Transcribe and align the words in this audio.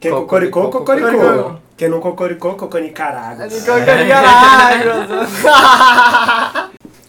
Quem 0.00 0.10
cocoricou, 0.10 0.70
cocoricou. 0.70 1.58
Quem 1.76 1.90
não 1.90 2.00
cocoricou, 2.00 2.54
coconicaragos. 2.54 3.52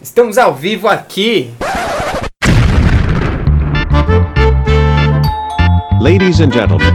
Estamos 0.02 0.36
ao 0.36 0.52
vivo 0.54 0.88
aqui. 0.88 1.54
Ladies 6.02 6.40
and 6.40 6.52
gentlemen, 6.52 6.92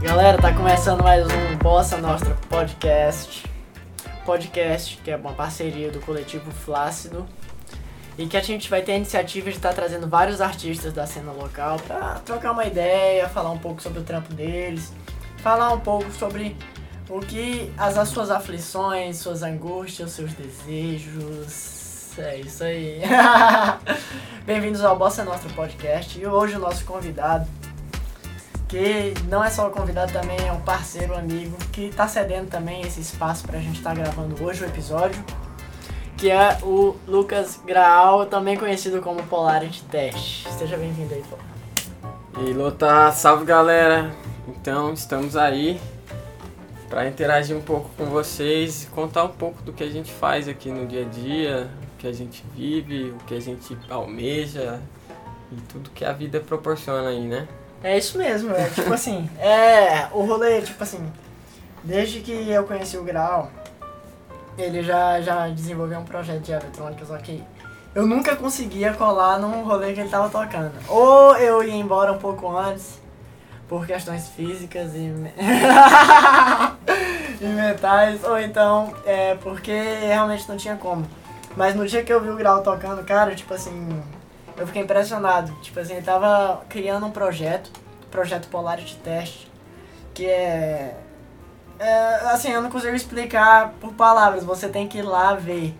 Galera, 0.00 0.38
tá 0.38 0.52
começando 0.52 1.02
mais 1.02 1.26
um 1.26 1.56
Bossa 1.56 1.96
Nostra 1.96 2.36
Podcast. 2.48 3.57
Podcast 4.28 4.98
que 4.98 5.10
é 5.10 5.16
uma 5.16 5.32
parceria 5.32 5.90
do 5.90 6.00
coletivo 6.00 6.50
Flácido. 6.50 7.24
E 8.18 8.26
que 8.26 8.36
a 8.36 8.42
gente 8.42 8.68
vai 8.68 8.82
ter 8.82 8.92
a 8.92 8.96
iniciativa 8.96 9.48
de 9.48 9.56
estar 9.56 9.72
trazendo 9.72 10.06
vários 10.06 10.42
artistas 10.42 10.92
da 10.92 11.06
cena 11.06 11.32
local 11.32 11.78
pra 11.78 12.16
trocar 12.26 12.52
uma 12.52 12.66
ideia, 12.66 13.26
falar 13.26 13.50
um 13.50 13.58
pouco 13.58 13.80
sobre 13.80 14.00
o 14.00 14.02
trampo 14.02 14.34
deles, 14.34 14.92
falar 15.38 15.72
um 15.72 15.80
pouco 15.80 16.12
sobre 16.12 16.54
o 17.08 17.20
que 17.20 17.72
as, 17.78 17.96
as 17.96 18.10
suas 18.10 18.30
aflições, 18.30 19.16
suas 19.16 19.42
angústias, 19.42 20.10
seus 20.10 20.34
desejos. 20.34 22.18
É 22.18 22.36
isso 22.36 22.64
aí. 22.64 23.00
Bem-vindos 24.44 24.84
ao 24.84 24.98
Bossa 24.98 25.24
Nostra 25.24 25.48
Podcast. 25.54 26.20
E 26.20 26.26
hoje 26.26 26.54
o 26.54 26.58
nosso 26.58 26.84
convidado 26.84 27.48
que 28.68 29.14
não 29.28 29.42
é 29.42 29.48
só 29.48 29.66
o 29.66 29.70
convidado, 29.70 30.12
também 30.12 30.36
é 30.46 30.52
um 30.52 30.60
parceiro, 30.60 31.14
um 31.14 31.18
amigo, 31.18 31.56
que 31.72 31.88
tá 31.88 32.06
cedendo 32.06 32.48
também 32.48 32.82
esse 32.82 33.00
espaço 33.00 33.44
pra 33.46 33.58
gente 33.58 33.78
estar 33.78 33.94
gravando 33.94 34.44
hoje 34.44 34.62
o 34.62 34.66
episódio, 34.66 35.24
que 36.18 36.30
é 36.30 36.58
o 36.62 36.94
Lucas 37.06 37.58
Graal, 37.64 38.26
também 38.26 38.56
conhecido 38.58 39.00
como 39.00 39.22
Polarity 39.24 39.82
Test. 39.84 40.46
Seja 40.50 40.76
bem-vindo 40.76 41.14
aí, 41.14 41.24
pô. 41.30 41.36
E 42.42 42.52
Lota, 42.52 43.10
salve 43.12 43.46
galera! 43.46 44.14
Então 44.46 44.92
estamos 44.92 45.34
aí 45.34 45.80
para 46.90 47.08
interagir 47.08 47.56
um 47.56 47.62
pouco 47.62 47.90
com 47.96 48.06
vocês, 48.06 48.88
contar 48.94 49.24
um 49.24 49.28
pouco 49.28 49.62
do 49.62 49.72
que 49.72 49.82
a 49.82 49.90
gente 49.90 50.12
faz 50.12 50.46
aqui 50.46 50.70
no 50.70 50.86
dia 50.86 51.06
a 51.06 51.08
dia, 51.08 51.70
o 51.94 51.98
que 51.98 52.06
a 52.06 52.12
gente 52.12 52.44
vive, 52.54 53.10
o 53.10 53.18
que 53.24 53.34
a 53.34 53.40
gente 53.40 53.76
almeja 53.88 54.80
e 55.50 55.56
tudo 55.62 55.90
que 55.90 56.04
a 56.04 56.12
vida 56.12 56.40
proporciona 56.40 57.08
aí, 57.08 57.26
né? 57.26 57.48
É 57.82 57.96
isso 57.96 58.18
mesmo, 58.18 58.54
é 58.54 58.68
tipo 58.70 58.92
assim, 58.92 59.28
é 59.38 60.08
o 60.12 60.24
rolê, 60.24 60.60
tipo 60.62 60.82
assim, 60.82 61.12
desde 61.82 62.20
que 62.20 62.50
eu 62.50 62.64
conheci 62.64 62.96
o 62.96 63.04
Grau, 63.04 63.50
ele 64.56 64.82
já, 64.82 65.20
já 65.20 65.48
desenvolveu 65.48 66.00
um 66.00 66.04
projeto 66.04 66.40
de 66.40 66.52
eletrônica, 66.52 67.04
só 67.04 67.16
que 67.18 67.42
eu 67.94 68.06
nunca 68.06 68.36
conseguia 68.36 68.92
colar 68.92 69.38
num 69.38 69.62
rolê 69.62 69.92
que 69.92 70.00
ele 70.00 70.08
tava 70.08 70.28
tocando. 70.28 70.72
Ou 70.88 71.36
eu 71.36 71.62
ia 71.62 71.74
embora 71.74 72.12
um 72.12 72.18
pouco 72.18 72.56
antes, 72.56 72.98
por 73.68 73.86
questões 73.86 74.28
físicas 74.28 74.94
e, 74.94 75.12
e 77.40 77.46
mentais, 77.46 78.24
ou 78.24 78.38
então 78.40 78.92
é 79.04 79.34
porque 79.36 79.72
realmente 80.00 80.48
não 80.48 80.56
tinha 80.56 80.76
como. 80.76 81.06
Mas 81.56 81.74
no 81.74 81.86
dia 81.86 82.02
que 82.02 82.12
eu 82.12 82.20
vi 82.20 82.30
o 82.30 82.36
Grau 82.36 82.62
tocando, 82.62 83.04
cara, 83.04 83.34
tipo 83.34 83.52
assim, 83.52 84.02
eu 84.58 84.66
fiquei 84.66 84.82
impressionado. 84.82 85.52
Tipo 85.62 85.80
assim, 85.80 85.94
ele 85.94 86.02
tava 86.04 86.62
criando 86.68 87.06
um 87.06 87.10
projeto, 87.10 87.70
projeto 88.10 88.48
Polarity 88.48 88.96
Test, 88.96 89.46
que 90.14 90.26
é, 90.26 90.96
é. 91.78 92.14
Assim, 92.30 92.50
eu 92.50 92.60
não 92.60 92.70
consigo 92.70 92.94
explicar 92.94 93.74
por 93.80 93.92
palavras, 93.94 94.44
você 94.44 94.68
tem 94.68 94.86
que 94.88 94.98
ir 94.98 95.02
lá 95.02 95.34
ver. 95.34 95.74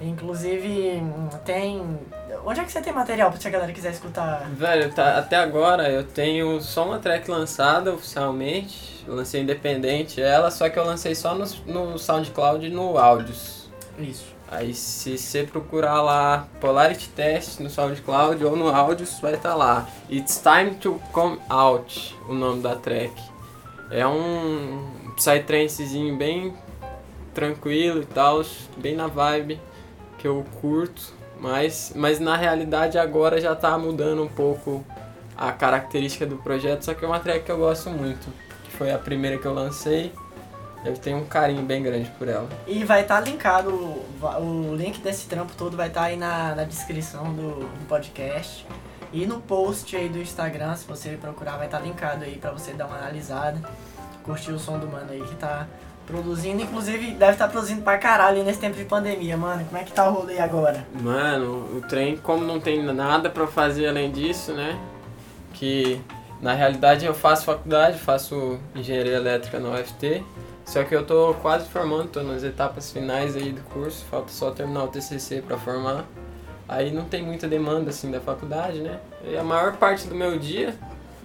Inclusive, 0.00 1.00
tem. 1.44 1.98
Onde 2.44 2.60
é 2.60 2.64
que 2.64 2.72
você 2.72 2.80
tem 2.80 2.92
material 2.92 3.32
se 3.38 3.46
a 3.46 3.50
galera 3.50 3.72
quiser 3.72 3.92
escutar? 3.92 4.48
Velho, 4.50 4.92
tá- 4.92 5.18
até 5.18 5.36
agora 5.36 5.88
eu 5.88 6.02
tenho 6.02 6.60
só 6.60 6.84
uma 6.84 6.98
track 6.98 7.30
lançada 7.30 7.92
oficialmente, 7.92 9.04
eu 9.06 9.14
lancei 9.14 9.42
independente 9.42 10.20
ela, 10.20 10.50
só 10.50 10.68
que 10.68 10.76
eu 10.76 10.84
lancei 10.84 11.14
só 11.14 11.34
no, 11.36 11.44
no 11.66 11.98
SoundCloud 11.98 12.66
e 12.66 12.70
no 12.70 12.98
Áudios. 12.98 13.61
Isso. 14.02 14.26
Aí 14.50 14.74
se 14.74 15.16
você 15.16 15.44
procurar 15.44 16.02
lá 16.02 16.46
Polarity 16.60 17.08
Test 17.10 17.60
no 17.60 17.70
SoundCloud 17.70 18.44
ou 18.44 18.54
no 18.54 18.68
Áudios, 18.68 19.18
vai 19.20 19.34
estar 19.34 19.54
lá. 19.54 19.88
It's 20.10 20.42
Time 20.42 20.74
to 20.76 21.00
Come 21.12 21.38
Out, 21.48 22.14
o 22.28 22.34
nome 22.34 22.60
da 22.60 22.76
track. 22.76 23.14
É 23.90 24.06
um 24.06 24.90
psytrancezinho 25.16 26.16
bem 26.16 26.54
tranquilo 27.32 28.02
e 28.02 28.06
tal, 28.06 28.42
bem 28.76 28.94
na 28.94 29.06
vibe 29.06 29.58
que 30.18 30.28
eu 30.28 30.44
curto, 30.60 31.12
mas, 31.40 31.92
mas 31.96 32.20
na 32.20 32.36
realidade 32.36 32.96
agora 32.96 33.40
já 33.40 33.56
tá 33.56 33.76
mudando 33.76 34.22
um 34.22 34.28
pouco 34.28 34.84
a 35.36 35.50
característica 35.50 36.24
do 36.24 36.36
projeto, 36.36 36.84
só 36.84 36.94
que 36.94 37.04
é 37.04 37.08
uma 37.08 37.18
track 37.18 37.44
que 37.44 37.50
eu 37.50 37.58
gosto 37.58 37.90
muito, 37.90 38.28
que 38.64 38.70
foi 38.70 38.92
a 38.92 38.98
primeira 38.98 39.38
que 39.38 39.46
eu 39.46 39.52
lancei. 39.52 40.12
Eu 40.84 40.94
tenho 40.94 41.18
um 41.18 41.24
carinho 41.24 41.62
bem 41.62 41.82
grande 41.82 42.10
por 42.18 42.28
ela. 42.28 42.48
E 42.66 42.84
vai 42.84 43.02
estar 43.02 43.20
linkado, 43.20 43.70
o 43.70 44.74
link 44.74 45.00
desse 45.00 45.26
trampo 45.26 45.52
todo 45.56 45.76
vai 45.76 45.88
estar 45.88 46.04
aí 46.04 46.16
na, 46.16 46.54
na 46.54 46.64
descrição 46.64 47.32
do, 47.32 47.60
do 47.60 47.86
podcast. 47.88 48.66
E 49.12 49.26
no 49.26 49.40
post 49.40 49.94
aí 49.94 50.08
do 50.08 50.18
Instagram, 50.18 50.74
se 50.74 50.86
você 50.86 51.10
procurar, 51.20 51.56
vai 51.56 51.66
estar 51.66 51.80
linkado 51.80 52.24
aí 52.24 52.36
pra 52.36 52.50
você 52.50 52.72
dar 52.72 52.86
uma 52.86 52.96
analisada. 52.96 53.60
Curtir 54.24 54.52
o 54.52 54.58
som 54.58 54.78
do 54.78 54.88
mano 54.88 55.10
aí 55.10 55.20
que 55.20 55.34
tá 55.36 55.66
produzindo. 56.06 56.62
Inclusive, 56.62 57.12
deve 57.12 57.32
estar 57.32 57.48
produzindo 57.48 57.82
pra 57.82 57.98
caralho 57.98 58.42
nesse 58.42 58.58
tempo 58.58 58.76
de 58.76 58.84
pandemia, 58.84 59.36
mano. 59.36 59.64
Como 59.66 59.76
é 59.76 59.84
que 59.84 59.92
tá 59.92 60.08
o 60.08 60.12
rolê 60.12 60.38
agora? 60.38 60.86
Mano, 61.00 61.76
o 61.76 61.80
trem, 61.82 62.16
como 62.16 62.44
não 62.44 62.58
tem 62.58 62.82
nada 62.82 63.28
pra 63.28 63.46
fazer 63.46 63.88
além 63.88 64.10
disso, 64.10 64.52
né? 64.52 64.78
Que 65.54 66.00
na 66.40 66.54
realidade 66.54 67.04
eu 67.04 67.14
faço 67.14 67.44
faculdade, 67.44 67.98
faço 67.98 68.58
engenharia 68.74 69.16
elétrica 69.16 69.60
na 69.60 69.70
UFT. 69.70 70.24
Só 70.64 70.84
que 70.84 70.94
eu 70.94 71.04
tô 71.04 71.34
quase 71.34 71.68
formando, 71.68 72.08
tô 72.08 72.22
nas 72.22 72.42
etapas 72.42 72.90
finais 72.90 73.36
aí 73.36 73.52
do 73.52 73.60
curso, 73.62 74.04
falta 74.10 74.32
só 74.32 74.50
terminar 74.50 74.84
o 74.84 74.88
TCC 74.88 75.42
pra 75.42 75.58
formar. 75.58 76.04
Aí 76.68 76.90
não 76.90 77.04
tem 77.04 77.22
muita 77.22 77.46
demanda 77.46 77.90
assim 77.90 78.10
da 78.10 78.20
faculdade, 78.20 78.80
né? 78.80 78.98
E 79.24 79.36
a 79.36 79.44
maior 79.44 79.76
parte 79.76 80.06
do 80.06 80.14
meu 80.14 80.38
dia, 80.38 80.74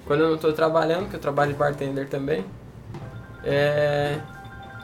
quando 0.05 0.21
eu 0.21 0.31
não 0.31 0.37
tô 0.37 0.51
trabalhando, 0.51 1.09
que 1.09 1.15
eu 1.15 1.19
trabalho 1.19 1.53
de 1.53 1.57
bartender 1.57 2.09
também, 2.09 2.43
é 3.43 4.19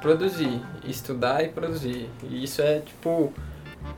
produzir, 0.02 0.62
estudar 0.86 1.44
e 1.44 1.50
produzir. 1.50 2.09
E 2.24 2.44
isso 2.44 2.62
é 2.62 2.80
tipo 2.80 3.34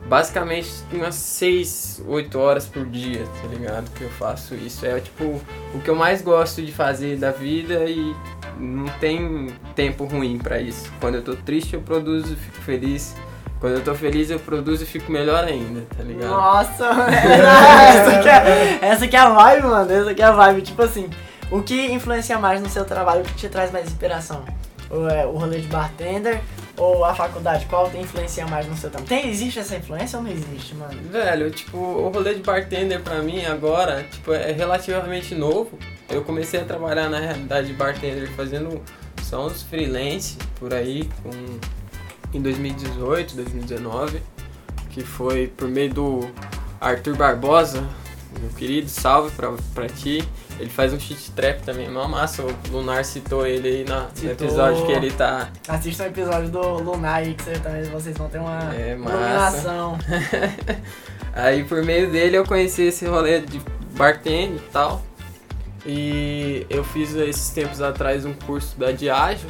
basicamente 0.07 0.69
umas 0.91 1.15
6, 1.15 2.03
8 2.07 2.39
horas 2.39 2.65
por 2.65 2.85
dia, 2.85 3.25
tá 3.41 3.47
ligado? 3.47 3.91
Que 3.91 4.03
eu 4.03 4.09
faço 4.09 4.55
isso. 4.55 4.85
É 4.85 4.99
tipo 4.99 5.41
o 5.73 5.81
que 5.83 5.89
eu 5.89 5.95
mais 5.95 6.21
gosto 6.21 6.61
de 6.61 6.71
fazer 6.71 7.17
da 7.17 7.31
vida 7.31 7.85
e 7.85 8.15
não 8.59 8.85
tem 8.99 9.47
tempo 9.75 10.05
ruim 10.05 10.37
pra 10.37 10.59
isso. 10.59 10.91
Quando 10.99 11.15
eu 11.15 11.21
tô 11.23 11.35
triste 11.35 11.73
eu 11.73 11.81
produzo 11.81 12.33
e 12.33 12.35
fico 12.35 12.61
feliz. 12.61 13.15
Quando 13.59 13.75
eu 13.75 13.83
tô 13.83 13.95
feliz 13.95 14.29
eu 14.29 14.39
produzo 14.39 14.83
e 14.83 14.85
fico 14.85 15.11
melhor 15.11 15.43
ainda, 15.43 15.81
tá 15.97 16.03
ligado? 16.03 16.29
Nossa, 16.29 16.85
essa, 17.11 18.19
que 18.21 18.29
é, 18.29 18.79
essa 18.81 19.07
que 19.07 19.15
é 19.15 19.19
a 19.19 19.29
vibe, 19.29 19.67
mano. 19.67 19.91
Essa 19.91 20.13
que 20.13 20.21
é 20.21 20.25
a 20.25 20.31
vibe. 20.31 20.61
Tipo 20.61 20.83
assim, 20.83 21.09
o 21.51 21.61
que 21.61 21.91
influencia 21.91 22.37
mais 22.37 22.61
no 22.61 22.69
seu 22.69 22.85
trabalho? 22.85 23.21
O 23.21 23.23
que 23.23 23.33
te 23.33 23.49
traz 23.49 23.71
mais 23.71 23.85
inspiração? 23.87 24.43
O, 24.89 25.07
é, 25.07 25.25
o 25.25 25.31
rolê 25.31 25.59
de 25.59 25.67
bartender 25.67 26.41
ou 26.77 27.03
a 27.05 27.13
faculdade? 27.13 27.65
Qual 27.65 27.89
te 27.89 27.97
influencia 27.97 28.45
mais 28.47 28.67
no 28.67 28.75
seu 28.75 28.89
trabalho? 28.89 29.07
Tem, 29.07 29.29
existe 29.29 29.59
essa 29.59 29.75
influência 29.75 30.17
ou 30.17 30.23
não 30.23 30.31
existe, 30.31 30.75
mano? 30.75 30.99
Velho, 31.09 31.51
tipo, 31.51 31.77
o 31.77 32.09
rolê 32.09 32.33
de 32.33 32.41
bartender 32.41 33.01
pra 33.01 33.21
mim 33.21 33.45
agora, 33.45 34.03
tipo, 34.03 34.33
é 34.33 34.51
relativamente 34.51 35.33
novo. 35.35 35.77
Eu 36.09 36.23
comecei 36.23 36.61
a 36.61 36.65
trabalhar 36.65 37.09
na 37.09 37.19
realidade 37.19 37.67
de 37.67 37.73
bartender 37.73 38.29
fazendo 38.31 38.81
só 39.23 39.45
uns 39.45 39.63
freelance 39.63 40.37
por 40.59 40.73
aí 40.73 41.09
com 41.23 41.31
em 42.37 42.41
2018, 42.41 43.35
2019, 43.35 44.21
que 44.89 45.01
foi 45.01 45.47
por 45.47 45.67
meio 45.67 45.93
do 45.93 46.29
Arthur 46.81 47.15
Barbosa, 47.15 47.83
meu 48.39 48.49
querido, 48.51 48.89
salve 48.89 49.31
pra, 49.31 49.53
pra 49.73 49.87
ti. 49.87 50.27
Ele 50.59 50.69
faz 50.69 50.93
um 50.93 50.99
shit 50.99 51.31
trap 51.31 51.61
também, 51.63 51.89
mó 51.89 52.07
massa. 52.07 52.41
O 52.43 52.53
Lunar 52.71 53.03
citou 53.03 53.45
ele 53.45 53.67
aí 53.67 53.83
na, 53.83 54.01
no 54.03 54.09
Citou. 54.15 54.31
episódio 54.31 54.85
que 54.85 54.91
ele 54.93 55.11
tá 55.11 55.49
Assista 55.67 56.03
um 56.03 56.07
episódio 56.07 56.49
do 56.49 56.61
Lunar 56.81 57.15
aí 57.15 57.33
que 57.33 57.43
você, 57.43 57.59
também, 57.59 57.83
vocês 57.85 58.17
vão 58.17 58.29
ter 58.29 58.37
uma 58.39 58.73
É, 58.73 58.91
iluminação. 58.93 59.97
Aí 61.33 61.65
por 61.65 61.83
meio 61.83 62.09
dele 62.09 62.37
eu 62.37 62.45
conheci 62.45 62.83
esse 62.83 63.05
rolê 63.05 63.41
de 63.41 63.59
bartender 63.97 64.55
e 64.57 64.69
tal. 64.71 65.01
E 65.85 66.65
eu 66.69 66.83
fiz 66.83 67.13
esses 67.13 67.49
tempos 67.49 67.81
atrás 67.81 68.25
um 68.25 68.33
curso 68.33 68.77
da 68.77 68.91
Diageo, 68.91 69.49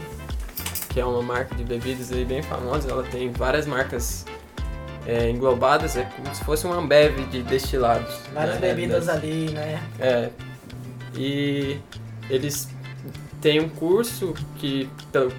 que 0.90 1.00
é 1.00 1.06
uma 1.06 1.22
marca 1.22 1.56
de 1.56 1.64
bebidas 1.64 2.12
aí 2.12 2.26
bem 2.26 2.44
famosa. 2.44 2.90
Ela 2.90 3.04
tem 3.04 3.32
várias 3.32 3.66
marcas 3.66 4.26
é, 5.08 5.30
englobadas, 5.30 5.96
é 5.96 6.04
como 6.04 6.34
se 6.36 6.44
fosse 6.44 6.66
uma 6.66 6.76
Ambev 6.76 7.20
de 7.30 7.42
destilados. 7.44 8.14
Várias 8.34 8.56
na 8.56 8.62
bebidas 8.62 9.08
ali, 9.08 9.52
né? 9.52 9.82
É. 10.00 10.30
E 11.16 11.80
eles 12.30 12.68
têm 13.40 13.62
um 13.62 13.70
curso 13.70 14.34
que, 14.58 14.90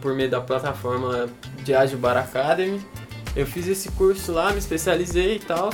por 0.01 0.15
meio 0.15 0.31
da 0.31 0.41
plataforma 0.41 1.29
Diageo 1.63 1.99
Bar 1.99 2.17
Academy, 2.17 2.81
eu 3.35 3.45
fiz 3.47 3.67
esse 3.67 3.91
curso 3.93 4.33
lá, 4.33 4.53
me 4.53 4.59
especializei 4.59 5.37
e 5.37 5.41
tal. 5.41 5.71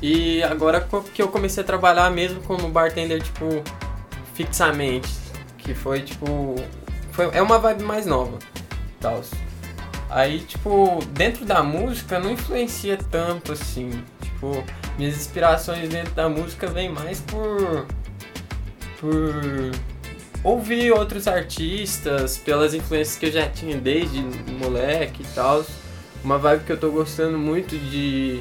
E 0.00 0.42
agora 0.42 0.86
que 1.12 1.20
eu 1.20 1.28
comecei 1.28 1.62
a 1.62 1.66
trabalhar 1.66 2.10
mesmo 2.10 2.40
como 2.42 2.68
bartender, 2.68 3.22
tipo, 3.22 3.62
fixamente. 4.36 5.08
Que 5.58 5.74
foi, 5.74 6.02
tipo. 6.02 6.54
Foi, 7.10 7.30
é 7.32 7.42
uma 7.42 7.58
vibe 7.58 7.82
mais 7.82 8.06
nova. 8.06 8.38
Tal. 9.00 9.22
Aí, 10.08 10.40
tipo, 10.40 11.00
dentro 11.10 11.44
da 11.44 11.62
música 11.62 12.20
não 12.20 12.30
influencia 12.30 12.96
tanto 13.10 13.52
assim. 13.52 13.90
Tipo, 14.20 14.62
minhas 14.96 15.16
inspirações 15.16 15.88
dentro 15.88 16.14
da 16.14 16.28
música 16.28 16.66
vêm 16.66 16.90
mais 16.90 17.20
por. 17.20 17.86
por 19.00 19.34
ouvir 20.44 20.92
outros 20.92 21.26
artistas, 21.26 22.38
pelas 22.38 22.72
influências 22.72 23.18
que 23.18 23.26
eu 23.26 23.32
já 23.32 23.48
tinha 23.48 23.76
desde 23.78 24.22
moleque 24.62 25.22
e 25.22 25.26
tal. 25.34 25.64
Uma 26.22 26.38
vibe 26.38 26.64
que 26.64 26.72
eu 26.72 26.78
tô 26.78 26.90
gostando 26.90 27.38
muito 27.38 27.76
de, 27.76 28.40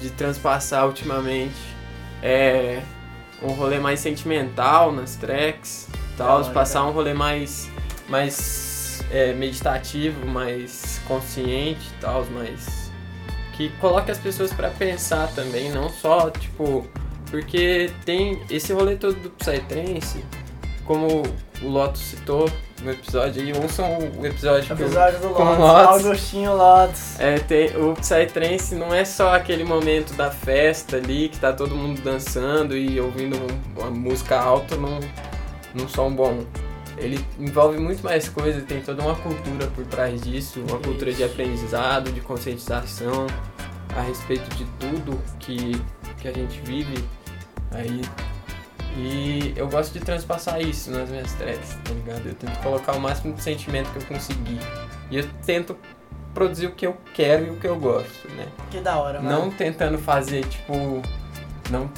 de 0.00 0.10
transpassar 0.10 0.86
ultimamente 0.86 1.54
é 2.22 2.82
um 3.42 3.48
rolê 3.48 3.78
mais 3.78 4.00
sentimental 4.00 4.92
nas 4.92 5.16
tracks, 5.16 5.88
tal, 6.16 6.44
passar 6.52 6.84
um 6.86 6.92
rolê 6.92 7.14
mais, 7.14 7.70
mais 8.08 9.04
é, 9.10 9.32
meditativo, 9.32 10.26
mais 10.26 11.00
consciente 11.06 11.86
e 11.96 12.00
tal, 12.00 12.24
mais 12.26 12.90
que 13.52 13.70
coloque 13.80 14.10
as 14.10 14.18
pessoas 14.18 14.52
pra 14.52 14.68
pensar 14.68 15.28
também, 15.34 15.70
não 15.70 15.88
só 15.88 16.30
tipo 16.30 16.86
porque 17.30 17.90
tem 18.04 18.40
esse 18.48 18.72
rolê 18.72 18.96
todo 18.96 19.14
do 19.20 19.30
Psytrance, 19.30 20.24
como 20.84 21.22
o 21.62 21.68
Lotus 21.68 22.00
citou 22.00 22.48
no 22.82 22.90
episódio 22.90 23.42
aí, 23.42 23.52
ouçam 23.56 23.98
o 24.18 24.26
episódio, 24.26 24.70
eu- 24.70 24.86
Episódio 24.86 25.20
do 25.20 25.28
com 25.30 25.42
Lotus, 25.44 25.58
Lotus. 25.58 26.04
Augustinho 26.04 26.56
Lotus. 26.56 27.18
é, 27.20 27.38
tem, 27.38 27.76
o 27.76 27.94
Psytrance 27.94 28.74
não 28.74 28.92
é 28.94 29.04
só 29.04 29.34
aquele 29.34 29.64
momento 29.64 30.12
da 30.14 30.30
festa 30.30 30.96
ali, 30.96 31.28
que 31.28 31.38
tá 31.38 31.52
todo 31.52 31.74
mundo 31.74 32.00
dançando 32.02 32.76
e 32.76 33.00
ouvindo 33.00 33.36
um- 33.36 33.80
uma 33.80 33.90
música 33.90 34.38
alta 34.38 34.76
num, 34.76 35.00
num 35.74 35.88
som 35.88 36.10
bom. 36.14 36.44
Ele 36.98 37.22
envolve 37.38 37.78
muito 37.78 38.02
mais 38.02 38.28
coisa, 38.28 38.60
tem 38.62 38.80
toda 38.80 39.02
uma 39.02 39.14
cultura 39.16 39.66
por 39.74 39.84
trás 39.86 40.20
disso, 40.22 40.60
uma 40.66 40.78
cultura 40.78 41.12
de 41.12 41.22
Isso. 41.22 41.32
aprendizado, 41.32 42.10
de 42.10 42.20
conscientização 42.20 43.26
a 43.94 44.00
respeito 44.00 44.48
de 44.56 44.64
tudo 44.78 45.18
que, 45.38 45.72
que 46.20 46.28
a 46.28 46.32
gente 46.32 46.58
vive 46.64 47.04
aí. 47.72 48.00
E 48.96 49.52
eu 49.56 49.68
gosto 49.68 49.92
de 49.92 50.00
transpassar 50.00 50.60
isso 50.60 50.90
nas 50.90 51.10
minhas 51.10 51.32
tracks, 51.34 51.76
tá 51.84 51.92
ligado? 51.92 52.26
Eu 52.26 52.34
tento 52.34 52.58
colocar 52.60 52.92
o 52.92 53.00
máximo 53.00 53.34
de 53.34 53.42
sentimento 53.42 53.90
que 53.90 53.98
eu 53.98 54.06
conseguir. 54.06 54.58
E 55.10 55.18
eu 55.18 55.28
tento 55.44 55.76
produzir 56.32 56.66
o 56.66 56.72
que 56.72 56.86
eu 56.86 56.96
quero 57.14 57.46
e 57.46 57.50
o 57.50 57.56
que 57.56 57.66
eu 57.66 57.76
gosto, 57.76 58.28
né? 58.28 58.46
Que 58.70 58.80
da 58.80 58.96
hora, 58.98 59.20
mano. 59.20 59.38
Não 59.38 59.50
tentando 59.50 59.98
fazer, 59.98 60.46
tipo, 60.46 61.02
não, 61.70 61.90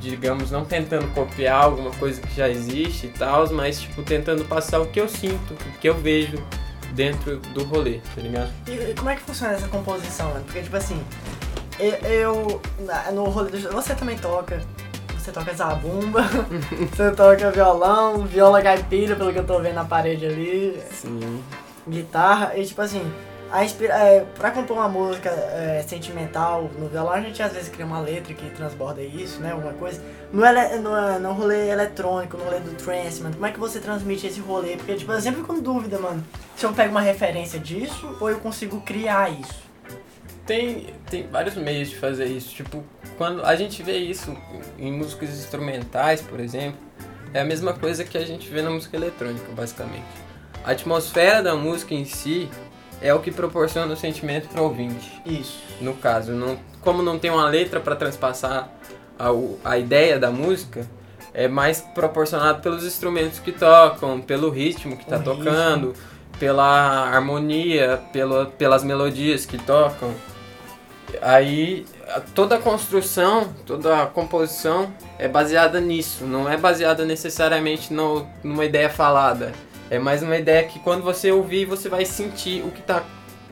digamos, 0.00 0.50
não 0.50 0.64
tentando 0.64 1.06
copiar 1.14 1.64
alguma 1.64 1.90
coisa 1.92 2.20
que 2.20 2.34
já 2.34 2.48
existe 2.48 3.06
e 3.06 3.10
tal, 3.10 3.50
mas, 3.52 3.80
tipo, 3.80 4.02
tentando 4.02 4.44
passar 4.44 4.80
o 4.80 4.86
que 4.86 5.00
eu 5.00 5.08
sinto, 5.08 5.52
o 5.52 5.78
que 5.78 5.88
eu 5.88 5.94
vejo 5.94 6.42
dentro 6.92 7.38
do 7.38 7.64
rolê, 7.64 8.00
tá 8.14 8.22
ligado? 8.22 8.50
E, 8.66 8.72
e 8.72 8.94
como 8.94 9.10
é 9.10 9.16
que 9.16 9.22
funciona 9.22 9.54
essa 9.54 9.68
composição, 9.68 10.30
mano? 10.30 10.44
Porque, 10.44 10.62
tipo 10.62 10.76
assim, 10.76 11.02
eu, 11.78 11.92
eu 12.10 12.62
no 13.12 13.24
rolê 13.24 13.50
do... 13.50 13.72
Você 13.72 13.94
também 13.94 14.16
toca, 14.18 14.60
você 15.18 15.32
toca 15.32 15.52
zabumba, 15.52 16.22
você 16.90 17.10
toca 17.10 17.50
violão, 17.50 18.24
viola 18.24 18.62
caipira, 18.62 19.16
pelo 19.16 19.32
que 19.32 19.38
eu 19.38 19.46
tô 19.46 19.60
vendo 19.60 19.74
na 19.74 19.84
parede 19.84 20.26
ali, 20.26 20.80
Sim. 20.92 21.42
guitarra, 21.86 22.56
e 22.56 22.64
tipo 22.64 22.80
assim, 22.80 23.02
a 23.50 23.64
inspira 23.64 23.94
é, 23.94 24.26
pra 24.38 24.50
compor 24.50 24.76
uma 24.76 24.88
música 24.88 25.30
é, 25.30 25.82
sentimental 25.86 26.70
no 26.78 26.88
violão, 26.88 27.12
a 27.12 27.20
gente 27.20 27.42
às 27.42 27.52
vezes 27.52 27.68
cria 27.68 27.86
uma 27.86 28.00
letra 28.00 28.34
que 28.34 28.50
transborda 28.50 29.02
isso, 29.02 29.40
né, 29.40 29.52
alguma 29.52 29.72
coisa. 29.72 30.02
No, 30.32 30.44
ele, 30.44 30.76
no, 30.76 31.18
no 31.18 31.32
rolê 31.32 31.70
eletrônico, 31.70 32.36
no 32.36 32.44
rolê 32.44 32.60
do 32.60 32.74
trance, 32.74 33.22
mano, 33.22 33.34
como 33.34 33.46
é 33.46 33.50
que 33.52 33.58
você 33.58 33.80
transmite 33.80 34.26
esse 34.26 34.40
rolê? 34.40 34.76
Porque, 34.76 34.94
tipo, 34.94 35.10
eu 35.12 35.20
sempre 35.20 35.40
fico 35.40 35.54
com 35.54 35.60
dúvida, 35.60 35.98
mano, 35.98 36.22
se 36.56 36.66
eu 36.66 36.72
pego 36.72 36.90
uma 36.90 37.00
referência 37.00 37.58
disso 37.58 38.16
ou 38.20 38.30
eu 38.30 38.38
consigo 38.38 38.80
criar 38.82 39.30
isso. 39.30 39.67
Tem, 40.48 40.86
tem 41.10 41.26
vários 41.26 41.56
meios 41.56 41.90
de 41.90 41.96
fazer 41.96 42.24
isso. 42.24 42.54
Tipo, 42.54 42.82
quando 43.18 43.44
a 43.44 43.54
gente 43.54 43.82
vê 43.82 43.98
isso 43.98 44.34
em 44.78 44.90
músicas 44.90 45.28
instrumentais, 45.28 46.22
por 46.22 46.40
exemplo, 46.40 46.80
é 47.34 47.40
a 47.40 47.44
mesma 47.44 47.74
coisa 47.74 48.02
que 48.02 48.16
a 48.16 48.24
gente 48.24 48.48
vê 48.48 48.62
na 48.62 48.70
música 48.70 48.96
eletrônica, 48.96 49.44
basicamente. 49.52 50.06
A 50.64 50.70
atmosfera 50.70 51.42
da 51.42 51.54
música 51.54 51.92
em 51.92 52.06
si 52.06 52.48
é 53.02 53.12
o 53.12 53.20
que 53.20 53.30
proporciona 53.30 53.92
o 53.92 53.96
sentimento 53.96 54.48
para 54.48 54.62
o 54.62 54.64
ouvinte. 54.64 55.20
Isso. 55.26 55.62
No 55.82 55.92
caso, 55.92 56.32
não, 56.32 56.58
como 56.80 57.02
não 57.02 57.18
tem 57.18 57.30
uma 57.30 57.46
letra 57.46 57.78
para 57.78 57.94
transpassar 57.94 58.70
a, 59.18 59.28
a 59.62 59.76
ideia 59.76 60.18
da 60.18 60.30
música, 60.30 60.86
é 61.34 61.46
mais 61.46 61.82
proporcionado 61.82 62.62
pelos 62.62 62.84
instrumentos 62.84 63.38
que 63.38 63.52
tocam, 63.52 64.18
pelo 64.18 64.48
ritmo 64.48 64.96
que 64.96 65.04
tá 65.04 65.18
ritmo. 65.18 65.36
tocando, 65.36 65.94
pela 66.40 67.06
harmonia, 67.10 68.00
pela, 68.14 68.46
pelas 68.46 68.82
melodias 68.82 69.44
que 69.44 69.58
tocam. 69.58 70.14
Aí 71.22 71.86
toda 72.34 72.56
a 72.56 72.58
construção, 72.58 73.52
toda 73.66 74.02
a 74.02 74.06
composição 74.06 74.92
é 75.18 75.28
baseada 75.28 75.80
nisso, 75.80 76.24
não 76.24 76.48
é 76.48 76.56
baseada 76.56 77.04
necessariamente 77.04 77.92
no, 77.92 78.26
numa 78.42 78.64
ideia 78.64 78.90
falada. 78.90 79.52
É 79.90 79.98
mais 79.98 80.22
uma 80.22 80.36
ideia 80.36 80.64
que 80.64 80.78
quando 80.80 81.02
você 81.02 81.32
ouvir, 81.32 81.64
você 81.64 81.88
vai 81.88 82.04
sentir 82.04 82.62
o 82.64 82.70
que 82.70 82.82
tá 82.82 83.02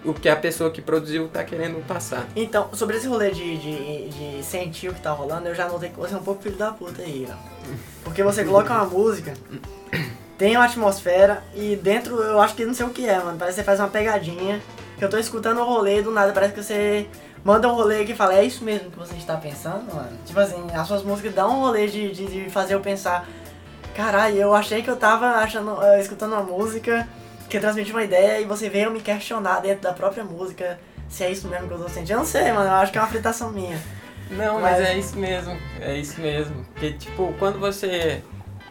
o 0.05 0.15
que 0.15 0.29
a 0.29 0.37
pessoa 0.37 0.71
que 0.71 0.81
produziu 0.81 1.29
tá 1.29 1.43
querendo 1.43 1.85
passar. 1.85 2.29
Então, 2.37 2.69
sobre 2.75 2.97
esse 2.97 3.09
rolê 3.09 3.33
de, 3.33 3.57
de, 3.57 4.09
de 4.09 4.43
sentir 4.45 4.89
o 4.89 4.95
que 4.95 5.01
tá 5.01 5.11
rolando, 5.11 5.49
eu 5.49 5.55
já 5.55 5.69
notei 5.69 5.89
que 5.89 5.97
você 5.97 6.15
é 6.15 6.17
um 6.17 6.23
pouco 6.23 6.43
filho 6.43 6.57
da 6.57 6.71
puta 6.71 7.03
aí, 7.03 7.27
ó. 7.29 7.35
Porque 8.05 8.23
você 8.23 8.45
coloca 8.45 8.73
uma 8.73 8.85
música, 8.85 9.35
tem 10.39 10.57
uma 10.57 10.65
atmosfera 10.65 11.43
e 11.55 11.75
dentro 11.75 12.23
eu 12.23 12.41
acho 12.41 12.55
que 12.55 12.65
não 12.65 12.73
sei 12.73 12.87
o 12.87 12.91
que 12.91 13.09
é, 13.09 13.19
mano. 13.19 13.37
Parece 13.37 13.57
que 13.57 13.63
você 13.63 13.65
faz 13.65 13.81
uma 13.81 13.89
pegadinha. 13.89 14.63
Que 14.97 15.05
eu 15.05 15.11
tô 15.11 15.19
escutando 15.19 15.61
o 15.61 15.65
rolê 15.65 16.01
do 16.01 16.11
nada 16.11 16.33
parece 16.33 16.55
que 16.55 16.63
você 16.63 17.07
manda 17.47 17.69
um 17.69 17.77
rolê 17.77 18.05
que 18.05 18.13
fala, 18.13 18.35
é 18.35 18.43
isso 18.43 18.65
mesmo 18.65 18.91
que 18.91 18.99
você 18.99 19.15
está 19.15 19.37
pensando, 19.37 19.95
mano? 19.95 20.19
Tipo 20.27 20.41
assim, 20.41 20.67
as 20.75 20.85
suas 20.89 21.05
músicas 21.05 21.33
dão 21.33 21.59
um 21.59 21.61
rolê 21.61 21.87
de, 21.87 22.11
de, 22.11 22.27
de 22.27 22.51
fazer 22.51 22.75
eu 22.75 22.81
pensar, 22.81 23.25
caralho, 23.95 24.37
eu 24.37 24.53
achei 24.53 24.83
que 24.83 24.91
eu 24.91 24.97
tava 24.97 25.27
achando, 25.27 25.81
eh, 25.81 26.01
escutando 26.01 26.33
uma 26.33 26.43
música 26.43 27.07
que 27.49 27.61
transmite 27.61 27.93
uma 27.93 28.03
ideia 28.03 28.41
e 28.41 28.45
você 28.45 28.69
veio 28.69 28.91
me 28.91 29.01
questionar 29.01 29.61
dentro 29.61 29.83
da 29.83 29.93
própria 29.93 30.25
música 30.25 30.77
se 31.09 31.23
é 31.23 31.31
isso 31.31 31.47
mesmo 31.47 31.69
que 31.69 31.75
eu 31.75 31.79
tô 31.79 31.89
sentindo. 31.89 32.15
Eu 32.15 32.19
não 32.19 32.27
sei, 32.27 32.51
mano, 32.53 32.69
eu 32.69 32.75
acho 32.75 32.91
que 32.91 32.99
é 32.99 33.01
uma 33.01 33.07
fritação 33.07 33.53
minha. 33.53 33.81
Não, 34.29 34.61
mas, 34.61 34.81
Mas- 34.81 34.89
é 34.89 34.99
isso 34.99 35.17
mesmo, 35.17 35.57
é 35.81 35.97
isso 35.97 36.21
mesmo. 36.21 36.67
Porque, 36.73 36.95
tipo, 36.95 37.33
quando 37.39 37.61
você 37.61 38.25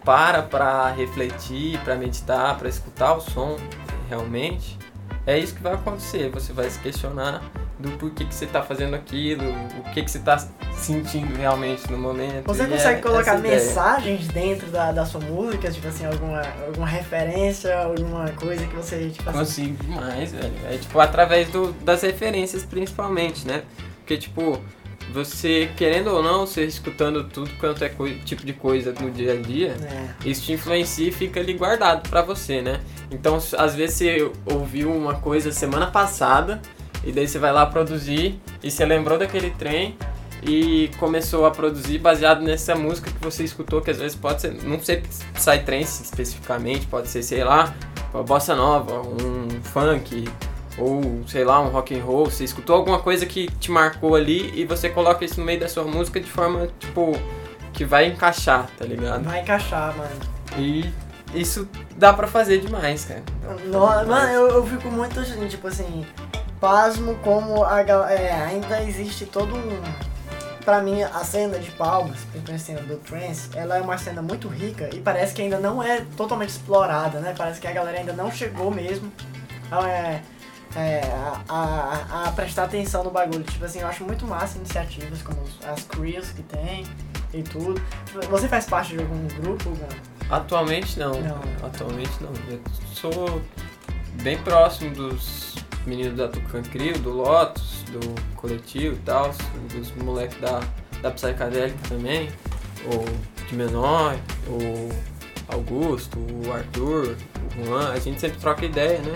para 0.04 0.42
pra 0.42 0.90
refletir, 0.90 1.80
pra 1.80 1.96
meditar, 1.96 2.58
pra 2.58 2.68
escutar 2.68 3.14
o 3.14 3.22
som 3.22 3.56
realmente, 4.10 4.78
é 5.26 5.40
isso 5.40 5.56
que 5.56 5.64
vai 5.64 5.76
acontecer. 5.76 6.30
Você 6.32 6.52
vai 6.52 6.70
se 6.70 6.78
questionar 6.80 7.42
do 7.80 7.92
porquê 7.92 8.26
que 8.26 8.34
você 8.34 8.46
tá 8.46 8.62
fazendo 8.62 8.96
aquilo, 8.96 9.44
o 9.80 9.92
que 9.92 10.04
que 10.04 10.10
você 10.10 10.20
tá 10.20 10.38
sentindo 10.74 11.36
realmente 11.36 11.90
no 11.92 11.98
momento. 11.98 12.46
Você 12.46 12.64
E 12.64 12.68
consegue 12.68 13.00
é 13.00 13.02
colocar 13.02 13.38
mensagens 13.38 14.28
dentro 14.28 14.68
da, 14.68 14.92
da 14.92 15.06
sua 15.06 15.22
música, 15.22 15.70
tipo 15.70 15.88
assim, 15.88 16.06
alguma, 16.06 16.42
alguma 16.66 16.88
referência, 16.88 17.78
alguma 17.78 18.30
coisa 18.32 18.66
que 18.66 18.76
você, 18.76 19.10
tipo 19.10 19.30
assim, 19.30 19.40
Consigo 19.40 19.84
demais, 19.84 20.32
velho. 20.32 20.54
É 20.70 20.78
tipo 20.78 21.00
através 21.00 21.50
do, 21.50 21.74
das 21.74 22.02
referências 22.02 22.64
principalmente, 22.64 23.46
né? 23.46 23.64
Porque 24.00 24.18
tipo, 24.18 24.62
você 25.12 25.70
querendo 25.76 26.08
ou 26.08 26.24
não, 26.24 26.46
você 26.46 26.64
escutando 26.64 27.26
tudo 27.26 27.50
quanto 27.60 27.84
é 27.84 27.92
tipo 28.24 28.46
de 28.46 28.54
coisa 28.54 28.94
no 29.00 29.12
dia 29.12 29.34
a 29.34 29.36
dia, 29.36 29.76
né? 29.76 30.16
isso 30.24 30.44
te 30.44 30.54
influencia 30.54 31.10
e 31.10 31.12
fica 31.12 31.40
ali 31.40 31.54
guardado 31.54 32.08
pra 32.10 32.22
você, 32.22 32.62
né? 32.62 32.80
Então, 33.12 33.38
às 33.58 33.76
vezes 33.76 33.98
você 33.98 34.32
ouviu 34.46 34.92
uma 34.92 35.16
coisa 35.16 35.52
semana 35.52 35.88
passada 35.88 36.62
e 37.06 37.12
daí 37.12 37.28
você 37.28 37.38
vai 37.40 37.52
lá 37.54 37.66
produzir 37.66 38.40
e 38.64 38.72
você 38.72 38.86
lembrou 38.86 39.18
daquele 39.18 39.52
trem 39.52 39.96
e 40.44 40.90
começou 41.00 41.46
a 41.46 41.52
produzir 41.52 41.98
baseado 42.00 42.42
nessa 42.42 42.76
música 42.76 43.10
que 43.12 43.24
você 43.24 43.44
escutou, 43.44 43.82
que 43.82 43.92
às 43.92 43.98
vezes 43.98 44.16
pode 44.18 44.42
ser, 44.42 44.54
não 44.64 44.80
sei 44.80 45.02
psytrance 45.34 46.04
especificamente, 46.04 46.86
pode 46.88 47.08
ser, 47.08 47.24
sei 47.24 47.44
lá, 47.44 47.74
uma 48.14 48.24
bossa 48.24 48.56
nova, 48.56 49.02
um 49.02 49.48
funk 49.64 50.28
ou 50.78 51.24
sei 51.28 51.44
lá, 51.46 51.62
um 51.62 51.70
rock 51.70 51.98
and 51.98 52.04
roll, 52.04 52.26
você 52.26 52.44
escutou 52.44 52.76
alguma 52.76 53.00
coisa 53.00 53.26
que 53.26 53.48
te 53.60 53.72
marcou 53.72 54.14
ali 54.16 54.52
e 54.60 54.66
você 54.66 54.90
coloca 54.90 55.24
isso 55.24 55.40
no 55.40 55.46
meio 55.46 55.60
da 55.60 55.70
sua 55.70 55.84
música 55.86 56.20
de 56.20 56.30
forma, 56.30 56.68
tipo, 56.80 57.14
que 57.74 57.86
vai 57.86 58.08
encaixar, 58.08 58.70
tá 58.78 58.86
ligado? 58.86 59.24
Vai 59.24 59.42
encaixar, 59.42 59.96
mano. 59.98 60.12
E 60.58 60.90
isso 61.34 61.68
dá 61.98 62.14
pra 62.14 62.28
fazer 62.28 62.60
demais, 62.60 63.06
cara. 63.06 63.24
Dá 63.42 63.48
pra 63.48 63.58
fazer 63.58 63.68
No- 63.70 63.88
demais. 63.88 64.08
mano, 64.08 64.30
eu, 64.32 64.48
eu 64.50 64.66
fico 64.68 64.90
muito, 64.92 65.48
tipo 65.50 65.68
assim, 65.68 66.06
pasmo 66.60 67.16
como 67.24 67.64
a, 67.64 67.82
é, 67.82 68.32
ainda 68.32 68.82
existe 68.84 69.26
todo 69.26 69.56
um... 69.56 70.16
Pra 70.64 70.82
mim, 70.82 71.04
a 71.04 71.24
cena 71.24 71.60
de 71.60 71.70
Palmas, 71.72 72.18
principalmente 72.32 72.52
a 72.52 72.58
cena 72.58 72.82
do 72.82 72.98
trance, 72.98 73.50
ela 73.56 73.78
é 73.78 73.82
uma 73.82 74.00
cena 74.00 74.20
muito 74.20 74.48
rica 74.48 74.90
e 74.96 75.00
parece 75.00 75.32
que 75.32 75.44
ainda 75.44 75.60
não 75.60 75.84
é 75.84 76.02
totalmente 76.18 76.50
explorada, 76.50 77.20
né? 77.20 77.36
Parece 77.38 77.62
que 77.62 77.68
a 77.68 77.72
galera 77.72 78.00
ainda 78.00 78.14
não 78.14 78.32
chegou 78.32 78.72
mesmo. 78.72 79.12
Então, 79.68 79.86
é, 79.86 80.24
é, 80.76 81.02
a, 81.48 81.54
a, 81.54 82.28
a 82.28 82.32
prestar 82.32 82.64
atenção 82.64 83.04
no 83.04 83.12
bagulho. 83.12 83.44
Tipo 83.44 83.64
assim, 83.66 83.80
eu 83.82 83.88
acho 83.88 84.04
muito 84.04 84.26
massa 84.26 84.58
iniciativas 84.58 85.22
como 85.22 85.40
as 85.72 85.84
crews 85.84 86.32
que 86.32 86.42
tem 86.42 86.84
e 87.32 87.44
tudo. 87.44 87.80
Você 88.30 88.48
faz 88.48 88.66
parte 88.66 88.96
de 88.96 89.02
algum 89.02 89.28
grupo, 89.40 89.70
Gun? 89.70 89.88
Atualmente 90.32 90.98
não. 90.98 91.14
Não. 91.22 91.42
Atualmente 91.64 92.12
não. 92.22 92.32
Eu 92.50 92.60
sou 92.92 93.42
bem 94.24 94.38
próximo 94.40 94.90
dos 94.96 95.56
meninos 95.86 96.18
da 96.18 96.28
Tucan 96.28 96.64
Crio, 96.64 96.98
do 97.00 97.12
Lotus, 97.12 97.84
do 97.92 98.36
coletivo 98.36 98.96
e 98.96 99.00
tal, 99.00 99.34
dos 99.74 99.92
moleques 100.04 100.40
da, 100.40 100.62
da 101.02 101.12
Psicadélica 101.12 101.78
também, 101.88 102.30
o 102.86 103.46
de 103.48 103.56
menor, 103.56 104.16
o 104.48 104.90
Augusto, 105.48 106.18
o 106.20 106.52
Arthur, 106.52 107.16
o 107.60 107.66
Juan, 107.66 107.92
a 107.92 108.00
gente 108.00 108.20
sempre 108.20 108.40
troca 108.40 108.66
ideia, 108.66 109.00
né? 109.00 109.16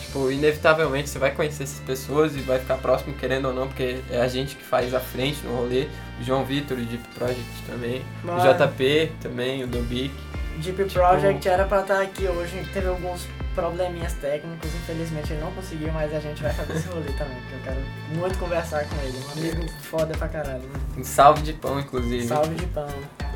Tipo, 0.00 0.30
inevitavelmente 0.30 1.10
você 1.10 1.18
vai 1.18 1.32
conhecer 1.32 1.64
essas 1.64 1.80
pessoas 1.80 2.34
e 2.34 2.40
vai 2.40 2.58
ficar 2.58 2.78
próximo, 2.78 3.14
querendo 3.14 3.48
ou 3.48 3.54
não, 3.54 3.66
porque 3.68 4.00
é 4.10 4.20
a 4.20 4.28
gente 4.28 4.56
que 4.56 4.64
faz 4.64 4.94
a 4.94 5.00
frente 5.00 5.44
no 5.44 5.54
rolê. 5.54 5.86
O 6.18 6.24
João 6.24 6.44
Vitor, 6.44 6.78
o 6.78 6.80
Deep 6.80 7.06
Project 7.14 7.62
também. 7.66 8.02
Mano. 8.24 8.40
O 8.40 8.54
JP 8.54 9.12
também, 9.20 9.64
o 9.64 9.66
Dobic. 9.66 10.10
Deep 10.58 10.84
Project 10.86 11.46
era 11.46 11.64
pra 11.66 11.82
estar 11.82 12.00
aqui 12.00 12.26
hoje, 12.26 12.66
teve 12.72 12.88
alguns 12.88 13.26
probleminhas 13.54 14.12
técnicos, 14.14 14.70
infelizmente 14.74 15.32
ele 15.32 15.40
não 15.42 15.50
conseguiu, 15.52 15.92
mas 15.92 16.14
a 16.14 16.20
gente 16.20 16.42
vai 16.42 16.52
fazer 16.52 16.74
esse 16.74 16.88
rolê 16.88 17.12
também, 17.12 17.36
porque 17.40 17.54
eu 17.54 17.60
quero 17.64 17.80
muito 18.18 18.38
conversar 18.38 18.84
com 18.84 18.96
ele. 19.02 19.18
Um 19.18 19.32
amigo 19.32 19.72
foda 19.82 20.16
pra 20.16 20.28
caralho. 20.28 20.60
né? 20.62 20.80
Um 20.96 21.04
salve 21.04 21.42
de 21.42 21.52
pão, 21.52 21.80
inclusive. 21.80 22.26
Salve 22.26 22.54
de 22.54 22.66
pão. 22.66 22.88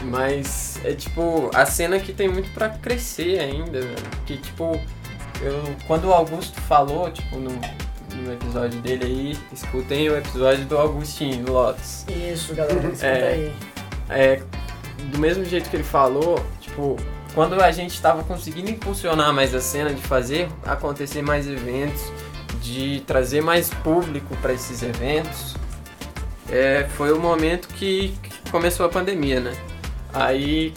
Mas 0.04 0.78
é 0.85 0.92
tipo, 0.95 1.50
a 1.54 1.64
cena 1.66 1.99
que 1.99 2.12
tem 2.12 2.28
muito 2.28 2.50
pra 2.52 2.69
crescer 2.69 3.38
ainda, 3.40 3.81
velho. 3.81 3.97
Que 4.26 4.37
tipo, 4.37 4.81
eu, 5.40 5.62
quando 5.87 6.07
o 6.07 6.12
Augusto 6.12 6.61
falou, 6.62 7.11
tipo, 7.11 7.37
no, 7.37 7.50
no 8.16 8.33
episódio 8.33 8.81
dele 8.81 9.04
aí, 9.04 9.38
escutem 9.52 10.09
o 10.11 10.16
episódio 10.16 10.64
do 10.66 10.76
Augustinho, 10.78 11.45
do 11.45 11.52
Lotus. 11.52 12.04
Isso, 12.09 12.54
galera, 12.54 12.81
escuta 12.88 13.07
É. 13.07 13.28
aí. 13.33 13.54
É, 14.09 14.42
do 15.11 15.19
mesmo 15.19 15.45
jeito 15.45 15.71
que 15.71 15.76
ele 15.76 15.85
falou, 15.85 16.45
tipo, 16.61 16.97
quando 17.35 17.61
a 17.61 17.71
gente 17.71 18.01
tava 18.01 18.23
conseguindo 18.25 18.71
impulsionar 18.71 19.33
mais 19.33 19.55
a 19.55 19.61
cena, 19.61 19.93
de 19.93 20.03
fazer 20.03 20.49
acontecer 20.65 21.23
mais 21.23 21.47
eventos, 21.49 22.03
de 22.61 23.03
trazer 23.07 23.41
mais 23.43 23.71
público 23.71 24.37
para 24.43 24.53
esses 24.53 24.83
eventos, 24.83 25.57
é, 26.51 26.87
foi 26.97 27.12
o 27.12 27.19
momento 27.19 27.69
que 27.69 28.15
que 28.23 28.51
começou 28.51 28.85
a 28.85 28.89
pandemia, 28.89 29.41
né? 29.41 29.53
Aí, 30.12 30.75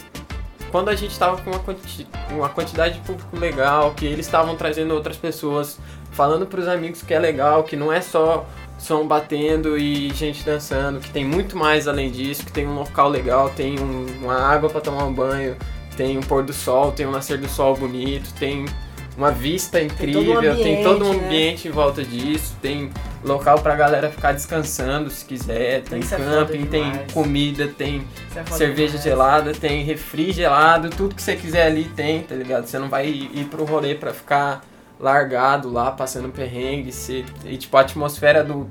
quando 0.70 0.88
a 0.88 0.94
gente 0.94 1.18
tava 1.18 1.36
com 1.42 1.50
uma, 1.50 1.58
quanti- 1.58 2.06
uma 2.30 2.48
quantidade 2.48 2.94
de 2.94 3.00
público 3.00 3.36
legal, 3.36 3.92
que 3.94 4.06
eles 4.06 4.24
estavam 4.26 4.56
trazendo 4.56 4.94
outras 4.94 5.16
pessoas, 5.16 5.78
falando 6.12 6.46
pros 6.46 6.66
amigos 6.66 7.02
que 7.02 7.12
é 7.12 7.18
legal, 7.18 7.62
que 7.64 7.76
não 7.76 7.92
é 7.92 8.00
só 8.00 8.46
som 8.78 9.06
batendo 9.06 9.76
e 9.76 10.08
gente 10.14 10.42
dançando, 10.44 11.00
que 11.00 11.10
tem 11.10 11.24
muito 11.24 11.56
mais 11.56 11.86
além 11.86 12.10
disso, 12.10 12.44
que 12.46 12.52
tem 12.52 12.66
um 12.66 12.74
local 12.74 13.08
legal, 13.10 13.50
tem 13.50 13.78
um- 13.78 14.06
uma 14.22 14.34
água 14.38 14.70
para 14.70 14.80
tomar 14.80 15.04
um 15.04 15.12
banho, 15.12 15.54
tem 15.96 16.18
um 16.18 16.22
pôr 16.22 16.42
do 16.44 16.52
sol, 16.52 16.92
tem 16.92 17.06
um 17.06 17.10
nascer 17.10 17.38
do 17.38 17.48
sol 17.48 17.76
bonito, 17.76 18.32
tem 18.38 18.66
uma 19.16 19.30
vista 19.30 19.78
todo 19.78 19.90
um 19.90 19.94
incrível, 19.94 20.56
tem 20.56 20.82
todo 20.82 21.04
um 21.04 21.08
ambiente, 21.08 21.20
né? 21.20 21.26
ambiente 21.26 21.68
em 21.68 21.70
volta 21.70 22.04
disso, 22.04 22.54
tem 22.60 22.90
local 23.24 23.58
pra 23.60 23.74
galera 23.74 24.10
ficar 24.10 24.32
descansando 24.32 25.08
se 25.10 25.24
quiser, 25.24 25.82
tem 25.82 26.00
Isso 26.00 26.14
é 26.14 26.18
camping, 26.18 26.66
tem 26.66 26.90
demais. 26.90 27.12
comida, 27.12 27.66
tem 27.66 28.06
é 28.34 28.44
cerveja 28.44 28.98
demais. 28.98 29.04
gelada, 29.04 29.52
tem 29.52 29.84
refri 29.84 30.32
gelado, 30.32 30.90
tudo 30.90 31.14
que 31.14 31.22
você 31.22 31.34
quiser 31.34 31.66
ali 31.66 31.84
tem, 31.84 32.22
tá 32.22 32.34
ligado? 32.34 32.66
Você 32.66 32.78
não 32.78 32.88
vai 32.88 33.08
ir 33.08 33.30
ir 33.32 33.44
pro 33.46 33.64
rolê 33.64 33.94
pra 33.94 34.12
ficar 34.12 34.62
largado 35.00 35.70
lá, 35.70 35.90
passando 35.90 36.28
perrengue, 36.28 36.92
você, 36.92 37.24
e 37.44 37.56
tipo, 37.56 37.76
a 37.76 37.80
atmosfera 37.80 38.44
do, 38.44 38.70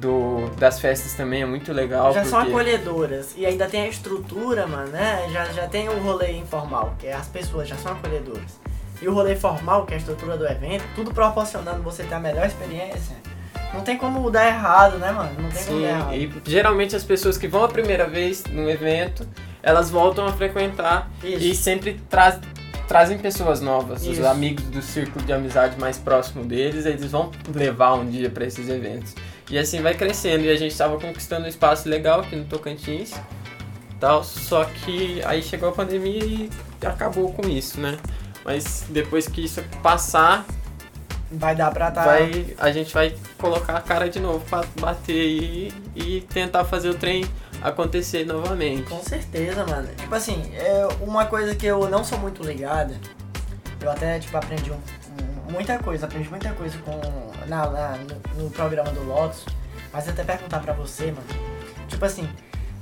do, 0.00 0.48
das 0.58 0.78
festas 0.80 1.14
também 1.14 1.42
é 1.42 1.46
muito 1.46 1.72
legal. 1.72 2.12
Já 2.12 2.24
são 2.24 2.38
porque- 2.40 2.50
acolhedoras. 2.52 3.34
E 3.36 3.44
ainda 3.46 3.66
tem 3.66 3.82
a 3.82 3.88
estrutura, 3.88 4.66
mano, 4.66 4.88
né? 4.88 5.28
Já, 5.32 5.44
já 5.46 5.66
tem 5.66 5.88
o 5.88 5.98
rolê 6.00 6.32
informal, 6.32 6.94
que 6.98 7.06
é 7.06 7.14
as 7.14 7.26
pessoas 7.28 7.68
já 7.68 7.76
são 7.76 7.92
acolhedoras. 7.92 8.58
E 9.00 9.08
o 9.08 9.12
rolê 9.14 9.36
formal, 9.36 9.84
que 9.84 9.92
é 9.92 9.96
a 9.96 9.98
estrutura 10.00 10.36
do 10.36 10.46
evento, 10.46 10.84
tudo 10.94 11.12
proporcionando 11.12 11.82
você 11.82 12.02
ter 12.04 12.14
a 12.14 12.20
melhor 12.20 12.46
experiência. 12.46 13.16
Não 13.74 13.82
tem 13.82 13.98
como 13.98 14.30
dar 14.30 14.46
errado, 14.46 14.96
né, 14.98 15.10
mano? 15.12 15.30
Não 15.38 15.50
tem 15.50 15.64
como 15.64 15.78
Sim, 15.78 15.82
dar 15.82 15.88
errado. 15.90 16.14
e 16.14 16.32
geralmente 16.46 16.96
as 16.96 17.04
pessoas 17.04 17.36
que 17.36 17.46
vão 17.46 17.62
a 17.64 17.68
primeira 17.68 18.06
vez 18.08 18.44
num 18.44 18.68
evento, 18.70 19.26
elas 19.62 19.90
voltam 19.90 20.24
a 20.26 20.32
frequentar 20.32 21.10
Isso. 21.22 21.44
e 21.44 21.54
sempre 21.54 22.00
traz, 22.08 22.38
trazem 22.88 23.18
pessoas 23.18 23.60
novas, 23.60 24.00
os 24.02 24.16
Isso. 24.16 24.26
amigos 24.26 24.64
do 24.66 24.80
círculo 24.80 25.22
de 25.26 25.32
amizade 25.32 25.78
mais 25.78 25.98
próximo 25.98 26.44
deles, 26.44 26.86
eles 26.86 27.10
vão 27.10 27.30
levar 27.54 27.94
um 27.94 28.06
dia 28.08 28.30
para 28.30 28.46
esses 28.46 28.66
eventos. 28.68 29.14
E 29.50 29.58
assim 29.58 29.80
vai 29.80 29.94
crescendo 29.94 30.44
e 30.44 30.50
a 30.50 30.56
gente 30.56 30.72
estava 30.72 30.98
conquistando 30.98 31.44
um 31.46 31.48
espaço 31.48 31.88
legal 31.88 32.20
aqui 32.20 32.34
no 32.34 32.44
Tocantins, 32.44 33.12
tal, 34.00 34.24
só 34.24 34.64
que 34.64 35.22
aí 35.24 35.42
chegou 35.42 35.68
a 35.68 35.72
pandemia 35.72 36.24
e 36.24 36.50
acabou 36.84 37.32
com 37.32 37.48
isso, 37.48 37.80
né? 37.80 37.96
Mas 38.44 38.84
depois 38.90 39.26
que 39.28 39.44
isso 39.44 39.62
passar, 39.82 40.44
Vai 41.30 41.56
dar 41.56 41.72
pra 41.72 41.90
tá. 41.90 42.04
vai, 42.04 42.54
a 42.58 42.70
gente 42.70 42.94
vai 42.94 43.12
colocar 43.36 43.76
a 43.76 43.80
cara 43.80 44.08
de 44.08 44.20
novo 44.20 44.44
pra 44.48 44.64
bater 44.80 45.12
aí 45.20 45.72
e 45.96 46.20
tentar 46.32 46.64
fazer 46.64 46.88
o 46.88 46.94
trem 46.94 47.24
acontecer 47.60 48.24
novamente. 48.24 48.84
Com 48.84 49.02
certeza, 49.02 49.66
mano. 49.66 49.88
Tipo 49.96 50.14
assim, 50.14 50.40
é 50.54 50.86
uma 51.00 51.26
coisa 51.26 51.54
que 51.56 51.66
eu 51.66 51.88
não 51.88 52.04
sou 52.04 52.18
muito 52.18 52.44
ligada, 52.44 52.94
eu 53.80 53.90
até, 53.90 54.18
tipo, 54.20 54.36
aprendi 54.36 54.70
um- 54.70 54.80
muita 55.50 55.78
coisa, 55.78 56.06
aprendi 56.06 56.28
muita 56.28 56.50
coisa 56.52 56.76
com, 56.78 57.00
na, 57.46 57.70
na- 57.70 57.96
no, 58.36 58.44
no 58.44 58.50
programa 58.50 58.90
do 58.90 59.02
Lotus, 59.04 59.44
mas 59.92 60.08
até 60.08 60.24
perguntar 60.24 60.60
pra 60.60 60.72
você, 60.72 61.06
mano. 61.12 61.26
Tipo 61.88 62.04
assim, 62.04 62.28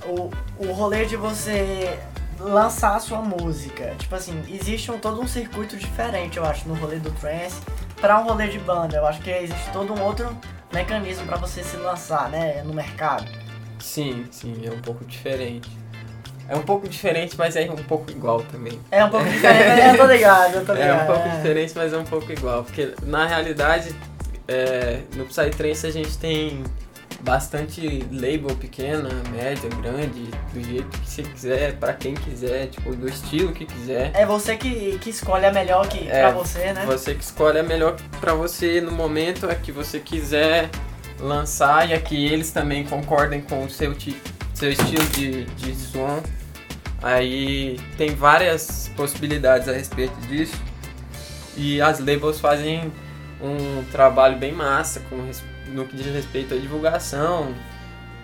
o, 0.07 0.31
o 0.59 0.73
rolê 0.73 1.05
de 1.05 1.17
você 1.17 1.99
lançar 2.41 2.97
a 2.97 3.01
sua 3.01 3.19
música, 3.23 3.95
tipo 3.99 4.15
assim, 4.15 4.43
existe 4.49 4.91
um, 4.91 4.99
todo 4.99 5.21
um 5.21 5.27
circuito 5.27 5.77
diferente, 5.77 6.37
eu 6.39 6.45
acho, 6.45 6.69
no 6.69 6.75
rolê 6.75 6.97
do 6.97 7.11
trance 7.13 7.61
pra 8.01 8.19
um 8.21 8.25
rolê 8.25 8.49
de 8.49 8.59
banda. 8.59 8.97
Eu 8.97 9.07
acho 9.07 9.21
que 9.21 9.31
existe 9.31 9.71
todo 9.73 9.93
um 9.95 10.03
outro 10.03 10.29
mecanismo 10.73 11.25
pra 11.27 11.37
você 11.37 11.63
se 11.63 11.77
lançar, 11.77 12.29
né, 12.29 12.63
no 12.63 12.75
mercado. 12.75 13.25
Sim, 13.79 14.27
sim, 14.31 14.63
é 14.67 14.71
um 14.71 14.81
pouco 14.81 15.05
diferente. 15.05 15.71
É 16.49 16.55
um 16.57 16.63
pouco 16.63 16.89
diferente, 16.89 17.35
mas 17.39 17.57
é 17.57 17.63
um 17.71 17.77
pouco 17.77 18.11
igual 18.11 18.43
também. 18.43 18.79
É 18.91 19.05
um 19.05 19.11
pouco 19.11 19.27
diferente, 19.29 19.89
eu 19.89 19.97
tô 19.97 20.05
ligado, 20.13 20.55
eu 20.57 20.65
tô 20.67 20.73
ligado. 20.75 21.01
É 21.01 21.03
um 21.03 21.07
pouco 21.07 21.29
diferente, 21.37 21.73
mas 21.75 21.93
é 21.93 21.97
um 21.99 22.05
pouco 22.05 22.31
igual. 22.33 22.65
Porque 22.65 22.95
na 23.03 23.27
realidade, 23.27 23.95
é, 24.47 25.01
no 25.17 25.25
Psytrance 25.25 25.87
a 25.87 25.91
gente 25.91 26.17
tem 26.19 26.63
bastante 27.21 28.07
label 28.13 28.55
pequena, 28.57 29.09
média, 29.33 29.71
grande, 29.81 30.29
do 30.53 30.63
jeito 30.63 30.87
que 31.01 31.09
você 31.11 31.23
quiser, 31.23 31.73
pra 31.77 31.95
quem 31.95 32.13
quiser, 32.15 32.67
tipo, 32.67 32.95
do 32.95 33.09
estilo 33.09 33.53
que 33.53 33.65
quiser. 33.65 34.11
É 34.15 34.27
você 34.27 34.57
que, 34.59 34.99
que 34.99 35.09
escolhe 35.09 35.47
a 35.47 35.53
melhor 35.53 35.89
que, 35.89 36.07
É, 36.07 36.21
pra 36.21 36.31
você, 36.33 36.73
né? 36.75 36.85
Você 36.85 37.15
que 37.15 37.25
escolhe 37.25 37.59
a 37.59 37.63
melhor 37.63 37.97
pra 38.21 38.35
você 38.35 38.81
no 38.83 38.93
momento, 38.93 39.49
a 39.49 39.55
que 39.55 39.73
você 39.73 39.99
quiser 39.99 40.69
lançar 41.19 41.89
e 41.89 41.95
a 41.95 42.01
que 42.01 42.27
eles 42.27 42.51
também 42.51 42.85
concordem 42.85 43.41
com 43.41 43.65
o 43.65 43.71
seu, 43.71 43.95
ti- 43.95 44.21
seu 44.55 44.71
estilo 44.71 45.05
de, 45.09 45.45
de 45.45 45.75
som. 45.75 46.23
Aí 47.03 47.79
tem 47.99 48.15
várias 48.15 48.91
possibilidades 48.97 49.69
a 49.69 49.73
respeito 49.73 50.15
disso. 50.23 50.57
E 51.57 51.81
as 51.81 51.99
labels 51.99 52.41
fazem 52.41 52.93
um 53.43 53.85
trabalho 53.93 54.39
bem 54.39 54.53
massa 54.53 55.01
com, 55.11 55.31
no 55.69 55.87
que 55.87 55.97
diz 55.97 56.07
respeito 56.07 56.55
à 56.55 56.57
divulgação 56.57 57.55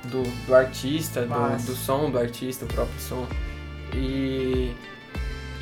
do, 0.05 0.23
do 0.47 0.55
artista, 0.55 1.27
do, 1.27 1.67
do 1.67 1.77
som 1.77 2.11
do 2.11 2.19
artista, 2.19 2.65
o 2.65 2.69
próprio 2.69 3.01
som. 3.01 3.27
E 3.95 4.75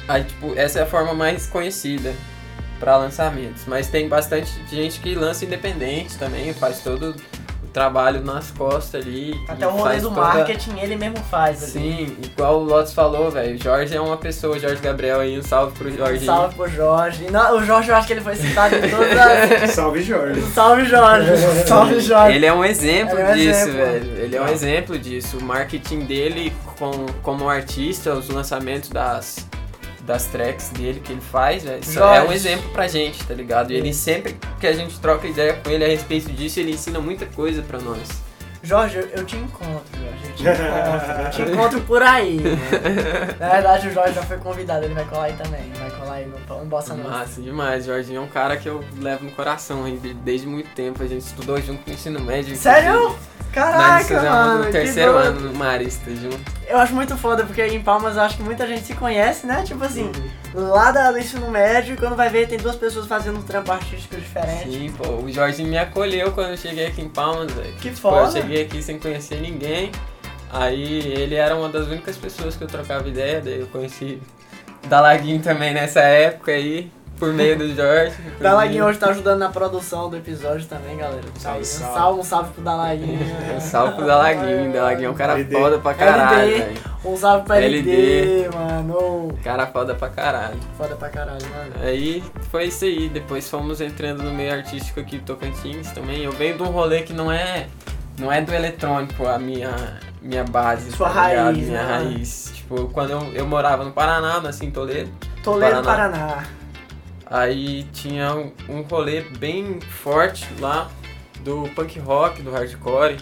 aí, 0.07 0.25
tipo, 0.25 0.55
essa 0.57 0.79
é 0.79 0.83
a 0.83 0.87
forma 0.87 1.13
mais 1.15 1.47
conhecida 1.47 2.15
para 2.79 2.97
lançamentos. 2.97 3.65
Mas 3.67 3.89
tem 3.89 4.09
bastante 4.09 4.51
gente 4.71 5.01
que 5.01 5.15
lança 5.15 5.45
independente 5.45 6.17
também, 6.17 6.55
faz 6.55 6.81
todo 6.81 7.15
trabalho 7.73 8.21
nas 8.25 8.51
costas 8.51 9.03
ali. 9.05 9.39
Até 9.49 9.65
e 9.65 9.69
o 9.69 9.71
rolê 9.71 9.83
faz 9.91 10.03
do 10.03 10.09
toda- 10.11 10.21
marketing 10.21 10.79
ele 10.79 10.97
mesmo 10.97 11.17
faz 11.31 11.63
ali. 11.63 11.73
Sim, 11.73 12.17
igual 12.25 12.61
o 12.61 12.65
Lotus 12.65 12.93
falou, 12.93 13.31
velho. 13.31 13.57
Jorge 13.63 13.95
é 13.97 14.01
uma 14.01 14.17
pessoa, 14.17 14.59
Jorge 14.59 14.81
Gabriel 14.83 15.21
aí, 15.21 15.39
um 15.39 15.43
salve 15.43 15.77
pro 15.79 15.91
Jorge. 15.95 16.23
Um 16.25 16.27
salve 16.27 16.55
pro 16.55 16.69
Jorge. 16.69 17.25
E 17.25 17.31
não- 17.31 17.57
o 17.57 17.65
Jorge 17.65 17.89
eu 17.91 17.97
acho 17.97 18.07
que 18.07 18.13
ele 18.15 18.21
foi 18.21 18.35
citado 18.37 18.75
em 18.77 18.91
todas 18.91 19.19
as. 19.19 19.71
Salve, 19.79 20.03
Jorge. 20.03 20.41
Salve 20.53 20.85
Jorge! 20.87 21.31
Salve 21.67 22.01
Jorge! 22.01 22.37
Ele 22.37 22.47
é 22.47 22.53
um 22.53 22.65
exemplo 22.65 23.19
é 23.19 23.33
disso, 23.35 23.71
velho. 23.73 24.17
Ele 24.19 24.37
é 24.37 24.43
um 24.43 24.49
exemplo 24.49 24.99
disso. 24.99 25.39
O 25.39 25.45
marketing 25.45 26.01
dele 26.01 26.53
com, 26.79 26.91
como 27.23 27.49
artista, 27.49 28.13
os 28.15 28.29
lançamentos 28.29 28.89
das, 28.91 29.47
das 30.09 30.25
tracks 30.25 30.71
dele 30.71 31.01
que 31.05 31.13
ele 31.13 31.21
faz, 31.21 31.65
velho, 31.65 31.81
isso 31.81 31.99
é 31.99 32.03
um 32.03 32.25
Jorge. 32.25 32.35
exemplo 32.35 32.71
pra 32.71 32.89
gente, 32.89 33.23
tá 33.25 33.35
ligado? 33.35 33.71
E 33.71 33.77
ele 33.77 33.93
sempre 33.93 34.39
que 34.59 34.67
a 34.67 34.73
gente 34.73 34.99
troca 34.99 35.29
ideia 35.29 35.53
com 35.63 35.71
ele 35.71 35.85
a 35.85 35.89
respeito 35.89 36.33
disso, 36.33 36.59
ele 36.59 36.71
ensina 36.73 36.99
muita 36.99 37.27
coisa 37.27 37.61
pra 37.61 37.79
nós. 37.79 38.09
Jorge, 38.63 38.99
eu, 39.13 39.25
te 39.25 39.37
encontro, 39.37 39.85
Jorge. 39.93 40.27
Eu 40.27 40.35
te 40.35 40.43
encontro. 40.43 41.23
Eu 41.23 41.31
te 41.31 41.43
encontro 41.43 41.81
por 41.83 42.03
aí. 42.03 42.41
Mano. 42.41 43.39
Na 43.39 43.49
verdade, 43.51 43.89
o 43.89 43.93
Jorge 43.93 44.15
já 44.15 44.23
foi 44.23 44.39
convidado, 44.39 44.85
ele 44.85 44.95
vai 44.95 45.05
colar 45.05 45.25
aí 45.25 45.33
também. 45.35 45.73
Vai 45.79 45.91
colar 45.91 46.15
aí 46.15 46.27
no, 46.27 46.59
no 46.59 46.65
Bossa 46.67 46.95
Nova. 46.95 47.11
Massa 47.11 47.41
demais, 47.41 47.85
Jorginho 47.85 48.19
é 48.19 48.21
um 48.21 48.29
cara 48.29 48.57
que 48.57 48.69
eu 48.69 48.85
levo 49.01 49.25
no 49.25 49.31
coração 49.33 49.85
desde 50.25 50.47
muito 50.47 50.71
tempo. 50.75 51.03
A 51.03 51.07
gente 51.07 51.23
estudou 51.23 51.61
junto 51.61 51.87
no 51.87 51.95
ensino 51.95 52.21
médio. 52.21 52.57
Sério? 52.57 53.15
Caraca, 53.53 54.01
estudamos 54.03 54.31
mano. 54.31 54.65
no 54.65 54.71
terceiro 54.71 55.17
ano 55.17 55.41
no 55.41 55.55
Marista 55.55 56.11
junto. 56.15 56.41
Eu 56.67 56.79
acho 56.79 56.95
muito 56.95 57.17
foda, 57.17 57.45
porque 57.45 57.65
em 57.65 57.83
Palmas 57.83 58.17
eu 58.17 58.23
acho 58.23 58.37
que 58.37 58.43
muita 58.43 58.67
gente 58.67 58.85
se 58.85 58.95
conhece, 58.95 59.47
né? 59.47 59.63
Tipo 59.65 59.85
assim, 59.85 60.13
lá 60.55 60.91
da- 60.91 61.13
do 61.13 61.19
ensino 61.19 61.51
médio, 61.51 61.97
quando 61.97 62.17
vai 62.17 62.29
ver, 62.29 62.49
tem 62.49 62.59
duas 62.59 62.77
pessoas 62.77 63.07
fazendo 63.07 63.39
um 63.39 63.43
trampo 63.43 63.71
artístico 63.73 64.17
diferente. 64.17 64.71
Sim, 64.71 64.93
pô, 64.97 65.09
o 65.25 65.31
Jorginho 65.31 65.69
me 65.69 65.79
acolheu 65.79 66.33
quando 66.33 66.51
eu 66.51 66.57
cheguei 66.57 66.87
aqui 66.87 67.03
em 67.03 67.09
Palmas, 67.09 67.53
velho. 67.53 67.73
Que 67.75 67.89
Tipo, 67.91 67.97
foda. 67.97 68.27
eu 68.29 68.33
cheguei 68.43 68.63
aqui 68.63 68.83
sem 68.83 68.99
conhecer 68.99 69.41
ninguém. 69.41 69.91
Aí 70.51 70.99
ele 71.13 71.35
era 71.35 71.55
uma 71.55 71.69
das 71.69 71.87
únicas 71.89 72.17
pessoas 72.17 72.57
que 72.57 72.65
eu 72.65 72.69
trocava 72.69 73.07
ideia, 73.09 73.41
daí 73.41 73.61
eu 73.61 73.67
conheci 73.67 74.19
Dalaguinho 74.89 75.43
também 75.43 75.75
nessa 75.75 76.01
época 76.01 76.53
aí, 76.53 76.91
por 77.19 77.33
meio 77.33 77.59
do 77.59 77.75
Jorge. 77.75 78.15
Dalaguinho 78.41 78.85
hoje 78.87 78.99
tá 78.99 79.11
ajudando 79.11 79.39
na 79.41 79.49
produção 79.49 80.09
do 80.09 80.17
episódio 80.17 80.67
também, 80.67 80.97
galera. 80.97 81.23
Salve, 81.39 81.61
um 81.61 81.65
salve. 81.65 81.95
salve, 81.95 82.21
um 82.21 82.25
salve 82.25 82.51
pro 82.53 82.63
Dalaguinho. 82.63 83.19
Um 83.57 83.61
salve 83.61 83.95
pro 83.97 84.07
Dalaguinho, 84.07 84.73
Dalaguinho 84.73 85.07
é 85.09 85.11
um 85.11 85.15
cara 85.15 85.33
LD. 85.35 85.57
foda 85.57 85.79
pra 85.79 85.95
caralho, 85.95 86.55
LD. 86.55 86.81
Um 87.05 87.17
salve 87.17 87.45
pra 87.47 87.57
LD, 87.61 87.91
LD. 87.91 88.57
mano. 88.57 89.39
Cara 89.43 89.67
foda 89.67 89.95
pra 89.95 90.09
caralho. 90.09 90.59
Foda 90.77 90.95
pra 90.97 91.09
caralho, 91.09 91.47
mano. 91.51 91.73
Aí 91.83 92.23
foi 92.51 92.67
isso 92.67 92.85
aí, 92.85 93.09
depois 93.09 93.49
fomos 93.51 93.81
entrando 93.81 94.23
no 94.23 94.33
meio 94.33 94.53
artístico 94.55 95.01
aqui 95.01 95.19
de 95.19 95.25
Tocantins 95.25 95.91
também. 95.93 96.23
Eu 96.25 96.33
venho 96.33 96.57
de 96.57 96.63
um 96.63 96.67
rolê 96.71 97.03
que 97.03 97.13
não 97.13 97.31
é 97.33 97.67
não 98.19 98.33
é 98.33 98.41
do 98.41 98.53
eletrônico 98.53 99.27
a 99.27 99.39
minha 99.39 99.99
minha 100.21 100.43
base, 100.45 100.91
Sua 100.93 101.09
tá 101.11 101.29
ligado? 101.29 101.45
raiz, 101.47 101.69
minha 101.69 101.83
né? 101.83 101.95
raiz. 101.95 102.53
Tipo, 102.55 102.89
quando 102.89 103.11
eu, 103.11 103.23
eu 103.33 103.47
morava 103.47 103.85
no 103.85 103.93
Paraná, 103.93 104.41
nasci 104.41 104.67
em 104.67 104.71
Toledo, 104.71 105.11
Toledo, 105.43 105.83
Paraná. 105.83 106.19
Paraná. 106.19 106.45
Aí 107.31 107.85
tinha 107.93 108.35
um, 108.35 108.53
um 108.69 108.83
rolê 108.83 109.23
bem 109.23 109.81
forte 109.81 110.47
lá 110.61 110.91
do 111.41 111.69
punk 111.75 111.99
rock, 111.99 112.43
do 112.43 112.51
hardcore. 112.51 113.19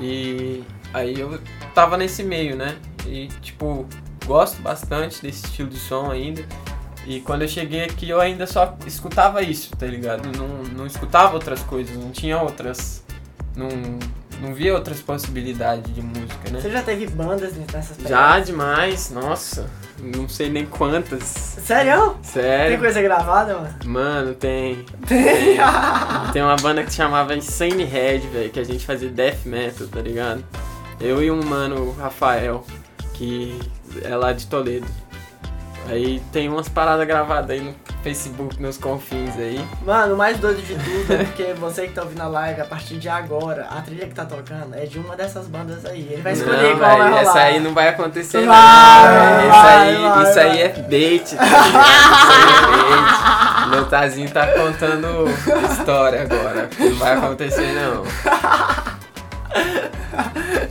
E 0.00 0.62
aí 0.92 1.18
eu 1.18 1.40
tava 1.74 1.96
nesse 1.96 2.22
meio, 2.22 2.56
né? 2.56 2.76
E 3.06 3.28
tipo, 3.40 3.86
gosto 4.26 4.60
bastante 4.62 5.20
desse 5.22 5.46
estilo 5.46 5.68
de 5.68 5.78
som 5.78 6.10
ainda. 6.10 6.44
E 7.06 7.20
quando 7.20 7.42
eu 7.42 7.48
cheguei 7.48 7.84
aqui 7.84 8.08
eu 8.08 8.20
ainda 8.20 8.46
só 8.46 8.76
escutava 8.86 9.42
isso, 9.42 9.76
tá 9.76 9.86
ligado? 9.86 10.28
Não, 10.36 10.62
não 10.76 10.86
escutava 10.86 11.34
outras 11.34 11.62
coisas, 11.62 11.96
não 11.96 12.10
tinha 12.10 12.40
outras. 12.40 13.04
Não, 13.56 13.68
não 14.40 14.54
via 14.54 14.74
outras 14.74 15.00
possibilidades 15.00 15.94
de 15.94 16.00
música, 16.00 16.50
né? 16.50 16.60
Você 16.60 16.70
já 16.70 16.82
teve 16.82 17.06
bandas 17.06 17.54
nessas 17.54 17.96
Já 18.08 18.40
demais, 18.40 19.10
nossa, 19.10 19.68
não 20.02 20.28
sei 20.28 20.50
nem 20.50 20.66
quantas. 20.66 21.22
Sério? 21.22 22.14
Tem 22.14 22.24
Sério? 22.24 22.78
coisa 22.78 23.00
gravada, 23.00 23.54
mano? 23.54 23.74
Mano, 23.84 24.34
tem. 24.34 24.84
Tem. 25.06 25.56
Tem 26.32 26.42
uma 26.42 26.56
banda 26.56 26.82
que 26.82 26.92
chamava 26.92 27.34
Insane 27.36 27.84
Head, 27.84 28.26
velho, 28.28 28.50
que 28.50 28.58
a 28.58 28.64
gente 28.64 28.84
fazia 28.84 29.08
death 29.08 29.44
metal, 29.44 29.86
tá 29.86 30.00
ligado? 30.00 30.44
Eu 31.00 31.22
e 31.22 31.30
um 31.30 31.42
mano, 31.44 31.88
o 31.88 31.92
Rafael, 31.92 32.64
que 33.14 33.58
é 34.02 34.16
lá 34.16 34.32
de 34.32 34.46
Toledo. 34.46 34.86
Aí 35.88 36.22
tem 36.32 36.48
umas 36.48 36.68
paradas 36.68 37.06
gravadas 37.06 37.50
aí 37.50 37.60
no 37.60 37.74
Facebook, 38.02 38.60
nos 38.62 38.78
confins 38.78 39.36
aí. 39.36 39.62
Mano, 39.84 40.14
o 40.14 40.16
mais 40.16 40.38
doido 40.38 40.62
de 40.62 40.74
tudo 40.74 41.12
é 41.12 41.24
porque 41.24 41.52
você 41.54 41.86
que 41.88 41.92
tá 41.92 42.02
ouvindo 42.02 42.20
a 42.22 42.28
live, 42.28 42.60
a 42.60 42.64
partir 42.64 42.96
de 42.98 43.08
agora, 43.08 43.66
a 43.68 43.80
trilha 43.82 44.06
que 44.06 44.14
tá 44.14 44.24
tocando 44.24 44.74
é 44.74 44.86
de 44.86 44.98
uma 44.98 45.16
dessas 45.16 45.48
bandas 45.48 45.84
aí. 45.84 46.08
Ele 46.10 46.22
vai 46.22 46.32
escolher 46.34 46.70
não, 46.70 46.78
qual 46.78 46.98
vai 46.98 47.08
rolar. 47.08 47.20
essa 47.22 47.38
aí 47.40 47.60
não 47.60 47.74
vai 47.74 47.88
acontecer, 47.88 48.46
Vai, 48.46 49.12
não. 49.42 49.50
vai, 49.50 49.92
Isso 49.92 50.06
aí, 50.08 50.22
isso 50.30 50.40
aí 50.40 50.62
é 50.62 50.68
bait, 50.68 51.36
tá? 51.36 51.44
Isso 51.44 51.54
aí 52.32 52.54
é 52.54 52.66
bait. 53.66 53.70
Meu 53.70 53.86
Tazinho 53.86 54.30
tá 54.30 54.46
contando 54.46 55.08
história 55.72 56.22
agora. 56.22 56.70
Não 56.78 56.94
vai 56.96 57.12
acontecer, 57.16 57.72
não. 57.72 58.02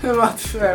Eu 0.03 0.15
mato 0.17 0.39
fé. 0.39 0.73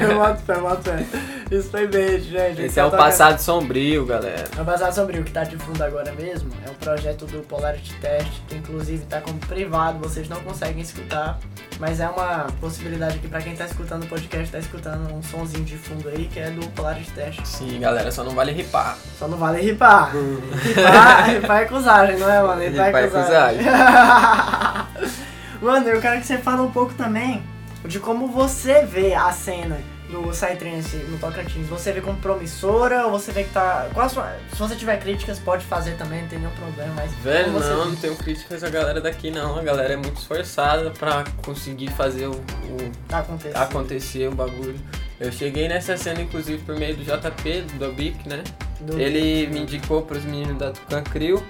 Eu 0.00 0.16
mato 0.18 0.42
fé, 0.44 0.56
mato 0.56 0.82
fé. 0.82 1.04
Isso 1.50 1.70
foi 1.70 1.86
beijo, 1.86 2.30
gente. 2.30 2.60
Esse 2.60 2.78
é 2.78 2.84
o 2.84 2.90
passado 2.90 3.38
sombrio, 3.38 4.04
galera. 4.04 4.44
É 4.56 4.60
o 4.60 4.64
Passado 4.64 4.94
Sombrio 4.94 5.24
que 5.24 5.32
tá 5.32 5.44
de 5.44 5.56
fundo 5.56 5.82
agora 5.82 6.12
mesmo. 6.12 6.50
É 6.66 6.70
um 6.70 6.74
projeto 6.74 7.24
do 7.24 7.40
Polarity 7.40 7.94
Test, 7.94 8.30
que 8.46 8.56
inclusive 8.56 9.06
tá 9.06 9.22
como 9.22 9.38
privado, 9.38 9.98
vocês 9.98 10.28
não 10.28 10.40
conseguem 10.42 10.82
escutar. 10.82 11.38
Mas 11.78 12.00
é 12.00 12.08
uma 12.08 12.48
possibilidade 12.60 13.16
aqui 13.16 13.28
pra 13.28 13.40
quem 13.40 13.56
tá 13.56 13.64
escutando 13.64 14.02
o 14.02 14.06
podcast, 14.06 14.52
tá 14.52 14.58
escutando 14.58 15.10
um 15.14 15.22
sonzinho 15.22 15.64
de 15.64 15.76
fundo 15.76 16.08
aí, 16.10 16.28
que 16.30 16.38
é 16.38 16.50
do 16.50 16.68
Polarity 16.70 17.10
Test. 17.12 17.40
Sim, 17.46 17.80
galera, 17.80 18.12
só 18.12 18.22
não 18.22 18.32
vale 18.32 18.52
ripar. 18.52 18.98
Só 19.18 19.26
não 19.26 19.38
vale 19.38 19.62
ripar. 19.62 20.12
Ripar, 20.62 21.30
ripar 21.30 21.62
é 21.62 21.64
cusagem, 21.64 22.18
não 22.18 22.30
é, 22.30 22.42
mano? 22.42 22.60
Ripar, 22.60 22.86
Ripar 22.86 23.02
é 23.02 23.04
é 23.04 23.08
cusagem. 23.08 23.62
mano, 25.62 25.88
eu 25.88 26.00
quero 26.00 26.20
que 26.20 26.26
você 26.26 26.36
fale 26.36 26.60
um 26.60 26.70
pouco 26.70 26.92
também 26.92 27.42
de 27.86 27.98
como 27.98 28.28
você 28.28 28.84
vê 28.84 29.14
a 29.14 29.32
cena 29.32 29.78
do 30.10 30.22
Psytrance 30.30 30.96
no 30.96 31.18
Tocantins. 31.18 31.66
Você 31.68 31.92
vê 31.92 32.00
como 32.00 32.18
promissora 32.18 33.04
ou 33.06 33.10
você 33.12 33.30
vê 33.32 33.44
que 33.44 33.50
tá... 33.50 33.88
Qual 33.92 34.06
a 34.06 34.08
sua... 34.08 34.36
Se 34.52 34.58
você 34.58 34.74
tiver 34.74 34.98
críticas, 34.98 35.38
pode 35.38 35.64
fazer 35.66 35.92
também, 35.96 36.22
não 36.22 36.28
tem 36.28 36.38
nenhum 36.38 36.50
problema, 36.52 36.92
mas... 36.96 37.12
Velho, 37.22 37.52
não, 37.52 37.86
não 37.90 37.96
tenho 37.96 38.16
críticas 38.16 38.64
à 38.64 38.70
galera 38.70 39.00
daqui 39.00 39.30
não. 39.30 39.58
A 39.58 39.62
galera 39.62 39.92
é 39.92 39.96
muito 39.96 40.16
esforçada 40.18 40.90
pra 40.90 41.24
conseguir 41.44 41.88
fazer 41.92 42.26
o, 42.26 42.32
o- 42.32 43.14
acontecendo. 43.14 43.56
acontecer 43.56 44.28
o 44.28 44.34
bagulho. 44.34 44.78
Eu 45.20 45.30
cheguei 45.32 45.68
nessa 45.68 45.96
cena, 45.96 46.22
inclusive, 46.22 46.62
por 46.62 46.76
meio 46.76 46.96
do 46.96 47.02
JP, 47.04 47.62
do 47.62 47.78
Dobic, 47.78 48.26
né? 48.28 48.42
Do- 48.80 48.98
Ele 49.00 49.46
me 49.48 49.60
indicou 49.60 50.02
pros 50.02 50.24
meninos 50.24 50.56
da 50.58 50.70
Tucan 50.70 51.02
Crio, 51.02 51.44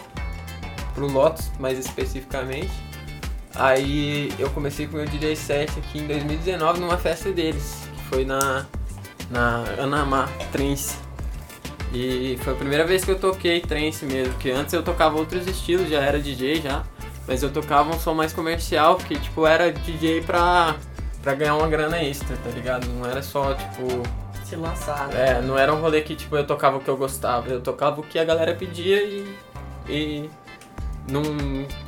pro 0.94 1.06
Lotus, 1.06 1.50
mais 1.60 1.78
especificamente. 1.78 2.70
Aí 3.54 4.32
eu 4.38 4.50
comecei 4.50 4.86
com 4.86 4.94
o 4.94 4.96
meu 5.00 5.06
DJ 5.06 5.34
set 5.34 5.70
aqui 5.78 5.98
em 6.00 6.06
2019 6.06 6.80
numa 6.80 6.96
festa 6.96 7.30
deles, 7.32 7.87
foi 8.08 8.24
na, 8.24 8.66
na 9.30 9.64
Anamá 9.78 10.28
Trance. 10.52 10.96
E 11.92 12.38
foi 12.42 12.52
a 12.52 12.56
primeira 12.56 12.84
vez 12.84 13.04
que 13.04 13.10
eu 13.10 13.18
toquei 13.18 13.60
trance 13.60 14.04
mesmo, 14.04 14.34
porque 14.34 14.50
antes 14.50 14.74
eu 14.74 14.82
tocava 14.82 15.16
outros 15.16 15.46
estilos, 15.46 15.88
já 15.88 16.00
era 16.00 16.18
DJ 16.18 16.60
já, 16.60 16.84
mas 17.26 17.42
eu 17.42 17.50
tocava 17.50 17.94
um 17.94 17.98
som 17.98 18.12
mais 18.12 18.32
comercial, 18.32 18.96
porque 18.96 19.16
tipo 19.16 19.46
era 19.46 19.72
DJ 19.72 20.22
pra, 20.22 20.76
pra 21.22 21.34
ganhar 21.34 21.56
uma 21.56 21.66
grana 21.66 22.02
extra, 22.02 22.36
tá 22.36 22.50
ligado? 22.50 22.86
Não 22.88 23.08
era 23.08 23.22
só 23.22 23.54
tipo 23.54 24.02
Se 24.44 24.54
lançar, 24.54 25.08
né? 25.08 25.38
é, 25.38 25.40
não 25.40 25.58
era 25.58 25.72
um 25.72 25.80
rolê 25.80 26.02
que 26.02 26.14
tipo, 26.14 26.36
eu 26.36 26.46
tocava 26.46 26.76
o 26.76 26.80
que 26.80 26.88
eu 26.88 26.96
gostava, 26.96 27.48
eu 27.48 27.60
tocava 27.60 28.00
o 28.00 28.02
que 28.02 28.18
a 28.18 28.24
galera 28.24 28.54
pedia 28.54 29.02
e. 29.02 29.34
e 29.88 30.30
não, 31.10 31.22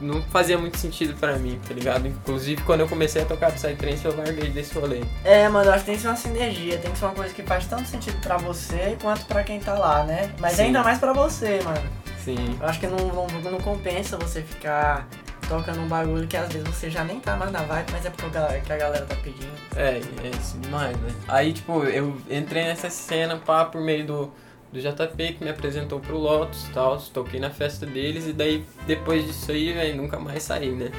não 0.00 0.22
fazia 0.22 0.58
muito 0.58 0.78
sentido 0.78 1.14
pra 1.18 1.36
mim, 1.36 1.60
tá 1.66 1.74
ligado? 1.74 2.06
Inclusive 2.06 2.62
quando 2.62 2.80
eu 2.80 2.88
comecei 2.88 3.22
a 3.22 3.24
tocar 3.24 3.52
Psytrance 3.52 4.04
eu 4.04 4.16
larguei 4.16 4.50
desse 4.50 4.78
rolê. 4.78 5.02
É, 5.24 5.48
mano, 5.48 5.68
eu 5.68 5.74
acho 5.74 5.80
que 5.80 5.86
tem 5.86 5.96
que 5.96 6.02
ser 6.02 6.08
uma 6.08 6.16
sinergia, 6.16 6.78
tem 6.78 6.90
que 6.90 6.98
ser 6.98 7.04
uma 7.04 7.14
coisa 7.14 7.32
que 7.34 7.42
faz 7.42 7.66
tanto 7.66 7.86
sentido 7.86 8.18
pra 8.20 8.36
você 8.36 8.96
quanto 9.00 9.24
pra 9.26 9.42
quem 9.42 9.60
tá 9.60 9.74
lá, 9.74 10.04
né? 10.04 10.32
Mas 10.38 10.54
Sim. 10.54 10.62
ainda 10.64 10.82
mais 10.82 10.98
pra 10.98 11.12
você, 11.12 11.60
mano. 11.62 11.82
Sim. 12.24 12.58
Eu 12.60 12.66
acho 12.66 12.80
que 12.80 12.86
não, 12.86 12.98
não, 12.98 13.26
não 13.50 13.60
compensa 13.60 14.16
você 14.16 14.42
ficar 14.42 15.08
tocando 15.48 15.80
um 15.80 15.88
bagulho 15.88 16.28
que 16.28 16.36
às 16.36 16.48
vezes 16.52 16.68
você 16.68 16.88
já 16.88 17.02
nem 17.02 17.18
tá 17.18 17.36
mais 17.36 17.50
na 17.50 17.62
vibe, 17.62 17.90
mas 17.90 18.06
é 18.06 18.10
porque 18.10 18.26
a 18.26 18.28
galera, 18.28 18.60
que 18.60 18.72
a 18.72 18.76
galera 18.76 19.04
tá 19.04 19.16
pedindo. 19.16 19.52
É, 19.74 20.00
é 20.24 20.30
isso 20.40 20.56
demais, 20.58 20.96
né? 20.98 21.12
Aí 21.26 21.52
tipo, 21.52 21.82
eu 21.84 22.16
entrei 22.30 22.64
nessa 22.64 22.88
cena 22.88 23.36
pá, 23.36 23.64
por 23.64 23.80
meio 23.80 24.06
do, 24.06 24.32
do 24.72 24.80
JP 24.80 25.34
que 25.34 25.44
me 25.44 25.50
apresentou 25.50 26.00
pro 26.00 26.16
Lotus 26.16 26.68
e 26.68 26.72
tal, 26.72 26.98
toquei 27.12 27.40
na 27.40 27.50
festa 27.50 27.84
deles 27.84 28.26
e 28.26 28.32
daí 28.32 28.64
depois 28.86 29.26
disso 29.26 29.50
aí, 29.50 29.72
velho, 29.72 29.96
nunca 29.96 30.18
mais 30.18 30.42
saí, 30.42 30.70
né? 30.70 30.90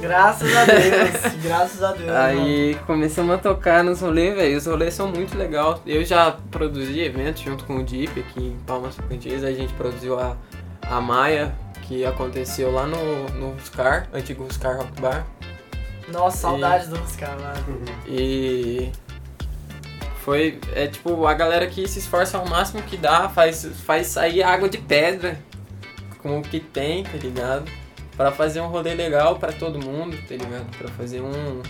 Graças 0.00 0.54
a 0.54 0.64
Deus, 0.64 1.34
graças 1.42 1.82
a 1.82 1.92
Deus. 1.92 2.06
mano. 2.06 2.18
Aí 2.18 2.74
começamos 2.86 3.34
a 3.34 3.38
tocar 3.38 3.82
nos 3.82 4.00
rolês, 4.02 4.34
velho. 4.34 4.56
Os 4.58 4.66
rolês 4.66 4.94
são 4.94 5.08
muito 5.08 5.36
legais. 5.36 5.80
Eu 5.86 6.04
já 6.04 6.36
produzi 6.50 7.00
eventos 7.00 7.42
junto 7.42 7.64
com 7.64 7.78
o 7.78 7.82
Deep 7.82 8.20
aqui 8.20 8.48
em 8.48 8.58
Palmas 8.66 8.94
Tocantins. 8.94 9.42
A 9.42 9.52
gente 9.52 9.72
produziu 9.72 10.18
a, 10.18 10.36
a 10.82 11.00
Maia, 11.00 11.54
que 11.82 12.04
aconteceu 12.04 12.70
lá 12.70 12.86
no, 12.86 13.28
no 13.30 13.52
Ruscar, 13.52 14.08
antigo 14.12 14.44
Ruscar 14.44 14.76
Rock 14.76 15.00
Bar. 15.00 15.26
Nossa, 16.08 16.36
saudades 16.36 16.88
do 16.88 17.00
Oscar, 17.00 17.34
mano. 17.40 17.84
E 18.06 18.92
foi, 20.26 20.58
é 20.74 20.88
tipo, 20.88 21.24
a 21.24 21.32
galera 21.34 21.68
que 21.68 21.86
se 21.86 22.00
esforça 22.00 22.36
ao 22.36 22.48
máximo 22.48 22.82
que 22.82 22.96
dá, 22.96 23.28
faz, 23.28 23.64
faz 23.84 24.08
sair 24.08 24.42
água 24.42 24.68
de 24.68 24.76
pedra 24.76 25.38
com 26.20 26.40
o 26.40 26.42
que 26.42 26.58
tem, 26.58 27.04
tá 27.04 27.16
ligado? 27.16 27.70
Pra 28.16 28.32
fazer 28.32 28.60
um 28.60 28.66
rolê 28.66 28.92
legal 28.92 29.36
pra 29.36 29.52
todo 29.52 29.78
mundo, 29.78 30.16
tá 30.26 30.34
ligado? 30.34 30.66
Pra 30.76 30.88
fazer 30.88 31.20
um 31.20 31.62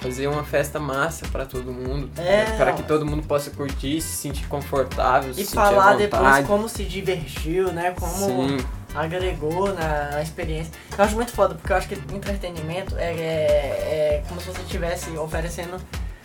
fazer 0.00 0.26
uma 0.26 0.42
festa 0.42 0.80
massa 0.80 1.28
pra 1.28 1.46
todo 1.46 1.70
mundo, 1.70 2.10
tá 2.12 2.20
É, 2.20 2.56
para 2.56 2.72
que 2.72 2.82
todo 2.82 3.06
mundo 3.06 3.22
possa 3.22 3.52
curtir, 3.52 4.00
se 4.00 4.16
sentir 4.16 4.48
confortável, 4.48 5.32
se 5.32 5.42
E 5.42 5.44
sentir 5.44 5.54
falar 5.54 5.94
depois 5.94 6.44
como 6.44 6.68
se 6.68 6.82
divertiu, 6.82 7.72
né? 7.72 7.94
Como 7.96 8.16
Sim. 8.16 8.56
agregou 8.96 9.72
na, 9.72 10.10
na 10.10 10.22
experiência. 10.22 10.72
Eu 10.98 11.04
acho 11.04 11.14
muito 11.14 11.30
foda, 11.30 11.54
porque 11.54 11.72
eu 11.72 11.76
acho 11.76 11.86
que 11.86 11.94
entretenimento 11.94 12.96
é, 12.98 13.12
é, 13.12 13.20
é 13.20 14.24
como 14.28 14.40
se 14.40 14.48
você 14.48 14.62
estivesse 14.62 15.16
oferecendo. 15.16 15.80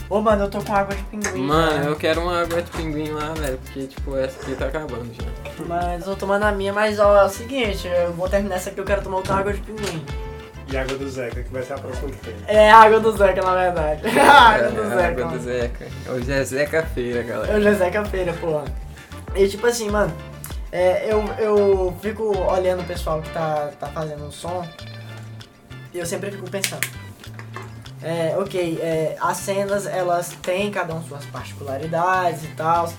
Ô, 0.10 0.22
mano, 0.22 0.46
eu 0.46 0.50
tô 0.50 0.62
com 0.62 0.74
água 0.74 0.96
de 0.96 1.04
pinguim. 1.04 1.42
Mano, 1.42 1.84
né? 1.84 1.90
eu 1.90 1.96
quero 1.98 2.22
uma 2.22 2.42
água 2.42 2.62
de 2.62 2.72
pinguim 2.72 3.10
lá, 3.10 3.34
velho, 3.34 3.58
porque, 3.66 3.88
tipo, 3.88 4.16
essa 4.16 4.42
aqui 4.42 4.56
tá 4.56 4.68
acabando 4.68 5.10
já. 5.14 5.28
Mas 5.66 6.02
eu 6.08 6.14
tô 6.14 6.16
tomando 6.22 6.44
a 6.44 6.52
minha, 6.52 6.72
mas 6.72 6.98
ó, 7.00 7.18
é 7.18 7.26
o 7.26 7.30
seguinte, 7.30 7.88
eu 7.88 8.14
vou 8.14 8.30
terminar 8.30 8.56
essa 8.56 8.70
aqui, 8.70 8.80
eu 8.80 8.86
quero 8.86 9.02
tomar 9.02 9.18
outra 9.18 9.36
água 9.36 9.52
de 9.52 9.60
pinguim. 9.60 10.06
E 10.72 10.78
água 10.78 10.98
do 10.98 11.10
Zeca, 11.10 11.44
que 11.44 11.50
vai 11.52 11.64
ser 11.64 11.74
a 11.74 11.78
próxima 11.78 12.10
que 12.10 12.18
tem. 12.18 12.36
É 12.48 12.70
a 12.72 12.78
água 12.78 13.00
do 13.00 13.12
Zeca, 13.18 13.42
na 13.42 13.56
verdade. 13.56 14.02
a 14.20 14.32
água 14.52 14.72
do 14.72 14.82
É, 14.82 14.90
Zeca. 14.96 15.08
água 15.08 15.26
do. 15.26 15.40
Zeca. 15.44 15.88
Hoje 16.10 16.32
é 16.32 16.44
Zeca 16.44 16.84
Feira, 16.84 17.24
galera. 17.24 17.54
Eu 17.54 17.62
já 17.62 17.74
Zeca 17.74 18.06
Feira, 18.06 18.34
porra. 18.34 18.66
E 19.36 19.48
tipo 19.48 19.66
assim, 19.68 19.90
mano, 19.90 20.14
é, 20.72 21.12
eu, 21.12 21.24
eu 21.40 21.98
fico 22.02 22.38
olhando 22.50 22.82
o 22.82 22.86
pessoal 22.86 23.22
que 23.22 23.30
tá, 23.30 23.72
tá 23.80 23.88
fazendo 23.88 24.26
um 24.26 24.32
som 24.32 24.66
e 25.94 26.00
eu 26.00 26.06
sempre 26.06 26.32
fico 26.32 26.50
pensando. 26.50 26.86
É, 28.02 28.36
ok, 28.38 28.80
é, 28.82 29.16
as 29.20 29.38
cenas 29.38 29.86
elas 29.88 30.30
têm 30.42 30.70
cada 30.70 30.94
um 30.94 31.02
suas 31.04 31.26
particularidades 31.26 32.44
e 32.44 32.48
tal, 32.50 32.92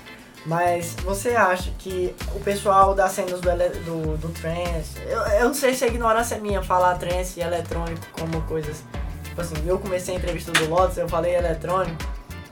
mas 0.45 0.97
você 1.05 1.31
acha 1.31 1.71
que 1.79 2.15
o 2.35 2.41
pessoal 2.41 2.95
das 2.95 3.13
cenas 3.13 3.41
do, 3.41 3.51
do, 3.85 4.17
do 4.17 4.29
trance, 4.31 4.99
eu, 5.07 5.21
eu 5.21 5.45
não 5.47 5.55
sei 5.55 5.75
se 5.75 5.85
é 5.85 5.89
ignorância 5.89 6.39
minha 6.39 6.63
falar 6.63 6.97
trance 6.97 7.39
e 7.39 7.43
eletrônico 7.43 8.07
como 8.13 8.41
coisas. 8.43 8.83
Tipo 9.25 9.41
assim, 9.41 9.55
eu 9.67 9.79
comecei 9.79 10.15
a 10.15 10.19
entrevista 10.19 10.51
do 10.51 10.69
Lotus, 10.69 10.97
eu 10.99 11.09
falei 11.09 11.37
eletrônico, 11.37 11.97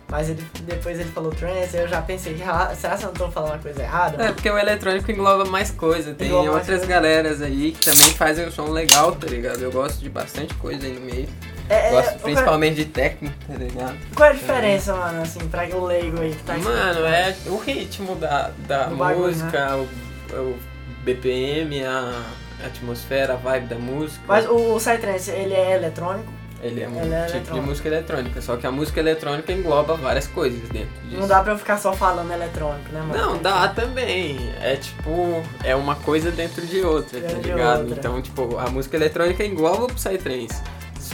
mas 0.09 0.29
ele, 0.31 0.47
depois 0.63 1.01
ele 1.01 1.11
falou 1.11 1.33
trance, 1.33 1.77
eu 1.77 1.89
já 1.89 2.01
pensei, 2.01 2.41
ah, 2.47 2.73
será 2.77 2.97
que 2.97 3.03
eu 3.03 3.09
não 3.09 3.15
tô 3.15 3.29
falando 3.29 3.55
uma 3.55 3.59
coisa 3.59 3.83
errada? 3.83 4.23
É, 4.23 4.31
porque 4.33 4.49
o 4.49 4.57
eletrônico 4.57 5.11
engloba 5.11 5.45
mais 5.47 5.73
coisa. 5.73 6.15
Tem 6.15 6.29
Engloba 6.29 6.51
outras 6.51 6.79
coisa. 6.79 6.87
galeras 6.87 7.43
aí 7.43 7.73
que 7.73 7.85
também 7.91 8.13
fazem 8.15 8.47
um 8.47 8.53
som 8.53 8.69
legal, 8.71 9.11
tá 9.17 9.27
ligado? 9.27 9.61
Eu 9.61 9.73
gosto 9.73 9.99
de 9.99 10.09
bastante 10.09 10.55
coisa 10.55 10.87
aí 10.87 10.93
no 10.93 11.01
meio. 11.01 11.29
É, 11.69 11.89
é, 11.89 11.91
gosto 11.91 12.19
principalmente 12.21 12.77
de 12.77 12.85
techno, 12.87 13.33
tá 13.47 13.55
ligado? 13.55 13.97
Qual 14.15 14.29
é 14.29 14.33
a 14.33 14.35
diferença, 14.35 14.95
mano, 14.95 15.23
assim, 15.23 15.41
pra 15.49 15.65
o 15.65 15.85
leigo 15.85 16.21
aí 16.21 16.31
que 16.31 16.43
tá 16.45 16.57
Mano, 16.57 17.07
é 17.07 17.35
o 17.47 17.57
ritmo 17.57 18.15
da, 18.17 18.51
da 18.67 18.87
bagulho, 18.87 19.27
música, 19.27 19.77
o, 19.77 20.37
o 20.37 20.59
BPM, 21.03 21.85
a 21.85 22.23
atmosfera, 22.65 23.35
a 23.35 23.37
vibe 23.37 23.67
da 23.67 23.77
música. 23.77 24.23
Mas 24.27 24.47
o, 24.47 24.75
o 24.75 24.77
Psytrance, 24.77 25.31
ele 25.31 25.55
é 25.55 25.75
eletrônico? 25.75 26.33
Ele 26.63 26.83
é 26.83 26.89
um 26.89 27.03
ele 27.03 27.15
é 27.15 27.27
tipo 27.27 27.53
de 27.53 27.61
música 27.61 27.89
eletrônica, 27.89 28.41
só 28.41 28.57
que 28.57 28.67
a 28.67 28.71
música 28.71 28.99
eletrônica 28.99 29.53
engloba 29.53 29.95
várias 29.95 30.27
coisas 30.27 30.61
dentro 30.71 30.89
disso. 31.05 31.21
Não 31.21 31.29
dá 31.29 31.43
pra 31.43 31.53
eu 31.53 31.59
ficar 31.59 31.79
só 31.79 31.93
falando 31.93 32.33
eletrônico, 32.33 32.91
né, 32.93 33.01
mano? 33.01 33.15
Não, 33.15 33.39
dá 33.39 33.69
também. 33.69 34.39
É 34.61 34.77
tipo, 34.77 35.43
é 35.63 35.77
uma 35.77 35.97
coisa 35.97 36.31
dentro 36.31 36.67
de 36.67 36.81
outra, 36.81 37.21
tá 37.21 37.27
Dentro 37.27 37.43
de 37.43 37.49
ligado? 37.51 37.81
outra. 37.81 37.99
Então, 37.99 38.23
tipo, 38.23 38.57
a 38.59 38.71
música 38.71 38.97
eletrônica 38.97 39.45
engloba 39.45 39.85
o 39.85 39.93
Psytrance. 39.93 40.63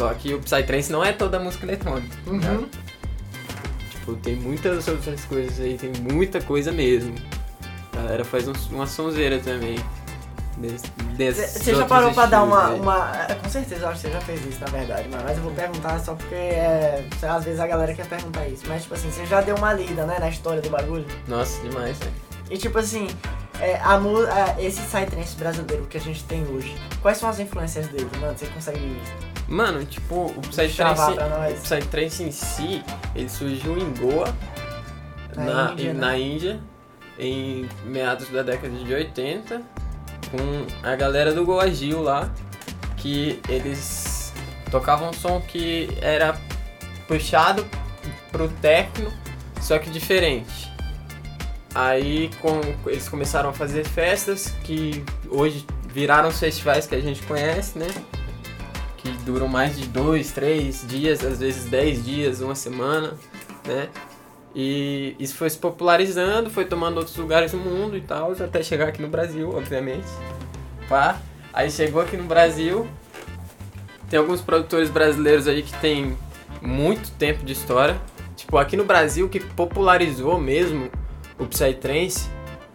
Só 0.09 0.15
que 0.15 0.35
o 0.35 0.41
Psytrance 0.41 0.91
não 0.91 1.05
é 1.05 1.13
toda 1.13 1.37
a 1.37 1.41
música 1.41 1.65
eletrônica. 1.65 2.09
tá 2.25 2.31
Uhum. 2.31 2.39
ligado? 2.39 2.69
Tipo, 3.91 4.15
tem 4.17 4.35
muitas 4.37 4.89
outras 4.89 5.25
coisas 5.27 5.61
aí, 5.61 5.79
tem 5.79 5.93
muita 6.13 6.41
coisa 6.41 6.73
mesmo. 6.73 7.15
A 7.93 7.97
galera 8.03 8.25
faz 8.25 8.49
uns, 8.49 8.67
uma 8.69 8.87
sonzeira 8.87 9.39
também. 9.39 9.77
Você 11.17 11.75
já 11.75 11.87
parou 11.87 12.13
pra 12.13 12.27
dar 12.27 12.43
uma, 12.43 12.69
aí. 12.71 12.81
uma. 12.81 13.13
é, 13.29 13.35
Com 13.35 13.49
certeza, 13.49 13.83
eu 13.83 13.89
acho 13.89 14.01
que 14.03 14.07
você 14.09 14.13
já 14.13 14.21
fez 14.21 14.45
isso, 14.47 14.61
na 14.61 14.67
verdade. 14.67 15.09
Mas 15.11 15.37
eu 15.37 15.43
vou 15.45 15.53
perguntar 15.53 15.99
só 16.01 16.15
porque 16.15 16.35
é, 16.35 17.05
às 17.23 17.45
vezes 17.45 17.59
a 17.61 17.67
galera 17.67 17.95
quer 17.95 18.07
perguntar 18.07 18.47
isso. 18.49 18.65
Mas, 18.69 18.83
tipo 18.83 18.95
assim, 18.95 19.11
você 19.11 19.25
já 19.27 19.41
deu 19.41 19.57
uma 19.57 19.73
lida, 19.73 20.05
né, 20.05 20.19
na 20.19 20.29
história 20.29 20.61
do 20.61 20.69
bagulho? 20.71 21.07
Nossa, 21.27 21.61
demais, 21.63 21.99
né? 22.01 22.07
E, 22.51 22.59
tipo 22.59 22.79
assim, 22.79 23.09
é, 23.61 23.77
a, 23.77 23.95
a- 23.97 24.63
esse 24.63 24.81
Psytrance 24.83 25.35
brasileiro 25.37 25.87
que 25.87 25.97
a 25.97 26.01
gente 26.01 26.23
tem 26.25 26.45
hoje, 26.49 26.77
quais 27.01 27.19
são 27.19 27.29
as 27.29 27.39
influências 27.41 27.87
dele, 27.89 28.09
mano? 28.21 28.37
Você 28.37 28.47
consegue 28.47 28.97
Mano, 29.53 29.85
tipo, 29.85 30.33
o 30.35 30.41
Psytrance, 30.41 31.15
pra 31.15 31.29
o? 31.29 31.53
Psytrance 31.53 32.23
em 32.23 32.33
si, 32.33 32.83
ele 33.15 33.29
surgiu 33.29 33.77
em 33.77 33.93
Goa, 33.93 34.35
Na 35.37 35.45
na, 35.45 35.73
Índia, 35.73 35.93
né? 35.93 36.19
Índia, 36.19 36.61
em 37.19 37.69
meados 37.85 38.31
da 38.31 38.43
década 38.43 38.75
de 38.75 38.95
80, 38.95 39.61
com 40.31 40.67
a 40.83 40.97
galera 40.97 41.35
do 41.35 41.45
Goa 41.45 41.71
Gil 41.71 42.01
lá, 42.01 42.33
que 42.97 43.43
eles 43.47 44.33
tocavam 44.71 45.11
um 45.11 45.13
som 45.13 45.39
que 45.39 45.99
era 46.01 46.35
puxado 47.07 47.67
pro 48.31 48.49
techno, 48.49 49.13
só 49.61 49.79
que 49.79 49.91
diferente. 49.91 50.73
Aí 51.75 52.31
com, 52.41 52.59
eles 52.87 53.07
começaram 53.07 53.51
a 53.51 53.53
fazer 53.53 53.85
festas 53.85 54.55
que 54.65 55.05
hoje 55.29 55.67
viraram 55.89 56.31
os 56.31 56.39
festivais 56.41 56.87
que 56.87 56.95
a 56.95 57.01
gente 57.01 57.23
conhece, 57.25 57.79
né? 57.79 57.89
Que 59.03 59.11
duram 59.25 59.49
mais 59.49 59.77
de 59.77 59.87
dois, 59.89 60.31
três 60.31 60.87
dias, 60.87 61.25
às 61.25 61.41
vezes 61.41 61.65
dez 61.65 62.05
dias, 62.05 62.41
uma 62.41 62.55
semana, 62.55 63.15
né? 63.67 63.89
E 64.55 65.17
isso 65.19 65.35
foi 65.35 65.51
se 65.51 65.59
popularizando, 65.59 66.51
foi 66.51 66.65
tomando 66.65 66.99
outros 66.99 67.17
lugares 67.17 67.51
do 67.51 67.59
mundo 67.59 67.97
e 67.97 68.01
tal, 68.01 68.33
até 68.33 68.63
chegar 68.63 68.89
aqui 68.89 69.03
no 69.03 69.09
Brasil, 69.09 69.51
obviamente. 69.55 70.07
Pá. 70.89 71.19
Aí 71.53 71.71
chegou 71.71 72.01
aqui 72.01 72.17
no 72.17 72.25
Brasil. 72.25 72.87
Tem 74.09 74.19
alguns 74.19 74.41
produtores 74.41 74.89
brasileiros 74.89 75.49
aí 75.49 75.63
que 75.63 75.77
tem 75.81 76.17
muito 76.61 77.11
tempo 77.13 77.45
de 77.45 77.53
história. 77.53 78.01
Tipo, 78.37 78.59
aqui 78.59 78.77
no 78.77 78.85
Brasil, 78.85 79.29
que 79.29 79.41
popularizou 79.41 80.39
mesmo 80.39 80.91
o 81.39 81.47
Psytrance, 81.47 82.29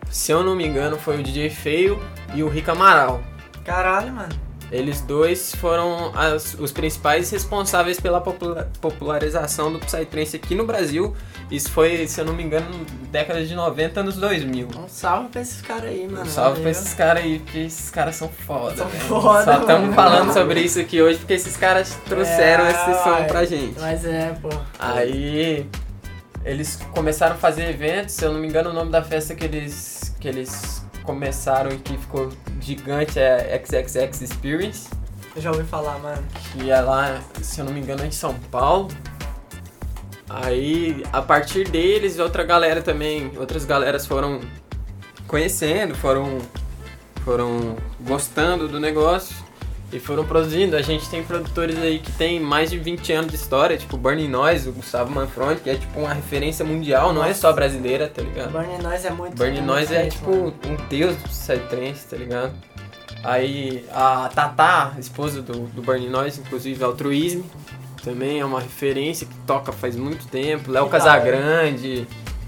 se 0.09 0.31
eu 0.31 0.43
não 0.43 0.55
me 0.55 0.65
engano, 0.65 0.97
foi 0.97 1.19
o 1.19 1.23
DJ 1.23 1.49
Feio 1.49 2.01
e 2.33 2.43
o 2.43 2.49
Rick 2.49 2.69
Amaral. 2.69 3.23
Caralho, 3.63 4.11
mano. 4.13 4.46
Eles 4.69 4.99
dois 4.99 5.55
foram 5.55 6.11
as- 6.13 6.53
os 6.59 6.73
principais 6.73 7.29
responsáveis 7.31 7.99
pela 8.01 8.19
popula- 8.19 8.69
popularização 8.81 9.71
do 9.71 9.79
Psytrance 9.79 10.35
aqui 10.35 10.55
no 10.55 10.65
Brasil. 10.65 11.15
Isso 11.49 11.71
foi, 11.71 12.05
se 12.05 12.19
eu 12.19 12.25
não 12.25 12.33
me 12.33 12.43
engano, 12.43 12.65
década 13.09 13.45
de 13.45 13.55
90, 13.55 14.01
anos 14.01 14.17
2000. 14.17 14.67
Um 14.77 14.89
salve 14.89 15.29
pra 15.29 15.41
esses 15.41 15.61
caras 15.61 15.85
aí, 15.85 16.05
mano. 16.05 16.23
Um 16.23 16.25
salve 16.25 16.51
pra 16.61 16.63
Valeu. 16.63 16.71
esses 16.71 16.93
caras 16.93 17.23
aí, 17.23 17.39
porque 17.39 17.59
esses 17.59 17.89
caras 17.89 18.15
são 18.17 18.27
foda, 18.27 18.75
São 18.75 18.87
velho. 18.89 19.03
foda, 19.05 19.43
Só 19.45 19.59
estamos 19.61 19.95
falando 19.95 20.33
sobre 20.33 20.59
isso 20.59 20.79
aqui 20.81 21.01
hoje 21.01 21.17
porque 21.19 21.33
esses 21.33 21.55
caras 21.55 21.97
trouxeram 22.05 22.65
É, 22.65 22.71
esse 22.71 23.03
som 23.03 23.23
pra 23.25 23.45
gente. 23.45 23.79
Mas 23.79 24.03
é, 24.03 24.35
pô. 24.41 24.49
Aí 24.77 25.65
eles 26.43 26.77
começaram 26.93 27.35
a 27.35 27.37
fazer 27.37 27.69
eventos, 27.69 28.15
se 28.15 28.25
eu 28.25 28.33
não 28.33 28.39
me 28.41 28.47
engano 28.47 28.69
o 28.69 28.73
nome 28.73 28.91
da 28.91 29.01
festa 29.01 29.33
que 29.33 29.45
eles, 29.45 30.13
que 30.19 30.27
eles 30.27 30.85
começaram 31.07 31.71
e 31.71 31.77
que 31.77 31.97
ficou 31.97 32.29
gigante 32.59 33.17
é 33.17 33.57
XXX 33.65 34.21
Experience, 34.21 34.89
Eu 35.33 35.41
já 35.41 35.51
ouvi 35.51 35.63
falar, 35.63 35.97
mano. 35.99 36.21
que 36.51 36.69
é 36.69 36.81
lá, 36.81 37.23
se 37.41 37.61
eu 37.61 37.65
não 37.65 37.71
me 37.71 37.79
engano, 37.79 38.03
é 38.03 38.07
em 38.07 38.11
São 38.11 38.33
Paulo. 38.51 38.89
Aí 40.29 41.03
a 41.13 41.21
partir 41.21 41.69
deles, 41.69 42.19
outra 42.19 42.43
galera 42.43 42.81
também, 42.81 43.31
outras 43.37 43.63
galeras 43.63 44.05
foram 44.05 44.41
conhecendo, 45.25 45.95
foram, 45.95 46.39
foram 47.23 47.77
gostando 48.01 48.67
do 48.67 48.77
negócio 48.77 49.46
e 49.91 49.99
foram 49.99 50.25
produzindo. 50.25 50.75
A 50.75 50.81
gente 50.81 51.09
tem 51.09 51.23
produtores 51.23 51.77
aí 51.77 51.99
que 51.99 52.11
tem 52.11 52.39
mais 52.39 52.69
de 52.69 52.77
20 52.77 53.13
anos 53.13 53.31
de 53.31 53.37
história, 53.37 53.77
tipo 53.77 53.97
Burning 53.97 54.27
Noise, 54.27 54.69
o 54.69 54.73
Gustavo 54.73 55.11
Manfroni, 55.11 55.59
que 55.59 55.69
é 55.69 55.75
tipo 55.75 55.99
uma 55.99 56.13
referência 56.13 56.65
mundial, 56.65 57.13
não 57.13 57.23
é 57.23 57.33
só 57.33 57.53
brasileira, 57.53 58.07
tá 58.07 58.21
ligado? 58.21 58.51
Burning 58.51 58.83
Noise 58.83 59.07
é 59.07 59.11
muito. 59.11 59.37
Burning 59.37 59.61
Noise 59.61 59.93
é 59.93 60.01
feito, 60.01 60.15
tipo 60.15 60.31
mano. 60.31 60.53
um 60.65 60.87
deus 60.87 61.15
do 61.15 61.29
Psytrance, 61.29 62.07
tá 62.07 62.17
ligado? 62.17 62.53
Aí 63.23 63.85
a 63.91 64.29
Tatá, 64.33 64.93
esposa 64.99 65.41
do, 65.41 65.67
do 65.67 65.81
Burning 65.81 66.09
Noise, 66.09 66.41
inclusive 66.41 66.83
Altruism, 66.83 67.41
também 68.03 68.39
é 68.39 68.45
uma 68.45 68.59
referência 68.59 69.25
que 69.27 69.33
toca 69.45 69.71
faz 69.71 69.95
muito 69.95 70.27
tempo. 70.27 70.71
Léo 70.71 70.87
Casagrande, 70.87 72.07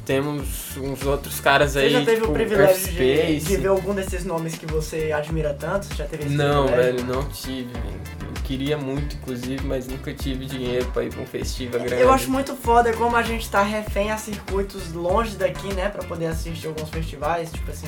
temos 0.10 0.76
uns 0.76 1.06
outros 1.06 1.39
caras 1.39 1.74
Você 1.74 1.80
aí, 1.82 1.89
já 1.91 2.00
teve 2.00 2.22
tipo 2.22 2.32
o 2.32 2.34
privilégio 2.34 2.93
de, 2.93 3.39
de 3.41 3.58
ver 3.58 3.67
algum 3.67 3.93
desses 3.93 4.26
nomes 4.26 4.58
que 4.58 4.65
você 4.65 5.12
admira 5.12 5.54
tanto? 5.54 5.86
Você 5.86 5.93
já 5.93 6.06
teve 6.06 6.26
esse 6.26 6.34
Não, 6.34 6.65
privilégio? 6.65 7.06
velho, 7.06 7.13
não 7.13 7.30
tive. 7.30 7.69
Eu 7.76 8.43
queria 8.43 8.76
muito, 8.76 9.15
inclusive, 9.17 9.63
mas 9.67 9.88
nunca 9.88 10.12
tive 10.12 10.45
dinheiro 10.45 10.88
pra 10.88 11.04
ir 11.04 11.13
pra 11.13 11.22
um 11.22 11.28
festival 11.28 11.82
grande. 11.82 12.02
Eu 12.02 12.12
acho 12.12 12.28
muito 12.32 12.56
foda 12.56 12.91
como 12.93 13.15
a 13.15 13.22
gente 13.22 13.48
tá 13.52 13.62
refém 13.62 14.10
a 14.10 14.17
circuitos 14.17 14.91
longe 14.93 15.38
daqui, 15.38 15.72
né? 15.76 15.89
Pra 15.89 16.04
poder 16.04 16.26
assistir 16.26 16.65
alguns 16.65 16.89
festivais. 16.89 17.52
Tipo 17.52 17.69
assim, 17.69 17.88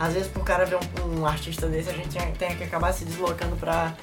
às 0.00 0.14
vezes 0.14 0.28
pro 0.28 0.42
cara 0.42 0.64
ver 0.64 0.78
um, 0.78 1.20
um 1.20 1.26
artista 1.26 1.66
desse, 1.66 1.90
a 1.90 1.92
gente 1.92 2.16
tem, 2.38 2.56
que 2.56 2.64
acabar 2.64 2.94
se 2.94 3.04
deslocando 3.04 3.56
pra 3.56 3.94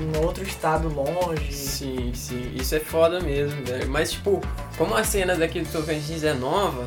um 0.00 0.24
outro 0.24 0.44
estado 0.44 0.88
longe. 0.88 1.52
Sim, 1.52 2.12
sim, 2.14 2.52
isso 2.54 2.76
é 2.76 2.78
foda 2.78 3.18
mesmo, 3.18 3.64
velho. 3.64 3.90
Mas, 3.90 4.12
tipo, 4.12 4.40
como 4.76 4.94
a 4.94 5.02
cena 5.02 5.34
daqui 5.34 5.60
do 5.60 5.72
Tocantins 5.72 6.22
é 6.22 6.32
nova, 6.32 6.86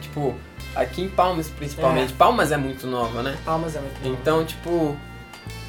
tipo, 0.00 0.34
aqui 0.74 1.02
em 1.02 1.08
Palmas 1.08 1.48
principalmente, 1.48 2.12
Palmas 2.12 2.52
é 2.52 2.56
muito 2.56 2.86
nova, 2.86 3.22
né? 3.22 3.36
Palmas 3.44 3.74
é 3.76 3.80
muito 3.80 4.00
bom. 4.02 4.08
Então, 4.10 4.44
tipo, 4.44 4.96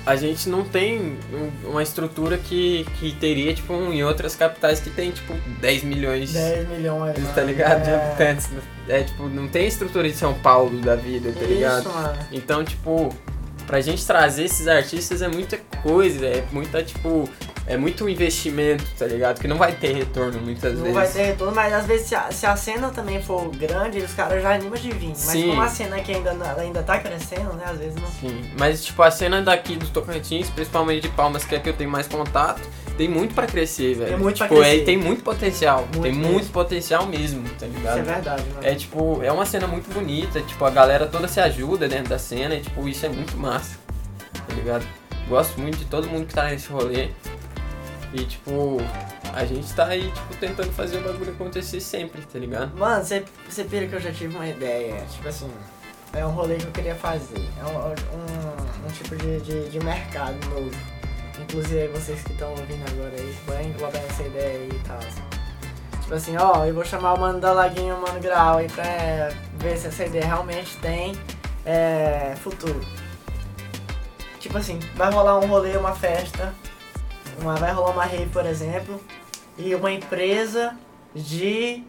a 0.06 0.16
gente 0.16 0.50
não 0.50 0.64
tem 0.64 1.18
um- 1.34 1.70
uma 1.70 1.84
estrutura 1.84 2.38
que, 2.38 2.86
que 3.00 3.12
teria, 3.14 3.54
tipo, 3.54 3.74
um- 3.74 3.94
em 3.94 4.04
outras 4.04 4.36
capitais 4.36 4.80
que 4.80 4.90
tem, 4.90 5.12
tipo, 5.12 5.34
10 5.62 5.84
milhões, 5.84 6.34
10 6.34 6.68
milhões, 6.70 7.18
mano. 7.20 7.34
tá 7.36 7.42
ligado? 7.42 7.84
De 7.84 7.90
É. 7.90 7.96
habitantes. 7.96 8.50
É, 8.88 9.04
tipo, 9.04 9.28
não 9.30 9.48
tem 9.48 9.68
estrutura 9.68 10.10
de 10.10 10.16
São 10.16 10.34
Paulo 10.34 10.80
da 10.82 10.96
vida, 10.96 11.32
tá 11.32 11.46
ligado? 11.46 11.82
Isso, 11.82 11.90
mano. 11.90 12.18
Então, 12.32 12.64
tipo, 12.64 13.14
pra 13.70 13.82
gente 13.82 14.04
trazer 14.04 14.46
esses 14.46 14.68
artistas 14.68 15.22
é 15.22 15.28
muita 15.28 15.56
coisa, 15.84 16.26
é 16.26 16.44
muita, 16.52 16.82
tipo, 16.82 17.30
é 17.68 17.78
muito 17.78 18.10
investimento, 18.10 18.84
tá 18.98 19.06
ligado? 19.06 19.40
Que 19.40 19.48
não 19.48 19.60
vai 19.60 19.74
ter 19.74 19.94
retorno 19.94 20.42
muitas 20.42 20.74
Não 20.74 20.82
vezes. 20.82 20.96
vai 20.96 21.08
ter 21.08 21.24
retorno, 21.28 21.54
mas 21.54 21.72
às 21.72 21.86
vezes 21.86 22.08
se 22.08 22.16
a, 22.16 22.32
se 22.32 22.48
a 22.48 22.56
cena 22.56 22.90
também 22.90 23.22
for 23.22 23.48
grande, 23.56 24.00
os 24.00 24.12
caras 24.16 24.42
já 24.42 24.56
animam 24.56 24.74
de 24.74 24.90
vir. 24.90 25.10
Mas 25.10 25.20
Sim. 25.20 25.50
como 25.50 25.62
a 25.62 25.68
cena 25.68 26.00
que 26.00 26.12
ainda, 26.12 26.32
ela 26.32 26.60
ainda 26.60 26.82
tá 26.82 26.98
crescendo, 26.98 27.54
né? 27.54 27.64
Às 27.68 27.78
vezes 27.78 27.96
não. 28.02 28.08
Sim, 28.08 28.42
mas 28.58 28.84
tipo, 28.84 29.04
a 29.04 29.12
cena 29.12 29.40
daqui 29.44 29.76
do 29.76 29.88
Tocantins, 29.90 30.50
principalmente 30.50 31.04
de 31.04 31.10
Palmas, 31.10 31.44
que 31.46 31.54
é 31.54 31.60
que 31.60 31.70
eu 31.70 31.74
tenho 31.74 31.92
mais 31.92 32.08
contato, 32.08 32.68
tem 33.00 33.08
muito 33.08 33.34
pra 33.34 33.48
crescer, 33.48 33.94
velho. 33.96 34.20
muito 34.20 34.38
pra 34.40 34.48
tipo, 34.50 34.60
crescer. 34.60 34.82
É, 34.82 34.84
tem 34.84 34.98
muito 34.98 35.24
potencial, 35.24 35.84
Muito 35.84 36.02
tem 36.02 36.12
mesmo. 36.14 36.34
muito 36.34 36.52
potencial 36.52 37.06
mesmo, 37.06 37.48
tá 37.58 37.66
Isso 37.66 37.78
ligado? 37.78 37.98
é 38.00 38.02
verdade, 38.02 38.44
mano. 38.54 38.68
É 38.68 38.76
tipo, 38.76 39.24
é 39.24 39.32
uma 39.32 39.46
cena 39.46 39.68
muito 39.68 39.90
bonita, 39.94 40.42
tipo, 40.42 40.66
a 40.66 40.70
galera 40.70 41.08
toda 41.08 41.26
se 41.26 41.40
ajuda 41.40 41.88
dentro 41.88 42.10
da 42.10 42.20
cena 42.20 42.56
e 42.56 42.60
tipo, 42.60 42.90
isso 42.90 43.06
é 43.06 43.10
muito 43.10 43.38
massa, 43.38 43.78
tá 44.46 44.54
ligado? 44.54 44.86
Gosto 45.30 45.62
muito 45.62 45.78
de 45.78 45.86
todo 45.86 46.10
mundo 46.10 46.26
que 46.28 46.34
tá 46.34 46.50
nesse 46.50 46.68
rolê. 46.70 47.08
E 48.14 48.26
tipo, 48.26 48.82
a 49.34 49.46
gente 49.46 49.72
tá 49.74 49.86
aí, 49.86 50.12
tipo, 50.12 50.36
tentando 50.36 50.74
fazer 50.74 50.98
o 50.98 51.02
bagulho 51.02 51.32
acontecer 51.32 51.80
sempre, 51.80 52.22
tá 52.24 52.38
ligado? 52.38 52.78
Mano, 52.78 53.02
você, 53.06 53.24
você 53.48 53.64
pira 53.64 53.88
que 53.88 53.96
eu 53.96 54.02
já 54.02 54.12
tive 54.12 54.36
uma 54.36 54.46
ideia. 54.46 55.06
Tipo 55.10 55.30
assim, 55.30 55.50
é 56.12 56.26
um 56.26 56.32
rolê 56.32 56.56
que 56.58 56.66
eu 56.66 56.72
queria 56.72 56.96
fazer. 56.96 57.48
É 57.62 57.64
um, 57.64 57.78
um, 57.78 58.88
um 58.88 58.92
tipo 58.92 59.16
de, 59.16 59.40
de, 59.40 59.70
de 59.70 59.80
mercado 59.86 60.36
novo. 60.50 60.99
Inclusive 61.42 61.88
vocês 61.90 62.22
que 62.22 62.32
estão 62.32 62.50
ouvindo 62.52 62.84
agora 62.92 63.14
aí, 63.16 63.36
vai 63.46 63.64
englobar 63.66 64.02
essa 64.10 64.24
ideia 64.24 64.60
aí 64.60 64.70
e 64.70 64.88
tal. 64.88 65.00
Tipo 66.02 66.14
assim, 66.16 66.38
ó, 66.38 66.66
eu 66.66 66.74
vou 66.74 66.84
chamar 66.84 67.14
o 67.14 67.20
Mano 67.20 67.40
da 67.40 67.54
Laguinha 67.54 67.90
e 67.90 67.92
o 67.92 68.02
Mano 68.02 68.20
Grau 68.20 68.58
aí 68.58 68.68
pra 68.68 68.84
ver 69.54 69.78
se 69.78 69.88
essa 69.88 70.06
ideia 70.06 70.26
realmente 70.26 70.76
tem 70.78 71.14
é, 71.66 72.36
futuro. 72.38 72.82
Tipo 74.40 74.58
assim, 74.58 74.80
vai 74.96 75.12
rolar 75.12 75.38
um 75.40 75.48
rolê, 75.48 75.78
uma 75.78 75.94
festa, 75.94 76.54
uma, 77.40 77.56
vai 77.56 77.72
rolar 77.72 77.92
uma 77.92 78.06
rave, 78.06 78.30
por 78.32 78.46
exemplo, 78.46 79.00
e 79.58 79.76
uma 79.76 79.92
empresa 79.92 80.76
de 81.14 81.84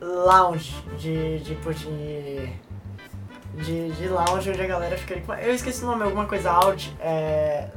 lounge, 0.00 0.74
de, 0.96 1.40
de, 1.40 1.54
de, 1.54 2.52
de, 3.56 3.90
de 3.90 4.08
lounge 4.08 4.50
onde 4.50 4.62
a 4.62 4.66
galera 4.66 4.96
fica 4.96 5.14
ali. 5.14 5.46
Eu 5.46 5.54
esqueci 5.54 5.82
o 5.82 5.86
nome, 5.86 6.04
alguma 6.04 6.26
coisa 6.26 6.50
out, 6.50 6.96
é... 7.00 7.68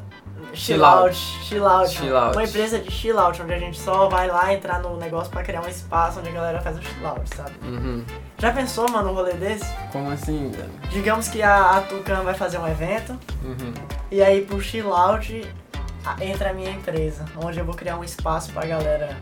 Chill 0.54 0.84
out. 0.86 1.16
chill 1.16 1.66
out. 1.68 1.90
Chill 1.92 2.18
out. 2.18 2.36
Uma 2.38 2.44
empresa 2.44 2.80
de 2.80 2.92
chill 2.92 3.20
out, 3.20 3.42
onde 3.42 3.54
a 3.54 3.60
gente 3.60 3.80
só 3.80 4.10
vai 4.10 4.28
lá 4.28 4.54
entrar 4.54 4.80
no 4.80 4.98
negócio 4.98 5.32
pra 5.32 5.44
criar 5.44 5.62
um 5.62 5.68
espaço 5.68 6.20
onde 6.20 6.30
a 6.30 6.32
galera 6.32 6.62
faz 6.62 6.78
o 6.78 6.82
chill 6.82 7.08
out, 7.08 7.36
sabe? 7.36 7.52
Uhum. 7.64 8.04
Já 8.38 8.52
pensou, 8.52 8.90
mano, 8.90 9.12
um 9.12 9.14
rolê 9.14 9.34
desse? 9.34 9.66
Como 9.92 10.10
assim, 10.12 10.52
velho? 10.52 10.70
Digamos 10.90 11.28
que 11.28 11.42
a, 11.42 11.78
a 11.78 11.82
Tucan 11.82 12.24
vai 12.24 12.34
fazer 12.34 12.58
um 12.58 12.68
evento, 12.68 13.18
Uhum. 13.44 13.74
e 14.12 14.22
aí 14.22 14.46
pro 14.46 14.60
chill 14.62 14.94
out 14.94 15.48
entra 16.20 16.50
a 16.50 16.54
minha 16.54 16.72
empresa, 16.72 17.26
onde 17.42 17.58
eu 17.60 17.66
vou 17.66 17.74
criar 17.76 17.98
um 17.98 18.04
espaço 18.04 18.52
pra 18.52 18.66
galera. 18.66 19.16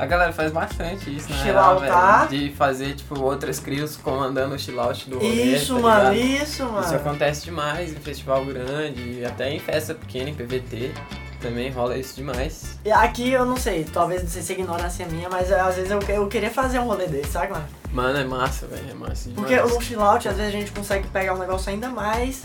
A 0.00 0.06
galera 0.06 0.32
faz 0.32 0.50
bastante 0.50 1.14
isso, 1.14 1.28
né? 1.28 1.36
Chilloutar. 1.42 2.26
De 2.26 2.50
fazer, 2.52 2.94
tipo, 2.94 3.20
outras 3.20 3.60
crios 3.60 3.98
comandando 3.98 4.54
o 4.54 4.58
chillout 4.58 5.10
do 5.10 5.18
rolê, 5.18 5.28
Isso, 5.28 5.74
tá 5.74 5.80
mano, 5.80 6.14
isso, 6.14 6.64
mano. 6.64 6.80
Isso 6.80 6.94
acontece 6.94 7.44
demais 7.44 7.92
em 7.92 7.96
festival 7.96 8.42
grande, 8.46 9.22
até 9.26 9.52
em 9.52 9.58
festa 9.58 9.94
pequena, 9.94 10.30
em 10.30 10.34
PVT. 10.34 10.92
Também 11.38 11.70
rola 11.70 11.98
isso 11.98 12.16
demais. 12.16 12.78
E 12.82 12.90
Aqui 12.90 13.30
eu 13.30 13.44
não 13.44 13.58
sei, 13.58 13.84
talvez 13.84 14.22
não 14.22 14.30
sei 14.30 14.40
se 14.40 14.52
é 14.54 14.56
ignorância 14.56 15.06
minha, 15.06 15.28
mas 15.28 15.50
é, 15.50 15.60
às 15.60 15.74
vezes 15.76 15.90
eu, 15.90 16.00
eu 16.00 16.26
queria 16.28 16.50
fazer 16.50 16.78
um 16.78 16.84
rolê 16.84 17.06
desse, 17.06 17.32
sabe, 17.32 17.52
mano? 17.52 17.66
Mano, 17.92 18.18
é 18.18 18.24
massa, 18.24 18.66
velho. 18.66 18.90
É 18.90 18.94
massa 18.94 19.28
demais. 19.28 19.50
Porque 19.50 19.74
no 19.74 19.80
chill 19.82 20.00
out, 20.00 20.26
às 20.26 20.36
vezes 20.36 20.54
a 20.54 20.58
gente 20.58 20.72
consegue 20.72 21.08
pegar 21.08 21.34
um 21.34 21.38
negócio 21.38 21.70
ainda 21.70 21.90
mais. 21.90 22.42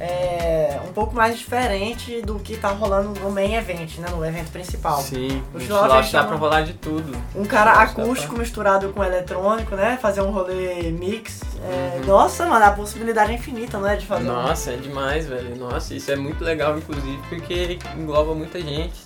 É, 0.00 0.80
um 0.88 0.92
pouco 0.92 1.14
mais 1.14 1.38
diferente 1.38 2.20
do 2.22 2.38
que 2.40 2.56
tá 2.56 2.68
rolando 2.70 3.18
no 3.20 3.30
main 3.30 3.54
event, 3.54 3.98
né? 3.98 4.08
No 4.10 4.24
evento 4.24 4.50
principal. 4.50 5.00
Sim, 5.00 5.42
O 5.54 5.60
chama- 5.60 6.02
dá 6.02 6.24
pra 6.24 6.36
rolar 6.36 6.62
de 6.62 6.72
tudo. 6.74 7.16
Um 7.34 7.44
cara 7.44 7.72
acústico 7.74 8.36
misturado 8.36 8.88
com 8.92 9.04
eletrônico, 9.04 9.76
né? 9.76 9.96
Fazer 10.02 10.20
um 10.20 10.30
rolê 10.30 10.90
mix. 10.90 11.40
É, 11.62 11.98
Uhum. 11.98 12.06
Nossa, 12.06 12.44
mano, 12.46 12.64
a 12.64 12.70
possibilidade 12.72 13.32
é 13.32 13.34
infinita, 13.36 13.78
né? 13.78 13.96
De 13.96 14.04
fazer 14.04 14.28
um- 14.28 14.32
Nossa, 14.32 14.72
é 14.72 14.76
demais, 14.76 15.26
velho. 15.26 15.56
Nossa, 15.56 15.94
isso 15.94 16.10
é 16.10 16.16
muito 16.16 16.42
legal, 16.44 16.76
inclusive, 16.76 17.18
porque 17.28 17.78
engloba 17.96 18.34
muita 18.34 18.60
gente. 18.60 19.00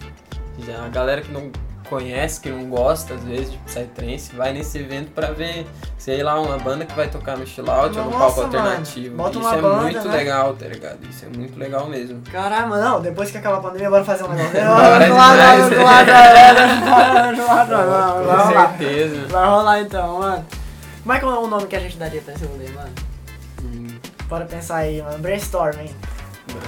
Já 0.67 0.85
a 0.85 0.89
galera 0.89 1.21
que 1.21 1.31
não 1.31 1.53
conhece, 1.89 2.41
que 2.41 2.49
não 2.51 2.65
gosta, 2.69 3.15
às 3.15 3.23
vezes, 3.25 3.51
de 3.53 3.59
Psytrance, 3.59 4.35
vai 4.35 4.53
nesse 4.53 4.79
evento 4.79 5.11
pra 5.13 5.31
ver, 5.33 5.67
sei 5.97 6.23
lá, 6.23 6.41
uma 6.41 6.59
banda 6.59 6.85
que 6.85 6.95
vai 6.95 7.09
tocar 7.09 7.37
no 7.37 7.47
chillout 7.47 7.97
ou 7.99 8.05
no 8.05 8.11
Nossa, 8.11 8.37
palco 8.37 8.41
mano. 8.53 8.59
alternativo. 8.59 9.17
Bota 9.17 9.39
Isso 9.39 9.49
é 9.49 9.61
banda, 9.61 9.83
muito 9.83 10.09
né? 10.09 10.17
legal, 10.17 10.55
tá 10.55 10.67
ligado? 10.67 10.99
Isso 11.09 11.25
é 11.25 11.29
muito 11.37 11.59
legal 11.59 11.87
mesmo. 11.89 12.23
Caramba, 12.31 12.79
não, 12.79 13.01
depois 13.01 13.31
que 13.31 13.39
acabar 13.39 13.59
a 13.59 13.61
pandemia, 13.61 13.91
bora 13.91 14.05
fazer 14.05 14.25
um 14.25 14.29
negócio. 14.29 14.59
Bora 14.69 15.07
Do 15.09 15.15
lado, 15.15 15.39
demais. 17.69 18.27
Com 18.27 18.53
certeza. 18.53 19.27
Vai 19.29 19.49
rolar 19.49 19.81
então, 19.81 20.19
mano. 20.19 20.47
Como 21.03 21.13
é 21.13 21.19
que 21.19 21.25
é 21.25 21.29
o 21.29 21.47
nome 21.47 21.67
que 21.67 21.77
a 21.77 21.81
gente 21.81 21.97
daria 21.97 22.21
pra 22.21 22.35
esse 22.35 22.45
rolê, 22.45 22.69
mano? 22.69 22.91
Hum, 23.63 23.87
Bora 24.29 24.45
pensar 24.45 24.77
aí, 24.77 25.03
mano. 25.03 25.19
Brainstorming. 25.19 25.91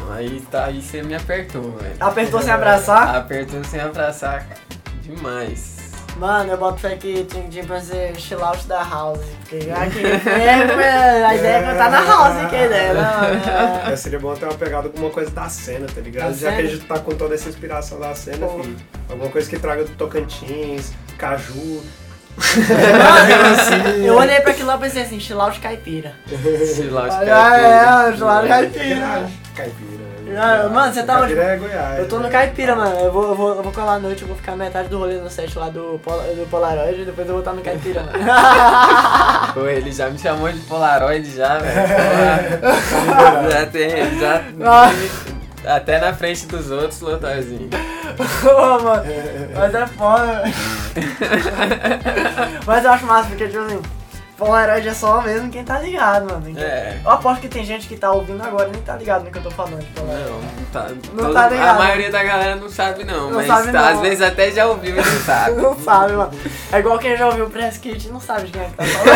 Não, 0.07 0.13
aí 0.13 0.41
tá, 0.51 0.67
aí 0.67 0.83
você 0.83 1.03
me 1.03 1.15
apertou, 1.15 1.73
velho. 1.73 1.95
Apertou 2.01 2.41
sem 2.43 2.53
abraçar? 2.53 3.17
Apertou 3.17 3.63
sem 3.65 3.81
abraçar, 3.81 4.47
cara. 4.47 4.61
Demais. 5.15 5.79
Mano, 6.17 6.53
eu 6.53 6.59
boto 6.59 6.79
fé 6.81 6.97
que 6.97 7.25
tinha 7.25 7.49
tinha 7.49 7.65
pra 7.65 7.81
ser 7.81 8.15
chill 8.17 8.45
out 8.45 8.67
da 8.67 8.83
house. 8.83 9.21
Porque 9.41 9.71
aqui 9.71 10.05
é, 10.29 11.25
a 11.25 11.35
ideia 11.35 11.57
é 11.59 11.63
cantar 11.63 11.91
na 11.91 12.01
house, 12.05 12.51
que 12.51 12.57
ideia, 12.57 12.95
não, 12.95 13.91
É, 13.93 13.97
seria 13.97 14.19
bom 14.19 14.35
ter 14.35 14.45
uma 14.45 14.55
pegada 14.55 14.89
alguma 14.89 15.09
coisa 15.11 15.31
da 15.31 15.49
cena, 15.49 15.87
tá 15.93 16.01
ligado? 16.01 16.27
Da 16.27 16.33
Já 16.33 16.51
cena? 16.51 16.57
que 16.57 16.63
a 16.63 16.67
gente 16.71 16.85
tá 16.85 16.99
com 16.99 17.13
toda 17.13 17.35
essa 17.35 17.49
inspiração 17.49 17.99
da 18.01 18.15
cena, 18.15 18.47
Pô. 18.47 18.59
filho. 18.63 18.77
Alguma 19.09 19.31
coisa 19.31 19.49
que 19.49 19.59
traga 19.59 19.85
do 19.85 19.91
Tocantins, 19.93 20.93
Caju. 21.17 21.81
é. 22.41 24.07
Eu 24.09 24.15
olhei 24.17 24.41
pra 24.41 24.51
aquilo 24.53 24.69
lá 24.69 24.77
e 24.77 24.81
pensei 24.81 25.03
assim, 25.03 25.19
chill 25.21 25.41
out 25.41 25.59
caipira. 25.61 26.15
Chillout 26.75 27.09
Ah, 27.15 27.25
caipira. 27.25 28.09
é, 28.13 28.17
chill 28.17 28.29
out 28.29 28.49
caipira. 28.49 29.31
Caipira. 29.55 30.00
Ah, 30.37 30.69
mano, 30.69 30.93
você 30.93 31.03
tá 31.03 31.15
onde? 31.21 31.35
Caipira 31.35 31.43
é 31.45 31.57
Goiás. 31.57 31.99
Eu 31.99 32.09
tô 32.09 32.17
no 32.17 32.23
né? 32.25 32.31
Caipira, 32.31 32.77
mano. 32.77 32.99
Eu 32.99 33.13
vou, 33.13 33.29
eu 33.29 33.35
vou, 33.35 33.55
eu 33.57 33.63
vou 33.63 33.73
colar 33.73 33.95
à 33.95 33.99
noite, 33.99 34.23
eu 34.23 34.29
vou 34.29 34.37
ficar 34.37 34.57
metade 34.57 34.89
do 34.89 34.99
rolê 34.99 35.15
no 35.17 35.29
set 35.31 35.59
lá 35.59 35.69
do, 35.71 36.01
Pol- 36.05 36.19
do 36.21 36.47
Polaroid 36.51 37.03
e 37.03 37.05
depois 37.05 37.27
eu 37.27 37.33
vou 37.35 37.41
estar 37.41 37.53
no 37.53 37.63
Caipira, 37.63 38.03
mano. 38.03 38.19
Pô, 39.55 39.67
ele 39.67 39.91
já 39.93 40.09
me 40.11 40.19
chamou 40.19 40.51
de 40.53 40.61
Polaroid 40.61 41.31
já, 41.37 41.59
velho. 41.59 42.61
Pô, 42.61 43.51
já 43.51 43.67
tem, 43.67 44.19
já. 44.19 44.43
Até 45.67 45.99
na 46.01 46.15
frente 46.15 46.47
dos 46.47 46.71
outros, 46.71 47.01
Lotarzinho. 47.01 47.69
Ô, 48.45 48.83
mano. 48.83 49.05
Mas 49.55 49.75
é 49.75 49.87
foda, 49.87 50.43
velho. 50.43 50.55
Mas 52.67 52.85
eu 52.85 52.91
acho 52.93 53.07
massa, 53.07 53.29
porque, 53.29 53.47
tipo 53.49 53.61
assim, 53.65 53.81
Polaroid 54.41 54.89
é 54.89 54.95
só 54.95 55.21
mesmo 55.21 55.51
quem 55.51 55.63
tá 55.63 55.79
ligado, 55.79 56.25
mano. 56.33 56.59
É. 56.59 56.97
Eu 57.05 57.11
aposto 57.11 57.43
que 57.43 57.49
tem 57.49 57.63
gente 57.63 57.87
que 57.87 57.95
tá 57.95 58.11
ouvindo 58.11 58.43
agora 58.43 58.69
e 58.69 58.73
nem 58.73 58.81
tá 58.81 58.97
ligado 58.97 59.25
no 59.25 59.31
que 59.31 59.37
eu 59.37 59.43
tô 59.43 59.51
falando 59.51 59.81
de 59.81 59.87
Polaroid. 59.89 60.25
Não, 60.31 60.41
não 60.41 60.65
tá. 60.73 60.89
Não 60.89 61.25
todo- 61.25 61.35
tá 61.35 61.49
ligado. 61.51 61.69
A 61.69 61.75
maioria 61.79 62.11
da 62.11 62.23
galera 62.25 62.57
não 62.57 62.71
sabe, 62.71 63.05
não. 63.05 63.29
Não 63.29 63.37
mas 63.37 63.47
sabe, 63.47 63.71
tá- 63.71 63.73
não. 63.83 63.89
às 63.89 64.01
vezes 64.01 64.23
até 64.23 64.51
já 64.51 64.67
ouviu 64.67 64.93
e 64.95 64.97
não 64.97 65.05
sabe. 65.25 65.61
Não 65.61 65.79
sabe, 65.79 66.13
mano. 66.15 66.31
É 66.73 66.79
igual 66.79 66.99
quem 66.99 67.17
já 67.19 67.27
ouviu 67.27 67.45
o 67.45 67.51
Press 67.51 67.77
Kit 67.77 68.09
e 68.09 68.11
não 68.11 68.21
sabe 68.21 68.47
de 68.47 68.53
quem 68.53 68.63
é 68.63 68.65
que 68.65 68.73
tá 68.77 68.85
falando. 68.85 69.11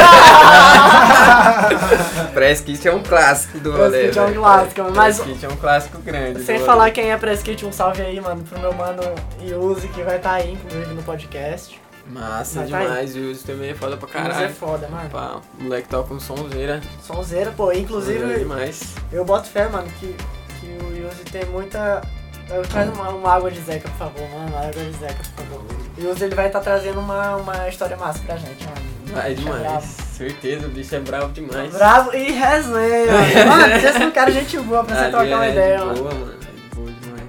Press 2.34 2.60
Kit 2.60 2.86
é 2.86 2.92
um 2.94 3.02
clássico 3.02 3.58
do 3.60 3.72
Press 3.72 3.84
rolê. 3.84 4.06
Kit 4.08 4.18
é 4.18 4.22
um 4.22 4.26
velho. 4.26 4.40
clássico, 4.40 4.82
mas- 4.94 5.16
Press 5.20 5.32
Kit 5.32 5.46
é 5.46 5.48
um 5.48 5.56
clássico 5.56 5.98
grande. 6.02 6.42
Sem 6.44 6.58
falar 6.58 6.90
quem 6.90 7.10
é 7.12 7.16
Press 7.16 7.42
Kit, 7.42 7.64
um 7.64 7.72
salve 7.72 8.02
aí, 8.02 8.20
mano, 8.20 8.42
pro 8.44 8.58
meu 8.60 8.74
mano 8.74 9.02
Yuzi, 9.40 9.88
que 9.88 10.02
vai 10.02 10.16
estar 10.16 10.30
tá 10.30 10.34
aí, 10.36 10.52
inclusive, 10.52 10.92
no 10.94 11.02
podcast. 11.02 11.80
Massa 12.06 12.60
Mas 12.60 12.70
tá 12.70 12.78
demais, 12.82 13.16
o 13.16 13.20
uso 13.30 13.44
também 13.44 13.70
é 13.70 13.74
foda 13.74 13.96
pra 13.96 14.08
é 14.08 14.12
caralho. 14.12 14.54
foda, 14.54 14.88
mano. 14.88 15.08
Pá, 15.10 15.40
o 15.58 15.62
moleque 15.62 15.88
toca 15.88 16.12
um 16.12 16.20
sonzeira. 16.20 16.80
Sonzeira, 17.02 17.50
pô. 17.52 17.64
sonzeira 17.66 17.80
Inclusive, 17.80 18.38
demais. 18.40 18.94
eu 19.10 19.24
boto 19.24 19.48
fé, 19.48 19.68
mano, 19.68 19.88
que, 19.98 20.14
que 20.60 20.66
o 20.84 20.96
Yuzi 20.96 21.24
tem 21.32 21.46
muita. 21.46 22.02
Eu 22.50 22.62
traz 22.62 22.90
uma, 22.92 23.08
uma 23.08 23.32
água 23.32 23.50
de 23.50 23.58
Zeca, 23.60 23.88
por 23.88 23.96
favor, 23.98 24.28
mano. 24.28 24.48
Uma 24.48 24.58
água 24.60 24.72
de 24.84 24.92
Zeca, 24.92 25.14
por 25.34 25.44
favor. 25.46 25.64
O 25.96 26.00
Yuzi 26.02 26.24
ele 26.24 26.34
vai 26.34 26.48
estar 26.48 26.60
trazendo 26.60 27.00
uma, 27.00 27.36
uma 27.36 27.68
história 27.68 27.96
massa 27.96 28.18
pra 28.26 28.36
gente, 28.36 28.64
mano. 28.66 28.94
Vai 29.06 29.30
é 29.32 29.34
demais. 29.34 29.60
bravo. 29.62 29.86
Certeza, 30.14 30.66
o 30.66 30.70
bicho 30.70 30.94
é 30.94 31.00
bravo 31.00 31.32
demais. 31.32 31.72
Bravo 31.72 32.14
e 32.14 32.32
resenha, 32.32 33.12
mano. 33.12 33.50
Mano, 33.56 33.80
vocês 33.80 33.92
são 33.94 34.06
um 34.08 34.10
cara 34.10 34.30
gente 34.30 34.58
boa 34.60 34.84
pra 34.84 34.94
você 34.94 35.02
Ali 35.04 35.10
trocar 35.10 35.26
uma 35.36 35.46
é 35.46 35.50
ideia, 35.50 35.78
de 35.78 35.84
mano. 35.84 35.98
boa, 36.02 36.14
mano. 36.14 36.32
É 36.34 36.50
de 36.52 36.74
boa 36.76 36.90
demais. 37.00 37.28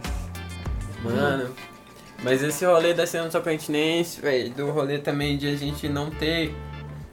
Mano, 1.04 1.50
mas 2.26 2.42
esse 2.42 2.66
rolê 2.66 2.92
da 2.92 3.06
cena 3.06 3.30
tocantinense, 3.30 4.20
velho, 4.20 4.50
do 4.50 4.72
rolê 4.72 4.98
também 4.98 5.38
de 5.38 5.48
a 5.48 5.56
gente 5.56 5.88
não 5.88 6.10
ter 6.10 6.56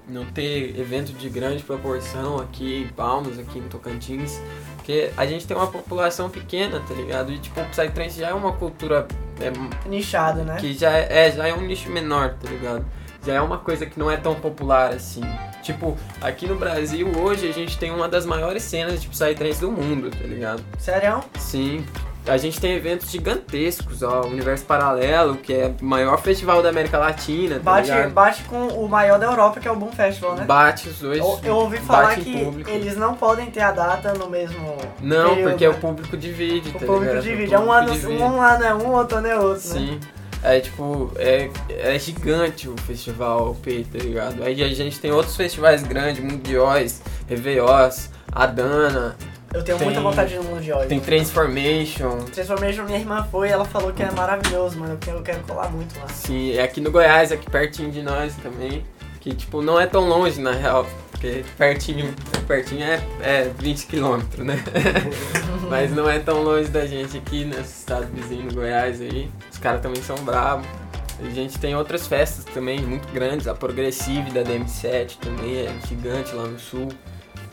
não 0.09 0.25
ter 0.25 0.79
evento 0.81 1.13
de 1.13 1.29
grande 1.29 1.63
proporção 1.63 2.39
aqui 2.39 2.83
em 2.83 2.89
Palmas, 2.89 3.39
aqui 3.39 3.59
em 3.59 3.69
Tocantins, 3.69 4.41
porque 4.77 5.11
a 5.17 5.25
gente 5.27 5.47
tem 5.47 5.57
uma 5.57 5.69
população 5.69 6.29
pequena, 6.29 6.81
tá 6.81 6.95
ligado? 6.95 7.31
E 7.31 7.39
tipo, 7.39 7.61
o 7.61 7.65
Psytrance 7.67 8.19
já 8.19 8.29
é 8.29 8.35
uma 8.35 8.53
cultura 8.53 9.07
é, 9.39 9.89
Nichado, 9.89 10.45
né? 10.45 10.57
que 10.57 10.73
já 10.73 10.91
é, 10.91 11.27
é, 11.27 11.31
já 11.31 11.47
é 11.47 11.55
um 11.55 11.61
nicho 11.61 11.91
menor, 11.91 12.35
tá 12.35 12.51
ligado? 12.51 12.85
já 13.25 13.35
é 13.35 13.41
uma 13.41 13.59
coisa 13.59 13.87
que 13.87 13.99
não 13.99 14.11
é 14.11 14.17
tão 14.17 14.35
popular 14.35 14.93
assim. 14.93 15.23
Tipo, 15.63 15.97
aqui 16.21 16.47
no 16.47 16.57
Brasil 16.57 17.07
hoje 17.21 17.49
a 17.49 17.53
gente 17.53 17.79
tem 17.79 17.91
uma 17.93 18.09
das 18.09 18.27
maiores 18.27 18.63
cenas 18.63 19.01
de 19.01 19.09
Psytrance 19.09 19.61
do 19.61 19.71
mundo, 19.71 20.11
tá 20.11 20.27
ligado? 20.27 20.65
Sério? 20.79 21.21
Sim. 21.39 21.85
A 22.25 22.37
gente 22.37 22.61
tem 22.61 22.75
eventos 22.75 23.11
gigantescos, 23.11 24.03
ó, 24.03 24.23
Universo 24.23 24.65
Paralelo, 24.65 25.37
que 25.37 25.53
é 25.53 25.75
o 25.81 25.85
maior 25.85 26.21
festival 26.23 26.63
da 26.63 26.69
América 26.69 26.97
Latina, 26.97 27.57
tá 27.57 27.61
Bate, 27.63 27.91
ligado? 27.91 28.11
bate 28.13 28.43
com 28.45 28.69
o 28.69 28.89
maior 28.89 29.19
da 29.19 29.27
Europa, 29.27 29.59
que 29.59 29.67
é 29.67 29.71
o 29.73 29.75
Boom 29.77 29.91
Festival, 29.91 30.37
né? 30.37 30.45
Bate 30.45 30.89
os 30.89 31.01
dois. 31.01 31.19
Eu, 31.19 31.41
eu 31.43 31.57
ouvi 31.57 31.79
falar 31.79 32.15
que 32.15 32.45
público. 32.45 32.71
eles 32.71 32.97
não 32.97 33.15
podem 33.15 33.47
ter 33.51 33.61
a 33.61 33.73
data 33.73 34.15
no 34.15 34.31
mesmo. 34.31 34.77
Não, 35.01 35.31
período, 35.31 35.51
porque 35.51 35.67
o 35.67 35.73
né? 35.73 35.79
público 35.81 36.17
divide, 36.17 36.69
O 36.69 36.73
tá 36.75 36.79
público 36.79 37.05
ligado? 37.07 37.23
divide. 37.25 37.55
É 37.55 37.59
um 37.59 37.63
público 37.67 37.83
ano, 37.83 37.93
divide. 37.93 38.23
um 38.23 38.41
ano 38.41 38.65
é 38.65 38.75
um, 38.75 38.93
outro 38.93 39.19
ano 39.19 39.27
é 39.27 39.37
outro, 39.37 39.69
né? 39.69 39.81
Sim. 39.81 40.01
É 40.45 40.61
tipo, 40.61 41.11
é, 41.17 41.51
é 41.69 41.99
gigante 41.99 42.69
o 42.69 42.77
festival 42.79 43.57
P, 43.63 43.85
tá 43.93 43.99
ligado? 43.99 44.43
Aí 44.45 44.63
a 44.63 44.69
gente 44.69 44.99
tem 45.01 45.11
outros 45.13 45.37
festivais 45.37 45.83
grandes, 45.83 46.23
Mundióis, 46.23 47.01
Réveillós, 47.29 48.11
Adana, 48.31 49.17
Eu 49.55 49.63
tenho 49.63 49.77
Tem- 49.79 49.87
muita 49.87 50.01
vontade 50.01 50.31
de 50.31 50.37
ir 50.37 50.43
no 50.43 50.51
Mundial. 50.51 50.87
tem 50.87 50.99
Transformation. 50.99 52.19
Transformation, 52.33 52.85
minha 52.85 52.99
irmã 52.99 53.27
foi 53.31 53.49
ela 53.51 53.65
falou 53.65 53.93
que 53.93 54.03
é 54.03 54.11
maravilhoso, 54.11 54.79
mano. 54.79 54.95
Eu 54.95 54.99
quero, 54.99 55.19
eu 55.19 55.23
quero 55.23 55.41
colar 55.41 55.71
muito 55.71 55.99
lá. 55.99 56.09
Sim, 56.09 56.53
é 56.53 56.63
aqui 56.63 56.81
no 56.81 56.91
Goiás, 56.91 57.31
aqui 57.33 57.51
pertinho 57.51 57.91
de 57.91 58.03
nós 58.03 58.35
também. 58.37 58.85
Que 59.21 59.35
tipo, 59.35 59.63
não 59.63 59.79
é 59.79 59.87
tão 59.87 60.09
longe 60.09 60.41
na 60.41 60.51
real, 60.51 60.85
porque 61.13 61.45
pertinho, 61.57 62.13
pertinho 62.49 62.83
é, 62.83 63.01
é 63.21 63.51
20 63.57 63.87
quilômetros, 63.87 64.45
né? 64.45 64.57
Mas 65.71 65.93
não 65.95 66.11
é 66.11 66.19
tão 66.19 66.43
longe 66.43 66.69
da 66.71 66.85
gente 66.87 67.19
aqui 67.19 67.45
nesse 67.45 67.81
estado 67.81 68.07
vizinho 68.13 68.49
do 68.49 68.55
Goiás 68.57 69.01
aí. 69.01 69.31
Os 69.51 69.59
caras 69.59 69.81
também 69.81 70.03
são 70.03 70.17
bravos. 70.25 70.67
A 71.25 71.31
gente 71.31 71.57
tem 71.59 71.77
outras 71.77 72.07
festas 72.09 72.45
também 72.47 72.81
muito 72.81 73.07
grandes, 73.13 73.47
a 73.47 73.55
Progressive 73.55 74.29
da 74.33 74.43
DM7 74.43 75.19
também 75.19 75.57
é 75.67 75.73
gigante 75.87 76.35
lá 76.35 76.45
no 76.49 76.59
sul. 76.59 76.89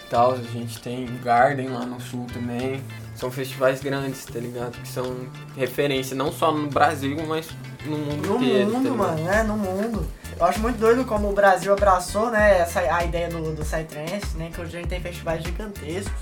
Tal, 0.09 0.33
a 0.33 0.37
gente 0.37 0.79
tem 0.81 1.05
o 1.05 1.19
Garden 1.23 1.69
lá 1.69 1.85
no 1.85 1.99
sul 2.01 2.25
também. 2.33 2.81
São 3.15 3.29
festivais 3.29 3.81
grandes, 3.81 4.25
tá 4.25 4.39
ligado? 4.39 4.71
Que 4.81 4.87
são 4.87 5.27
referência 5.55 6.15
não 6.15 6.31
só 6.31 6.51
no 6.51 6.67
Brasil, 6.67 7.17
mas 7.27 7.49
no 7.85 7.97
mundo 7.97 8.27
No 8.27 8.37
inteiro. 8.37 8.71
tá 8.71 8.77
mundo, 8.77 8.83
ligado? 8.91 8.97
mano, 8.97 9.23
né? 9.23 9.43
No 9.43 9.57
mundo. 9.57 10.07
Eu 10.39 10.45
acho 10.45 10.59
muito 10.61 10.77
doido 10.79 11.03
como 11.05 11.29
o 11.29 11.33
Brasil 11.33 11.73
abraçou, 11.73 12.31
né, 12.31 12.59
essa, 12.61 12.79
a 12.79 13.03
ideia 13.03 13.27
do, 13.27 13.53
do 13.53 13.61
Psytrance, 13.61 14.37
né? 14.37 14.49
Que 14.53 14.61
hoje 14.61 14.77
a 14.77 14.79
gente 14.79 14.89
tem 14.89 15.01
festivais 15.01 15.43
gigantescos. 15.43 16.13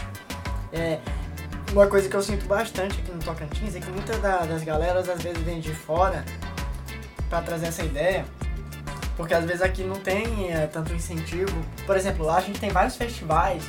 É, 0.74 0.98
uma 1.72 1.86
coisa 1.88 2.10
que 2.10 2.16
eu 2.16 2.22
sinto 2.22 2.46
bastante 2.48 3.00
aqui 3.00 3.12
no 3.12 3.20
Tocantins 3.20 3.76
é 3.76 3.80
que 3.80 3.90
muitas 3.92 4.20
da- 4.20 4.40
das 4.46 4.64
galeras 4.64 5.08
às 5.08 5.22
vezes 5.22 5.42
vêm 5.44 5.60
de 5.60 5.72
fora 5.74 6.26
pra 7.30 7.42
trazer 7.42 7.68
essa 7.68 7.84
ideia. 7.84 8.26
Porque 9.18 9.34
às 9.34 9.44
vezes 9.44 9.62
aqui 9.64 9.84
não 9.84 9.96
tem 9.96 10.54
é, 10.54 10.68
tanto 10.68 10.94
incentivo. 10.94 11.52
Por 11.86 11.98
exemplo, 11.98 12.26
lá 12.26 12.38
a 12.38 12.42
gente 12.42 12.60
tem 12.60 12.70
vários 12.70 12.96
festivais 12.96 13.64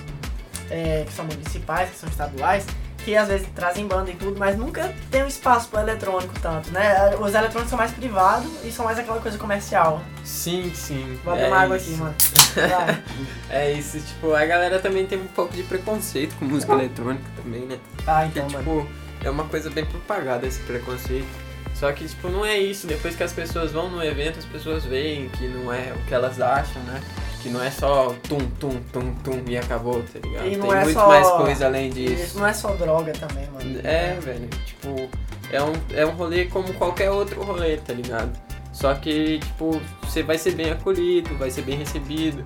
é, 0.71 1.05
que 1.07 1.13
são 1.13 1.25
municipais, 1.25 1.91
que 1.91 1.97
são 1.97 2.09
estaduais, 2.09 2.67
que 2.99 3.17
às 3.17 3.29
vezes 3.29 3.49
trazem 3.55 3.87
banda 3.87 4.11
e 4.11 4.15
tudo, 4.15 4.39
mas 4.39 4.57
nunca 4.59 4.95
tem 5.11 5.23
um 5.23 5.27
espaço 5.27 5.69
para 5.71 5.81
eletrônico 5.81 6.35
tanto, 6.43 6.71
né? 6.71 7.17
Os 7.17 7.35
eletrônicos 7.35 7.71
são 7.71 7.79
mais 7.79 7.91
privados 7.91 8.51
e 8.63 8.71
são 8.71 8.85
mais 8.85 8.99
aquela 8.99 9.19
coisa 9.21 9.39
comercial. 9.39 10.03
Sim, 10.23 10.71
sim. 10.75 11.19
Vou 11.25 11.33
abrir 11.33 11.47
é 11.47 11.49
uma 11.49 11.59
água 11.61 11.77
isso. 11.79 11.91
aqui, 11.91 12.01
mano. 12.01 12.15
Vai. 12.55 13.03
É 13.51 13.73
isso, 13.73 13.99
tipo, 13.99 14.35
a 14.35 14.45
galera 14.45 14.79
também 14.79 15.07
tem 15.07 15.19
um 15.19 15.27
pouco 15.29 15.55
de 15.55 15.63
preconceito 15.63 16.37
com 16.37 16.45
música 16.45 16.75
eletrônica 16.75 17.25
também, 17.43 17.63
né? 17.63 17.79
Ah, 18.07 18.25
Porque, 18.25 18.41
então, 18.41 18.51
mano. 18.51 18.59
tipo, 18.59 19.27
é 19.27 19.31
uma 19.31 19.45
coisa 19.45 19.71
bem 19.71 19.87
propagada 19.87 20.47
esse 20.47 20.61
preconceito. 20.61 21.48
Só 21.79 21.93
que, 21.93 22.07
tipo, 22.09 22.29
não 22.29 22.45
é 22.45 22.59
isso. 22.59 22.87
Depois 22.87 23.15
que 23.15 23.23
as 23.23 23.33
pessoas 23.33 23.71
vão 23.73 23.89
no 23.89 24.03
evento, 24.03 24.39
as 24.39 24.45
pessoas 24.45 24.85
veem 24.85 25.29
que 25.29 25.47
não 25.47 25.73
é 25.73 25.93
o 25.93 26.07
que 26.07 26.15
elas 26.15 26.41
acham, 26.41 26.83
né? 26.83 27.01
Que 27.41 27.49
não 27.49 27.63
é 27.63 27.71
só 27.71 28.15
tum, 28.29 28.39
tum, 28.59 28.81
tum, 28.93 29.15
tum 29.23 29.45
e 29.47 29.57
acabou, 29.57 30.03
tá 30.03 30.19
ligado? 30.19 30.47
E 30.49 30.57
Tem 30.57 30.73
é 30.73 30.83
muito 30.85 30.93
só- 30.93 31.07
mais 31.09 31.31
coisa 31.31 31.67
além 31.67 31.89
Isso 31.91 31.97
disso. 31.99 32.39
não 32.41 32.47
é 32.47 32.53
só 32.53 32.73
droga 32.73 33.13
também, 33.13 33.47
mano. 33.53 33.81
É, 33.85 34.19
velho, 34.21 34.49
tipo, 34.67 35.09
é 35.53 35.63
um, 35.63 35.73
é 35.95 36.05
um 36.05 36.11
rolê 36.11 36.47
como 36.47 36.75
qualquer 36.75 37.11
outro 37.13 37.41
rolê, 37.45 37.77
tá 37.77 37.93
ligado? 37.93 38.37
Só 38.73 38.93
que, 38.95 39.39
tipo, 39.39 39.81
você 40.03 40.23
vai 40.25 40.37
ser 40.37 40.53
bem 40.55 40.71
acolhido, 40.73 41.37
vai 41.37 41.51
ser 41.51 41.63
bem 41.63 41.79
recebido. 41.79 42.45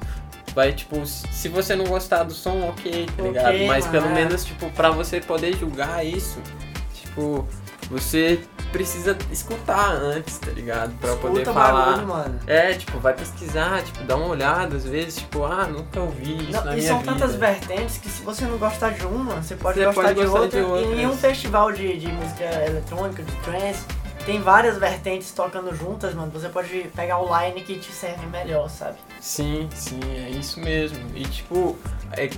Vai, 0.55 0.73
tipo, 0.73 1.07
se 1.07 1.49
você 1.49 1.75
não 1.75 1.87
gostar 1.87 2.25
do 2.25 2.35
som, 2.35 2.69
ok, 2.69 3.07
tá 3.17 3.23
ligado? 3.23 3.59
Mas 3.67 3.87
mano, 3.87 3.99
pelo 3.99 4.13
é. 4.13 4.15
menos, 4.15 4.45
tipo, 4.45 4.71
pra 4.73 4.91
você 4.91 5.21
poder 5.21 5.57
julgar 5.57 6.05
isso, 6.05 6.39
tipo, 6.95 7.47
você 7.91 8.39
precisa 8.73 9.17
escutar 9.31 9.91
antes, 9.93 10.39
tá 10.39 10.51
ligado? 10.51 10.93
Pra 10.99 11.11
Escuta 11.11 11.29
poder 11.29 11.45
falar. 11.45 11.85
bagulho, 11.93 12.07
mano. 12.09 12.41
É, 12.47 12.73
tipo, 12.73 12.99
vai 12.99 13.13
pesquisar, 13.15 13.83
tipo, 13.83 14.03
dá 14.05 14.17
uma 14.17 14.29
olhada, 14.29 14.77
às 14.77 14.85
vezes, 14.85 15.17
tipo, 15.17 15.45
ah, 15.45 15.67
nunca 15.67 16.01
ouvi 16.01 16.43
isso 16.45 16.53
Não, 16.53 16.65
na 16.65 16.73
e 16.73 16.77
minha 16.77 16.89
são 16.89 16.99
vida. 17.01 17.13
tantas 17.13 17.35
vertentes 17.37 17.99
que 17.99 18.09
se 18.09 18.23
você 18.23 18.45
não 18.47 18.59
gostar 18.59 18.91
de 18.91 19.07
uma, 19.07 19.43
você 19.43 19.55
pode, 19.55 19.79
Você 19.79 19.85
gostar, 19.87 20.03
pode 20.03 20.15
de, 20.15 20.25
gostar 20.27 20.41
outra. 20.41 20.61
de 20.61 20.67
outras. 20.67 20.99
E 20.99 21.03
em 21.03 21.07
um 21.07 21.17
festival 21.17 21.71
de, 21.73 21.99
de 21.99 22.11
música 22.11 22.45
eletrônica, 22.67 23.23
de 23.23 23.33
trance, 23.37 23.85
tem 24.25 24.41
várias 24.41 24.79
vertentes 24.79 25.33
tocando 25.33 25.75
juntas, 25.75 26.15
mano. 26.15 26.31
Você 26.33 26.49
pode 26.49 26.69
pegar 26.95 27.19
o 27.19 27.27
line 27.41 27.61
que 27.63 27.79
te 27.79 27.91
serve 27.93 28.25
melhor, 28.27 28.71
sabe? 28.71 28.97
Sim, 29.21 29.69
sim, 29.75 30.01
é 30.17 30.31
isso 30.31 30.61
mesmo. 30.61 30.99
E 31.15 31.25
tipo, 31.25 31.77
é, 32.13 32.31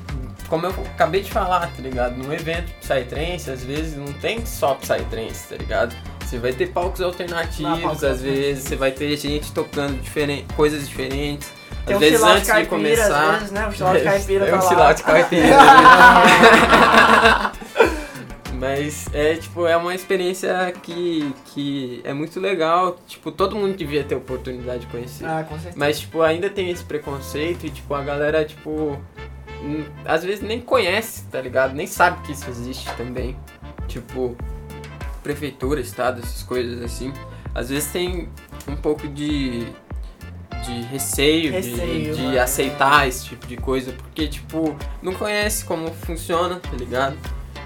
como 0.49 0.65
eu 0.67 0.71
acabei 0.95 1.21
de 1.23 1.31
falar, 1.31 1.67
tá 1.77 1.83
ligado? 1.83 2.17
No 2.17 2.33
evento 2.33 2.73
Psytrance, 2.81 3.51
às 3.51 3.63
vezes 3.63 3.97
não 3.99 4.13
tem 4.15 4.47
só 4.47 4.75
Psytrance, 4.77 5.49
tá 5.49 5.57
ligado? 5.57 5.95
Você 6.25 6.39
vai 6.39 6.53
ter 6.53 6.69
palcos 6.69 7.01
alternativos, 7.01 7.81
palcos 7.81 8.05
às 8.05 8.23
vezes, 8.23 8.65
você 8.65 8.77
vai 8.77 8.91
ter 8.91 9.17
gente 9.17 9.53
tocando 9.53 10.01
diferente, 10.01 10.47
coisas 10.55 10.89
diferentes. 10.89 11.53
Tem 11.87 11.95
às 11.95 11.97
um 11.97 12.01
vezes 12.01 12.23
antes 12.23 12.55
de 12.55 12.67
começar. 12.67 13.31
às 13.31 13.39
vezes, 13.39 13.53
né? 13.53 13.69
O 13.69 13.73
chilau 13.73 13.95
de 13.95 14.01
caipira 14.03 14.47
é 14.47 14.51
tá 14.51 14.57
um 14.57 14.63
lá. 14.63 14.69
chilau 14.69 14.95
de 14.95 15.03
caipira. 15.03 15.45
Mas 18.55 19.07
é 19.13 19.35
tipo, 19.35 19.67
é 19.67 19.77
uma 19.77 19.95
experiência 19.95 20.73
que, 20.83 21.35
que 21.47 22.01
é 22.05 22.15
muito 22.15 22.41
legal. 22.41 22.97
Tipo, 23.07 23.31
todo 23.31 23.55
mundo 23.55 23.77
devia 23.77 24.03
ter 24.05 24.15
oportunidade 24.15 24.81
de 24.81 24.87
conhecer. 24.87 25.27
Ah, 25.27 25.45
com 25.47 25.57
certeza. 25.57 25.77
Mas, 25.77 26.01
tipo, 26.01 26.23
ainda 26.23 26.49
tem 26.49 26.71
esse 26.71 26.83
preconceito 26.83 27.67
e, 27.67 27.71
tipo, 27.71 27.93
a 27.93 28.03
galera, 28.03 28.43
tipo, 28.45 28.99
às 30.05 30.25
vezes 30.25 30.41
nem 30.41 30.61
conhece, 30.61 31.25
tá 31.25 31.41
ligado? 31.41 31.75
Nem 31.75 31.87
sabe 31.87 32.23
que 32.23 32.33
isso 32.33 32.49
existe 32.49 32.91
também. 32.97 33.37
Tipo, 33.87 34.37
prefeitura, 35.25 35.81
estado, 35.81 36.21
essas 36.23 36.45
coisas 36.45 36.81
assim. 36.83 37.13
Às 37.53 37.71
vezes 37.71 37.91
tem 37.91 38.29
um 38.69 38.77
pouco 38.77 39.09
de, 39.09 39.67
de 40.65 40.83
receio, 40.93 41.51
de- 41.51 41.71
Receio, 41.71 42.15
de, 42.15 42.23
né? 42.23 42.39
aceitar 42.39 43.09
esse 43.09 43.25
tipo 43.27 43.47
de 43.47 43.57
coisa, 43.57 43.91
porque, 43.93 44.29
tipo, 44.29 44.77
não 45.03 45.13
conhece 45.15 45.65
como 45.65 45.91
funciona, 45.93 46.57
tá 46.61 46.71
ligado? 46.77 47.17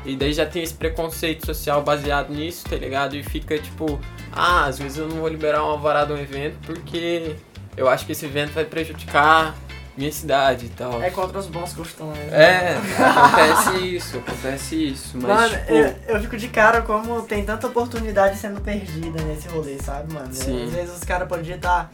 E 0.06 0.16
daí 0.16 0.32
já 0.32 0.46
tem 0.46 0.62
esse 0.62 0.72
preconceito 0.74 1.44
social 1.44 1.82
baseado 1.82 2.30
nisso, 2.32 2.64
tá 2.68 2.76
ligado? 2.76 3.14
E 3.16 3.22
fica 3.22 3.58
tipo, 3.58 4.00
ah, 4.32 4.64
às 4.66 4.78
vezes 4.78 4.96
eu 4.96 5.08
não 5.08 5.16
vou 5.16 5.28
liberar 5.28 5.62
um 5.62 5.66
alvará 5.66 6.04
de 6.04 6.12
um 6.12 6.18
evento 6.18 6.56
porque 6.64 7.34
eu 7.76 7.88
acho 7.88 8.06
que 8.06 8.12
esse 8.12 8.24
evento 8.24 8.52
vai 8.52 8.64
prejudicar 8.64 9.54
minha 9.98 10.12
cidade 10.12 10.66
e 10.66 10.68
tal. 10.70 11.02
É 11.02 11.10
contra 11.10 11.38
os 11.38 11.46
bons 11.48 11.72
costumes. 11.72 12.16
né? 12.16 12.28
É, 12.30 12.78
acontece 13.02 13.84
isso, 13.84 14.16
acontece 14.18 14.74
isso, 14.90 15.18
mas 15.18 15.24
Mano, 15.24 15.48
tipo, 15.58 15.72
eu, 15.72 15.94
eu 16.06 16.22
fico 16.22 16.36
de 16.36 16.48
cara 16.48 16.82
como 16.82 17.22
tem 17.22 17.44
tanta 17.44 17.66
oportunidade 17.66 18.38
sendo 18.38 18.60
perdida 18.60 19.20
nesse 19.24 19.48
rolê, 19.48 19.76
sabe, 19.82 20.12
mano? 20.14 20.32
Sim. 20.32 20.64
Às 20.66 20.70
vezes 20.72 20.96
os 20.96 21.04
caras 21.04 21.28
podiam 21.28 21.56
estar 21.56 21.90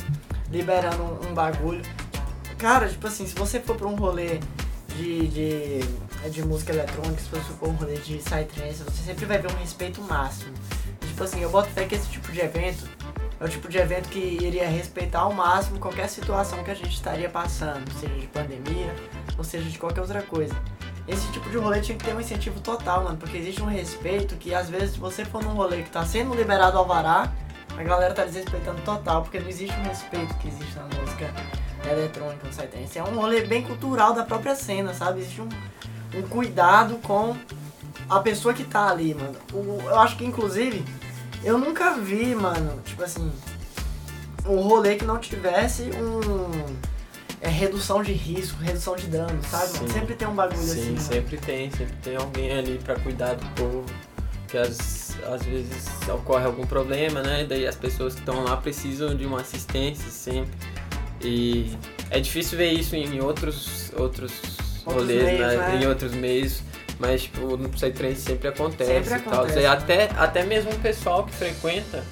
liberando 0.51 1.03
um, 1.03 1.31
um 1.31 1.35
bagulho. 1.35 1.83
Cara, 2.59 2.89
tipo 2.89 3.07
assim, 3.07 3.27
se 3.27 3.35
você 3.35 3.59
for 3.59 3.75
pra 3.77 3.89
um 3.89 3.95
rolê 3.97 4.39
de, 4.97 5.27
de, 5.29 5.81
de 6.31 6.43
música 6.45 6.73
eletrônica, 6.73 7.21
se 7.21 7.29
você 7.31 7.41
for 7.41 7.57
pra 7.57 7.69
um 7.69 7.73
rolê 7.73 7.95
de 7.97 8.19
psytrance, 8.19 8.83
você 8.85 9.03
sempre 9.05 9.25
vai 9.25 9.39
ver 9.39 9.51
um 9.51 9.57
respeito 9.57 10.01
máximo. 10.03 10.53
Tipo 11.01 11.25
assim, 11.25 11.41
eu 11.41 11.49
boto 11.51 11.69
fé 11.71 11.85
que 11.85 11.95
esse 11.95 12.09
tipo 12.09 12.31
de 12.31 12.41
evento 12.41 12.89
é 13.41 13.45
o 13.45 13.49
tipo 13.49 13.69
de 13.69 13.79
evento 13.79 14.09
que 14.09 14.19
iria 14.19 14.69
respeitar 14.69 15.21
ao 15.21 15.33
máximo 15.33 15.79
qualquer 15.79 16.09
situação 16.09 16.63
que 16.65 16.71
a 16.71 16.75
gente 16.75 16.93
estaria 16.95 17.29
passando, 17.29 17.91
seja 18.01 18.15
de 18.15 18.27
pandemia 18.29 18.95
ou 19.37 19.45
seja 19.45 19.69
de 19.69 19.79
qualquer 19.79 20.01
outra 20.01 20.23
coisa. 20.23 20.55
Esse 21.07 21.31
tipo 21.33 21.51
de 21.51 21.59
rolê 21.59 21.81
tinha 21.81 21.99
que 21.99 22.05
ter 22.05 22.15
um 22.15 22.21
incentivo 22.21 22.61
total, 22.61 23.05
mano, 23.05 23.17
porque 23.19 23.37
existe 23.37 23.61
um 23.63 23.67
respeito 23.67 24.37
que 24.37 24.55
às 24.55 24.71
vezes 24.71 24.93
se 24.93 24.99
você 24.99 25.25
for 25.25 25.43
num 25.43 25.53
rolê 25.55 25.83
que 25.83 25.91
tá 25.91 26.05
sendo 26.07 26.35
liberado 26.35 26.79
alvará, 26.79 27.31
a 27.77 27.83
galera 27.83 28.15
tá 28.15 28.25
desrespeitando 28.25 28.81
total, 28.83 29.23
porque 29.23 29.39
não 29.41 29.49
existe 29.49 29.75
um 29.79 29.83
respeito 29.83 30.33
que 30.39 30.49
existe 30.49 30.75
na 30.77 30.85
música 30.99 31.31
eletrônica 31.91 32.47
no 32.47 32.51
Psytrance. 32.51 32.99
É 32.99 33.03
um 33.05 33.17
rolê 33.17 33.43
bem 33.43 33.63
cultural 33.63 34.15
da 34.15 34.25
própria 34.25 34.55
cena, 34.55 34.95
sabe? 34.95 35.21
Existe 35.21 35.43
um, 35.43 35.49
um 36.15 36.23
cuidado 36.23 36.97
com 37.03 37.37
a 38.09 38.21
pessoa 38.21 38.55
que 38.55 38.65
tá 38.65 38.89
ali, 38.89 39.13
mano. 39.15 39.35
O- 39.53 39.83
eu 39.87 39.99
acho 39.99 40.17
que 40.17 40.25
inclusive 40.25 40.83
eu 41.45 41.59
nunca 41.59 41.95
vi, 41.95 42.35
mano, 42.35 42.81
tipo 42.85 43.03
assim, 43.03 43.31
um 44.47 44.57
rolê 44.61 44.97
que 44.97 45.05
não 45.05 45.19
tivesse 45.19 45.83
um 45.83 46.77
é, 47.41 47.49
redução 47.49 48.03
de 48.03 48.13
risco, 48.13 48.59
redução 48.63 48.97
de 48.97 49.07
dano, 49.07 49.39
sabe? 49.45 49.75
mano? 49.75 49.89
Sim. 49.89 49.95
Sempre 49.95 50.15
tem 50.15 50.27
um 50.29 50.35
bagulho 50.35 50.59
assim. 50.59 50.83
sim, 50.83 50.87
mano. 50.87 51.01
sempre 51.01 51.37
tem, 51.37 51.71
sempre 51.71 51.97
tem 52.03 52.17
alguém 52.17 52.53
ali 52.53 52.81
pra 52.83 52.97
cuidar 52.97 53.35
do 53.35 53.47
povo. 53.55 53.85
Que 54.49 54.59
às, 54.59 55.17
às 55.27 55.43
vezes 55.43 55.89
ocorre 56.09 56.45
algum 56.45 56.65
problema, 56.65 57.23
né? 57.23 57.45
Daí 57.45 57.67
as 57.67 57.75
pessoas 57.75 58.15
que 58.15 58.21
estão 58.21 58.45
lá 58.45 58.57
precisam 58.57 59.15
de 59.17 59.27
uma 59.27 59.41
assistência 59.41 60.09
sempre. 60.11 60.53
E 61.21 61.77
é 62.11 62.21
difícil 62.21 62.57
ver 62.57 62.71
isso 62.71 62.95
em 62.95 63.21
outros, 63.21 63.91
outros, 63.97 64.33
Outros 64.87 65.09
rolês, 65.09 65.23
meios, 65.25 65.41
né? 65.41 65.57
né? 65.57 65.83
Em 65.83 65.87
outros 65.87 66.15
meios. 66.15 66.63
Mas, 66.99 67.23
tipo, 67.25 67.57
no 67.57 67.69
Psytrance 67.69 68.21
sempre 68.21 68.49
acontece 68.49 68.91
Sempre 68.91 69.15
e 69.19 69.21
tal. 69.23 69.35
acontece, 69.35 69.59
E 69.59 69.63
né? 69.63 69.69
até, 69.69 70.11
até 70.17 70.45
mesmo 70.45 70.71
o 70.71 70.79
pessoal 70.79 71.25
que 71.25 71.33
frequenta 71.33 72.05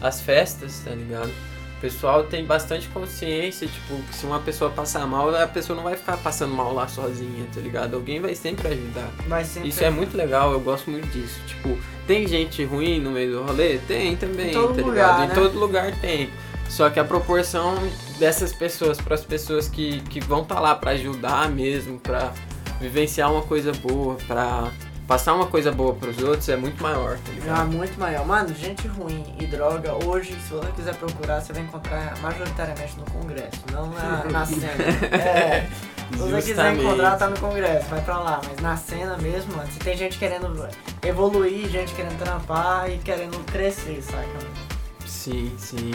as 0.00 0.20
festas, 0.20 0.80
tá 0.84 0.90
ligado? 0.92 1.28
O 1.28 1.80
pessoal 1.80 2.24
tem 2.24 2.44
bastante 2.44 2.88
consciência, 2.88 3.66
tipo, 3.66 3.96
que 4.02 4.14
se 4.14 4.26
uma 4.26 4.38
pessoa 4.40 4.70
passar 4.70 5.06
mal, 5.06 5.34
a 5.34 5.46
pessoa 5.46 5.74
não 5.76 5.82
vai 5.82 5.96
ficar 5.96 6.16
passando 6.18 6.54
mal 6.54 6.74
lá 6.74 6.86
sozinha, 6.88 7.46
tá 7.54 7.60
ligado? 7.60 7.94
Alguém 7.94 8.20
vai 8.20 8.34
sempre 8.34 8.68
ajudar. 8.68 9.10
Mas 9.26 9.46
sempre 9.48 9.68
Isso 9.70 9.82
é 9.84 9.88
muito 9.90 10.14
legal, 10.16 10.52
eu 10.52 10.60
gosto 10.60 10.90
muito 10.90 11.06
disso. 11.08 11.38
Tipo, 11.46 11.78
tem 12.06 12.26
gente 12.26 12.62
ruim 12.64 13.00
no 13.00 13.10
meio 13.10 13.32
do 13.32 13.42
rolê? 13.44 13.78
Tem 13.78 14.14
também, 14.16 14.50
Em 14.50 14.52
todo 14.52 14.74
tá 14.74 14.82
lugar, 14.86 14.92
ligado? 14.92 15.18
né? 15.20 15.24
Em 15.32 15.34
todo 15.34 15.58
lugar 15.58 16.00
tem. 16.00 16.30
Só 16.68 16.88
que 16.90 17.00
a 17.00 17.04
proporção 17.04 17.74
dessas 18.18 18.52
pessoas 18.52 18.98
para 19.00 19.14
as 19.14 19.24
pessoas 19.24 19.66
que, 19.66 20.00
que 20.02 20.20
vão 20.20 20.42
estar 20.42 20.60
lá 20.60 20.74
pra 20.74 20.90
ajudar 20.92 21.48
mesmo, 21.50 21.98
pra 21.98 22.32
vivenciar 22.80 23.30
uma 23.32 23.42
coisa 23.42 23.72
boa, 23.72 24.16
pra 24.26 24.70
passar 25.06 25.34
uma 25.34 25.46
coisa 25.46 25.72
boa 25.72 25.92
pros 25.94 26.18
outros 26.22 26.48
é 26.48 26.56
muito 26.56 26.80
maior, 26.82 27.16
tá 27.18 27.22
Ah, 27.30 27.34
ligado? 27.34 27.66
muito 27.72 27.98
maior. 27.98 28.24
Mano, 28.26 28.54
gente 28.54 28.86
ruim 28.88 29.24
e 29.40 29.46
droga, 29.46 29.92
hoje, 30.06 30.36
se 30.46 30.52
você 30.54 30.70
quiser 30.72 30.94
procurar, 30.94 31.40
você 31.40 31.52
vai 31.52 31.62
encontrar 31.62 32.16
majoritariamente 32.20 32.96
no 32.96 33.04
Congresso, 33.10 33.60
não 33.72 33.88
na, 33.90 34.24
na 34.24 34.46
cena. 34.46 34.72
É, 35.12 35.66
se 36.12 36.16
você 36.16 36.42
quiser 36.42 36.74
encontrar, 36.74 37.16
tá 37.16 37.28
no 37.28 37.38
Congresso, 37.40 37.88
vai 37.88 38.00
pra 38.02 38.18
lá. 38.18 38.40
Mas 38.48 38.60
na 38.60 38.76
cena 38.76 39.16
mesmo, 39.18 39.56
mano, 39.56 39.68
você 39.70 39.78
tem 39.80 39.96
gente 39.96 40.16
querendo 40.16 40.68
evoluir, 41.04 41.68
gente 41.68 41.92
querendo 41.94 42.16
trampar 42.18 42.88
e 42.90 42.98
querendo 42.98 43.38
crescer, 43.46 44.00
saca? 44.02 44.69
Sim, 45.10 45.52
sim. 45.58 45.90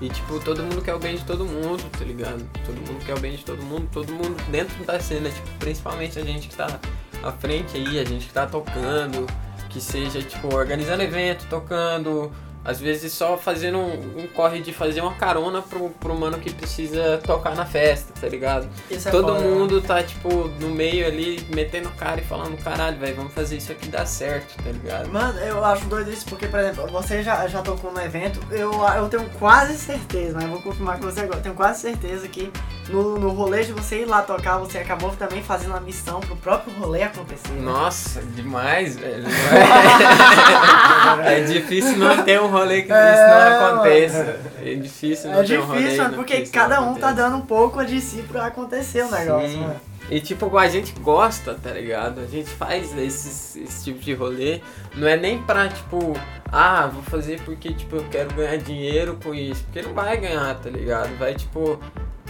E 0.00 0.08
tipo, 0.08 0.40
todo 0.40 0.60
mundo 0.62 0.82
quer 0.82 0.92
o 0.92 0.98
bem 0.98 1.16
de 1.16 1.24
todo 1.24 1.46
mundo, 1.46 1.88
tá 1.96 2.04
ligado? 2.04 2.44
Todo 2.66 2.74
mundo 2.76 3.04
quer 3.06 3.14
o 3.14 3.20
bem 3.20 3.36
de 3.36 3.44
todo 3.44 3.62
mundo, 3.62 3.88
todo 3.92 4.12
mundo 4.12 4.36
dentro 4.50 4.84
da 4.84 4.98
cena, 4.98 5.30
tipo, 5.30 5.48
principalmente 5.60 6.18
a 6.18 6.24
gente 6.24 6.48
que 6.48 6.56
tá 6.56 6.80
à 7.22 7.32
frente 7.32 7.76
aí, 7.76 8.00
a 8.00 8.04
gente 8.04 8.26
que 8.26 8.32
tá 8.32 8.44
tocando, 8.44 9.24
que 9.70 9.80
seja, 9.80 10.20
tipo, 10.20 10.52
organizando 10.52 11.04
evento, 11.04 11.46
tocando, 11.48 12.32
às 12.66 12.80
vezes 12.80 13.12
só 13.12 13.38
fazendo 13.38 13.78
um, 13.78 14.22
um 14.22 14.26
corre 14.26 14.60
de 14.60 14.72
fazer 14.72 15.00
uma 15.00 15.14
carona 15.14 15.62
pro, 15.62 15.90
pro 15.90 16.14
mano 16.16 16.38
que 16.38 16.52
precisa 16.52 17.18
tocar 17.24 17.54
na 17.54 17.64
festa, 17.64 18.12
tá 18.20 18.28
ligado? 18.28 18.68
Isso 18.90 19.08
é 19.08 19.10
Todo 19.12 19.34
né? 19.34 19.40
mundo 19.40 19.80
tá, 19.80 20.02
tipo, 20.02 20.48
no 20.60 20.68
meio 20.68 21.06
ali, 21.06 21.46
metendo 21.54 21.88
cara 21.90 22.20
e 22.20 22.24
falando, 22.24 22.56
caralho, 22.62 22.98
velho, 22.98 23.14
vamos 23.14 23.32
fazer 23.32 23.56
isso 23.56 23.70
aqui 23.70 23.88
dar 23.88 24.04
certo, 24.04 24.56
tá 24.62 24.70
ligado? 24.70 25.08
Mano, 25.12 25.38
eu 25.38 25.64
acho 25.64 25.86
doido 25.86 26.12
isso 26.12 26.26
porque, 26.26 26.48
por 26.48 26.58
exemplo, 26.58 26.88
você 26.88 27.22
já, 27.22 27.46
já 27.46 27.62
tocou 27.62 27.92
no 27.92 28.00
evento, 28.00 28.40
eu, 28.50 28.72
eu 28.96 29.08
tenho 29.08 29.28
quase 29.38 29.78
certeza, 29.78 30.34
mas 30.34 30.44
eu 30.44 30.50
vou 30.50 30.60
confirmar 30.60 30.98
com 30.98 31.04
você 31.04 31.20
agora, 31.20 31.40
tenho 31.40 31.54
quase 31.54 31.82
certeza 31.82 32.26
que 32.26 32.50
no, 32.88 33.18
no 33.18 33.30
rolê 33.30 33.64
de 33.64 33.72
você 33.72 34.02
ir 34.02 34.04
lá 34.04 34.22
tocar, 34.22 34.58
você 34.58 34.78
acabou 34.78 35.10
também 35.10 35.42
fazendo 35.42 35.74
a 35.76 35.80
missão 35.80 36.20
pro 36.20 36.36
próprio 36.36 36.72
rolê 36.78 37.02
acontecer. 37.02 37.52
né? 37.52 37.60
Nossa, 37.62 38.22
demais, 38.22 38.96
velho. 38.96 39.24
é 41.24 41.40
difícil 41.40 41.96
não 41.96 42.22
ter 42.24 42.40
um 42.40 42.48
rolê 42.48 42.82
que 42.82 42.88
isso 42.88 42.94
É, 42.94 43.58
não 43.60 43.68
aconteça. 43.70 44.40
É 44.62 44.74
difícil 44.74 45.30
não 45.30 45.40
É 45.40 45.44
ter 45.44 45.58
um 45.58 45.64
rolê 45.64 45.78
difícil, 45.80 45.96
que 45.96 46.02
mano, 46.02 46.16
porque 46.16 46.34
isso 46.36 46.52
cada 46.52 46.80
um 46.80 46.94
tá 46.94 47.12
dando 47.12 47.36
um 47.36 47.42
pouco 47.42 47.84
de 47.84 48.00
si 48.00 48.22
pra 48.22 48.46
acontecer 48.46 49.02
o 49.04 49.10
negócio, 49.10 49.48
Sim. 49.48 49.60
mano. 49.60 49.80
E 50.08 50.20
tipo, 50.20 50.56
a 50.56 50.68
gente 50.68 50.92
gosta, 51.00 51.54
tá 51.54 51.70
ligado? 51.72 52.20
A 52.20 52.26
gente 52.26 52.48
faz 52.48 52.96
esses, 52.96 53.56
esse 53.56 53.84
tipo 53.84 53.98
de 53.98 54.14
rolê. 54.14 54.60
Não 54.94 55.08
é 55.08 55.16
nem 55.16 55.42
pra, 55.42 55.66
tipo, 55.68 56.12
ah, 56.52 56.86
vou 56.86 57.02
fazer 57.02 57.40
porque, 57.40 57.72
tipo, 57.74 57.96
eu 57.96 58.04
quero 58.08 58.32
ganhar 58.32 58.56
dinheiro 58.58 59.18
com 59.22 59.34
isso. 59.34 59.64
Porque 59.64 59.82
não 59.82 59.92
vai 59.94 60.16
ganhar, 60.16 60.54
tá 60.60 60.70
ligado? 60.70 61.16
Vai, 61.18 61.34
tipo, 61.34 61.80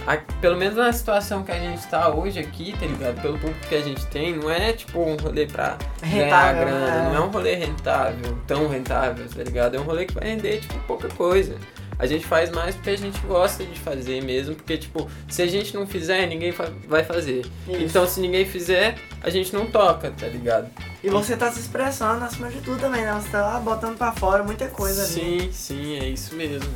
a- 0.07 0.17
pelo 0.41 0.55
menos 0.57 0.75
na 0.77 0.91
situação 0.93 1.43
que 1.43 1.51
a 1.51 1.59
gente 1.59 1.85
tá 1.87 2.09
hoje 2.09 2.39
aqui, 2.39 2.73
tá 2.79 2.85
ligado? 2.85 3.21
Pelo 3.21 3.37
público 3.37 3.59
que 3.67 3.75
a 3.75 3.81
gente 3.81 4.05
tem, 4.07 4.35
não 4.37 4.49
é, 4.49 4.71
tipo, 4.73 4.99
um 4.99 5.15
rolê 5.17 5.45
pra 5.45 5.77
ganhar 6.01 6.23
Rentável, 6.23 6.65
grana. 6.65 6.85
né? 6.87 7.09
Não 7.09 7.15
é 7.15 7.19
um 7.25 7.29
rolê 7.29 7.55
rentável, 7.55 8.37
tão 8.47 8.67
rentável, 8.67 9.25
tá 9.27 9.43
ligado? 9.43 9.75
É 9.75 9.79
um 9.79 9.83
rolê 9.83 10.05
que 10.05 10.13
vai 10.13 10.23
render, 10.29 10.61
tipo, 10.61 10.79
pouca 10.87 11.07
coisa. 11.09 11.55
A 11.99 12.05
gente 12.05 12.27
faz 12.27 12.51
mais 12.51 12.75
porque 12.75 12.91
a 12.91 12.95
gente 12.97 13.19
gosta 13.21 13.63
de 13.65 13.79
fazer 13.79 14.23
mesmo, 14.23 14.53
porque, 14.53 14.77
tipo, 14.77 15.09
se 15.27 15.41
a 15.41 15.47
gente 15.47 15.73
não 15.73 15.87
fizer, 15.87 16.27
ninguém 16.27 16.51
fa- 16.51 16.71
vai 16.87 17.03
fazer. 17.03 17.39
Isso. 17.67 17.81
Então, 17.81 18.05
se 18.07 18.19
ninguém 18.21 18.45
fizer, 18.45 18.95
a 19.23 19.31
gente 19.31 19.51
não 19.51 19.65
toca, 19.65 20.11
tá 20.11 20.27
ligado? 20.27 20.69
E 21.03 21.09
você 21.09 21.35
tá 21.35 21.51
se 21.51 21.59
expressando 21.59 22.23
acima 22.23 22.49
de 22.49 22.61
tudo 22.61 22.79
também, 22.79 23.01
né? 23.01 23.11
Você 23.19 23.29
tá 23.29 23.41
lá 23.41 23.59
botando 23.59 23.97
pra 23.97 24.11
fora 24.11 24.43
muita 24.43 24.67
coisa 24.67 25.01
ali. 25.03 25.11
Sim, 25.11 25.49
sim, 25.51 25.95
é 25.99 26.05
isso 26.07 26.35
mesmo. 26.35 26.69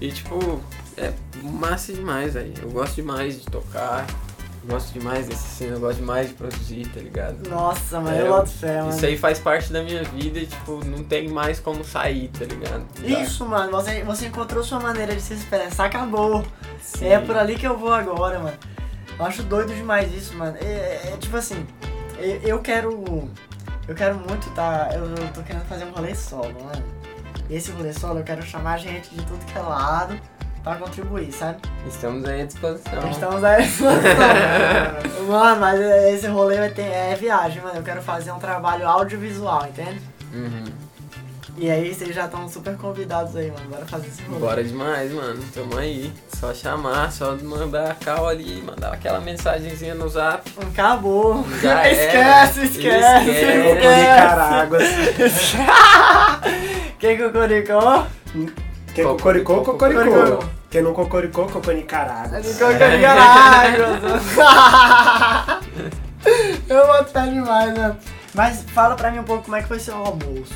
E, 0.00 0.12
tipo, 0.12 0.60
é 0.96 1.12
massa 1.42 1.92
demais, 1.92 2.34
velho. 2.34 2.52
Eu 2.62 2.70
gosto 2.70 2.94
demais 2.96 3.40
de 3.40 3.46
tocar, 3.46 4.06
gosto 4.64 4.92
demais 4.92 5.26
desse 5.26 5.42
cena, 5.56 5.76
eu 5.76 5.80
gosto 5.80 5.98
demais 5.98 6.28
de 6.28 6.34
produzir, 6.34 6.86
tá 6.88 7.00
ligado? 7.00 7.48
Nossa, 7.48 8.00
mano, 8.00 8.16
É, 8.16 8.22
eu 8.22 8.28
boto 8.28 8.50
fé, 8.50 8.80
mano. 8.80 8.90
Isso 8.96 9.04
aí 9.06 9.16
faz 9.18 9.38
parte 9.38 9.72
da 9.72 9.82
minha 9.82 10.02
vida 10.04 10.38
e, 10.38 10.46
tipo, 10.46 10.84
não 10.84 11.04
tem 11.04 11.28
mais 11.28 11.60
como 11.60 11.84
sair, 11.84 12.28
tá 12.28 12.44
ligado? 12.44 12.84
Isso, 13.02 13.44
mano, 13.46 13.70
você, 13.72 14.02
você 14.02 14.26
encontrou 14.26 14.62
sua 14.64 14.80
maneira 14.80 15.14
de 15.14 15.20
se 15.20 15.34
expressar, 15.34 15.86
acabou. 15.86 16.44
Sim. 16.80 17.06
É 17.08 17.18
por 17.18 17.36
ali 17.36 17.56
que 17.56 17.66
eu 17.66 17.76
vou 17.76 17.92
agora, 17.92 18.38
mano. 18.38 18.56
Eu 19.18 19.24
acho 19.26 19.42
doido 19.44 19.74
demais 19.74 20.12
isso, 20.12 20.34
mano. 20.36 20.56
É, 20.60 20.64
é- 20.64 21.10
é 21.14 21.16
tipo 21.18 21.36
assim, 21.36 21.64
eu, 22.18 22.40
eu 22.42 22.58
quero. 22.60 23.28
Eu 23.86 23.94
quero 23.94 24.16
muito 24.16 24.48
tá. 24.54 24.88
Eu, 24.94 25.04
eu 25.04 25.28
tô 25.32 25.42
querendo 25.42 25.64
fazer 25.66 25.84
um 25.84 25.90
rolê 25.92 26.14
solo, 26.14 26.52
mano. 26.64 26.82
Esse 27.50 27.70
rolê 27.70 27.92
solo 27.92 28.20
eu 28.20 28.24
quero 28.24 28.42
chamar 28.42 28.78
gente 28.78 29.10
de 29.10 29.22
tudo 29.26 29.44
que 29.44 29.56
é 29.58 29.60
lado 29.60 30.18
pra 30.64 30.76
contribuir, 30.76 31.30
sabe? 31.30 31.58
Estamos 31.86 32.24
aí 32.24 32.40
à 32.40 32.46
disposição. 32.46 33.10
Estamos 33.10 33.44
aí. 33.44 33.68
mano, 35.28 35.60
mas 35.60 35.78
esse 35.78 36.26
rolê 36.26 36.56
vai 36.56 36.70
ter, 36.70 36.86
é 36.86 37.14
viagem, 37.14 37.62
mano. 37.62 37.76
Eu 37.76 37.82
quero 37.82 38.00
fazer 38.00 38.32
um 38.32 38.38
trabalho 38.38 38.88
audiovisual, 38.88 39.66
entende? 39.68 40.00
Uhum. 40.32 40.64
E 41.56 41.70
aí 41.70 41.94
vocês 41.94 42.12
já 42.12 42.24
estão 42.24 42.48
super 42.48 42.76
convidados 42.76 43.36
aí, 43.36 43.48
mano. 43.50 43.68
Bora 43.68 43.86
fazer 43.86 44.08
esse 44.08 44.22
rolê. 44.22 44.40
Bora 44.40 44.64
demais, 44.64 45.12
mano. 45.12 45.40
Tamo 45.54 45.76
aí. 45.76 46.12
Só 46.34 46.52
chamar, 46.52 47.12
só 47.12 47.36
mandar 47.36 47.92
a 47.92 47.94
cal 47.94 48.26
ali, 48.26 48.60
mandar 48.62 48.94
aquela 48.94 49.20
mensagenzinha 49.20 49.94
no 49.94 50.08
zap. 50.08 50.50
Acabou. 50.72 51.46
Já 51.62 51.88
esquece, 51.88 52.10
era. 52.16 52.44
esquece, 52.64 52.64
Esquece. 52.64 53.74
Nicarágua. 53.74 54.78
Quem 56.98 57.18
cocoricou? 57.18 58.06
Quem 58.94 59.04
cocoricou, 59.04 59.62
cocoricou. 59.62 60.04
Cocoricou. 60.04 60.53
Quem 60.74 60.82
não 60.82 60.92
cocoricou, 60.92 61.46
cocô 61.46 61.70
Nicarágua. 61.70 62.40
Cocoricó. 62.40 63.14
Eu 66.68 66.86
boto 66.88 67.10
fé 67.12 67.28
demais, 67.28 67.72
né? 67.74 67.96
Mas 68.34 68.64
fala 68.72 68.96
pra 68.96 69.12
mim 69.12 69.20
um 69.20 69.22
pouco 69.22 69.44
como 69.44 69.54
é 69.54 69.62
que 69.62 69.68
foi 69.68 69.78
seu 69.78 69.94
almoço. 69.94 70.52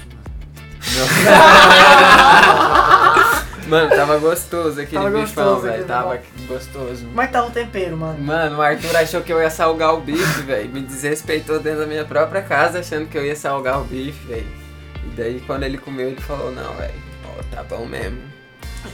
Mano, 3.68 3.90
tava 3.94 4.18
gostoso 4.18 4.80
aquele 4.80 5.04
Tava 5.04 5.10
bifão, 5.10 5.44
gostoso 5.44 5.60
velho. 5.60 5.74
aquele 5.74 5.86
Tava 5.86 6.20
gostoso. 6.48 7.06
Como 7.06 7.22
é 7.22 7.26
que 7.28 7.32
tá 7.32 7.44
o 7.44 7.50
tempero, 7.52 7.96
mano? 7.96 8.18
Mano, 8.18 8.58
o 8.58 8.62
Arthur 8.62 8.96
achou 8.96 9.22
que 9.22 9.32
eu 9.32 9.40
ia 9.40 9.50
salgar 9.50 9.94
o 9.94 10.00
bife, 10.00 10.42
velho. 10.42 10.68
Me 10.68 10.80
desrespeitou 10.80 11.60
dentro 11.60 11.82
da 11.82 11.86
minha 11.86 12.04
própria 12.04 12.42
casa 12.42 12.80
achando 12.80 13.06
que 13.06 13.16
eu 13.16 13.24
ia 13.24 13.36
salgar 13.36 13.80
o 13.80 13.84
bife, 13.84 14.26
velho. 14.26 14.48
E 15.04 15.10
daí 15.16 15.40
quando 15.46 15.62
ele 15.62 15.78
comeu, 15.78 16.08
ele 16.08 16.20
falou, 16.20 16.50
não, 16.50 16.74
velho. 16.74 16.94
Ó, 17.24 17.54
tá 17.54 17.62
bom 17.62 17.86
mesmo. 17.86 18.36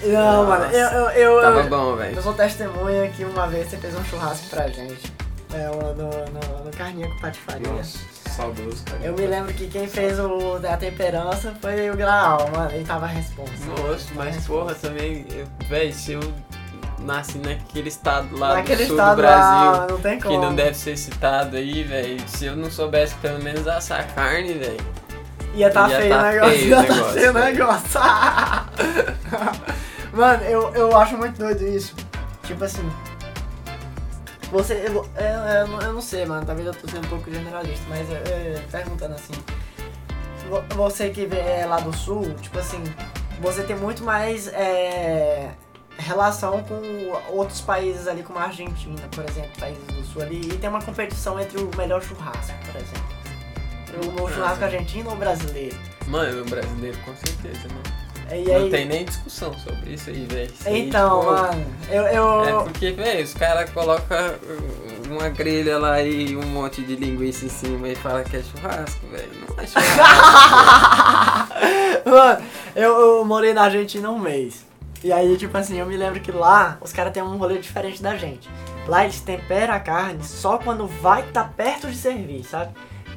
Não, 0.02 0.46
mano, 0.46 0.64
eu, 0.66 0.88
eu, 0.88 1.10
eu, 1.10 1.40
Tava 1.42 1.60
eu, 1.60 1.68
bom, 1.68 1.90
eu 1.90 1.96
velho. 1.96 2.22
sou 2.22 2.32
testemunha 2.34 3.08
que 3.10 3.24
uma 3.24 3.46
vez 3.46 3.68
você 3.68 3.76
fez 3.76 3.94
um 3.96 4.04
churrasco 4.04 4.46
pra 4.48 4.68
gente. 4.68 5.12
É, 5.52 5.66
no, 5.68 5.94
no, 5.94 6.64
no 6.64 6.70
Carninha 6.76 7.08
com 7.08 7.18
Patifaria. 7.20 7.68
Nossa, 7.72 7.98
saudoso, 8.28 8.82
cara. 8.84 9.00
Eu 9.04 9.12
me 9.14 9.24
lembro 9.26 9.54
que 9.54 9.68
quem 9.68 9.86
fez 9.86 10.18
o 10.18 10.58
da 10.58 10.76
temperança 10.76 11.54
foi 11.62 11.90
o 11.90 11.96
Graal, 11.96 12.50
mano. 12.50 12.70
Ele 12.72 12.84
tava 12.84 13.06
responsável. 13.06 13.86
Nossa, 13.88 14.06
mas 14.16 14.44
porra, 14.46 14.74
também, 14.74 15.24
eu- 15.30 15.46
véi, 15.68 15.92
se 15.92 16.12
eu 16.14 16.20
nasci 16.98 17.38
naquele 17.38 17.88
estado 17.88 18.36
lá 18.36 18.54
Naquele 18.54 18.86
do 18.86 18.96
sul 18.96 18.96
do 19.10 19.16
Brasil, 19.16 19.70
lá, 19.72 19.86
não 19.88 19.98
tem 20.00 20.18
que 20.18 20.38
não 20.38 20.54
deve 20.54 20.74
ser 20.74 20.96
citado 20.96 21.56
aí, 21.56 21.82
velho, 21.84 22.16
se 22.26 22.46
eu 22.46 22.56
não 22.56 22.70
soubesse 22.70 23.14
pelo 23.16 23.40
menos 23.42 23.68
assar 23.68 24.06
carne, 24.14 24.54
velho. 24.54 24.80
Ia 25.54 25.70
tá 25.70 25.88
Ia 25.88 26.00
feio 26.00 26.14
tá 26.14 26.18
o 26.18 26.22
negócio, 26.26 26.58
feio 26.58 26.68
ia 26.70 26.84
tá 26.84 27.04
feio 27.12 27.30
o 27.30 27.34
negócio. 27.34 28.00
Mano, 30.12 30.44
eu, 30.44 30.74
eu 30.74 30.96
acho 30.96 31.16
muito 31.16 31.38
doido 31.38 31.66
isso. 31.66 31.94
Tipo 32.44 32.64
assim. 32.64 32.88
Você. 34.50 34.74
Eu, 34.74 35.08
eu, 35.16 35.24
eu 35.60 35.66
não- 35.68 35.80
eu 35.80 35.92
não 35.94 36.00
sei, 36.00 36.24
mano. 36.26 36.46
Talvez 36.46 36.66
eu 36.66 36.74
tô 36.74 36.86
sendo 36.88 37.06
um 37.06 37.08
pouco 37.08 37.30
generalista, 37.32 37.84
mas 37.88 38.08
eu, 38.08 38.16
eu- 38.16 38.62
perguntando 38.70 39.14
assim. 39.14 39.32
vo- 40.48 40.62
Você 40.76 41.10
que 41.10 41.28
é 41.36 41.66
lá 41.66 41.78
do 41.80 41.92
sul, 41.96 42.34
tipo 42.40 42.58
assim, 42.58 42.82
você 43.40 43.62
tem 43.64 43.74
muito 43.76 44.04
mais 44.04 44.46
é, 44.48 45.50
relação 45.98 46.62
com 46.62 46.80
outros 47.30 47.60
países 47.60 48.06
ali, 48.06 48.22
como 48.22 48.38
a 48.38 48.42
Argentina, 48.44 49.00
por 49.10 49.24
exemplo, 49.28 49.50
países 49.58 49.84
do 49.86 50.04
sul 50.04 50.22
ali, 50.22 50.40
e 50.52 50.58
tem 50.58 50.68
uma 50.70 50.82
competição 50.82 51.40
entre 51.40 51.60
o 51.60 51.70
melhor 51.76 52.00
churrasco, 52.02 52.54
por 52.66 52.76
exemplo. 52.80 53.13
O 54.00 54.28
churrasco 54.32 54.64
argentino 54.64 55.10
ou 55.10 55.16
brasileiro? 55.16 55.76
Mano, 56.06 56.42
o 56.42 56.44
brasileiro 56.44 56.96
com 57.04 57.14
certeza, 57.16 57.68
né? 57.68 58.36
E 58.36 58.44
Não 58.44 58.56
aí- 58.56 58.70
tem 58.70 58.86
nem 58.86 59.04
discussão 59.04 59.52
sobre 59.58 59.92
isso 59.94 60.08
aí, 60.10 60.26
velho. 60.30 60.50
Aí, 60.64 60.88
Então, 60.88 61.20
tipo, 61.20 61.32
mano, 61.32 61.66
eu. 61.90 62.02
eu... 62.04 62.44
É 62.44 62.64
porque, 62.64 62.90
velho, 62.92 63.22
os 63.24 63.34
caras 63.34 63.70
colocam 63.70 64.16
uma 65.10 65.28
grelha 65.28 65.78
lá 65.78 66.00
e 66.02 66.34
um 66.36 66.42
monte 66.46 66.80
de 66.82 66.96
linguiça 66.96 67.44
em 67.44 67.48
cima 67.50 67.86
e 67.88 67.94
fala 67.94 68.24
que 68.24 68.36
é 68.38 68.42
churrasco, 68.42 69.06
velho. 69.08 69.30
Não 69.46 69.62
é 69.62 69.66
churrasco. 69.66 71.54
Mano, 72.10 72.44
eu, 72.74 73.00
eu 73.18 73.24
morei 73.24 73.52
na 73.54 73.62
Argentina 73.64 74.10
um 74.10 74.18
mês. 74.18 74.64
E 75.02 75.12
aí, 75.12 75.36
tipo 75.36 75.56
assim, 75.56 75.78
eu 75.78 75.86
me 75.86 75.96
lembro 75.96 76.18
que 76.20 76.32
lá 76.32 76.78
os 76.80 76.92
caras 76.92 77.12
têm 77.12 77.22
um 77.22 77.36
rolê 77.36 77.58
diferente 77.58 78.02
da 78.02 78.16
gente. 78.16 78.48
Lá 78.88 79.04
eles 79.04 79.20
temperam 79.20 79.74
a 79.74 79.80
carne 79.80 80.22
só 80.24 80.56
quando 80.58 80.86
vai 80.86 81.22
tá 81.24 81.44
perto 81.44 81.88
de 81.90 81.96
servir, 81.96 82.42
sabe? 82.44 82.72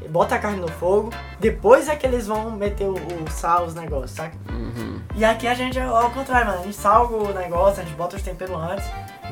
Bota 0.09 0.35
a 0.35 0.39
carne 0.39 0.59
no 0.59 0.67
fogo, 0.67 1.11
depois 1.39 1.89
é 1.89 1.95
que 1.95 2.05
eles 2.05 2.27
vão 2.27 2.51
meter 2.51 2.85
o, 2.85 2.93
o 2.93 3.29
sal, 3.29 3.65
os 3.65 3.75
negócios, 3.75 4.11
sabe? 4.11 4.33
uhum. 4.49 5.01
E 5.15 5.25
aqui 5.25 5.47
a 5.47 5.53
gente 5.53 5.77
é 5.79 5.83
ao 5.83 6.11
contrário, 6.11 6.47
mano. 6.47 6.59
A 6.59 6.63
gente 6.63 6.75
salga 6.75 7.15
o 7.15 7.33
negócio, 7.33 7.81
a 7.81 7.85
gente 7.85 7.95
bota 7.95 8.15
os 8.15 8.21
temperos 8.21 8.55
antes 8.55 8.85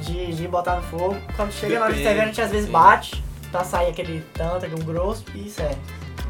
de, 0.05 0.34
de 0.34 0.47
botar 0.47 0.78
no 0.78 0.84
fogo. 0.84 1.16
Quando 1.36 1.51
chega 1.51 1.80
na 1.80 1.86
hora 1.86 1.93
de 1.93 2.03
servir, 2.03 2.22
a 2.22 2.26
gente 2.26 2.41
às 2.41 2.51
vezes 2.51 2.70
bate 2.70 3.24
pra 3.51 3.63
sair 3.63 3.89
aquele 3.89 4.26
tanto, 4.34 4.66
aquele 4.66 4.84
grosso 4.84 5.24
e 5.34 5.49
serve. 5.49 5.78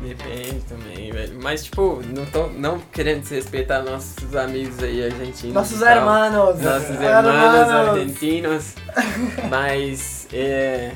Depende 0.02 0.60
também, 0.68 1.12
velho. 1.12 1.40
Mas, 1.42 1.64
tipo, 1.64 2.02
não 2.06 2.26
tô 2.26 2.48
não 2.48 2.80
querendo 2.92 3.22
desrespeitar 3.22 3.84
nossos 3.84 4.36
amigos 4.36 4.84
aí 4.84 5.06
argentinos. 5.06 5.54
Nossos 5.54 5.80
tal. 5.80 5.90
hermanos! 5.90 6.62
Nossos 6.62 7.02
hermanos 7.02 7.70
argentinos. 7.72 8.76
Mas, 9.50 10.28
é. 10.34 10.92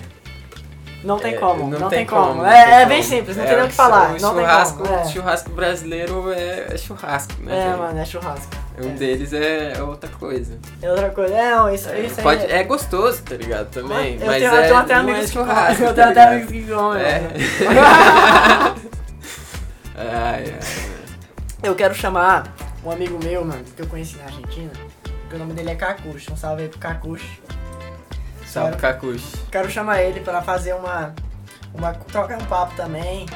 Não 1.04 1.18
tem 1.18 1.34
é, 1.34 1.38
como, 1.38 1.70
não, 1.70 1.88
tem, 1.90 2.06
como. 2.06 2.22
como. 2.28 2.36
não 2.42 2.46
É, 2.46 2.66
tem 2.66 2.74
é 2.74 2.86
bem 2.86 2.98
como. 3.02 3.10
simples, 3.10 3.38
não 3.38 3.44
É, 3.44 3.48
tem 3.48 3.56
nem 3.56 3.66
o 3.66 3.68
que 3.68 3.74
o 3.74 3.76
falar. 3.78 4.16
chu- 4.20 4.22
Não 4.22 4.36
tem 4.36 4.42
churrasco, 4.46 4.78
como. 4.84 4.94
É, 4.94 5.06
churrasco 5.06 5.50
brasileiro 5.52 6.32
é, 6.34 6.68
é 6.74 6.78
churrasco, 6.78 7.34
né? 7.42 7.68
é 7.74 7.76
mano, 7.78 8.00
é 8.00 8.06
churrasco. 8.06 8.48
Um 8.82 8.90
é. 8.90 8.94
deles 8.94 9.32
é 9.34 9.74
outra 9.82 10.10
coisa. 10.10 10.58
É 10.82 10.90
outra 10.92 11.10
coisa. 11.10 11.34
É, 11.34 11.52
não, 11.56 11.74
isso, 11.74 11.90
isso 11.96 12.22
Pode, 12.22 12.44
aí. 12.46 12.52
é 12.52 12.64
gostoso, 12.64 13.22
tá 13.24 13.36
ligado? 13.36 13.68
Também. 13.70 14.18
eu 14.20 14.26
mas 14.26 14.38
tenho, 14.42 14.54
é, 14.54 14.58
eu 14.58 14.62
tenho 14.64 14.76
até 14.78 14.94
não 14.96 15.02
amigos 15.02 15.24
é 15.24 15.28
churrasco. 15.28 15.84
Eu 15.84 15.88
tá 15.88 15.94
tenho 15.96 16.10
até 16.10 16.24
amigos 16.24 16.52
que 16.52 16.64
comem. 16.64 17.02
É. 17.02 17.22
ai, 19.96 20.44
ai, 20.54 20.60
Eu 21.64 21.76
quero 21.76 21.94
chamar 21.94 22.54
um 22.84 22.92
amigo 22.92 23.20
meu, 23.24 23.44
mano, 23.46 23.64
que 23.76 23.82
eu 23.82 23.88
conheci 23.88 24.18
na 24.18 24.26
Argentina. 24.26 24.72
Que 25.30 25.36
o 25.36 25.40
nome 25.40 25.54
dele 25.54 25.72
é 25.72 25.76
Kakushi. 25.76 26.32
Um 26.32 26.36
salve 26.38 26.64
aí 26.64 26.70
pro 26.70 26.80
Kakushi. 26.80 27.42
Salve, 28.50 28.78
Kakushi. 28.78 29.38
Quero 29.52 29.70
chamar 29.70 30.02
ele 30.02 30.22
pra 30.22 30.42
fazer 30.42 30.74
uma. 30.74 31.14
uma 31.72 31.94
trocar 31.94 32.42
um 32.42 32.46
papo 32.46 32.76
também. 32.76 33.28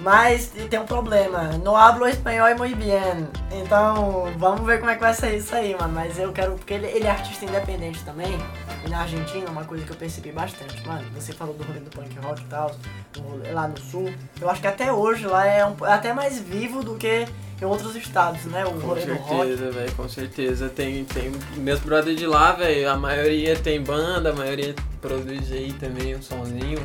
Mas 0.00 0.52
tem 0.70 0.78
um 0.78 0.86
problema. 0.86 1.44
No 1.58 1.74
hablo 1.74 2.06
espanhol 2.06 2.56
muy 2.56 2.74
bien. 2.74 3.26
Então, 3.50 4.32
vamos 4.36 4.64
ver 4.64 4.78
como 4.78 4.90
é 4.90 4.94
que 4.94 5.00
vai 5.00 5.12
ser 5.12 5.34
isso 5.34 5.54
aí, 5.56 5.74
mano. 5.74 5.92
Mas 5.92 6.18
eu 6.20 6.32
quero. 6.32 6.52
Porque 6.52 6.74
ele, 6.74 6.86
ele 6.86 7.04
é 7.04 7.10
artista 7.10 7.44
independente 7.44 8.04
também. 8.04 8.38
E 8.86 8.90
na 8.90 9.00
Argentina, 9.00 9.50
uma 9.50 9.64
coisa 9.64 9.84
que 9.84 9.90
eu 9.90 9.96
percebi 9.96 10.30
bastante, 10.30 10.86
mano. 10.86 11.04
Você 11.14 11.32
falou 11.32 11.54
do 11.54 11.64
rolê 11.64 11.80
do 11.80 11.90
punk 11.90 12.16
rock 12.20 12.42
e 12.42 12.44
tal, 12.44 12.76
rolê 13.18 13.50
lá 13.50 13.66
no 13.66 13.78
sul. 13.80 14.12
Eu 14.40 14.48
acho 14.48 14.60
que 14.60 14.68
até 14.68 14.92
hoje 14.92 15.26
lá 15.26 15.44
é, 15.44 15.66
um, 15.66 15.74
é 15.84 15.92
até 15.92 16.12
mais 16.12 16.38
vivo 16.38 16.84
do 16.84 16.94
que 16.94 17.26
em 17.64 17.66
outros 17.66 17.96
estados, 17.96 18.44
né? 18.44 18.64
O 18.64 18.72
Com 18.72 18.94
certeza, 18.94 19.70
velho, 19.70 19.92
com 19.92 20.08
certeza. 20.08 20.68
Tem, 20.68 21.04
tem 21.04 21.32
meus 21.56 21.80
brothers 21.80 22.16
de 22.16 22.26
lá, 22.26 22.52
velho, 22.52 22.90
a 22.90 22.96
maioria 22.96 23.56
tem 23.56 23.82
banda, 23.82 24.30
a 24.30 24.34
maioria 24.34 24.74
produz 25.00 25.50
aí 25.50 25.72
também 25.72 26.14
um 26.14 26.22
sonzinho. 26.22 26.78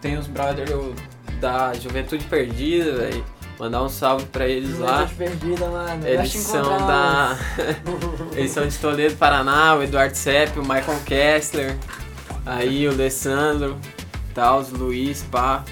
Tem 0.00 0.18
os 0.18 0.26
brothers 0.26 0.70
da 1.40 1.72
Juventude 1.74 2.24
Perdida, 2.24 2.96
velho. 2.96 3.24
Mandar 3.58 3.82
um 3.82 3.88
salve 3.88 4.26
pra 4.26 4.46
eles 4.46 4.78
lá. 4.78 5.06
Juventude 5.06 5.14
perdida, 5.14 5.66
mano. 5.68 6.06
Eles 6.06 6.32
são 6.32 6.76
da. 6.86 7.38
Eles 8.36 8.50
são 8.50 8.66
de 8.66 8.76
Toledo, 8.76 9.16
Paraná, 9.16 9.74
o 9.76 9.82
Eduardo 9.82 10.14
Sepp, 10.14 10.58
o 10.58 10.60
Michael 10.60 11.00
Kessler, 11.06 11.76
aí 12.44 12.86
o 12.86 12.90
Alessandro, 12.90 13.78
tal, 14.34 14.60
os 14.60 14.70
Luiz, 14.70 15.22
pá, 15.30 15.64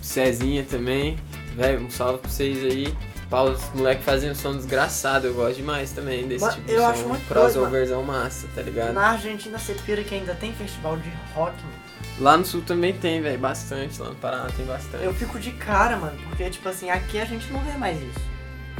o 0.00 0.04
Cezinha 0.04 0.66
também. 0.68 1.16
Velho, 1.54 1.86
um 1.86 1.90
salve 1.90 2.18
pra 2.18 2.28
vocês 2.28 2.64
aí. 2.64 2.92
Pá, 3.30 3.42
os 3.42 3.62
moleques 3.74 4.04
fazem 4.04 4.30
um 4.30 4.34
som 4.34 4.56
desgraçado, 4.56 5.26
eu 5.26 5.34
gosto 5.34 5.56
demais 5.56 5.92
também 5.92 6.26
desse 6.26 6.42
Mano, 6.44 6.54
tipo 6.56 6.66
de 6.66 6.72
eu 6.72 6.80
som. 6.80 6.88
acho 6.88 7.08
muito 7.08 7.28
crossoverzão 7.28 8.02
massa, 8.02 8.48
tá 8.54 8.62
ligado? 8.62 8.94
Na 8.94 9.10
Argentina 9.10 9.58
você 9.58 9.74
pira 9.74 10.02
que 10.02 10.14
ainda 10.14 10.34
tem 10.34 10.54
festival 10.54 10.96
de 10.96 11.12
rock, 11.34 11.54
mano. 11.62 11.88
Lá 12.20 12.36
no 12.36 12.44
sul 12.44 12.62
também 12.62 12.94
tem, 12.94 13.20
velho, 13.20 13.38
bastante. 13.38 14.00
Lá 14.00 14.08
no 14.08 14.14
Paraná 14.16 14.48
tem 14.56 14.64
bastante. 14.64 15.04
Eu 15.04 15.12
fico 15.14 15.38
de 15.38 15.52
cara, 15.52 15.96
mano, 15.96 16.18
porque, 16.28 16.48
tipo 16.48 16.68
assim, 16.68 16.88
aqui 16.90 17.20
a 17.20 17.24
gente 17.26 17.52
não 17.52 17.60
vê 17.60 17.72
mais 17.72 18.00
isso. 18.00 18.20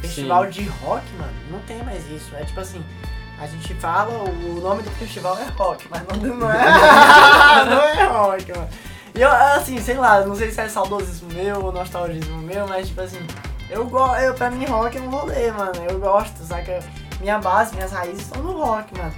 Festival 0.01 0.47
de 0.47 0.65
rock, 0.65 1.05
mano, 1.19 1.33
não 1.51 1.59
tem 1.61 1.83
mais 1.83 2.09
isso. 2.11 2.35
É 2.35 2.45
tipo 2.45 2.59
assim, 2.59 2.83
a 3.39 3.47
gente 3.47 3.75
fala, 3.75 4.11
o 4.25 4.61
nome 4.61 4.83
do 4.83 4.91
festival 4.93 5.39
é 5.39 5.45
rock, 5.57 5.87
mas 5.91 6.03
não, 6.09 6.37
não 6.37 6.51
é. 6.51 6.65
não 7.69 7.83
é 7.83 8.07
rock, 8.07 8.51
mano. 8.53 8.69
E 9.15 9.21
eu, 9.21 9.31
assim, 9.31 9.79
sei 9.81 9.97
lá, 9.97 10.25
não 10.25 10.35
sei 10.35 10.51
se 10.51 10.61
é 10.61 10.69
saudosismo 10.69 11.29
meu 11.33 11.65
ou 11.65 11.73
nostalgismo 11.73 12.39
meu, 12.39 12.67
mas 12.67 12.89
tipo 12.89 13.01
assim, 13.01 13.19
eu 13.71 13.87
gosto, 13.87 14.21
eu, 14.21 14.35
pra 14.35 14.51
mim 14.51 14.64
rock 14.64 14.97
é 14.97 15.01
um 15.01 15.11
rolê, 15.11 15.51
mano. 15.53 15.85
Eu 15.89 15.99
gosto, 15.99 16.43
saca? 16.43 16.81
Minha 17.21 17.39
base, 17.39 17.75
minhas 17.75 17.93
raízes 17.93 18.23
estão 18.23 18.43
no 18.43 18.53
rock, 18.53 18.97
mano. 18.97 19.12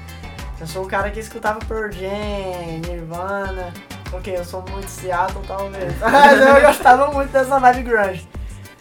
Eu 0.60 0.66
sou 0.66 0.84
o 0.84 0.88
cara 0.88 1.10
que 1.10 1.20
escutava 1.20 1.58
Jam, 1.90 2.80
Nirvana. 2.86 3.72
Ok, 4.12 4.36
eu 4.36 4.44
sou 4.44 4.62
muito 4.70 4.88
Seattle, 4.88 5.42
talvez. 5.46 5.96
Mas 6.00 6.40
eu 6.40 6.60
gostava 6.60 7.10
muito 7.12 7.30
dessa 7.30 7.58
vibe 7.58 7.82
grunge. 7.82 8.28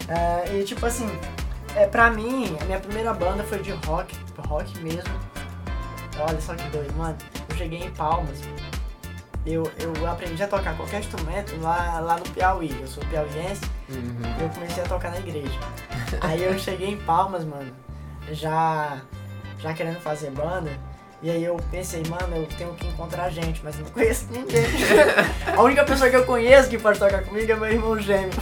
É, 0.08 0.56
e 0.56 0.64
tipo 0.64 0.84
assim, 0.84 1.08
é, 1.76 1.86
pra 1.86 2.10
mim, 2.10 2.56
a 2.60 2.64
minha 2.64 2.80
primeira 2.80 3.14
banda 3.14 3.44
foi 3.44 3.60
de 3.60 3.70
rock, 3.86 4.16
tipo, 4.24 4.42
rock 4.48 4.78
mesmo. 4.80 5.14
Olha 6.18 6.40
só 6.40 6.54
que 6.54 6.68
doido, 6.70 6.92
mano. 6.96 7.16
Eu 7.48 7.56
cheguei 7.56 7.78
em 7.78 7.90
Palmas. 7.92 8.40
Eu, 9.46 9.70
eu 9.78 10.06
aprendi 10.06 10.42
a 10.42 10.46
tocar 10.46 10.76
qualquer 10.76 11.00
instrumento 11.00 11.58
lá, 11.60 11.98
lá 12.00 12.16
no 12.16 12.22
Piauí. 12.30 12.74
Eu 12.80 12.86
sou 12.86 13.02
piauiense 13.06 13.62
Uhum. 13.88 14.20
eu 14.40 14.48
comecei 14.50 14.84
a 14.84 14.86
tocar 14.86 15.10
na 15.10 15.18
igreja. 15.18 15.58
Aí 16.20 16.44
eu 16.44 16.56
cheguei 16.58 16.90
em 16.90 16.96
Palmas, 16.98 17.44
mano, 17.44 17.72
já, 18.30 18.98
já 19.58 19.72
querendo 19.74 19.98
fazer 20.00 20.30
banda. 20.30 20.70
E 21.22 21.30
aí 21.30 21.44
eu 21.44 21.54
pensei, 21.70 22.02
mano, 22.08 22.34
eu 22.34 22.46
tenho 22.56 22.72
que 22.74 22.86
encontrar 22.86 23.28
gente, 23.28 23.60
mas 23.62 23.78
não 23.78 23.84
conheço 23.90 24.26
ninguém. 24.30 24.64
A 25.54 25.60
única 25.60 25.84
pessoa 25.84 26.08
que 26.08 26.16
eu 26.16 26.24
conheço 26.24 26.70
que 26.70 26.78
pode 26.78 26.98
tocar 26.98 27.22
comigo 27.24 27.52
é 27.52 27.56
meu 27.56 27.70
irmão 27.70 27.98
gêmeo. 27.98 28.30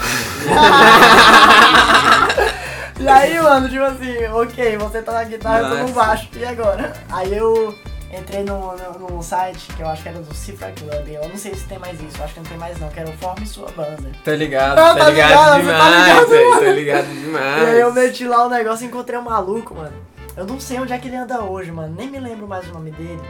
e 3.01 3.09
aí, 3.09 3.40
mano, 3.40 3.68
tipo 3.68 3.82
assim, 3.82 4.24
ok, 4.32 4.76
você 4.76 5.03
tá 5.03 5.12
na 5.12 5.24
guitarra, 5.24 5.59
eu 5.61 5.68
tô 5.70 5.76
no 5.88 5.92
baixo, 5.92 6.28
e 6.34 6.44
agora? 6.44 6.92
Aí 7.11 7.36
eu 7.36 7.76
entrei 8.13 8.43
no, 8.45 8.75
no, 8.77 8.99
num 9.11 9.23
site 9.23 9.73
que 9.75 9.83
eu 9.83 9.89
acho 9.89 10.03
que 10.03 10.09
era 10.09 10.19
do 10.21 10.35
Cifra 10.35 10.73
Club, 10.73 11.09
eu 11.09 11.29
não 11.29 11.37
sei 11.37 11.55
se 11.55 11.65
tem 11.67 11.79
mais 11.79 12.01
isso, 12.01 12.17
eu 12.19 12.25
acho 12.25 12.35
que 12.35 12.41
não 12.41 12.47
tem 12.47 12.57
mais 12.59 12.79
não, 12.79 12.89
que 12.89 13.01
era 13.01 13.09
o 13.11 13.13
Forme 13.19 13.47
Sua 13.47 13.71
Banda. 13.73 14.11
Tá 14.25 14.33
ligado, 14.33 14.79
Ah, 14.79 14.95
tá, 14.95 14.97
tá 15.05 15.11
ligado, 15.11 15.29
ligado, 15.31 15.49
tá 15.51 15.59
demais, 15.59 16.07
ligado, 16.07 16.29
velho. 16.29 16.51
mano. 16.51 16.65
Tá 16.65 16.73
ligado 16.73 17.07
E 17.11 17.15
demais. 17.21 17.69
aí 17.69 17.81
eu 17.81 17.93
meti 17.93 18.27
lá 18.27 18.47
o 18.47 18.49
negócio 18.49 18.85
e 18.85 18.89
encontrei 18.89 19.19
um 19.19 19.23
maluco, 19.23 19.75
mano. 19.75 19.97
Eu 20.37 20.47
não 20.47 20.59
sei 20.61 20.79
onde 20.81 20.93
é 20.93 20.99
que 20.99 21.09
ele 21.09 21.17
anda 21.17 21.43
hoje, 21.43 21.71
mano. 21.73 21.95
Nem 21.97 22.09
me 22.09 22.19
lembro 22.21 22.47
mais 22.47 22.69
o 22.69 22.73
nome 22.73 22.91
dele. 22.93 23.21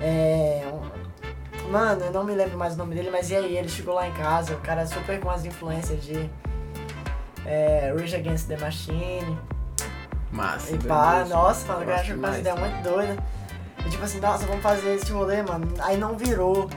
É. 0.00 0.64
Mano, 1.70 2.04
eu 2.04 2.12
não 2.12 2.22
me 2.24 2.34
lembro 2.34 2.56
mais 2.58 2.74
o 2.74 2.76
nome 2.76 2.94
dele, 2.94 3.10
mas 3.10 3.30
e 3.30 3.36
aí? 3.36 3.56
Ele 3.56 3.68
chegou 3.68 3.94
lá 3.94 4.06
em 4.06 4.12
casa, 4.12 4.54
o 4.54 4.58
cara 4.58 4.86
super 4.86 5.18
com 5.20 5.30
as 5.30 5.44
influências 5.44 6.02
de. 6.04 6.30
É, 7.46 7.92
Rage 7.98 8.14
Against 8.16 8.46
the 8.48 8.56
Machine. 8.56 9.38
Massa. 10.30 10.74
E 10.74 10.78
pá, 10.78 11.24
nossa, 11.28 11.66
mano, 11.68 11.82
o 11.82 11.86
cara 11.86 12.00
achou 12.00 12.16
umas 12.16 12.36
demais. 12.36 12.38
ideias 12.38 12.58
muito 12.58 12.82
doidas. 12.82 13.16
E 13.86 13.90
tipo 13.90 14.02
assim, 14.04 14.20
nossa, 14.20 14.46
vamos 14.46 14.62
fazer 14.62 14.94
esse 14.94 15.12
rolê, 15.12 15.42
mano. 15.42 15.66
Aí 15.80 15.96
não 15.96 16.16
virou. 16.16 16.68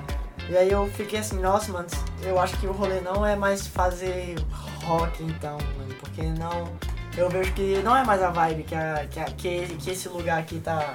E 0.49 0.55
aí 0.58 0.72
eu 0.72 0.88
fiquei 0.93 1.20
assim, 1.20 1.39
nossa, 1.39 1.72
mano, 1.72 1.88
eu 2.24 2.39
acho 2.39 2.55
que 2.58 2.68
o 2.68 2.72
rolê 2.72 3.01
não 3.01 3.26
é 3.26 3.36
mais 3.36 3.68
fazer 3.68 4.36
rock 4.84 5.24
então, 5.24 5.58
mano. 5.78 5.93
Porque 5.99 6.22
não. 6.24 6.72
Eu 7.18 7.30
vejo 7.30 7.51
que 7.53 7.82
não 7.84 7.95
é 7.95 8.03
mais 8.03 8.22
a 8.22 8.30
vibe 8.30 8.64
que, 8.64 8.76
a, 8.76 9.05
que, 9.10 9.20
a- 9.20 9.26
que, 9.26 9.66
que 9.78 9.89
esse 9.89 10.08
lugar 10.08 10.39
aqui 10.39 10.60
tá, 10.60 10.93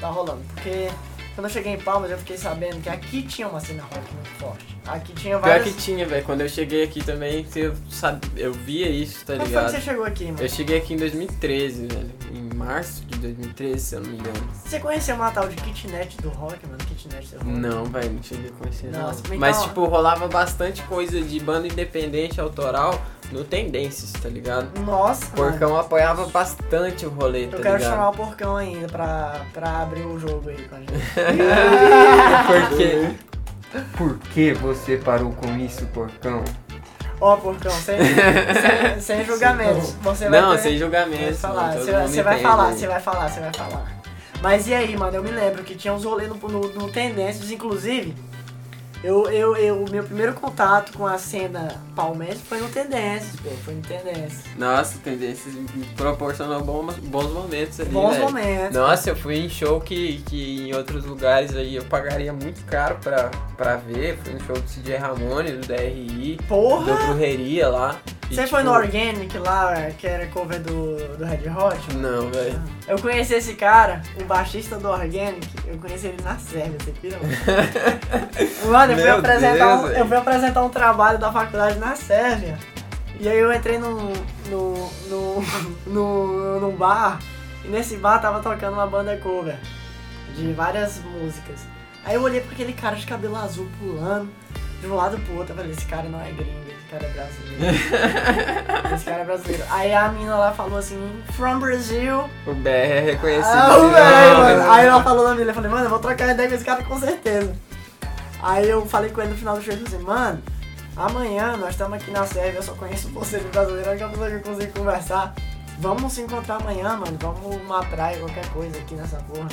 tá 0.00 0.08
rolando. 0.08 0.42
Porque 0.54 0.90
quando 1.34 1.46
eu 1.46 1.50
cheguei 1.52 1.72
em 1.72 1.78
Palmas 1.80 2.10
eu 2.10 2.18
fiquei 2.18 2.36
sabendo 2.36 2.82
que 2.82 2.90
aqui 2.90 3.22
tinha 3.22 3.48
uma 3.48 3.58
cena 3.58 3.82
rock 3.84 4.12
muito 4.14 4.28
forte. 4.38 4.76
Aqui 4.86 5.12
tinha 5.12 5.38
Pior 5.38 5.48
várias. 5.48 5.74
que 5.74 5.80
tinha, 5.80 6.04
velho. 6.06 6.24
Quando 6.24 6.40
eu 6.40 6.48
cheguei 6.48 6.82
aqui 6.82 7.02
também, 7.04 7.46
eu, 7.54 7.72
sabe, 7.88 8.20
eu 8.36 8.52
via 8.52 8.88
isso, 8.88 9.24
tá 9.24 9.34
Quando 9.36 9.46
ligado? 9.46 9.70
você 9.70 9.80
chegou 9.80 10.04
aqui, 10.04 10.24
mano? 10.26 10.38
Eu 10.40 10.48
cheguei 10.48 10.76
aqui 10.78 10.94
em 10.94 10.96
2013, 10.96 11.86
velho. 11.86 12.10
Em 12.34 12.54
março 12.56 13.04
de 13.06 13.16
2013, 13.18 13.78
se 13.80 13.94
eu 13.94 14.00
não 14.00 14.10
me 14.10 14.18
engano. 14.18 14.48
Você 14.64 14.80
conheceu 14.80 15.14
uma 15.14 15.30
tal 15.30 15.48
de 15.48 15.54
kitnet 15.56 16.16
do 16.20 16.28
rock, 16.30 16.66
mano? 16.66 16.78
Kitnet 16.78 17.28
do 17.30 17.36
rock? 17.38 17.48
Não, 17.50 17.84
velho, 17.84 18.10
não 18.12 18.22
cheguei 18.22 18.50
a 18.50 18.52
conhecer, 18.54 18.90
não. 18.90 19.02
Nossa, 19.02 19.20
então- 19.24 19.38
Mas, 19.38 19.62
tipo, 19.62 19.84
rolava 19.84 20.26
bastante 20.28 20.82
coisa 20.82 21.20
de 21.22 21.38
banda 21.40 21.68
independente, 21.68 22.40
autoral, 22.40 23.00
no 23.30 23.44
Tendências, 23.44 24.12
tá 24.12 24.28
ligado? 24.28 24.78
Nossa, 24.80 25.26
O 25.34 25.38
mano. 25.38 25.50
Porcão 25.52 25.76
apoiava 25.78 26.26
bastante 26.26 27.06
o 27.06 27.08
rolê, 27.08 27.46
tá 27.46 27.56
Eu 27.56 27.62
quero 27.62 27.76
ligado? 27.78 27.90
chamar 27.92 28.08
o 28.10 28.12
porcão 28.12 28.56
ainda 28.56 28.88
pra, 28.88 29.46
pra 29.52 29.78
abrir 29.82 30.02
o 30.06 30.18
jogo 30.18 30.50
aí 30.50 30.68
com 30.68 30.74
a 30.74 30.78
gente. 30.80 30.92
Porque 32.46 33.32
Por 33.96 34.18
que 34.18 34.52
você 34.52 34.96
parou 34.96 35.32
com 35.32 35.56
isso, 35.58 35.86
porcão? 35.86 36.44
Ó, 37.20 37.36
porcão, 37.36 37.70
sem, 37.70 37.98
sem, 37.98 39.00
sem 39.00 39.24
julgamentos. 39.26 39.92
Você 40.02 40.28
vai 40.28 40.40
Não, 40.40 40.50
ter- 40.52 40.58
sem 40.62 40.70
Vai 40.72 40.78
julgamentos. 40.78 41.38
falar, 41.40 41.62
mano, 41.68 41.80
você 41.84 41.92
você 41.92 42.22
vai 42.22 42.40
falar, 42.40 42.72
você 42.72 42.86
vai 42.86 43.00
falar, 43.00 43.28
você 43.28 43.40
vai 43.40 43.52
falar. 43.52 44.02
Mas 44.42 44.66
e 44.66 44.74
aí, 44.74 44.96
mano, 44.96 45.16
eu 45.16 45.22
me 45.22 45.30
lembro 45.30 45.62
que 45.62 45.76
tinha 45.76 45.94
uns 45.94 46.04
rolês 46.04 46.28
no, 46.28 46.34
no, 46.36 46.60
no 46.72 46.88
Tendências, 46.90 47.50
inclusive, 47.52 48.12
eu, 49.02 49.28
eu, 49.30 49.56
eu, 49.56 49.84
meu 49.90 50.04
primeiro 50.04 50.32
contato 50.34 50.96
com 50.96 51.06
a 51.06 51.18
cena 51.18 51.80
palmeirense 51.94 52.42
foi 52.48 52.58
no 52.58 52.68
Tendências, 52.68 53.34
pô, 53.40 53.50
foi 53.64 53.74
no 53.74 53.82
Tendências. 53.82 54.44
Nossa, 54.56 54.98
tendências 54.98 55.54
me 55.54 55.84
proporcionou 55.96 56.62
bons, 56.62 56.94
bons 56.98 57.30
momentos 57.32 57.80
ali, 57.80 57.90
Bons 57.90 58.12
velho. 58.12 58.24
momentos. 58.24 58.76
Nossa, 58.76 59.10
eu 59.10 59.16
fui 59.16 59.36
em 59.36 59.48
show 59.48 59.80
que, 59.80 60.22
que 60.26 60.68
em 60.68 60.74
outros 60.74 61.04
lugares 61.04 61.54
aí 61.56 61.76
eu 61.76 61.84
pagaria 61.84 62.32
muito 62.32 62.64
caro 62.66 62.96
pra, 63.02 63.30
pra 63.56 63.76
ver. 63.76 64.18
Fui 64.22 64.34
no 64.34 64.40
show 64.44 64.54
do 64.56 64.62
CJ 64.62 64.96
Ramone, 64.96 65.52
do 65.52 65.66
DRI, 65.66 66.36
do 66.36 66.44
Porra! 66.44 66.94
Brujeria 66.94 67.68
lá. 67.68 67.96
Você 68.32 68.46
foi 68.46 68.60
tipo, 68.60 68.70
no 68.70 68.78
Organic 68.78 69.38
lá, 69.38 69.90
que 69.98 70.06
era 70.06 70.26
cover 70.28 70.58
do, 70.58 71.16
do 71.18 71.24
Red 71.24 71.50
Hot? 71.50 71.96
Não, 71.96 72.30
velho. 72.30 72.62
Eu 72.88 72.98
conheci 72.98 73.34
esse 73.34 73.52
cara, 73.54 74.00
o 74.18 74.24
baixista 74.24 74.78
do 74.78 74.88
Organic, 74.88 75.46
eu 75.66 75.76
conheci 75.76 76.06
ele 76.06 76.22
na 76.22 76.38
Sérvia, 76.38 76.78
você 76.80 76.92
pira? 76.92 77.18
Mano, 78.64 78.92
eu 78.92 78.96
fui, 78.96 79.04
Meu 79.04 79.18
apresentar 79.18 79.76
Deus, 79.76 79.90
um, 79.90 79.92
eu 79.92 80.06
fui 80.06 80.16
apresentar 80.16 80.62
um 80.62 80.70
trabalho 80.70 81.18
da 81.18 81.30
faculdade 81.30 81.78
na 81.78 81.94
Sérvia. 81.94 82.58
E 83.20 83.28
aí 83.28 83.38
eu 83.38 83.52
entrei 83.52 83.78
num, 83.78 84.14
no, 84.48 84.90
no, 85.10 85.44
no, 85.86 86.60
num 86.60 86.74
bar, 86.74 87.18
e 87.62 87.68
nesse 87.68 87.98
bar 87.98 88.18
tava 88.18 88.40
tocando 88.40 88.72
uma 88.72 88.86
banda 88.86 89.14
cover 89.18 89.58
de 90.34 90.52
várias 90.54 91.00
músicas. 91.00 91.60
Aí 92.02 92.14
eu 92.14 92.22
olhei 92.22 92.40
pra 92.40 92.52
aquele 92.52 92.72
cara 92.72 92.96
de 92.96 93.04
cabelo 93.04 93.36
azul 93.36 93.68
pulando 93.78 94.30
de 94.80 94.86
um 94.86 94.94
lado 94.94 95.18
pro 95.20 95.36
outro, 95.36 95.52
eu 95.52 95.56
falei, 95.56 95.70
esse 95.70 95.84
cara 95.84 96.08
não 96.08 96.20
é 96.20 96.32
gringo, 96.32 96.71
cara 96.92 97.06
é 97.06 97.08
brasileiro. 97.08 97.76
esse 98.94 99.04
cara 99.04 99.22
é 99.22 99.24
brasileiro. 99.24 99.64
Aí 99.70 99.94
a 99.94 100.08
mina 100.10 100.36
lá 100.36 100.52
falou 100.52 100.78
assim, 100.78 101.22
from 101.32 101.58
Brazil. 101.58 102.28
O 102.46 102.54
BR 102.54 102.68
é 102.68 103.00
reconhecido. 103.00 103.46
Ah, 103.46 103.78
velho, 103.78 104.34
Não, 104.34 104.40
mano. 104.40 104.70
Aí 104.70 104.86
ela 104.86 105.02
falou 105.02 105.28
na 105.28 105.34
mina, 105.34 105.50
eu 105.50 105.54
falei, 105.54 105.70
mano, 105.70 105.84
eu 105.84 105.90
vou 105.90 105.98
trocar 105.98 106.30
ideia 106.30 106.48
com 106.48 106.54
esse 106.54 106.64
cara 106.64 106.82
com 106.84 106.98
certeza. 106.98 107.54
Aí 108.42 108.68
eu 108.68 108.84
falei 108.84 109.10
com 109.10 109.22
ele 109.22 109.30
no 109.30 109.36
final 109.36 109.56
do 109.56 109.62
show, 109.62 109.72
eu 109.72 109.78
falei 109.78 109.94
assim, 109.94 110.04
mano, 110.04 110.42
amanhã 110.96 111.56
nós 111.56 111.70
estamos 111.70 111.94
aqui 111.94 112.10
na 112.10 112.26
Sérvia, 112.26 112.58
eu 112.58 112.62
só 112.62 112.74
conheço 112.74 113.08
você 113.08 113.38
de 113.38 113.48
brasileiro, 113.48 113.88
a 113.88 113.92
única 113.92 114.08
pessoa 114.08 114.28
que 114.28 114.34
eu 114.34 114.42
consigo 114.42 114.78
conversar. 114.78 115.34
Vamos 115.78 116.12
se 116.12 116.20
encontrar 116.20 116.56
amanhã, 116.56 116.96
mano, 116.96 117.16
vamos 117.18 117.56
uma 117.62 117.82
praia, 117.84 118.18
qualquer 118.18 118.46
coisa 118.50 118.78
aqui 118.78 118.94
nessa 118.94 119.16
porra. 119.16 119.48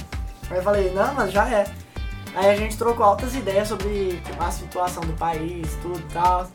Aí 0.49 0.57
eu 0.57 0.63
falei, 0.63 0.91
não, 0.93 1.13
mano, 1.13 1.31
já 1.31 1.47
é. 1.49 1.65
Aí 2.35 2.49
a 2.49 2.55
gente 2.55 2.77
trocou 2.77 3.05
altas 3.05 3.33
ideias 3.35 3.67
sobre 3.67 4.21
a 4.39 4.51
situação 4.51 5.01
do 5.03 5.13
país, 5.13 5.75
tudo 5.81 5.99
e 5.99 6.13
tal. 6.13 6.47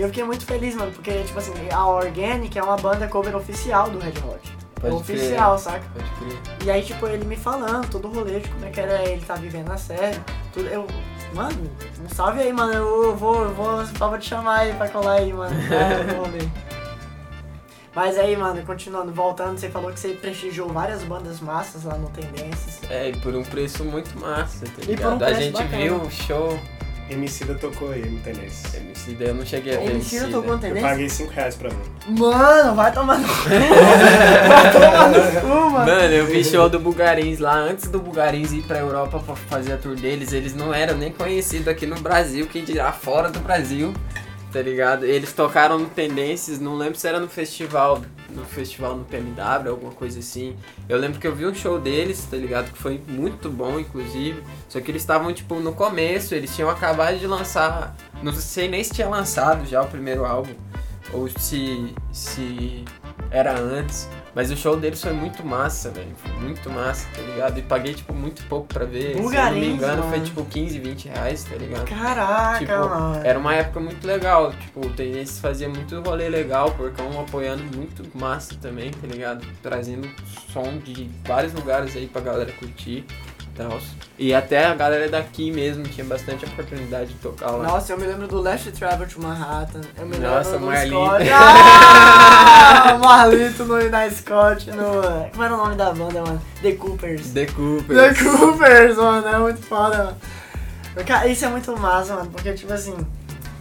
E 0.00 0.02
eu 0.02 0.08
fiquei 0.08 0.24
muito 0.24 0.46
feliz, 0.46 0.74
mano, 0.74 0.90
porque, 0.92 1.12
tipo 1.24 1.38
assim, 1.38 1.52
a 1.70 1.86
Organic 1.86 2.58
é 2.58 2.62
uma 2.62 2.78
banda 2.78 3.06
cover 3.06 3.36
oficial 3.36 3.90
do 3.90 3.98
Red 3.98 4.14
Hot. 4.26 4.56
Pode 4.80 4.94
oficial, 4.94 5.58
saca? 5.58 5.84
Pode 5.92 6.08
crer. 6.12 6.56
E 6.64 6.70
aí, 6.70 6.82
tipo, 6.82 7.06
ele 7.06 7.26
me 7.26 7.36
falando 7.36 7.86
todo 7.90 8.08
o 8.08 8.10
rolê 8.10 8.40
de 8.40 8.48
como 8.48 8.64
é 8.64 8.70
que 8.70 8.80
era 8.80 9.06
ele 9.06 9.20
tá 9.20 9.34
vivendo 9.34 9.68
na 9.68 9.76
série. 9.76 10.18
Tudo, 10.54 10.66
eu, 10.68 10.86
mano, 11.34 11.70
um 12.02 12.08
salve 12.08 12.40
aí, 12.40 12.50
mano. 12.50 12.72
Eu 12.72 13.14
vou, 13.14 13.42
eu 13.42 13.52
vou, 13.52 13.84
só 13.84 14.08
vou 14.08 14.18
te 14.18 14.26
chamar 14.26 14.60
aí 14.60 14.72
pra 14.72 14.88
colar 14.88 15.16
aí, 15.18 15.34
mano. 15.34 15.54
É, 15.70 16.16
rolê. 16.16 16.48
Mas 17.94 18.16
aí, 18.16 18.34
mano, 18.38 18.62
continuando, 18.62 19.12
voltando, 19.12 19.58
você 19.58 19.68
falou 19.68 19.92
que 19.92 20.00
você 20.00 20.14
prestigiou 20.14 20.70
várias 20.70 21.02
bandas 21.02 21.40
massas 21.40 21.84
lá 21.84 21.98
no 21.98 22.08
Tendências. 22.08 22.80
É, 22.88 23.10
e 23.10 23.16
por 23.18 23.34
um 23.34 23.44
preço 23.44 23.84
muito 23.84 24.18
massa, 24.18 24.64
tá 24.64 24.72
E 24.78 24.80
por 24.80 24.86
ligado? 24.86 25.12
um 25.12 25.14
a 25.16 25.18
preço 25.18 25.40
gente 25.42 25.52
bacana. 25.52 25.76
viu 25.82 25.96
o 25.96 26.10
show 26.10 26.58
Emicida 27.10 27.54
tocou 27.56 27.90
aí 27.90 28.08
no 28.08 28.20
Tennis. 29.00 29.08
MC, 29.08 29.16
eu 29.20 29.34
não 29.34 29.46
cheguei 29.46 29.76
a 29.76 29.78
ver 29.78 29.90
MC 29.90 30.16
MC. 30.16 30.30
tocou 30.30 30.56
no 30.56 30.66
Eu 30.66 30.80
paguei 30.80 31.08
5 31.08 31.32
reais 31.32 31.54
pra 31.56 31.68
ver. 31.70 31.76
Mano, 32.08 32.74
vai 32.74 32.92
tomar 32.92 33.18
no 33.18 33.28
cu. 33.28 33.34
vai 34.48 34.72
tomar 34.72 35.08
no 35.08 35.40
cu, 35.40 35.70
mano. 35.70 35.86
Mano, 35.86 36.14
eu 36.14 36.26
vi 36.26 36.44
show 36.44 36.68
do 36.68 36.78
Bugarins 36.78 37.38
lá, 37.38 37.54
antes 37.54 37.88
do 37.88 37.98
Bugarins 37.98 38.52
ir 38.52 38.62
pra 38.62 38.78
Europa 38.78 39.18
pra 39.20 39.36
fazer 39.36 39.72
a 39.72 39.76
tour 39.78 39.96
deles, 39.96 40.32
eles 40.32 40.54
não 40.54 40.72
eram 40.72 40.96
nem 40.96 41.12
conhecidos 41.12 41.68
aqui 41.68 41.86
no 41.86 41.96
Brasil, 42.00 42.46
quem 42.46 42.64
dirá 42.64 42.92
fora 42.92 43.30
do 43.30 43.40
Brasil, 43.40 43.94
tá 44.52 44.60
ligado? 44.60 45.04
Eles 45.04 45.32
tocaram 45.32 45.78
no 45.78 45.86
Tendências, 45.86 46.58
não 46.58 46.76
lembro 46.76 46.98
se 46.98 47.06
era 47.06 47.20
no 47.20 47.28
festival, 47.28 48.02
no 48.30 48.44
festival 48.44 48.96
no 48.96 49.04
PMW, 49.04 49.70
alguma 49.70 49.92
coisa 49.92 50.18
assim. 50.18 50.56
Eu 50.88 50.98
lembro 50.98 51.18
que 51.18 51.26
eu 51.26 51.34
vi 51.34 51.46
um 51.46 51.54
show 51.54 51.78
deles, 51.78 52.26
tá 52.30 52.36
ligado? 52.36 52.72
Que 52.72 52.78
foi 52.78 53.00
muito 53.08 53.48
bom, 53.50 53.78
inclusive. 53.78 54.42
Só 54.68 54.80
que 54.80 54.90
eles 54.90 55.02
estavam, 55.02 55.32
tipo, 55.32 55.56
no 55.56 55.72
começo, 55.72 56.34
eles 56.34 56.54
tinham 56.54 56.70
acabado 56.70 57.18
de 57.18 57.26
lançar, 57.26 57.96
não 58.22 58.32
sei 58.32 58.68
nem 58.68 58.82
se 58.82 58.92
tinha 58.92 59.08
lançado 59.08 59.66
já 59.66 59.82
o 59.82 59.86
primeiro 59.86 60.24
álbum, 60.24 60.54
ou 61.12 61.28
se, 61.28 61.94
se 62.12 62.84
era 63.30 63.58
antes. 63.58 64.08
Mas 64.34 64.50
o 64.50 64.56
show 64.56 64.76
deles 64.76 65.02
foi 65.02 65.12
muito 65.12 65.44
massa, 65.44 65.90
velho. 65.90 66.12
Foi 66.16 66.32
muito 66.40 66.70
massa, 66.70 67.06
tá 67.14 67.20
ligado? 67.22 67.58
E 67.58 67.62
paguei, 67.62 67.94
tipo, 67.94 68.14
muito 68.14 68.44
pouco 68.46 68.66
pra 68.72 68.84
ver. 68.84 69.14
Se 69.16 69.18
eu 69.18 69.30
não 69.30 69.52
me 69.52 69.66
engano, 69.68 70.02
foi 70.02 70.10
mano. 70.12 70.24
tipo 70.24 70.44
15, 70.44 70.78
20 70.78 71.08
reais, 71.08 71.44
tá 71.44 71.56
ligado? 71.56 71.84
Caraca, 71.88 72.58
Tipo, 72.58 72.72
mano. 72.72 73.20
Era 73.26 73.38
uma 73.38 73.54
época 73.54 73.80
muito 73.80 74.06
legal, 74.06 74.52
tipo, 74.52 74.86
o 74.86 74.90
Tendências 74.90 75.40
fazia 75.40 75.68
muito 75.68 76.00
rolê 76.00 76.28
legal, 76.28 76.70
porque 76.72 77.00
um 77.02 77.20
apoiando 77.20 77.64
muito 77.76 78.06
massa 78.16 78.54
também, 78.60 78.90
tá 78.90 79.06
ligado? 79.06 79.44
Trazendo 79.62 80.08
som 80.52 80.78
de 80.78 81.10
vários 81.24 81.52
lugares 81.52 81.96
aí 81.96 82.06
pra 82.06 82.20
galera 82.20 82.52
curtir 82.52 83.04
tal. 83.68 83.78
E 84.18 84.34
até 84.34 84.66
a 84.66 84.74
galera 84.74 85.08
daqui 85.08 85.50
mesmo 85.50 85.82
tinha 85.84 86.04
bastante 86.04 86.44
oportunidade 86.44 87.08
de 87.08 87.14
tocar 87.20 87.50
lá. 87.52 87.64
Nossa, 87.64 87.92
eu 87.92 87.98
me 87.98 88.06
lembro 88.06 88.28
do 88.28 88.40
Last 88.42 88.70
Travel 88.72 89.06
to 89.08 89.20
Manhattan. 89.22 89.80
Eu 89.96 90.06
me 90.06 90.18
Nossa, 90.18 90.50
lembro 90.52 90.58
do 90.60 90.66
Marlito. 90.66 90.96
Scott. 90.96 91.24
Ah, 92.72 92.98
Marlito 92.98 93.64
no, 93.64 93.90
na 93.90 94.08
Scott. 94.10 94.70
No, 94.70 95.02
como 95.32 95.42
era 95.44 95.54
o 95.54 95.56
nome 95.56 95.74
da 95.76 95.92
banda, 95.92 96.22
mano? 96.22 96.40
The 96.62 96.72
Coopers. 96.72 97.30
The 97.32 97.46
Cooper. 97.46 97.96
The 97.96 98.14
Coopers, 98.22 98.96
mano. 98.96 99.26
É 99.28 99.38
muito 99.38 99.62
foda, 99.66 99.96
mano. 100.04 100.16
Cara, 101.06 101.26
isso 101.26 101.44
é 101.44 101.48
muito 101.48 101.76
massa, 101.78 102.14
mano. 102.14 102.30
Porque, 102.30 102.52
tipo 102.52 102.72
assim, 102.72 102.94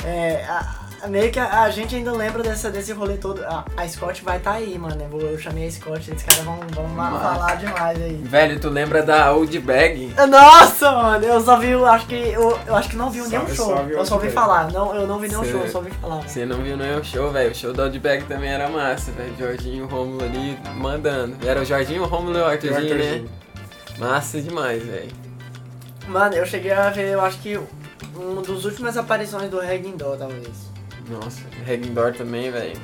é, 0.06 0.44
a- 0.48 0.76
meio 1.08 1.32
que 1.32 1.40
a, 1.40 1.62
a 1.64 1.70
gente 1.70 1.96
ainda 1.96 2.12
lembra 2.12 2.44
dessa, 2.44 2.70
desse 2.70 2.92
rolê 2.94 3.18
todo. 3.18 3.44
A, 3.46 3.64
a 3.78 3.88
Scott 3.88 4.24
vai 4.24 4.40
tá 4.40 4.54
aí, 4.54 4.78
mano. 4.78 5.02
Eu, 5.02 5.08
vou- 5.10 5.22
eu 5.22 5.38
chamei 5.40 5.68
a 5.68 5.72
Scott, 5.72 6.00
esses 6.12 6.24
caras 6.24 6.44
vão, 6.44 6.60
vão 6.74 6.96
falar 6.96 7.56
demais 7.56 8.02
aí. 8.02 8.16
Velho, 8.24 8.60
tu 8.60 8.70
lembra 8.70 9.02
da 9.04 9.32
Old 9.34 9.58
Bag? 9.60 10.14
Nossa, 10.30 10.92
mano, 10.92 11.26
eu 11.26 11.40
só 11.42 11.58
vi, 11.58 11.74
acho 11.74 12.08
que 12.08 12.16
eu, 12.16 12.58
eu 12.68 12.76
acho 12.76 12.90
que 12.90 12.96
não 12.96 13.10
vi 13.10 13.22
nenhum 13.22 13.48
show. 13.48 13.68
só 13.68 13.84
vi 13.84 13.94
eu 13.94 14.06
só 14.06 14.16
ouvi 14.16 14.30
falar. 14.30 14.72
Não, 14.72 14.96
eu 14.96 15.08
não 15.08 15.20
vi 15.20 15.28
nenhum 15.28 15.44
Cê- 15.44 15.52
show, 15.52 15.62
eu 15.62 15.68
só 15.70 15.78
ouvi 15.80 15.92
falar. 15.92 16.22
Você 16.28 16.46
não 16.46 16.58
viu 16.62 16.76
nenhum 16.78 17.04
show, 17.04 17.32
velho. 17.32 17.52
O 17.52 17.56
show 17.56 17.74
da 17.74 17.84
Old 17.84 18.00
Bag 18.00 18.24
também 18.26 18.50
era 18.52 18.70
massa, 18.70 19.12
velho. 19.12 19.34
Jorginho 19.38 19.86
Rômulo 19.88 20.24
ali 20.24 20.58
mandando. 20.76 21.36
Era 21.48 21.62
o 21.62 21.66
Jorginho, 21.66 22.04
o 22.04 22.08
Rômulo 22.08 22.38
e 22.38 22.42
o 22.42 22.46
Arthurzinho, 22.46 22.96
né? 22.98 23.26
Massa 23.98 24.42
demais, 24.42 24.84
velho. 24.84 25.12
Mano, 26.08 26.34
eu 26.36 26.46
cheguei 26.46 26.72
a 26.72 26.90
ver, 26.90 27.10
eu 27.10 27.22
acho 27.22 27.38
que 27.40 27.60
uma 28.16 28.42
das 28.42 28.66
últimas 28.66 28.98
aparições 28.98 29.50
do 29.50 29.60
Reg 29.60 29.86
Indoor, 29.88 30.18
talvez. 30.18 30.69
Nossa, 31.10 31.42
Regendor 31.66 32.14
também, 32.14 32.52
velho. 32.52 32.80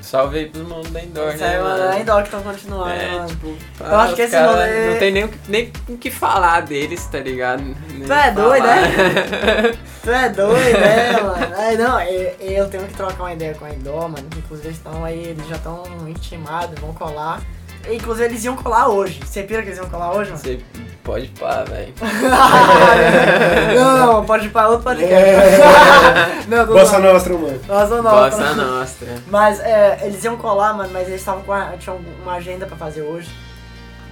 Salve 0.00 0.38
aí 0.38 0.46
pros 0.46 0.68
manos 0.68 0.88
da 0.90 1.02
Indoor, 1.02 1.30
Isso 1.30 1.38
né, 1.38 1.56
aí, 1.56 1.60
mano, 1.62 1.82
é 1.92 2.00
Indoor 2.00 2.18
que 2.18 2.28
estão 2.28 2.40
continuando, 2.42 2.90
É, 2.90 3.10
mano. 3.10 3.28
tipo, 3.28 3.56
Eu 3.80 3.96
acho 3.96 4.14
que 4.14 4.22
esse 4.22 4.36
rolê- 4.38 4.90
Não 4.92 4.98
tem 5.00 5.10
nem, 5.12 5.24
o 5.24 5.28
que- 5.28 5.38
nem 5.48 5.72
o 5.88 5.96
que 5.98 6.10
falar 6.12 6.60
deles, 6.62 7.04
tá 7.06 7.18
ligado? 7.18 7.62
Nem 7.90 8.06
Tu 8.06 8.12
é 8.12 8.30
doido, 8.30 8.62
falar. 8.62 8.78
Tu 10.04 10.10
é 10.10 10.28
doido, 10.28 10.78
né, 10.80 11.12
mano? 11.20 11.54
Aí, 11.56 11.76
não, 11.76 12.00
eu, 12.02 12.34
eu 12.40 12.68
tenho 12.68 12.84
que 12.86 12.94
trocar 12.94 13.20
uma 13.24 13.32
ideia 13.32 13.54
com 13.54 13.64
a 13.64 13.70
Indoor, 13.70 14.02
mano. 14.08 14.28
Inclusive, 14.36 14.68
eles 14.68 14.76
estão 14.76 15.04
aí, 15.04 15.24
eles 15.24 15.48
já 15.48 15.56
estão 15.56 15.82
intimados, 16.06 16.78
vão 16.80 16.94
colar. 16.94 17.42
Inclusive, 17.90 18.26
eles 18.28 18.44
iam 18.44 18.54
colar 18.54 18.86
hoje. 18.88 19.18
Você 19.24 19.42
pira 19.42 19.62
que 19.62 19.68
eles 19.70 19.78
iam 19.78 19.90
colar 19.90 20.12
hoje, 20.12 20.30
mano? 20.30 20.40
Você 20.42 20.60
pode 21.06 21.28
pá, 21.28 21.62
velho. 21.62 21.94
não, 23.76 24.06
não, 24.14 24.24
pode 24.26 24.46
ir 24.46 24.50
pra 24.50 24.68
outro 24.68 24.82
podcast. 24.82 25.14
É. 25.14 26.42
não, 26.48 26.66
Bossa 26.66 27.00
zoando. 27.00 27.12
Nostra, 27.12 27.34
mano. 27.34 27.60
Nossa, 27.68 28.02
não. 28.02 28.10
Bossa 28.10 28.54
Nostra. 28.54 29.08
Mas 29.28 29.60
é, 29.60 30.00
eles 30.02 30.22
iam 30.24 30.36
colar, 30.36 30.74
mano, 30.74 30.90
mas 30.92 31.06
eles 31.06 31.20
estavam 31.20 31.42
com 31.44 31.52
a, 31.52 31.76
tinham 31.78 32.00
uma 32.22 32.34
agenda 32.34 32.66
pra 32.66 32.76
fazer 32.76 33.02
hoje. 33.02 33.30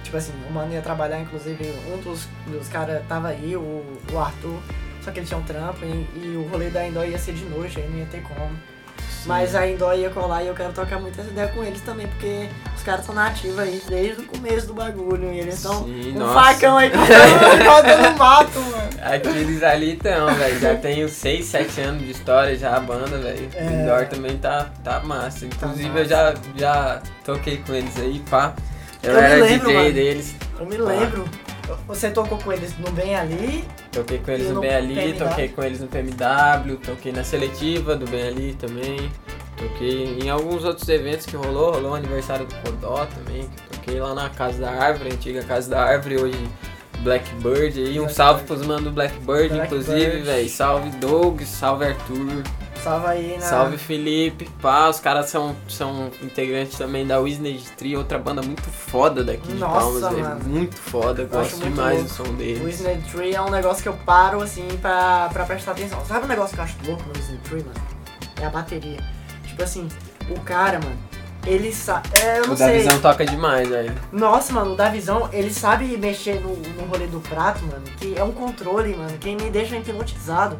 Tipo 0.03 0.15
assim, 0.15 0.31
o 0.49 0.53
mano 0.53 0.73
ia 0.73 0.81
trabalhar, 0.81 1.19
inclusive 1.19 1.73
um 1.93 1.97
dos, 1.97 2.29
dos 2.47 2.69
caras 2.69 3.01
tava 3.09 3.27
aí, 3.27 3.57
o, 3.57 3.83
o 4.13 4.19
Arthur, 4.19 4.59
só 5.01 5.11
que 5.11 5.19
ele 5.19 5.25
tinha 5.25 5.39
um 5.39 5.43
trampo 5.43 5.83
e, 5.83 6.07
e 6.15 6.37
o 6.37 6.49
rolê 6.49 6.69
da 6.69 6.87
Indoor 6.87 7.05
ia 7.05 7.17
ser 7.17 7.33
de 7.33 7.43
noite, 7.45 7.79
aí 7.79 7.89
não 7.89 7.97
ia 7.97 8.05
ter 8.05 8.21
como. 8.21 8.49
Mas 9.25 9.55
a 9.55 9.67
Indoor 9.67 9.95
ia 9.95 10.09
colar 10.09 10.43
e 10.43 10.47
eu 10.47 10.53
quero 10.53 10.71
trocar 10.71 10.99
muita 10.99 11.21
ideia 11.21 11.47
com 11.47 11.63
eles 11.63 11.81
também, 11.81 12.07
porque 12.07 12.47
os 12.75 12.83
caras 12.83 13.01
estão 13.01 13.15
na 13.15 13.27
ativa 13.27 13.63
aí 13.63 13.81
desde 13.87 14.21
o 14.21 14.25
começo 14.25 14.67
do 14.67 14.73
bagulho 14.75 15.31
e 15.33 15.39
eles 15.39 15.55
estão 15.55 15.83
um 15.83 16.13
nossa. 16.13 16.33
facão 16.33 16.77
aí 16.77 16.91
cortando 16.91 17.65
cortando 17.65 18.17
mato, 18.17 18.59
mano. 18.59 18.89
Aqueles 19.01 19.63
ali 19.63 19.93
estão, 19.93 20.33
velho. 20.35 20.59
Já 20.59 20.75
tem 20.75 21.03
uns 21.05 21.11
6, 21.13 21.45
7 21.45 21.81
anos 21.81 22.03
de 22.03 22.11
história 22.11 22.55
já 22.55 22.75
a 22.75 22.79
banda, 22.79 23.17
velho. 23.17 23.49
É. 23.55 23.63
O 23.65 23.71
Indoor 23.73 24.05
também 24.07 24.37
tá, 24.37 24.69
tá 24.83 24.99
massa. 24.99 25.45
Inclusive 25.45 25.89
massa. 25.89 25.99
eu 26.01 26.05
já, 26.05 26.33
já 26.55 27.01
toquei 27.23 27.57
com 27.57 27.73
eles 27.73 27.97
aí, 27.97 28.21
pá. 28.29 28.53
Eu, 29.01 29.11
Eu 29.13 29.19
era 29.19 29.35
lembro, 29.43 29.67
DJ 29.67 29.73
mano. 29.75 29.93
deles. 29.93 30.35
Eu 30.59 30.65
me 30.65 30.77
lembro, 30.77 31.25
você 31.87 32.09
tocou 32.11 32.37
com 32.37 32.51
eles 32.51 32.77
no 32.77 32.91
Bem 32.91 33.15
Ali, 33.15 33.65
Toquei 33.91 34.19
com 34.19 34.31
eles 34.31 34.47
no 34.47 34.55
no 34.55 34.61
Bem 34.61 34.75
Ali, 34.75 34.95
PMW? 34.95 35.17
toquei 35.29 35.47
com 35.49 35.63
eles 35.63 35.79
no 35.81 35.87
PMW, 35.87 36.77
toquei 36.85 37.11
na 37.11 37.23
seletiva 37.23 37.95
do 37.95 38.05
Bem 38.09 38.27
Ali 38.27 38.53
também. 38.53 39.11
Toquei 39.57 40.19
em 40.21 40.29
alguns 40.29 40.63
outros 40.65 40.87
eventos 40.89 41.25
que 41.25 41.35
rolou, 41.35 41.73
rolou 41.73 41.91
o 41.91 41.95
aniversário 41.95 42.45
do 42.45 42.53
Codó 42.55 43.05
também, 43.05 43.49
toquei 43.71 43.99
lá 44.01 44.13
na 44.13 44.29
Casa 44.29 44.59
da 44.59 44.69
Árvore, 44.71 45.13
antiga 45.13 45.41
Casa 45.43 45.69
da 45.69 45.81
Árvore, 45.81 46.17
hoje 46.17 46.49
Blackbird 46.99 47.79
aí, 47.79 47.99
um 47.99 48.09
salve 48.09 48.43
pros 48.43 48.65
manos 48.65 48.85
do 48.85 48.91
Blackbird, 48.91 49.25
Blackbird. 49.49 49.65
inclusive, 49.65 50.21
velho. 50.21 50.49
Salve 50.49 50.89
Doug, 50.97 51.41
salve 51.43 51.85
Arthur, 51.85 52.43
Salve 52.85 53.07
aí 53.07 53.37
na. 53.39 53.41
salve 53.45 53.77
Felipe, 53.79 54.47
pá, 54.61 54.87
os 54.89 54.99
caras 54.99 55.27
são, 55.29 55.55
são 55.67 56.11
integrantes 56.21 56.77
também 56.77 57.05
da 57.05 57.19
Wisney 57.19 57.59
Tree, 57.75 57.97
outra 57.97 58.19
banda 58.19 58.43
muito 58.43 58.61
foda 58.69 59.23
daqui 59.23 59.47
de 59.47 59.55
Nossa, 59.55 59.79
Palmas, 59.79 60.01
velho. 60.03 60.19
mano. 60.19 60.45
Muito 60.45 60.75
foda, 60.77 61.23
Eu 61.23 61.27
gosto 61.27 61.57
demais 61.63 61.97
louco. 61.97 62.09
do 62.09 62.13
som 62.29 62.33
deles. 62.35 62.63
Disney 62.77 63.01
Tree 63.11 63.33
é 63.33 63.41
um 63.41 63.49
negócio 63.49 63.81
que 63.81 63.89
eu 63.89 63.97
paro 64.05 64.39
assim 64.41 64.67
pra, 64.81 65.29
pra 65.33 65.45
prestar 65.45 65.71
atenção. 65.71 66.05
Sabe 66.05 66.25
um 66.25 66.27
negócio 66.27 66.53
que 66.53 66.59
eu 66.59 66.63
acho 66.63 66.75
louco 66.85 67.03
no 67.07 67.13
Disney 67.13 67.39
Tree, 67.39 67.63
mano? 67.63 67.81
É 68.39 68.45
a 68.45 68.49
bateria. 68.51 68.99
Tipo 69.47 69.63
assim, 69.63 69.87
o 70.29 70.39
cara, 70.41 70.79
mano, 70.79 70.97
ele 71.47 71.73
sabe. 71.73 72.07
É, 72.21 72.37
eu 72.39 72.45
não 72.47 72.53
O 72.53 72.57
sei. 72.57 72.77
visão 72.79 72.99
toca 72.99 73.25
demais, 73.25 73.67
velho. 73.67 73.95
Nossa, 74.11 74.53
mano, 74.53 74.73
o 74.73 74.75
da 74.75 74.89
visão, 74.89 75.27
ele 75.33 75.51
sabe 75.51 75.85
mexer 75.97 76.39
no, 76.39 76.55
no 76.55 76.85
rolê 76.85 77.07
do 77.07 77.19
prato, 77.19 77.65
mano, 77.65 77.83
que 77.99 78.13
é 78.15 78.23
um 78.23 78.31
controle, 78.31 78.95
mano, 78.95 79.17
que 79.17 79.35
me 79.35 79.49
deixa 79.49 79.75
hipnotizado. 79.75 80.59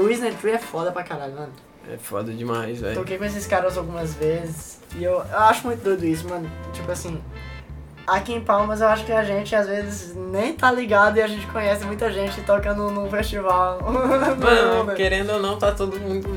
O 0.00 0.08
Disney 0.08 0.32
Tree 0.32 0.52
é 0.54 0.58
foda 0.58 0.90
pra 0.92 1.02
caralho, 1.02 1.34
mano. 1.34 1.52
É 1.92 1.96
foda 1.96 2.32
demais, 2.32 2.80
velho. 2.80 2.94
Toquei 2.94 3.18
com 3.18 3.24
esses 3.24 3.46
caras 3.46 3.76
algumas 3.76 4.14
vezes 4.14 4.78
e 4.96 5.02
eu, 5.04 5.12
eu 5.14 5.38
acho 5.38 5.66
muito 5.66 5.82
doido 5.82 6.04
isso, 6.06 6.28
mano. 6.28 6.48
Tipo 6.72 6.92
assim, 6.92 7.20
aqui 8.06 8.32
em 8.34 8.40
Palmas 8.40 8.80
eu 8.80 8.88
acho 8.88 9.04
que 9.04 9.12
a 9.12 9.24
gente 9.24 9.54
às 9.54 9.66
vezes 9.66 10.14
nem 10.14 10.52
tá 10.52 10.70
ligado 10.70 11.16
e 11.16 11.22
a 11.22 11.26
gente 11.26 11.46
conhece 11.48 11.84
muita 11.84 12.10
gente 12.12 12.40
tocando 12.42 12.90
num 12.90 13.10
festival. 13.10 13.80
Mano, 13.82 14.94
querendo 14.94 15.30
ou 15.32 15.42
não, 15.42 15.58
tá 15.58 15.72
todo 15.72 15.98
mundo, 15.98 16.28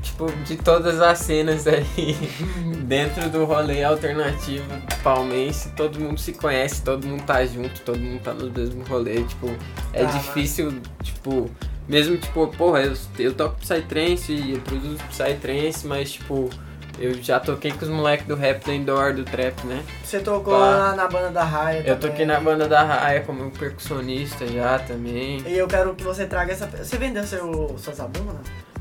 tipo, 0.00 0.30
de 0.44 0.56
todas 0.56 1.00
as 1.00 1.18
cenas 1.18 1.66
aí, 1.66 2.16
dentro 2.84 3.28
do 3.30 3.44
rolê 3.44 3.82
alternativo 3.82 4.64
palmense, 5.02 5.70
todo 5.70 5.98
mundo 5.98 6.18
se 6.20 6.32
conhece, 6.34 6.82
todo 6.82 7.06
mundo 7.06 7.22
tá 7.24 7.44
junto, 7.44 7.80
todo 7.80 7.98
mundo 7.98 8.20
tá 8.22 8.32
no 8.32 8.50
mesmo 8.50 8.84
rolê, 8.84 9.22
tipo, 9.24 9.50
é 9.92 10.04
Tá, 10.04 10.10
difícil, 10.12 10.80
tipo, 11.02 11.50
mesmo, 11.88 12.16
tipo, 12.16 12.46
porra, 12.48 12.80
eu, 12.82 12.94
eu 13.18 13.34
toco 13.34 13.56
Psytrance 13.60 14.32
e 14.32 14.52
eu 14.54 14.60
produzo 14.60 14.98
Psytrance, 15.10 15.86
mas, 15.86 16.12
tipo, 16.12 16.48
eu 16.98 17.14
já 17.22 17.40
toquei 17.40 17.72
com 17.72 17.84
os 17.84 17.90
moleques 17.90 18.26
do 18.26 18.34
rap 18.36 18.64
do 18.64 18.72
indoor, 18.72 19.12
do 19.14 19.24
trap, 19.24 19.66
né? 19.66 19.82
Você 20.04 20.20
tocou 20.20 20.58
na, 20.58 21.06
banda 21.08 21.30
da 21.30 21.42
Raia 21.44 21.78
Eu 21.80 21.96
também. 21.96 22.10
toquei 22.10 22.26
na 22.26 22.40
banda 22.40 22.68
da 22.68 22.82
Raia 22.84 23.20
como 23.22 23.50
percussionista 23.50 24.46
já 24.46 24.78
também. 24.78 25.42
E 25.46 25.58
eu 25.58 25.66
quero 25.66 25.94
que 25.94 26.04
você 26.04 26.24
traga 26.26 26.52
essa... 26.52 26.66
Você 26.66 26.96
vendeu 26.96 27.24
seu, 27.24 27.74
sua 27.78 27.92
zabumba? 27.94 28.34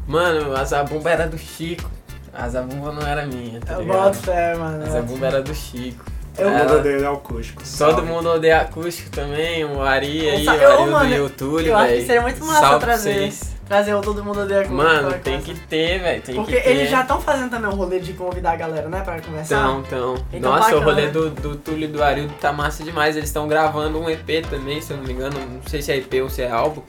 Mano, 0.08 0.56
a 0.56 0.64
Zabumba 0.66 1.10
era 1.10 1.28
do 1.28 1.38
Chico. 1.38 1.90
A 2.34 2.50
Zabumba 2.50 2.92
não 2.92 3.08
era 3.08 3.26
minha, 3.26 3.60
tá 3.62 3.74
Eu 3.74 3.82
ligado? 3.82 3.98
boto 4.04 4.18
fé, 4.18 4.56
mano. 4.56 4.84
A 4.84 4.90
Zabumba 4.90 5.28
era 5.28 5.42
do 5.42 5.56
Chico. 5.56 6.04
Eu- 6.38 6.50
mundo 6.50 6.74
odeia 6.76 7.10
acústico. 7.12 7.60
Todo 7.62 7.68
Salve. 7.68 8.02
mundo 8.04 8.30
odeia 8.30 8.62
acústico 8.62 9.10
também, 9.12 9.64
o 9.66 9.82
Ari 9.82 10.30
aí, 10.30 10.46
o 10.48 10.50
Ari 10.50 10.86
mano, 10.92 11.10
do 11.10 11.16
YouTube, 11.16 11.66
eu 11.68 11.76
acho 11.76 11.88
que 11.88 11.94
velho. 11.96 12.06
seria 12.08 12.22
muito 12.22 12.46
massa 12.46 12.60
Salve 12.62 12.86
trazer. 12.86 13.14
vocês. 13.14 13.54
Trazer 13.68 13.94
o 13.94 14.02
Todo 14.02 14.24
Mundo 14.26 14.42
Odeia 14.42 14.66
com 14.68 14.74
Mano, 14.74 15.14
tem 15.24 15.40
que 15.40 15.56
ter, 15.58 15.98
velho, 16.00 16.22
tem 16.22 16.36
Porque 16.36 16.58
que 16.58 16.62
ter. 16.62 16.70
eles 16.70 16.90
já 16.90 17.02
estão 17.02 17.22
fazendo 17.22 17.50
também 17.50 17.70
um 17.70 17.74
rolê 17.76 17.98
de 18.00 18.12
convidar 18.12 18.52
a 18.52 18.56
galera, 18.58 18.90
né, 18.90 19.02
pra 19.02 19.22
conversar. 19.22 19.56
Então, 19.56 19.80
então. 19.88 20.16
Então, 20.34 20.52
Nossa, 20.52 20.66
bacana, 20.66 20.82
o 20.82 20.84
rolê 20.84 21.06
né? 21.06 21.12
do, 21.12 21.30
do 21.30 21.56
Túlio 21.56 21.86
e 21.86 21.88
do 21.88 22.04
Arildo 22.04 22.34
tá 22.42 22.52
massa 22.52 22.84
demais. 22.84 23.16
Eles 23.16 23.30
estão 23.30 23.48
gravando 23.48 23.98
um 24.00 24.10
EP 24.10 24.42
também, 24.50 24.82
se 24.82 24.92
eu 24.92 24.98
não 24.98 25.06
me 25.06 25.14
engano. 25.14 25.40
Não 25.40 25.62
sei 25.66 25.82
se 25.82 25.94
é 25.94 25.98
EP 25.98 26.14
ou 26.22 26.30
se 26.30 26.42
é 26.42 26.52
álbum. 26.52 26.82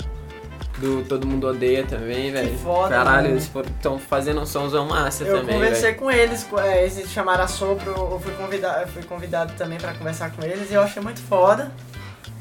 Do 0.79 1.05
Todo 1.05 1.27
Mundo 1.27 1.47
Odeia 1.47 1.85
também, 1.87 2.33
velho. 2.33 2.59
foda, 2.59 2.97
Caralho, 2.97 3.29
eles 3.29 3.49
estão 3.77 3.99
fazendo 3.99 4.41
um 4.41 4.47
somzão 4.47 4.87
massa 4.87 5.22
Eu 5.22 5.39
também, 5.39 5.55
conversei 5.55 5.91
velho. 5.91 5.97
com 5.99 6.11
eles, 6.11 6.47
é, 6.59 6.83
eles 6.85 7.11
chamaram 7.11 7.45
a 7.45 7.47
Sopro, 7.49 7.91
eu 7.93 8.20
fui 8.20 8.33
convidado, 8.35 8.81
eu 8.83 8.89
fui 8.89 9.03
convidado 9.05 9.53
também 9.57 9.79
pra 9.79 9.95
conversar 9.95 10.31
com 10.33 10.43
eles 10.45 10.70
e 10.70 10.75
eu 10.75 10.83
achei 10.83 11.01
muito 11.01 11.20
foda. 11.20 11.70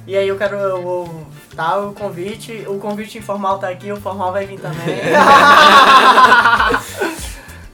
E 0.06 0.18
aí 0.18 0.28
eu 0.28 0.36
quero 0.38 0.58
o, 0.80 1.28
tá, 1.56 1.78
o 1.78 1.94
convite, 1.94 2.66
o 2.68 2.78
convite 2.80 3.18
informal 3.20 3.60
tá 3.60 3.70
aqui, 3.70 3.92
o 3.92 4.02
formal 4.02 4.34
vai 4.34 4.46
vir 4.46 4.60
também. 4.60 5.00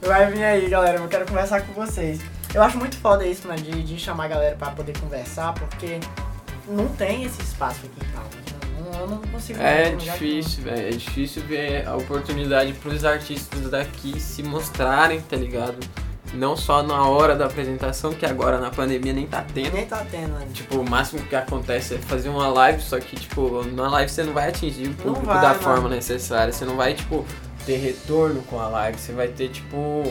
vai 0.01 0.31
vir 0.31 0.43
aí, 0.43 0.69
galera, 0.69 0.99
eu 0.99 1.07
quero 1.07 1.25
conversar 1.25 1.61
com 1.61 1.73
vocês. 1.73 2.19
Eu 2.53 2.61
acho 2.61 2.77
muito 2.77 2.97
foda 2.97 3.25
isso, 3.25 3.47
mano, 3.47 3.61
de, 3.61 3.83
de 3.83 3.97
chamar 3.97 4.25
a 4.25 4.27
galera 4.27 4.55
pra 4.55 4.71
poder 4.71 4.97
conversar, 4.99 5.53
porque 5.53 5.99
não 6.67 6.87
tem 6.89 7.23
esse 7.23 7.41
espaço 7.41 7.79
aqui 7.85 8.05
em 8.05 8.11
Palmas. 8.11 8.48
Eu 8.93 9.07
não 9.07 9.17
consigo 9.19 9.59
ver 9.59 9.65
É 9.65 9.91
difícil, 9.95 10.63
velho. 10.63 10.87
É 10.87 10.91
difícil 10.91 11.41
ver 11.43 11.87
a 11.87 11.95
oportunidade 11.95 12.73
pros 12.73 13.03
artistas 13.05 13.69
daqui 13.69 14.19
se 14.19 14.43
mostrarem, 14.43 15.19
tá 15.21 15.35
ligado? 15.35 15.77
Não 16.33 16.55
só 16.55 16.83
na 16.83 17.03
hora 17.07 17.35
da 17.35 17.45
apresentação, 17.45 18.13
que 18.13 18.23
agora 18.25 18.59
na 18.59 18.69
pandemia 18.69 19.11
nem 19.13 19.25
tá 19.25 19.43
tendo. 19.51 19.73
Nem 19.73 19.85
tá 19.87 20.05
tendo, 20.11 20.33
né? 20.33 20.45
Tipo, 20.53 20.77
o 20.77 20.87
máximo 20.87 21.23
que 21.23 21.35
acontece 21.35 21.95
é 21.95 21.97
fazer 21.97 22.29
uma 22.29 22.47
live, 22.49 22.79
só 22.81 22.99
que, 22.99 23.15
tipo, 23.15 23.63
na 23.73 23.89
live 23.89 24.11
você 24.11 24.23
não 24.23 24.33
vai 24.33 24.49
atingir 24.49 24.89
o 24.89 24.93
público 24.93 25.25
vai, 25.25 25.41
da 25.41 25.49
mano. 25.49 25.59
forma 25.61 25.89
necessária. 25.89 26.53
Você 26.53 26.65
não 26.65 26.75
vai, 26.75 26.93
tipo, 26.93 27.25
ter 27.65 27.77
retorno 27.77 28.43
com 28.43 28.59
a 28.59 28.67
live. 28.67 28.99
Você 28.99 29.11
vai 29.11 29.27
ter, 29.29 29.49
tipo. 29.49 30.03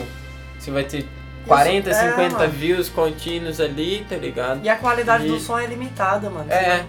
Você 0.59 0.71
vai 0.71 0.83
ter 0.83 1.07
40, 1.47 1.89
é, 1.89 1.93
50 1.93 2.37
mano. 2.37 2.51
views 2.51 2.89
contínuos 2.89 3.61
ali, 3.61 4.05
tá 4.09 4.17
ligado? 4.17 4.59
E 4.61 4.67
a 4.67 4.75
qualidade 4.75 5.25
E- 5.25 5.29
do 5.29 5.39
som 5.39 5.57
é 5.57 5.65
limitada, 5.67 6.29
mano. 6.29 6.51
É, 6.51 6.83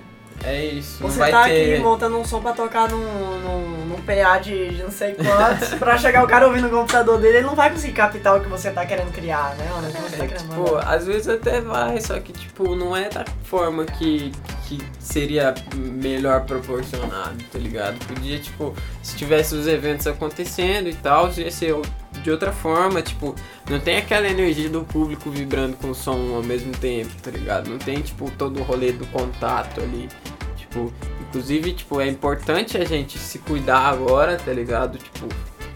é 0.45 0.65
isso. 0.65 1.03
Você 1.03 1.19
tá 1.31 1.45
ter. 1.45 1.75
aqui 1.75 1.83
montando 1.83 2.17
um 2.19 2.25
som 2.25 2.41
pra 2.41 2.53
tocar 2.53 2.89
num, 2.89 2.99
num, 3.41 3.87
num 3.87 4.01
PA 4.03 4.39
de, 4.39 4.71
de 4.77 4.83
não 4.83 4.91
sei 4.91 5.15
quantos, 5.15 5.75
pra 5.79 5.99
chegar 5.99 6.25
o 6.25 6.27
cara 6.27 6.47
ouvindo 6.47 6.69
no 6.69 6.77
computador 6.79 7.19
dele, 7.21 7.39
ele 7.39 7.47
não 7.47 7.55
vai 7.55 7.71
conseguir 7.71 7.93
captar 7.93 8.37
o 8.37 8.41
que 8.41 8.49
você 8.49 8.71
tá 8.71 8.85
querendo 8.87 9.13
criar, 9.13 9.55
né? 9.57 9.71
O 9.77 9.81
você 9.83 10.17
tá 10.17 10.25
É, 10.25 10.29
querendo 10.29 10.49
tipo, 10.49 10.75
mandar. 10.75 10.89
às 10.95 11.07
vezes 11.07 11.29
até 11.29 11.61
vai, 11.61 12.01
só 12.01 12.19
que 12.19 12.33
tipo, 12.33 12.75
não 12.75 12.97
é 12.97 13.09
da 13.09 13.25
forma 13.45 13.85
que, 13.85 14.33
que 14.67 14.79
seria 14.99 15.55
melhor 15.75 16.45
proporcionado, 16.47 17.37
tá 17.53 17.59
ligado? 17.59 17.99
Podia, 18.07 18.39
tipo, 18.39 18.75
se 19.03 19.17
tivesse 19.17 19.55
os 19.55 19.67
eventos 19.67 20.07
acontecendo 20.07 20.89
e 20.89 20.95
tal, 20.95 21.31
ia 21.37 21.51
ser 21.51 21.75
de 22.23 22.31
outra 22.31 22.53
forma, 22.53 23.03
tipo, 23.03 23.35
não 23.69 23.81
tem 23.81 23.99
aquela 23.99 24.29
energia 24.29 24.69
do 24.69 24.85
público 24.85 25.31
vibrando 25.31 25.77
com 25.77 25.91
o 25.91 25.95
som 25.95 26.35
ao 26.35 26.43
mesmo 26.43 26.73
tempo, 26.73 27.11
tá 27.23 27.31
ligado? 27.31 27.71
Não 27.71 27.79
tem, 27.79 28.01
tipo, 28.01 28.31
todo 28.33 28.61
o 28.61 28.63
rolê 28.63 28.93
do 28.93 29.07
contato 29.07 29.81
ali. 29.81 30.09
Tipo, 30.57 30.93
inclusive, 31.29 31.73
tipo, 31.73 32.01
é 32.01 32.07
importante 32.09 32.77
a 32.77 32.85
gente 32.85 33.19
se 33.19 33.39
cuidar 33.39 33.89
agora, 33.89 34.37
tá 34.37 34.53
ligado? 34.53 34.99
Tipo, 34.99 35.29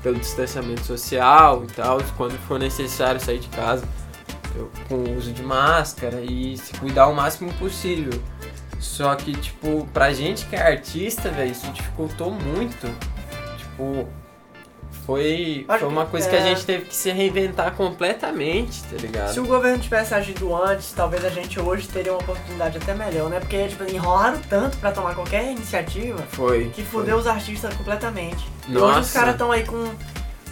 pelo 0.03 0.19
distanciamento 0.19 0.85
social 0.85 1.65
e 1.65 1.67
tal, 1.69 1.99
quando 2.17 2.39
for 2.47 2.59
necessário 2.59 3.21
sair 3.21 3.39
de 3.39 3.49
casa 3.49 3.85
com 4.89 4.97
o 4.97 5.17
uso 5.17 5.33
de 5.33 5.43
máscara 5.43 6.21
e 6.21 6.57
se 6.57 6.75
cuidar 6.75 7.09
o 7.09 7.15
máximo 7.15 7.53
possível. 7.55 8.13
Só 8.79 9.15
que, 9.15 9.33
tipo, 9.33 9.89
pra 9.93 10.13
gente 10.13 10.45
que 10.47 10.55
é 10.55 10.63
artista, 10.63 11.31
velho, 11.31 11.51
isso 11.51 11.67
dificultou 11.73 12.31
muito. 12.31 12.87
Tipo, 13.59 14.07
foi, 15.07 15.65
Acho 15.69 15.81
foi 15.81 15.89
uma 15.89 16.05
que- 16.05 16.11
coisa 16.11 16.29
que 16.29 16.37
a 16.37 16.41
é. 16.41 16.43
gente 16.43 16.65
teve 16.65 16.85
que 16.87 16.95
se 16.95 17.11
reinventar 17.11 17.73
completamente, 17.75 18.83
tá 18.85 18.97
ligado? 18.97 19.33
Se 19.33 19.41
o 19.41 19.47
governo 19.47 19.79
tivesse 19.79 20.15
agido 20.15 20.55
antes, 20.55 20.93
talvez 20.93 21.25
a 21.25 21.29
gente 21.29 21.59
hoje 21.61 21.87
teria 21.89 22.13
uma 22.13 22.21
oportunidade 22.21 22.79
até 22.79 22.95
melhor, 22.95 23.29
né? 23.29 23.41
Porque, 23.41 23.69
tipo, 23.69 23.85
enrolaram 23.85 24.39
tanto 24.49 24.77
pra 24.79 24.93
tomar 24.93 25.15
qualquer 25.15 25.51
iniciativa 25.51 26.19
Foi. 26.31 26.71
que 26.75 26.83
foi. 26.83 27.01
fudeu 27.03 27.17
os 27.17 27.27
artistas 27.27 27.75
completamente. 27.75 28.45
E 28.69 28.73
hoje 28.77 28.81
Nossa. 28.81 29.01
os 29.01 29.13
caras 29.13 29.33
estão 29.33 29.53
aí 29.53 29.65
com, 29.65 29.91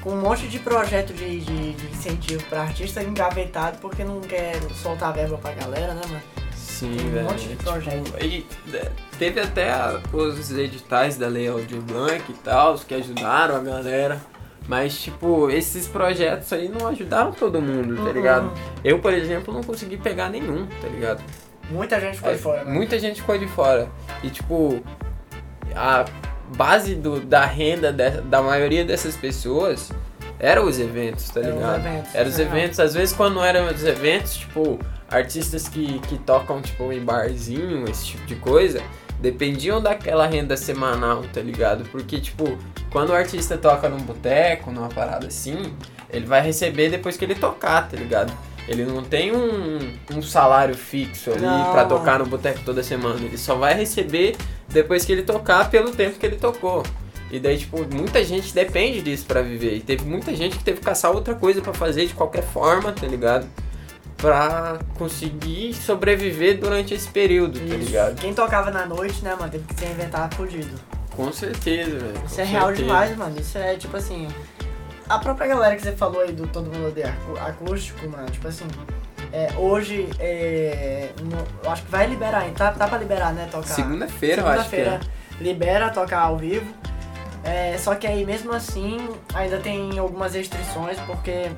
com 0.03 0.11
um 0.11 0.21
monte 0.21 0.47
de 0.49 0.59
projeto 0.59 1.13
de, 1.15 1.41
de, 1.41 1.73
de 1.73 1.87
incentivo 1.87 2.43
pra 2.45 2.63
artista 2.63 3.03
engavetado 3.03 3.79
porque 3.79 4.05
não 4.05 4.21
quer 4.21 4.57
soltar 4.83 5.13
verba 5.13 5.39
pra 5.39 5.53
galera, 5.53 5.95
né, 5.95 6.03
mano? 6.09 6.23
Sim, 6.57 6.97
Tem 6.97 7.07
um 7.07 7.11
velho. 7.13 7.25
monte 7.27 7.49
de 7.49 7.57
projeto. 7.57 8.05
Tipo, 8.05 8.25
e 8.25 8.47
é, 8.75 8.91
teve 9.19 9.41
até 9.41 9.71
a- 9.71 10.01
os 10.13 10.51
editais 10.51 11.17
da 11.17 11.29
Lei 11.29 11.47
Aldir 11.49 11.81
Blanc 11.81 12.23
e 12.29 12.35
tal, 12.35 12.75
que 12.77 12.95
ajudaram 12.95 13.57
a 13.57 13.61
galera. 13.61 14.21
Mas, 14.69 14.99
tipo, 15.01 15.51
esses 15.51 15.87
projetos 15.89 16.53
aí 16.53 16.69
não 16.69 16.87
ajudaram 16.89 17.33
todo 17.33 17.61
mundo, 17.61 17.97
tá 17.97 18.03
Uhum. 18.03 18.13
ligado? 18.13 18.53
Eu, 18.85 18.99
por 19.01 19.13
exemplo, 19.13 19.53
não 19.53 19.63
consegui 19.63 19.97
pegar 19.97 20.29
nenhum, 20.31 20.67
tá 20.81 20.89
ligado? 20.89 21.23
Muita 21.71 22.01
gente 22.01 22.17
ficou 22.17 22.31
É, 22.31 22.35
de 22.35 22.41
fora, 22.41 22.65
né? 22.65 22.73
Muita 22.73 22.99
gente 22.99 23.21
ficou 23.21 23.37
de 23.39 23.47
fora. 23.49 23.89
E, 24.23 24.31
tipo, 24.31 24.81
a 25.75 26.05
base 26.57 26.95
do, 26.95 27.21
da 27.21 27.45
renda 27.45 27.93
de- 27.93 28.21
da 28.23 28.43
maioria 28.43 28.85
dessas 28.85 29.17
pessoas 29.17 29.91
eram 30.39 30.65
os 30.67 30.79
eventos, 30.79 31.29
tá 31.31 31.41
Eram 31.41 31.51
os 31.51 31.57
ligado? 31.57 31.87
eventos, 31.87 32.15
Eram 32.15 32.31
os 32.31 32.39
é. 32.39 32.43
eventos. 32.43 32.81
Às 32.81 32.95
vezes, 32.95 33.15
quando 33.15 33.35
não 33.35 33.45
eram 33.45 33.67
os 33.69 33.85
eventos, 33.85 34.37
tipo, 34.37 34.79
artistas 35.11 35.69
que, 35.69 35.99
que 36.01 36.19
tocam, 36.19 36.61
tipo, 36.61 36.93
em 36.93 37.01
barzinho, 37.01 37.85
esse 37.89 38.07
tipo 38.07 38.27
de 38.27 38.37
coisa, 38.37 38.83
dependiam 39.23 39.81
daquela 39.81 40.27
renda 40.27 40.57
semanal, 40.57 41.23
tá 41.33 41.41
ligado? 41.41 41.85
Porque, 41.91 42.21
tipo, 42.21 42.59
quando 42.91 43.11
o 43.11 43.15
artista 43.15 43.57
toca 43.57 43.89
num 43.89 44.01
boteco, 44.01 44.73
numa 44.73 44.89
parada 44.89 45.29
assim, 45.29 45.73
ele 46.11 46.27
vai 46.27 46.43
receber 46.43 46.91
depois 46.91 47.17
que 47.17 47.25
ele 47.25 47.37
tocar, 47.37 47.89
tá 47.89 47.97
ligado? 47.97 48.33
Ele 48.69 48.85
não 48.85 49.03
tem 49.03 49.35
um, 49.35 49.79
um 50.13 50.23
salário 50.23 50.75
fixo 50.75 51.31
ali 51.31 51.43
mano. 51.43 51.89
tocar 51.89 52.19
no 52.19 52.27
boteco 52.27 52.61
toda 52.65 52.83
semana. 52.83 53.21
Ele 53.21 53.39
só 53.39 53.55
vai 53.55 53.75
receber 53.75 54.37
depois 54.69 55.05
que 55.05 55.13
ele 55.13 55.23
tocar 55.23 55.71
pelo 55.71 55.93
tempo 55.93 56.19
que 56.19 56.27
ele 56.27 56.37
tocou. 56.37 56.83
E 57.31 57.41
daí, 57.41 57.59
tipo, 57.59 57.79
muita 57.93 58.23
gente 58.25 58.53
depende 58.53 59.01
disso 59.03 59.25
pra 59.27 59.41
viver. 59.41 59.77
E 59.77 59.81
teve 59.81 60.05
muita 60.05 60.35
gente 60.35 60.59
que 60.59 60.65
teve 60.65 60.79
que 60.79 60.85
caçar 60.85 61.13
outra 61.13 61.35
coisa 61.35 61.61
pra 61.61 61.73
fazer 61.73 62.07
de 62.07 62.15
qualquer 62.15 62.43
forma, 62.43 62.93
tá 62.93 63.07
ligado? 63.07 63.47
Pra 64.23 64.79
conseguir 64.97 65.75
sobreviver 65.75 66.59
durante 66.61 66.95
esse 66.95 67.09
período, 67.09 67.59
tá 67.59 67.65
Isso. 67.67 67.77
ligado? 67.79 68.15
Quem 68.21 68.33
tocava 68.33 68.71
na 68.71 68.87
noite, 68.87 69.23
né, 69.25 69.35
mano, 69.35 69.51
teve 69.51 69.65
que 69.65 69.75
se 69.75 69.85
inventar 69.85 70.33
fudido. 70.33 70.81
Com 71.17 71.31
certeza, 71.33 71.99
velho. 71.99 72.23
Isso 72.25 72.41
é 72.41 72.45
real 72.45 72.67
certeza. 72.69 72.87
demais, 72.87 73.17
mano. 73.17 73.39
Isso 73.41 73.59
é 73.59 73.75
tipo 73.77 73.97
assim. 73.97 74.29
A 75.09 75.19
própria 75.19 75.49
galera 75.49 75.75
que 75.77 75.83
você 75.83 75.93
falou 75.93 76.23
aí 76.23 76.33
do 76.33 76.47
Todo 76.47 76.67
Mundo 76.73 76.87
Odeia 76.87 77.09
Acú- 77.09 77.39
Acústico, 77.39 78.09
mano, 78.09 78.31
tipo 78.31 78.47
assim. 78.47 78.65
é, 79.33 79.49
hoje, 79.57 80.09
é, 80.21 81.11
no- 81.21 81.45
eu 81.65 81.71
acho 81.71 81.83
que 81.83 81.91
vai 81.91 82.07
liberar, 82.07 82.47
hein? 82.47 82.55
Tá, 82.57 82.71
tá 82.71 82.87
pra 82.87 82.99
liberar, 82.99 83.33
né? 83.35 83.49
Tocar. 83.51 83.67
Segunda-feira, 83.67 84.43
eu 84.43 84.47
acho 84.49 84.71
que 84.71 84.77
é. 84.77 84.85
Segunda-feira 84.85 85.01
libera 85.41 85.91
tocar 85.91 86.21
ao 86.21 86.37
vivo. 86.39 86.73
É, 87.45 87.77
só 87.77 87.97
que 87.97 88.07
aí 88.07 88.25
mesmo 88.25 88.53
assim 88.53 89.09
ainda 89.35 89.59
tem 89.59 89.99
algumas 89.99 90.35
restrições 90.35 90.97
porque. 91.01 91.51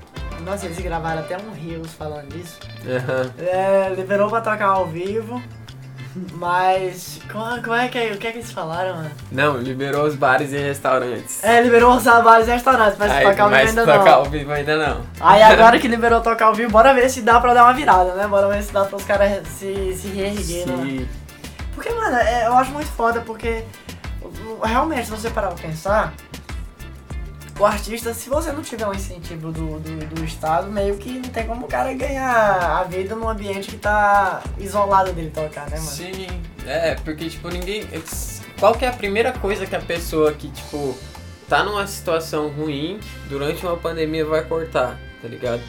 Nossa, 0.44 0.66
eles 0.66 0.78
gravaram 0.78 1.20
até 1.20 1.36
um 1.38 1.52
Rios 1.52 1.92
falando 1.94 2.28
disso. 2.28 2.58
Aham. 2.86 3.30
É, 3.38 3.92
liberou 3.96 4.28
pra 4.28 4.40
tocar 4.40 4.66
ao 4.66 4.86
vivo. 4.86 5.42
Mas. 6.34 7.18
Como, 7.30 7.60
como 7.62 7.74
é 7.74 7.88
que 7.88 7.98
é? 7.98 8.12
O 8.12 8.18
que 8.18 8.26
é 8.26 8.32
que 8.32 8.38
eles 8.38 8.52
falaram, 8.52 8.94
mano? 8.96 9.10
Não, 9.32 9.56
liberou 9.58 10.04
os 10.06 10.14
bares 10.14 10.52
e 10.52 10.58
restaurantes. 10.58 11.42
É, 11.42 11.60
liberou 11.60 11.96
os 11.96 12.04
bares 12.04 12.46
e 12.46 12.52
restaurantes, 12.52 12.96
mas 12.98 13.10
Aí, 13.10 13.24
tocar 13.24 13.42
ao 13.44 13.48
vivo 13.48 13.60
mas 13.60 13.70
ainda 13.70 13.84
tocar 13.84 14.04
não. 14.04 14.12
ao 14.18 14.24
vivo 14.26 14.52
ainda 14.52 14.76
não. 14.76 15.00
Aí 15.20 15.42
agora 15.42 15.78
que 15.78 15.88
liberou 15.88 16.20
tocar 16.20 16.46
ao 16.46 16.54
vivo, 16.54 16.70
bora 16.70 16.94
ver 16.94 17.08
se 17.10 17.22
dá 17.22 17.40
pra 17.40 17.52
dar 17.52 17.64
uma 17.64 17.72
virada, 17.72 18.14
né? 18.14 18.28
Bora 18.28 18.46
ver 18.48 18.62
se 18.62 18.72
dá 18.72 18.84
para 18.84 18.96
os 18.96 19.04
caras 19.04 19.42
se, 19.48 19.92
se 19.96 20.06
reerguer, 20.08 20.68
né? 20.68 21.06
Porque, 21.74 21.90
mano, 21.90 22.16
é, 22.16 22.46
eu 22.46 22.56
acho 22.56 22.70
muito 22.70 22.88
foda, 22.92 23.20
porque 23.22 23.64
realmente, 24.62 25.06
se 25.06 25.10
você 25.10 25.30
parar 25.30 25.48
pra 25.48 25.56
pensar, 25.66 26.14
o 27.58 27.64
artista, 27.64 28.12
se 28.12 28.28
você 28.28 28.50
não 28.50 28.62
tiver 28.62 28.86
um 28.86 28.92
incentivo 28.92 29.52
do, 29.52 29.78
do, 29.78 30.06
do 30.06 30.24
Estado, 30.24 30.70
meio 30.70 30.96
que 30.96 31.10
não 31.10 31.28
tem 31.28 31.46
como 31.46 31.66
o 31.66 31.68
cara 31.68 31.92
ganhar 31.94 32.80
a 32.80 32.82
vida 32.84 33.14
num 33.14 33.28
ambiente 33.28 33.70
que 33.70 33.76
tá 33.76 34.42
isolado 34.58 35.12
dele 35.12 35.30
tocar, 35.30 35.70
né, 35.70 35.76
mano? 35.76 35.88
Sim, 35.88 36.26
é, 36.66 36.96
porque, 36.96 37.28
tipo, 37.28 37.48
ninguém. 37.48 37.86
Qual 38.58 38.74
que 38.74 38.84
é 38.84 38.88
a 38.88 38.92
primeira 38.92 39.32
coisa 39.32 39.66
que 39.66 39.76
a 39.76 39.80
pessoa 39.80 40.32
que, 40.32 40.48
tipo, 40.48 40.96
tá 41.48 41.62
numa 41.62 41.86
situação 41.86 42.48
ruim 42.48 42.98
durante 43.28 43.64
uma 43.64 43.76
pandemia 43.76 44.24
vai 44.24 44.42
cortar, 44.42 44.98
tá 45.22 45.28
ligado? 45.28 45.62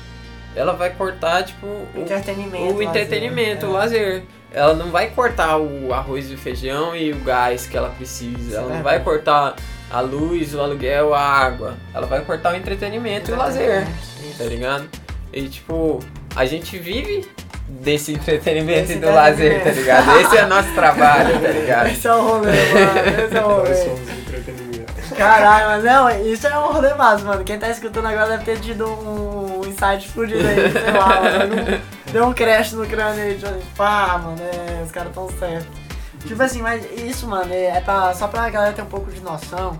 Ela 0.55 0.73
vai 0.73 0.89
cortar, 0.91 1.43
tipo, 1.43 1.67
O 1.67 1.89
o, 1.95 2.01
entretenimento. 2.01 2.63
o 2.63 2.67
lazer, 2.69 2.87
entretenimento, 2.87 3.65
é. 3.65 3.69
o 3.69 3.71
lazer. 3.71 4.23
Ela 4.51 4.73
não 4.73 4.89
vai 4.89 5.09
cortar 5.09 5.57
o 5.57 5.93
arroz 5.93 6.31
e 6.31 6.33
o 6.33 6.37
feijão 6.37 6.95
e 6.95 7.11
o 7.11 7.19
gás 7.19 7.67
que 7.67 7.75
ela 7.75 7.89
precisa. 7.89 8.57
Ela 8.57 8.75
não 8.75 8.81
vai 8.81 9.03
cortar 9.03 9.55
a 9.95 10.01
luz, 10.01 10.53
o 10.53 10.59
aluguel, 10.59 11.13
a 11.13 11.21
água. 11.21 11.75
Ela 11.93 12.05
vai 12.05 12.19
cortar 12.21 12.53
o 12.53 12.57
entretenimento 12.57 13.31
e 13.31 13.33
o 13.33 13.37
lazer, 13.37 13.87
Isso. 14.21 14.37
tá 14.37 14.43
ligado? 14.43 14.89
E, 15.31 15.47
tipo, 15.47 15.99
a 16.35 16.45
gente 16.45 16.77
vive 16.77 17.25
desse 17.67 18.11
entretenimento 18.11 18.91
e 18.91 18.95
do 18.95 19.09
lazer, 19.09 19.63
tá 19.63 19.71
ligado? 19.71 20.19
Esse 20.19 20.37
é 20.37 20.45
nosso 20.45 20.73
trabalho, 20.73 21.39
tá 21.39 21.47
ligado? 21.47 21.87
Esse 21.87 22.07
é 22.07 22.13
o 22.13 22.21
rolê, 22.21 22.51
mano. 22.51 23.25
Esse 23.25 23.37
é 23.37 23.39
o 23.43 23.47
Nós 23.47 23.57
rolê. 23.57 23.75
somos 23.75 24.09
entretenimento. 24.09 25.15
Caralho, 25.15 25.65
mas 25.67 25.83
não, 25.85 26.09
isso 26.33 26.45
é 26.45 26.59
um 26.59 26.73
rolê 26.73 26.93
massa, 26.95 27.23
mano. 27.23 27.43
Quem 27.45 27.57
tá 27.57 27.69
escutando 27.69 28.05
agora 28.07 28.31
deve 28.31 28.43
ter 28.43 28.59
tido 28.59 28.85
um 28.85 29.61
insight 29.65 30.05
explodido 30.07 30.45
aí, 30.45 30.71
sei 30.73 30.91
lá, 30.91 31.21
mano. 31.21 31.81
Deu 32.11 32.25
um 32.25 32.33
crash 32.33 32.73
no 32.73 32.85
crânio 32.85 33.23
aí, 33.23 33.35
tipo, 33.35 33.49
pá, 33.77 34.19
mano, 34.21 34.37
é, 34.41 34.83
os 34.83 34.91
caras 34.91 35.13
tão 35.13 35.29
certos. 35.39 35.84
Tipo 36.25 36.41
assim, 36.41 36.61
mas 36.61 36.85
isso, 36.99 37.27
mano, 37.27 37.53
é, 37.53 37.77
é 37.77 37.81
pra, 37.81 38.13
só 38.13 38.27
pra 38.27 38.49
galera 38.49 38.73
ter 38.73 38.81
um 38.81 38.87
pouco 38.87 39.11
de 39.11 39.19
noção 39.21 39.79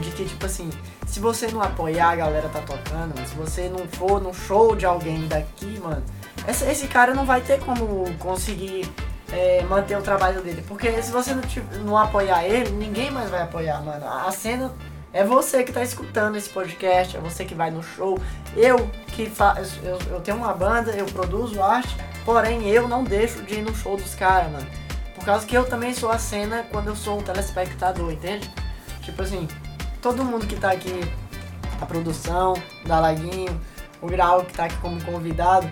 de 0.00 0.10
que, 0.10 0.24
tipo 0.24 0.44
assim, 0.44 0.70
se 1.06 1.20
você 1.20 1.46
não 1.46 1.62
apoiar 1.62 2.10
a 2.10 2.16
galera 2.16 2.48
tá 2.48 2.60
tocando, 2.60 3.14
se 3.26 3.34
você 3.34 3.68
não 3.68 3.86
for 3.88 4.20
no 4.20 4.34
show 4.34 4.74
de 4.74 4.84
alguém 4.84 5.26
daqui, 5.26 5.80
mano, 5.80 6.02
esse, 6.46 6.64
esse 6.68 6.86
cara 6.88 7.14
não 7.14 7.24
vai 7.24 7.40
ter 7.40 7.60
como 7.60 8.04
conseguir 8.18 8.90
é, 9.32 9.62
manter 9.62 9.96
o 9.96 10.02
trabalho 10.02 10.42
dele. 10.42 10.62
Porque 10.66 11.02
se 11.02 11.10
você 11.10 11.34
não, 11.34 11.42
não 11.84 11.96
apoiar 11.96 12.44
ele, 12.44 12.70
ninguém 12.70 13.10
mais 13.10 13.30
vai 13.30 13.42
apoiar, 13.42 13.82
mano. 13.82 14.06
A 14.06 14.30
cena 14.32 14.72
é 15.12 15.24
você 15.24 15.64
que 15.64 15.72
tá 15.72 15.82
escutando 15.82 16.36
esse 16.36 16.50
podcast, 16.50 17.16
é 17.16 17.20
você 17.20 17.44
que 17.44 17.54
vai 17.54 17.70
no 17.70 17.82
show. 17.82 18.18
Eu 18.56 18.90
que 19.08 19.26
faço, 19.30 19.80
eu, 19.82 19.98
eu 20.10 20.20
tenho 20.20 20.36
uma 20.36 20.52
banda, 20.52 20.90
eu 20.92 21.06
produzo 21.06 21.62
arte, 21.62 21.96
porém 22.24 22.68
eu 22.68 22.86
não 22.86 23.02
deixo 23.02 23.42
de 23.42 23.54
ir 23.54 23.62
no 23.62 23.74
show 23.74 23.96
dos 23.96 24.14
caras, 24.14 24.50
mano. 24.50 24.66
Por 25.26 25.32
causa 25.32 25.44
que 25.44 25.56
eu 25.56 25.68
também 25.68 25.92
sou 25.92 26.08
a 26.08 26.20
cena 26.20 26.64
quando 26.70 26.86
eu 26.86 26.94
sou 26.94 27.18
um 27.18 27.20
telespectador, 27.20 28.12
entende? 28.12 28.48
Tipo 29.02 29.22
assim, 29.22 29.48
todo 30.00 30.24
mundo 30.24 30.46
que 30.46 30.54
tá 30.54 30.70
aqui, 30.70 31.00
a 31.80 31.84
produção, 31.84 32.54
da 32.86 33.00
Laguinho, 33.00 33.60
o 34.00 34.06
Grau 34.06 34.44
que 34.44 34.52
tá 34.52 34.66
aqui 34.66 34.76
como 34.76 35.04
convidado, 35.04 35.68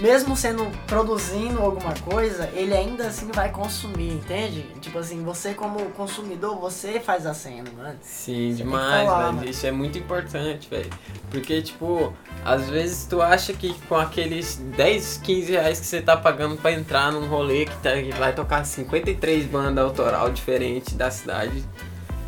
mesmo 0.00 0.34
sendo 0.36 0.66
produzindo 0.86 1.60
alguma 1.60 1.92
coisa, 2.00 2.48
ele 2.54 2.74
ainda 2.74 3.06
assim 3.08 3.28
vai 3.32 3.50
consumir, 3.50 4.12
entende? 4.14 4.62
Tipo 4.80 4.98
assim, 4.98 5.22
você 5.22 5.52
como 5.54 5.78
consumidor, 5.90 6.58
você 6.58 6.98
faz 7.00 7.26
a 7.26 7.34
cena, 7.34 7.70
mano. 7.76 7.96
Sim, 8.00 8.50
Você 8.50 8.62
demais, 8.62 9.06
falar, 9.06 9.22
velho. 9.24 9.34
mano. 9.34 9.48
Isso 9.48 9.66
é 9.66 9.70
muito 9.70 9.98
importante, 9.98 10.68
velho. 10.70 10.90
Porque, 11.30 11.60
tipo, 11.62 12.12
às 12.44 12.68
vezes 12.68 13.04
tu 13.04 13.20
acha 13.20 13.52
que 13.52 13.74
com 13.88 13.96
aqueles 13.96 14.56
10, 14.76 15.18
15 15.22 15.52
reais 15.52 15.78
que 15.80 15.86
você 15.86 16.00
tá 16.00 16.16
pagando 16.16 16.56
pra 16.56 16.72
entrar 16.72 17.12
num 17.12 17.26
rolê 17.28 17.66
que, 17.66 17.76
tá, 17.78 17.92
que 17.92 18.12
vai 18.18 18.32
tocar 18.32 18.64
53 18.64 19.44
bandas 19.46 19.84
autoral 19.84 20.30
diferentes 20.30 20.94
da 20.94 21.10
cidade, 21.10 21.62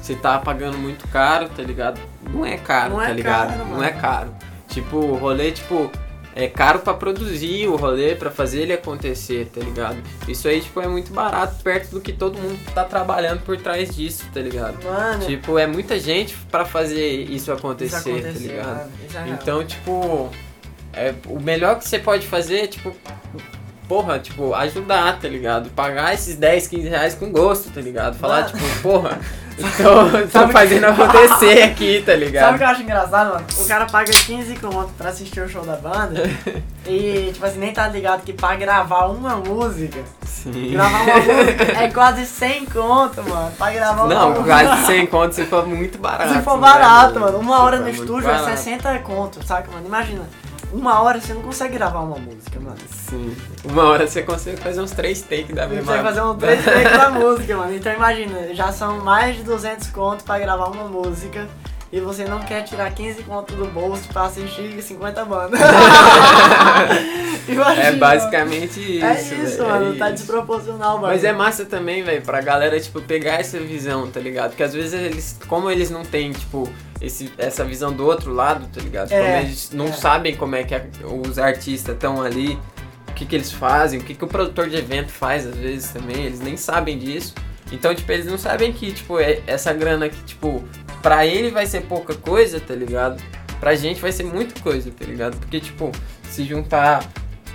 você 0.01 0.15
tá 0.15 0.39
pagando 0.39 0.77
muito 0.77 1.07
caro, 1.09 1.49
tá 1.49 1.63
ligado? 1.63 2.01
Não 2.31 2.45
é 2.45 2.57
caro, 2.57 2.95
Não 2.95 3.03
é 3.03 3.07
tá 3.07 3.13
ligado? 3.13 3.49
caro, 3.57 3.69
Não 3.71 3.83
é 3.85 3.91
caro. 3.93 4.35
Tipo, 4.69 4.97
o 4.97 5.17
rolê, 5.17 5.53
tipo, 5.53 5.91
é 6.35 6.49
caro 6.49 6.79
pra 6.81 6.95
produzir 6.95 7.69
o 7.69 7.77
rolê, 7.77 8.15
pra 8.15 8.31
fazer 8.31 8.63
ele 8.63 8.73
acontecer, 8.73 9.51
tá 9.55 9.61
ligado? 9.61 9.97
Isso 10.27 10.49
aí, 10.49 10.61
tipo, 10.61 10.81
é 10.81 10.89
muito 10.89 11.13
barato 11.13 11.63
perto 11.63 11.91
do 11.91 12.01
que 12.01 12.13
todo 12.13 12.39
mundo 12.39 12.59
tá 12.75 12.85
trabalhando 12.85 13.41
por 13.43 13.57
trás 13.57 13.95
disso, 13.95 14.25
tá 14.33 14.41
ligado? 14.41 14.83
Mano, 14.85 15.27
Tipo, 15.27 15.59
é 15.59 15.67
muita 15.67 15.99
gente 16.01 16.35
pra 16.51 16.65
fazer 16.65 17.09
isso 17.23 17.33
isso 17.43 17.53
acontecer, 17.53 18.23
tá 18.23 18.31
ligado? 18.31 18.67
mano. 18.77 18.91
É. 19.15 19.29
Então, 19.31 19.65
tipo, 19.65 20.31
é, 20.93 21.15
o 21.27 21.41
melhor 21.41 21.79
que 21.79 21.87
você 21.89 21.99
pode 21.99 22.27
fazer 22.27 22.61
é, 22.61 22.67
tipo, 22.67 22.95
porra, 23.89 24.19
tipo, 24.19 24.55
ajudar, 24.55 25.19
tá 25.21 25.29
ligado? 25.29 25.69
Pagar 25.71 26.15
esses 26.15 26.37
10, 26.37 26.67
15 26.69 26.89
reais 26.89 27.15
com 27.15 27.31
gosto, 27.31 27.71
tá 27.71 27.81
ligado? 27.81 28.17
Falar, 28.17 28.43
Mano. 28.43 28.53
tipo, 28.59 28.83
porra, 28.83 29.21
tô, 29.77 30.41
tô 30.41 30.49
fazendo 30.49 30.85
acontecer 30.87 31.63
aqui, 31.65 32.03
tá 32.05 32.13
Sabe 32.13 32.23
o 32.23 32.27
ligado? 32.27 32.59
que 32.59 32.65
eu 32.65 32.69
acho 32.69 32.83
engraçado, 32.83 33.35
mano? 33.35 33.47
O 33.59 33.65
cara 33.67 33.87
paga 33.87 34.11
15 34.13 34.57
conto 34.57 34.91
pra 34.97 35.11
assistir 35.11 35.41
o 35.41 35.49
show 35.49 35.65
da 35.65 35.77
banda 35.77 36.23
e, 36.87 37.31
tipo 37.33 37.45
assim, 37.47 37.59
nem 37.59 37.73
tá 37.73 37.87
ligado 37.89 38.23
que 38.23 38.33
pra 38.33 38.57
gravar 38.57 39.07
uma 39.07 39.37
música, 39.37 40.01
Sim. 40.25 40.73
gravar 40.73 41.03
uma 41.03 41.17
música 41.17 41.63
é 41.83 41.91
quase 41.91 42.27
100 42.27 42.67
conto, 42.67 43.23
mano. 43.23 43.53
Pra 43.59 43.71
gravar 43.73 44.05
uma 44.05 44.15
Não, 44.15 44.31
música. 44.31 44.45
quase 44.47 44.87
100 44.87 45.07
conto 45.07 45.35
se 45.35 45.45
for 45.45 45.67
muito 45.67 45.99
barato. 45.99 46.33
Se 46.33 46.43
for 46.43 46.55
né, 46.57 46.61
barato, 46.61 47.15
mano? 47.21 47.27
mano. 47.33 47.39
Uma 47.39 47.63
hora 47.63 47.79
no 47.79 47.89
estúdio 47.89 48.29
é 48.29 48.33
barato. 48.33 48.51
60 48.59 48.99
conto, 49.01 49.47
saca, 49.47 49.71
mano? 49.71 49.87
Imagina. 49.87 50.23
Uma 50.73 51.03
hora 51.03 51.21
você 51.21 51.35
não 51.35 51.43
consegue 51.43 51.75
gravar 51.75 52.01
uma 52.01 52.17
música, 52.19 52.59
mano. 52.59 52.77
Sim. 53.09 53.37
Uma 53.65 53.85
hora 53.85 54.07
você 54.07 54.23
consegue 54.23 54.57
fazer 54.57 54.81
uns 54.81 54.91
3 54.93 55.21
takes 55.23 55.55
da 55.55 55.67
Você 55.67 55.75
mesma 55.75 55.93
vai 55.93 56.03
fazer 56.03 56.23
um 56.23 56.35
3 56.39 56.65
takes 56.65 56.93
da 56.93 57.11
música, 57.11 57.57
mano. 57.57 57.75
Então 57.77 57.93
imagina, 57.93 58.55
já 58.55 58.73
são 58.73 58.99
mais 59.05 59.37
de 59.37 59.43
200 59.43 59.89
conto 59.89 60.25
pra 60.25 60.39
gravar 60.39 60.67
uma 60.67 60.85
música. 60.85 61.47
E 61.93 62.01
você 62.01 62.25
não 62.25 62.39
quer 62.41 62.63
tirar 62.63 62.91
15 62.91 63.23
conto 63.25 63.55
do 63.55 63.67
bolso 63.67 64.09
pra 64.09 64.23
assistir 64.23 64.81
50 64.83 65.25
bandas. 65.27 65.61
Imagina, 67.47 67.83
É 67.87 67.93
basicamente 67.93 68.81
isso. 68.97 69.05
É 69.05 69.13
isso, 69.21 69.59
velho, 69.59 69.69
mano. 69.69 69.95
é 69.95 69.99
Tá 69.99 70.07
isso. 70.11 70.17
desproporcional, 70.23 70.93
mano. 70.99 71.13
Mas 71.13 71.23
é 71.23 71.33
massa 71.33 71.65
também, 71.67 72.03
velho, 72.03 72.23
pra 72.23 72.41
galera, 72.41 72.81
tipo, 72.81 73.01
pegar 73.03 73.35
essa 73.41 73.59
visão, 73.59 74.11
tá 74.11 74.21
ligado? 74.21 74.51
Porque 74.51 74.63
às 74.63 74.73
vezes 74.73 74.95
eles, 74.95 75.39
como 75.47 75.71
eles 75.71 75.91
não 75.91 76.03
têm, 76.03 76.33
tipo, 76.33 76.67
esse, 77.03 77.33
essa 77.37 77.65
visão 77.65 77.93
do 77.93 78.07
outro 78.07 78.33
lado, 78.33 78.67
tá 78.73 78.81
ligado? 78.81 79.11
É, 79.13 79.19
como 79.21 79.37
eles 79.47 79.71
não 79.73 79.87
é. 79.87 79.93
sabem 79.93 80.37
como 80.37 80.55
é 80.57 80.63
que 80.65 80.75
a- 80.75 80.85
os 81.27 81.39
artistas 81.39 81.95
estão 81.95 82.23
ali, 82.23 82.59
o 83.09 83.13
que 83.13 83.27
que 83.27 83.35
eles 83.37 83.51
fazem, 83.53 83.99
o 84.01 84.03
que 84.03 84.15
que 84.15 84.25
o 84.25 84.29
produtor 84.29 84.69
de 84.69 84.77
evento 84.77 85.11
faz 85.11 85.47
às 85.47 85.57
vezes 85.57 85.91
também, 85.91 86.25
eles 86.25 86.41
nem 86.41 86.57
sabem 86.57 86.97
disso. 86.99 87.35
Então, 87.71 87.95
tipo, 87.95 88.11
eles 88.13 88.27
não 88.27 88.37
sabem 88.39 88.73
que, 88.73 88.93
tipo, 88.93 89.19
é 89.19 89.41
essa 89.47 89.73
grana 89.73 90.09
que, 90.09 90.23
tipo, 90.25 90.63
pra 91.03 91.25
ele 91.27 91.51
vai 91.51 91.67
ser 91.67 91.83
pouca 91.83 92.15
coisa, 92.15 92.61
tá 92.61 92.75
ligado? 92.75 93.23
Pra 93.59 93.75
gente 93.75 94.01
vai 94.01 94.13
ser 94.13 94.25
muita 94.25 94.61
coisa, 94.61 94.91
tá 94.91 95.05
ligado? 95.05 95.37
Porque, 95.39 95.59
tipo, 95.61 95.91
se 96.31 96.45
juntar 96.45 97.03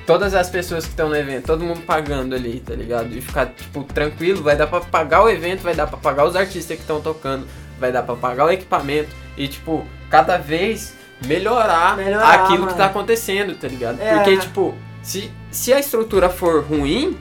todas 0.07 0.33
as 0.33 0.49
pessoas 0.49 0.85
que 0.85 0.89
estão 0.91 1.09
no 1.09 1.15
evento, 1.15 1.45
todo 1.45 1.63
mundo 1.63 1.81
pagando 1.81 2.33
ali, 2.33 2.61
tá 2.65 2.73
ligado? 2.73 3.13
E 3.15 3.21
ficar, 3.21 3.47
tipo, 3.47 3.83
tranquilo, 3.83 4.41
vai 4.41 4.55
dar 4.55 4.65
pra 4.67 4.79
pagar 4.79 5.21
o 5.23 5.29
evento, 5.29 5.61
vai 5.61 5.75
dar 5.75 5.85
pra 5.85 5.97
pagar 5.97 6.25
os 6.25 6.35
artistas 6.35 6.77
que 6.77 6.81
estão 6.81 7.01
tocando, 7.01 7.45
vai 7.79 7.91
dar 7.91 8.03
pra 8.03 8.15
pagar 8.15 8.45
o 8.45 8.51
equipamento 8.51 9.09
e, 9.35 9.47
tipo, 9.47 9.85
cada 10.09 10.37
vez 10.37 10.95
melhorar, 11.25 11.97
Melhorar, 11.97 12.43
aquilo 12.43 12.59
mano. 12.61 12.71
que 12.71 12.77
tá 12.77 12.85
acontecendo, 12.85 13.55
tá 13.55 13.67
ligado? 13.67 13.99
É. 14.01 14.15
Porque, 14.15 14.37
tipo, 14.37 14.75
se, 15.01 15.31
se 15.51 15.73
a 15.73 15.79
estrutura 15.79 16.29
for 16.29 16.63
ruim, 16.63 17.17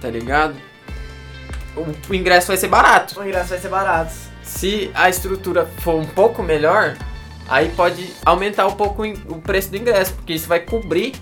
tá 0.00 0.08
ligado? 0.08 0.54
O, 1.76 2.10
o 2.10 2.14
ingresso 2.14 2.48
vai 2.48 2.56
ser 2.56 2.68
barato. 2.68 3.18
O 3.20 3.24
ingresso 3.24 3.48
vai 3.50 3.58
ser 3.58 3.68
barato. 3.68 4.12
se 4.42 4.90
a 4.94 5.08
estrutura 5.08 5.66
for 5.78 5.94
um 5.94 6.06
pouco 6.06 6.42
melhor, 6.42 6.96
aí 7.48 7.68
pode 7.70 8.12
aumentar 8.24 8.66
um 8.66 8.72
pouco 8.72 9.04
o 9.04 9.40
preço 9.40 9.70
do 9.70 9.76
ingresso, 9.76 10.14
porque 10.14 10.32
isso 10.32 10.48
vai 10.48 10.60
cobrir 10.60 11.14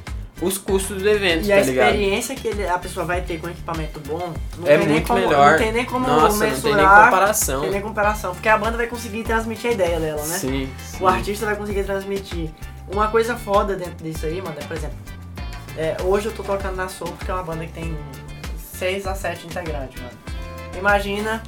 os 0.43 0.59
custos 0.59 1.01
do 1.01 1.09
evento, 1.09 1.45
E 1.45 1.49
tá 1.49 1.55
a 1.55 1.61
ligado? 1.61 1.87
experiência 1.95 2.35
que 2.35 2.49
ele- 2.49 2.66
a 2.66 2.78
pessoa 2.78 3.07
vai 3.07 3.20
ter 3.22 3.39
com 3.41 3.49
equipamento 3.49 4.01
bom 4.01 4.32
não 4.59 4.66
É 4.66 4.70
tem 4.70 4.78
nem 4.78 4.89
muito 4.89 5.07
como, 5.07 5.20
melhor. 5.20 5.53
Não 5.53 5.59
tem 5.59 5.72
nem 5.72 5.85
como 5.85 6.07
Nossa, 6.07 6.47
não 6.47 6.61
tem 6.61 6.74
nem 6.74 6.85
comparação. 6.85 7.61
tem 7.62 7.70
nem 7.70 7.80
comparação. 7.80 8.32
Porque 8.35 8.49
a 8.49 8.59
banda 8.59 8.76
vai 8.76 8.87
conseguir 8.89 9.22
transmitir 9.22 9.70
a 9.70 9.72
ideia 9.74 10.01
dela, 10.01 10.22
né? 10.26 10.37
Sim, 10.39 10.68
sim. 10.78 10.97
O 11.03 11.07
artista 11.07 11.47
vai 11.47 11.57
conseguir 11.57 11.85
transmitir. 11.85 12.51
Uma 12.93 13.09
coisa 13.09 13.37
foda 13.37 13.76
dentro 13.76 14.05
disso 14.05 14.26
aí, 14.26 14.43
mano, 14.43 14.57
é, 14.61 14.64
por 14.64 14.76
exemplo, 14.76 14.97
é, 15.78 15.97
hoje 16.03 16.26
eu 16.26 16.32
tô 16.32 16.43
tocando 16.43 16.76
na 16.76 16.89
Soul 16.89 17.12
porque 17.12 17.30
é 17.30 17.35
uma 17.35 17.43
banda 17.45 17.64
que 17.64 17.72
tem 17.72 17.97
6 18.59 19.07
a 19.07 19.14
7 19.14 19.47
integrantes, 19.47 20.01
mano. 20.03 20.14
Imagina 20.78 21.43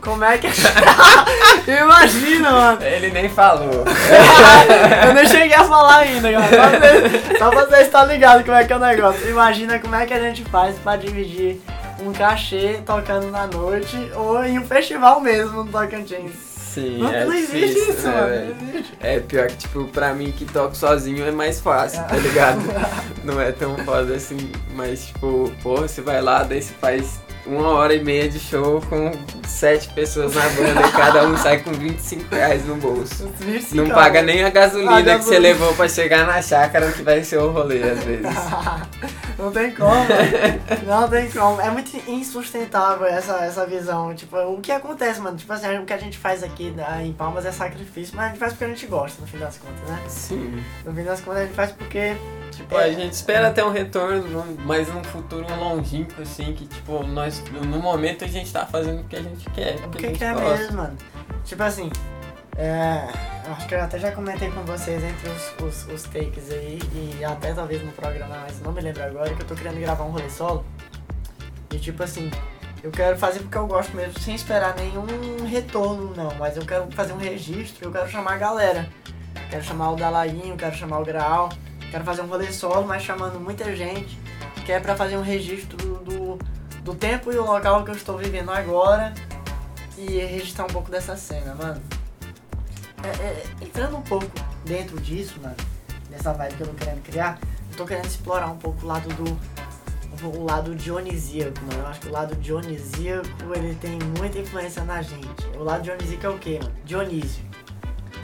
como 0.00 0.24
é 0.24 0.38
que. 0.38 0.48
Imagina, 1.70 2.50
mano. 2.50 2.82
Ele 2.82 3.10
nem 3.10 3.28
falou. 3.28 3.84
eu 5.06 5.14
nem 5.14 5.26
cheguei 5.26 5.54
a 5.54 5.64
falar 5.64 5.98
ainda, 5.98 6.30
cara. 6.32 6.48
Só 6.48 6.70
pra- 6.78 7.38
Só 7.38 7.50
pra 7.50 7.66
você 7.66 7.82
estar 7.82 8.04
ligado 8.04 8.44
como 8.44 8.56
é 8.56 8.64
que 8.64 8.72
é 8.72 8.76
o 8.76 8.80
negócio. 8.80 9.28
Imagina 9.28 9.78
como 9.78 9.94
é 9.94 10.06
que 10.06 10.14
a 10.14 10.20
gente 10.20 10.44
faz 10.44 10.76
pra 10.78 10.96
dividir 10.96 11.60
um 12.00 12.12
cachê 12.12 12.80
tocando 12.86 13.30
na 13.30 13.46
noite 13.46 13.96
ou 14.14 14.44
em 14.44 14.58
um 14.58 14.64
festival 14.66 15.20
mesmo 15.20 15.64
no 15.64 15.70
Tocantins. 15.70 16.32
Sim, 16.68 16.98
Não, 16.98 17.12
é 17.12 17.24
não 17.24 17.32
existe 17.32 17.66
difícil, 17.74 17.94
isso, 17.94 18.06
né, 18.08 18.20
mano. 18.20 18.56
existe. 18.70 18.92
É 19.00 19.18
pior 19.20 19.48
que, 19.48 19.56
tipo, 19.56 19.84
pra 19.86 20.12
mim 20.14 20.30
que 20.30 20.44
toco 20.44 20.76
sozinho 20.76 21.26
é 21.26 21.30
mais 21.32 21.60
fácil, 21.60 22.04
tá 22.04 22.14
ligado? 22.14 22.60
Não 23.24 23.40
é 23.40 23.50
tão 23.50 23.76
foda 23.78 24.14
assim, 24.14 24.52
mas, 24.74 25.06
tipo, 25.06 25.50
porra, 25.62 25.88
você 25.88 26.02
vai 26.02 26.20
lá, 26.22 26.44
daí 26.44 26.62
você 26.62 26.72
faz 26.80 27.20
uma 27.48 27.70
hora 27.70 27.94
e 27.94 28.04
meia 28.04 28.28
de 28.28 28.38
show 28.38 28.80
com 28.88 29.10
sete 29.46 29.88
pessoas 29.88 30.34
na 30.34 30.42
banda 30.50 30.86
e 30.86 30.92
cada 30.92 31.26
um 31.26 31.36
sai 31.36 31.58
com 31.60 31.72
25 31.72 32.34
reais 32.34 32.66
no 32.66 32.76
bolso. 32.76 33.28
Não 33.72 33.88
paga 33.88 34.22
nem 34.22 34.44
a 34.44 34.50
gasolina 34.50 35.14
A 35.14 35.18
que 35.18 35.24
você 35.24 35.38
levou 35.38 35.74
pra 35.74 35.88
chegar 35.88 36.26
na 36.26 36.42
chácara 36.42 36.92
que 36.92 37.02
vai 37.02 37.24
ser 37.24 37.38
o 37.38 37.50
rolê, 37.50 37.82
às 37.82 38.04
vezes. 38.04 38.26
Não 39.38 39.52
tem 39.52 39.70
como, 39.70 39.94
não 40.84 41.08
tem 41.08 41.30
como. 41.30 41.60
É 41.60 41.70
muito 41.70 41.96
insustentável 42.10 43.06
essa, 43.06 43.36
essa 43.44 43.64
visão. 43.64 44.12
Tipo, 44.12 44.36
o 44.36 44.60
que 44.60 44.72
acontece, 44.72 45.20
mano? 45.20 45.36
Tipo 45.36 45.52
assim, 45.52 45.78
o 45.78 45.84
que 45.84 45.92
a 45.92 45.96
gente 45.96 46.18
faz 46.18 46.42
aqui 46.42 46.72
né, 46.72 47.04
em 47.04 47.12
Palmas 47.12 47.46
é 47.46 47.52
sacrifício, 47.52 48.16
mas 48.16 48.24
a 48.24 48.28
gente 48.30 48.38
faz 48.40 48.52
porque 48.52 48.64
a 48.64 48.68
gente 48.68 48.86
gosta, 48.86 49.20
no 49.20 49.28
fim 49.28 49.38
das 49.38 49.56
contas, 49.56 49.88
né? 49.88 50.02
Sim. 50.08 50.60
No 50.84 50.92
fim 50.92 51.04
das 51.04 51.20
contas 51.20 51.42
a 51.42 51.44
gente 51.44 51.54
faz 51.54 51.70
porque. 51.70 52.16
Tipo, 52.58 52.76
a 52.76 52.90
gente 52.90 53.12
espera 53.12 53.52
ter 53.52 53.62
um 53.62 53.70
retorno, 53.70 54.44
mas 54.64 54.92
num 54.92 55.04
futuro 55.04 55.46
longínquo, 55.48 56.20
assim, 56.20 56.52
que, 56.52 56.66
tipo, 56.66 57.04
nós, 57.04 57.40
no 57.52 57.78
momento 57.78 58.24
a 58.24 58.26
gente 58.26 58.52
tá 58.52 58.66
fazendo 58.66 59.02
o 59.02 59.04
que 59.04 59.14
a 59.14 59.22
gente 59.22 59.48
quer, 59.50 59.76
o 59.76 59.90
que, 59.90 60.08
que, 60.08 60.18
que 60.18 60.24
é 60.24 60.32
gosta. 60.32 60.58
mesmo, 60.58 60.76
mano? 60.78 60.98
Tipo 61.44 61.62
assim, 61.62 61.88
é, 62.56 63.06
acho 63.48 63.68
que 63.68 63.76
eu 63.76 63.80
até 63.80 64.00
já 64.00 64.10
comentei 64.10 64.50
com 64.50 64.64
vocês 64.64 65.00
entre 65.04 65.28
os, 65.28 65.54
os, 65.62 65.94
os 65.94 66.02
takes 66.02 66.50
aí, 66.50 66.80
e 66.92 67.24
até 67.24 67.54
talvez 67.54 67.80
no 67.80 67.92
programa, 67.92 68.38
mas 68.42 68.60
não 68.60 68.72
me 68.72 68.80
lembro 68.80 69.04
agora, 69.04 69.32
que 69.32 69.40
eu 69.40 69.46
tô 69.46 69.54
querendo 69.54 69.78
gravar 69.78 70.02
um 70.02 70.10
rolê 70.10 70.28
solo. 70.28 70.66
E 71.70 71.78
tipo 71.78 72.02
assim, 72.02 72.28
eu 72.82 72.90
quero 72.90 73.16
fazer 73.16 73.38
porque 73.38 73.56
eu 73.56 73.68
gosto 73.68 73.94
mesmo, 73.94 74.18
sem 74.18 74.34
esperar 74.34 74.74
nenhum 74.74 75.46
retorno, 75.46 76.12
não. 76.16 76.34
Mas 76.34 76.56
eu 76.56 76.66
quero 76.66 76.90
fazer 76.90 77.12
um 77.12 77.18
registro, 77.18 77.86
eu 77.86 77.92
quero 77.92 78.08
chamar 78.08 78.32
a 78.32 78.38
galera. 78.38 78.88
Quero 79.48 79.62
chamar 79.62 79.92
o 79.92 79.96
Dalaguinho, 79.96 80.56
quero 80.56 80.74
chamar 80.74 80.98
o 80.98 81.04
Graal. 81.04 81.50
Quero 81.90 82.04
fazer 82.04 82.22
um 82.22 82.26
rolê 82.26 82.52
solo, 82.52 82.86
mas 82.86 83.02
chamando 83.02 83.40
muita 83.40 83.74
gente. 83.74 84.18
Que 84.64 84.72
é 84.72 84.80
pra 84.80 84.94
fazer 84.94 85.16
um 85.16 85.22
registro 85.22 85.76
do, 85.76 86.38
do 86.82 86.94
tempo 86.94 87.32
e 87.32 87.38
o 87.38 87.44
local 87.44 87.84
que 87.84 87.90
eu 87.90 87.94
estou 87.94 88.18
vivendo 88.18 88.50
agora. 88.50 89.14
E 89.96 90.18
registrar 90.18 90.64
um 90.64 90.68
pouco 90.68 90.90
dessa 90.90 91.16
cena, 91.16 91.54
mano. 91.54 91.80
É, 93.02 93.08
é, 93.08 93.44
entrando 93.62 93.96
um 93.96 94.02
pouco 94.02 94.26
dentro 94.64 95.00
disso, 95.00 95.40
mano, 95.40 95.56
dessa 96.10 96.32
vibe 96.32 96.54
que 96.54 96.60
eu 96.60 96.66
tô 96.66 96.74
querendo 96.74 97.02
criar, 97.02 97.38
eu 97.70 97.76
tô 97.76 97.84
querendo 97.84 98.06
explorar 98.06 98.48
um 98.48 98.58
pouco 98.58 98.84
o 98.84 98.86
lado 98.86 99.08
do. 99.14 99.58
O 100.20 100.44
lado 100.44 100.74
dionisíaco, 100.74 101.60
mano. 101.64 101.80
Eu 101.80 101.86
acho 101.86 102.00
que 102.00 102.08
o 102.08 102.12
lado 102.12 102.34
dionisíaco 102.36 103.54
ele 103.54 103.74
tem 103.76 103.98
muita 104.18 104.38
influência 104.38 104.82
na 104.82 105.00
gente. 105.00 105.46
O 105.56 105.62
lado 105.62 105.82
dionisíaco 105.82 106.26
é 106.26 106.28
o 106.28 106.38
quê, 106.38 106.58
mano? 106.60 106.74
Dionísio. 106.84 107.48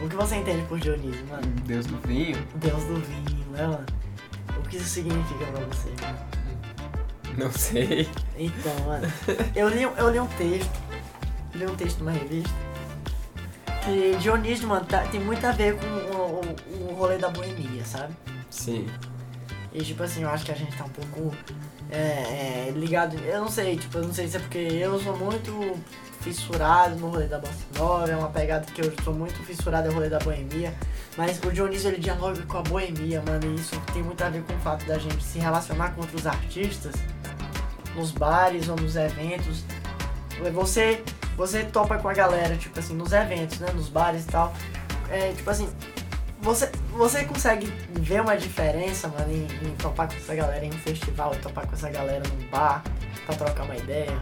O 0.02 0.08
que 0.08 0.16
você 0.16 0.36
entende 0.36 0.62
por 0.66 0.78
Dionísio, 0.78 1.24
mano? 1.26 1.46
Deus 1.64 1.86
do 1.86 1.96
vinho? 2.06 2.36
Deus 2.56 2.84
do 2.84 2.96
vinho, 2.96 3.43
mano? 3.62 3.86
O 4.59 4.62
que 4.68 4.76
isso 4.76 4.88
significa 4.88 5.44
pra 5.46 5.61
você? 5.66 5.90
Não 7.36 7.50
sei. 7.52 8.09
Então, 8.38 8.72
mano, 8.86 9.07
eu 9.55 9.68
li, 9.68 9.82
eu 9.82 10.11
li 10.11 10.20
um 10.20 10.26
texto, 10.26 10.70
li 11.55 11.66
um 11.66 11.74
texto 11.76 11.98
numa 12.00 12.12
revista, 12.12 12.50
que 13.84 14.16
Dionísio, 14.18 14.68
mano, 14.68 14.84
tá- 14.86 15.02
tem 15.09 15.20
muito 15.20 15.44
a 15.46 15.52
ver 15.52 15.76
com 15.76 15.86
o, 15.86 16.40
o, 16.40 16.90
o 16.90 16.94
rolê 16.94 17.18
da 17.18 17.28
boemia, 17.28 17.84
sabe? 17.84 18.14
Sim. 18.50 18.86
E 19.72 19.82
tipo 19.82 20.02
assim, 20.02 20.22
eu 20.22 20.30
acho 20.30 20.44
que 20.44 20.52
a 20.52 20.55
gente 20.55 20.76
tá 20.76 20.84
um 20.84 20.88
pouco 20.88 21.36
é, 21.90 22.68
é, 22.68 22.72
ligado. 22.74 23.16
Eu 23.18 23.40
não 23.40 23.48
sei, 23.48 23.76
tipo, 23.76 23.98
eu 23.98 24.05
não 24.05 24.14
sei 24.14 24.28
se 24.28 24.36
é 24.36 24.40
porque 24.40 24.59
eu 24.59 24.98
sou 25.00 25.16
muito 25.16 25.76
fissurado 26.24 26.96
no 26.96 27.10
rolê 27.10 27.26
da 27.26 27.38
bossa 27.38 27.64
nova, 27.78 28.10
é 28.10 28.16
uma 28.16 28.30
pegada 28.30 28.64
que 28.64 28.80
eu 28.80 28.92
sou 29.04 29.12
muito 29.12 29.34
fissurado 29.44 29.88
no 29.88 29.94
rolê 29.94 30.08
da 30.08 30.18
boemia. 30.18 30.72
Mas 31.16 31.38
o 31.44 31.52
Dionísio 31.52 31.90
ele 31.90 31.98
dialoga 31.98 32.42
com 32.42 32.58
a 32.58 32.62
boemia, 32.62 33.22
mano, 33.24 33.46
e 33.46 33.54
isso 33.54 33.78
tem 33.92 34.02
muito 34.02 34.24
a 34.24 34.30
ver 34.30 34.42
com 34.42 34.54
o 34.54 34.58
fato 34.58 34.84
da 34.86 34.98
gente 34.98 35.22
se 35.22 35.38
relacionar 35.38 35.90
com 35.90 36.00
outros 36.00 36.26
artistas 36.26 36.94
nos 37.94 38.10
bares 38.10 38.68
ou 38.68 38.76
nos 38.76 38.96
eventos. 38.96 39.62
Você, 40.52 41.04
você 41.36 41.62
topa 41.62 41.98
com 41.98 42.08
a 42.08 42.14
galera, 42.14 42.56
tipo 42.56 42.76
assim, 42.78 42.94
nos 42.94 43.12
eventos, 43.12 43.60
né? 43.60 43.68
Nos 43.72 43.88
bares 43.88 44.24
e 44.24 44.28
tal. 44.28 44.52
É, 45.10 45.32
tipo 45.32 45.48
assim, 45.48 45.68
você, 46.40 46.70
você 46.90 47.24
consegue 47.24 47.66
ver 47.90 48.20
uma 48.22 48.36
diferença, 48.36 49.08
mano, 49.08 49.30
em, 49.30 49.44
em 49.44 49.76
topar 49.76 50.08
com 50.08 50.14
essa 50.14 50.34
galera 50.34 50.64
em 50.64 50.70
um 50.70 50.78
festival 50.78 51.30
topar 51.36 51.66
com 51.66 51.74
essa 51.74 51.90
galera 51.90 52.22
num 52.28 52.48
bar 52.48 52.82
pra 53.26 53.36
trocar 53.36 53.64
uma 53.64 53.76
ideia? 53.76 54.18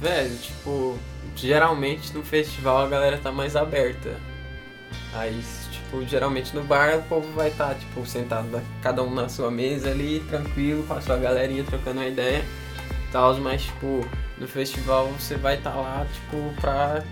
Velho, 0.00 0.36
tipo, 0.36 0.98
geralmente 1.34 2.12
no 2.14 2.22
festival 2.22 2.78
a 2.84 2.88
galera 2.88 3.18
tá 3.18 3.32
mais 3.32 3.56
aberta. 3.56 4.16
Aí, 5.14 5.42
tipo, 5.70 6.04
geralmente 6.06 6.54
no 6.54 6.62
bar 6.62 6.96
o 6.98 7.02
povo 7.02 7.30
vai 7.34 7.48
estar, 7.48 7.74
tipo, 7.74 8.06
sentado 8.06 8.60
cada 8.82 9.02
um 9.02 9.12
na 9.12 9.28
sua 9.28 9.50
mesa 9.50 9.90
ali, 9.90 10.20
tranquilo, 10.28 10.84
com 10.84 10.94
a 10.94 11.00
sua 11.00 11.16
galerinha 11.16 11.64
trocando 11.64 12.00
uma 12.00 12.06
ideia 12.06 12.44
e 13.08 13.12
tal, 13.12 13.34
mas, 13.38 13.62
tipo, 13.62 14.06
no 14.36 14.46
festival 14.46 15.06
você 15.18 15.34
vai 15.36 15.56
estar 15.56 15.74
lá, 15.74 16.06
tipo, 16.12 16.52
pra 16.60 17.02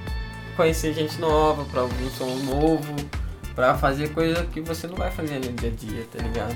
conhecer 0.57 0.93
gente 0.95 1.18
nova, 1.18 1.64
pra 1.64 1.82
ouvir 1.82 2.05
um 2.05 2.11
som 2.11 2.26
novo, 2.45 2.95
pra 3.55 3.76
fazer 3.76 4.11
coisa 4.12 4.45
que 4.45 4.61
você 4.61 4.87
não 4.87 4.95
vai 4.97 5.11
fazer 5.11 5.34
no 5.41 5.53
dia 5.53 5.70
a 5.70 5.72
dia, 5.72 6.07
tá 6.12 6.22
ligado? 6.22 6.55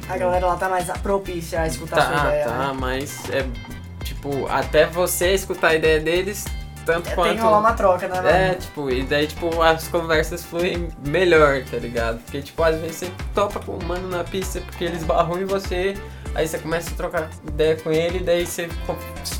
Tipo, 0.00 0.12
A 0.12 0.16
galera 0.16 0.46
lá 0.46 0.56
tá 0.56 0.68
mais 0.68 0.86
propícia 1.02 1.60
a 1.60 1.66
escutar 1.66 1.96
Tá, 1.96 2.06
sua 2.20 2.28
ideia, 2.30 2.44
tá, 2.46 2.68
né? 2.72 2.76
mas 2.80 3.30
é 3.30 3.42
tipo, 4.18 4.46
até 4.48 4.86
você 4.86 5.32
escutar 5.32 5.68
a 5.68 5.74
ideia 5.74 6.00
deles, 6.00 6.44
tanto 6.84 7.06
É, 7.06 7.10
tem 7.10 7.14
quanto. 7.14 7.34
que 7.36 7.40
rolar 7.40 7.58
uma 7.60 7.72
troca, 7.72 8.08
né, 8.08 8.16
mano? 8.16 8.28
É, 8.28 8.54
tipo, 8.54 8.90
e 8.90 9.02
daí, 9.04 9.26
tipo, 9.26 9.62
as 9.62 9.86
conversas 9.88 10.44
fluem 10.44 10.88
melhor, 11.06 11.62
tá 11.70 11.76
ligado? 11.76 12.18
Porque, 12.20 12.42
tipo, 12.42 12.62
às 12.62 12.76
vezes 12.80 12.96
você 12.96 13.10
topa 13.34 13.60
com 13.60 13.72
o 13.72 13.84
mano 13.84 14.08
na 14.08 14.24
pista 14.24 14.60
porque 14.60 14.84
eles 14.84 15.04
barram 15.04 15.38
em 15.40 15.44
você, 15.44 15.94
aí 16.34 16.46
você 16.48 16.58
começa 16.58 16.90
a 16.90 16.94
trocar 16.94 17.30
ideia 17.46 17.76
com 17.76 17.92
ele, 17.92 18.20
daí 18.20 18.44
você 18.46 18.68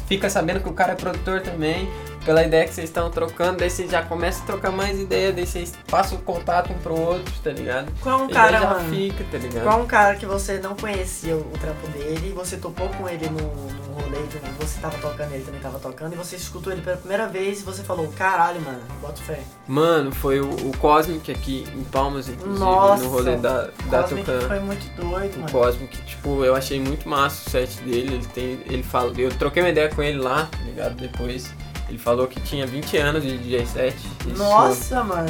fica 0.06 0.30
sabendo 0.30 0.60
que 0.60 0.68
o 0.68 0.72
cara 0.72 0.92
é 0.92 0.96
produtor 0.96 1.40
também, 1.40 1.88
pela 2.28 2.44
ideia 2.44 2.68
que 2.68 2.74
vocês 2.74 2.90
estão 2.90 3.08
trocando, 3.10 3.56
daí 3.56 3.70
você 3.70 3.88
já 3.88 4.02
começa 4.02 4.42
a 4.42 4.46
trocar 4.46 4.70
mais 4.70 5.00
ideia, 5.00 5.32
daí 5.32 5.46
vocês 5.46 5.72
passam 5.90 6.18
o 6.18 6.20
contato 6.20 6.70
um 6.70 6.78
pro 6.78 6.94
outro, 6.94 7.32
tá 7.42 7.50
ligado? 7.50 7.90
Qual 8.02 8.20
é 8.20 8.22
um 8.24 8.28
e 8.28 8.32
cara, 8.34 8.60
já 8.60 8.68
mano? 8.68 8.90
fica, 8.90 9.24
tá 9.32 9.38
ligado? 9.38 9.62
Qual 9.64 9.78
é 9.78 9.82
um 9.82 9.86
cara 9.86 10.14
que 10.14 10.26
você 10.26 10.58
não 10.58 10.76
conhecia 10.76 11.34
o, 11.34 11.40
o 11.40 11.58
trampo 11.58 11.88
dele, 11.88 12.34
você 12.36 12.58
topou 12.58 12.86
com 12.90 13.08
ele 13.08 13.30
no, 13.30 13.38
no 13.38 13.94
rolê, 13.94 14.18
você 14.60 14.78
tava 14.78 14.98
tocando, 14.98 15.32
ele 15.32 15.42
também 15.42 15.60
tava 15.62 15.78
tocando, 15.78 16.12
e 16.12 16.16
você 16.18 16.36
escutou 16.36 16.70
ele 16.70 16.82
pela 16.82 16.98
primeira 16.98 17.26
vez 17.28 17.62
e 17.62 17.64
você 17.64 17.82
falou, 17.82 18.06
caralho, 18.08 18.60
mano, 18.60 18.82
bota 19.00 19.22
fé. 19.22 19.40
Mano, 19.66 20.12
foi 20.12 20.38
o, 20.38 20.50
o 20.50 20.76
Cosmic 20.76 21.32
aqui 21.32 21.64
em 21.74 21.84
Palmas, 21.84 22.28
inclusive, 22.28 22.58
Nossa, 22.58 23.04
no 23.04 23.08
rolê 23.08 23.36
da, 23.38 23.70
da 23.88 24.02
Tucan. 24.02 24.42
foi 24.46 24.60
muito 24.60 24.86
doido, 25.00 25.34
O 25.34 25.38
mano. 25.40 25.50
Cosmic, 25.52 25.96
tipo, 26.02 26.44
eu 26.44 26.54
achei 26.54 26.78
muito 26.78 27.08
massa 27.08 27.48
o 27.48 27.50
set 27.50 27.80
dele. 27.80 28.16
Ele 28.16 28.26
tem. 28.26 28.60
Ele 28.66 28.82
fala. 28.82 29.12
Eu 29.18 29.30
troquei 29.30 29.62
uma 29.62 29.70
ideia 29.70 29.88
com 29.88 30.02
ele 30.02 30.18
lá, 30.18 30.46
tá 30.50 30.58
ligado? 30.64 30.94
Depois. 30.94 31.50
Ele 31.88 31.98
falou 31.98 32.26
que 32.26 32.40
tinha 32.40 32.66
20 32.66 32.96
anos 32.98 33.22
de 33.22 33.38
DJ 33.38 33.66
set. 33.66 33.96
Isso, 34.26 34.36
Nossa, 34.36 35.02
mano. 35.02 35.28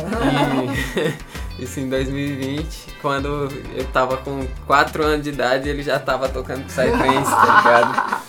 E, 1.59 1.63
isso 1.63 1.79
em 1.81 1.89
2020, 1.89 2.95
quando 3.01 3.49
eu 3.75 3.85
tava 3.93 4.17
com 4.19 4.47
4 4.67 5.05
anos 5.05 5.23
de 5.23 5.31
idade, 5.31 5.69
ele 5.69 5.83
já 5.83 5.99
tava 5.99 6.29
tocando 6.29 6.65
Psytrance, 6.65 7.31
tá 7.31 7.57
ligado? 7.59 8.23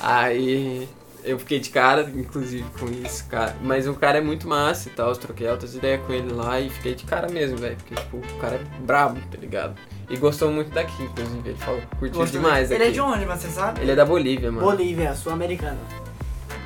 Aí 0.00 0.88
eu 1.24 1.38
fiquei 1.40 1.58
de 1.58 1.70
cara, 1.70 2.08
inclusive, 2.14 2.64
com 2.78 2.86
isso, 2.86 3.26
cara. 3.26 3.56
Mas 3.60 3.88
o 3.88 3.94
cara 3.94 4.18
é 4.18 4.20
muito 4.20 4.46
massa 4.46 4.88
e 4.88 4.92
tal, 4.92 5.08
eu 5.10 5.16
troquei 5.16 5.48
altas 5.48 5.74
ideias 5.74 6.00
com 6.06 6.12
ele 6.12 6.32
lá 6.32 6.60
e 6.60 6.70
fiquei 6.70 6.94
de 6.94 7.04
cara 7.04 7.28
mesmo, 7.28 7.56
velho. 7.56 7.76
Porque, 7.76 7.96
tipo, 7.96 8.18
o 8.18 8.38
cara 8.38 8.56
é 8.56 8.80
brabo, 8.82 9.20
tá 9.30 9.36
ligado? 9.38 9.74
E 10.08 10.16
gostou 10.16 10.52
muito 10.52 10.70
daqui, 10.70 11.02
inclusive. 11.02 11.48
Ele 11.48 11.58
falou, 11.58 11.82
curtiu 11.98 12.20
Gostou 12.20 12.40
demais 12.40 12.70
Ele 12.70 12.80
aqui. 12.84 12.90
é 12.90 12.94
de 12.94 13.00
onde, 13.00 13.26
mas 13.26 13.40
você 13.40 13.48
sabe? 13.48 13.80
Ele 13.80 13.90
é 13.90 13.96
da 13.96 14.04
Bolívia, 14.04 14.52
mano. 14.52 14.64
Bolívia, 14.64 15.12
sul-americana. 15.14 15.78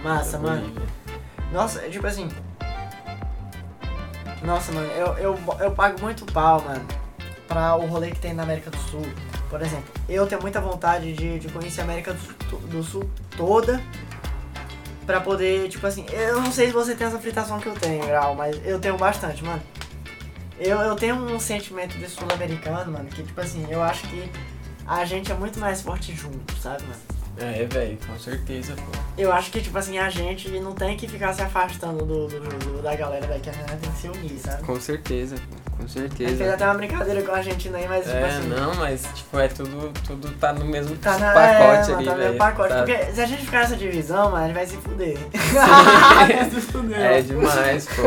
Massa, 0.02 0.38
Da 0.38 0.38
mano. 0.48 0.62
Bolívia. 0.62 0.86
Nossa, 1.52 1.80
é 1.84 1.88
tipo 1.88 2.06
assim, 2.06 2.28
Nossa, 4.42 4.72
mano, 4.72 4.86
eu, 4.92 5.06
eu, 5.18 5.38
eu 5.60 5.70
pago 5.72 6.00
muito 6.00 6.24
pau, 6.26 6.62
mano, 6.62 6.86
pra 7.46 7.76
o 7.76 7.86
rolê 7.86 8.10
que 8.10 8.18
tem 8.20 8.32
na 8.32 8.42
América 8.42 8.70
do 8.70 8.78
Sul. 8.78 9.02
Por 9.50 9.60
exemplo, 9.60 9.92
eu 10.08 10.26
tenho 10.26 10.40
muita 10.40 10.60
vontade 10.60 11.12
de, 11.12 11.38
de 11.38 11.48
conhecer 11.48 11.80
a 11.80 11.84
América 11.84 12.14
do, 12.14 12.20
Sul- 12.48 12.58
do 12.60 12.82
Sul 12.82 13.10
toda. 13.36 13.80
Pra 15.04 15.20
poder, 15.20 15.68
tipo 15.68 15.84
assim, 15.86 16.06
eu 16.12 16.40
não 16.40 16.52
sei 16.52 16.68
se 16.68 16.72
você 16.72 16.94
tem 16.94 17.04
essa 17.06 17.18
fritação 17.18 17.58
que 17.58 17.66
eu 17.66 17.74
tenho, 17.74 18.06
Grau, 18.06 18.34
mas 18.36 18.60
eu 18.64 18.78
tenho 18.78 18.96
bastante, 18.96 19.42
mano. 19.44 19.60
Eu, 20.58 20.78
eu 20.78 20.94
tenho 20.94 21.16
um 21.16 21.40
sentimento 21.40 21.98
de 21.98 22.06
sul-americano, 22.08 22.92
mano, 22.92 23.06
que 23.06 23.22
tipo 23.24 23.40
assim, 23.40 23.66
eu 23.68 23.82
acho 23.82 24.06
que 24.06 24.30
a 24.86 25.04
gente 25.04 25.32
é 25.32 25.34
muito 25.34 25.58
mais 25.58 25.82
forte 25.82 26.14
junto, 26.14 26.54
sabe, 26.58 26.82
mano? 26.84 27.00
É, 27.40 27.64
velho, 27.64 27.98
com 28.06 28.18
certeza, 28.18 28.74
pô. 28.74 28.98
Eu 29.16 29.32
acho 29.32 29.50
que, 29.50 29.60
tipo 29.62 29.76
assim, 29.78 29.98
a 29.98 30.10
gente 30.10 30.48
não 30.60 30.72
tem 30.72 30.94
que 30.96 31.08
ficar 31.08 31.32
se 31.32 31.40
afastando 31.40 32.04
do, 32.04 32.26
do- 32.28 32.40
do- 32.40 32.82
da 32.82 32.94
galera, 32.94 33.26
velho, 33.26 33.40
que 33.40 33.48
a 33.48 33.52
gente 33.52 33.64
tem 33.64 33.90
que 33.90 33.96
se 33.98 34.08
unir, 34.08 34.38
sabe? 34.38 34.62
Com 34.62 34.78
certeza, 34.78 35.36
pô. 35.36 35.56
Com 35.78 35.84
A 35.84 35.86
gente 35.86 36.14
fez 36.14 36.28
certeza. 36.30 36.54
até 36.54 36.64
uma 36.66 36.74
brincadeira 36.74 37.22
com 37.22 37.32
a 37.32 37.36
Argentina 37.36 37.78
aí, 37.78 37.88
mas 37.88 38.04
tipo 38.04 38.16
É, 38.16 38.24
assim. 38.28 38.48
não, 38.48 38.74
mas 38.74 39.02
tipo, 39.14 39.38
é 39.38 39.48
tudo, 39.48 39.90
tudo 40.06 40.30
tá 40.32 40.52
no 40.52 40.66
mesmo 40.66 40.94
Tá 40.96 41.16
na 41.18 41.32
pacote 41.32 41.90
é, 41.90 41.94
ali, 41.94 41.94
mano, 41.94 42.04
tá 42.04 42.12
no 42.12 42.18
velho. 42.18 42.36
pacote. 42.38 42.68
Tá- 42.68 42.76
Porque 42.82 43.12
se 43.12 43.20
a 43.22 43.26
gente 43.26 43.44
ficar 43.46 43.58
nessa 43.60 43.76
divisão, 43.76 44.30
mano, 44.30 44.36
a 44.36 44.46
gente 44.46 44.54
vai 44.54 44.66
se 44.66 44.76
fuder. 44.76 45.16
É 46.94 47.22
demais, 47.22 47.86
pô. 47.88 48.02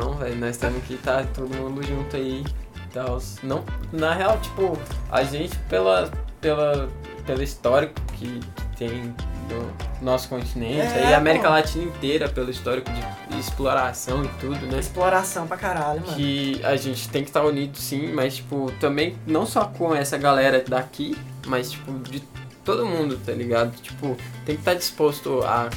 Não, 0.00 0.14
velho, 0.14 0.36
nós 0.36 0.56
temos 0.56 0.82
que 0.84 0.94
estar 0.94 1.26
todo 1.26 1.54
mundo 1.54 1.82
junto 1.86 2.16
aí. 2.16 2.44
Tal. 2.92 3.18
Não, 3.42 3.62
na 3.92 4.14
real, 4.14 4.38
tipo, 4.40 4.76
a 5.12 5.22
gente 5.22 5.56
pela, 5.68 6.10
pela, 6.40 6.88
pelo 7.26 7.42
histórico 7.42 7.92
que 8.14 8.40
tem 8.78 9.14
do 9.48 9.72
nosso 10.04 10.28
continente, 10.28 10.80
É, 10.96 11.10
e 11.10 11.14
a 11.14 11.18
América 11.18 11.48
pô. 11.48 11.54
Latina 11.54 11.84
inteira 11.84 12.28
pelo 12.28 12.50
histórico 12.50 12.90
de 12.92 13.38
exploração 13.38 14.24
e 14.24 14.28
tudo, 14.40 14.66
né? 14.66 14.78
Exploração 14.78 15.46
pra 15.46 15.56
caralho, 15.56 16.00
mano. 16.02 16.14
Que 16.14 16.60
a 16.62 16.76
gente 16.76 17.08
tem 17.08 17.22
que 17.22 17.30
estar 17.30 17.42
unido 17.44 17.76
sim, 17.78 18.12
mas 18.12 18.36
tipo, 18.36 18.70
também 18.80 19.16
não 19.26 19.44
só 19.46 19.64
com 19.64 19.94
essa 19.94 20.16
galera 20.16 20.62
daqui, 20.66 21.16
mas 21.46 21.70
tipo, 21.72 21.92
de 22.10 22.22
todo 22.64 22.84
mundo, 22.86 23.18
tá 23.24 23.32
ligado? 23.32 23.72
Tipo, 23.80 24.16
tem 24.46 24.54
que 24.54 24.60
estar 24.60 24.74
disposto 24.74 25.42
a 25.44 25.70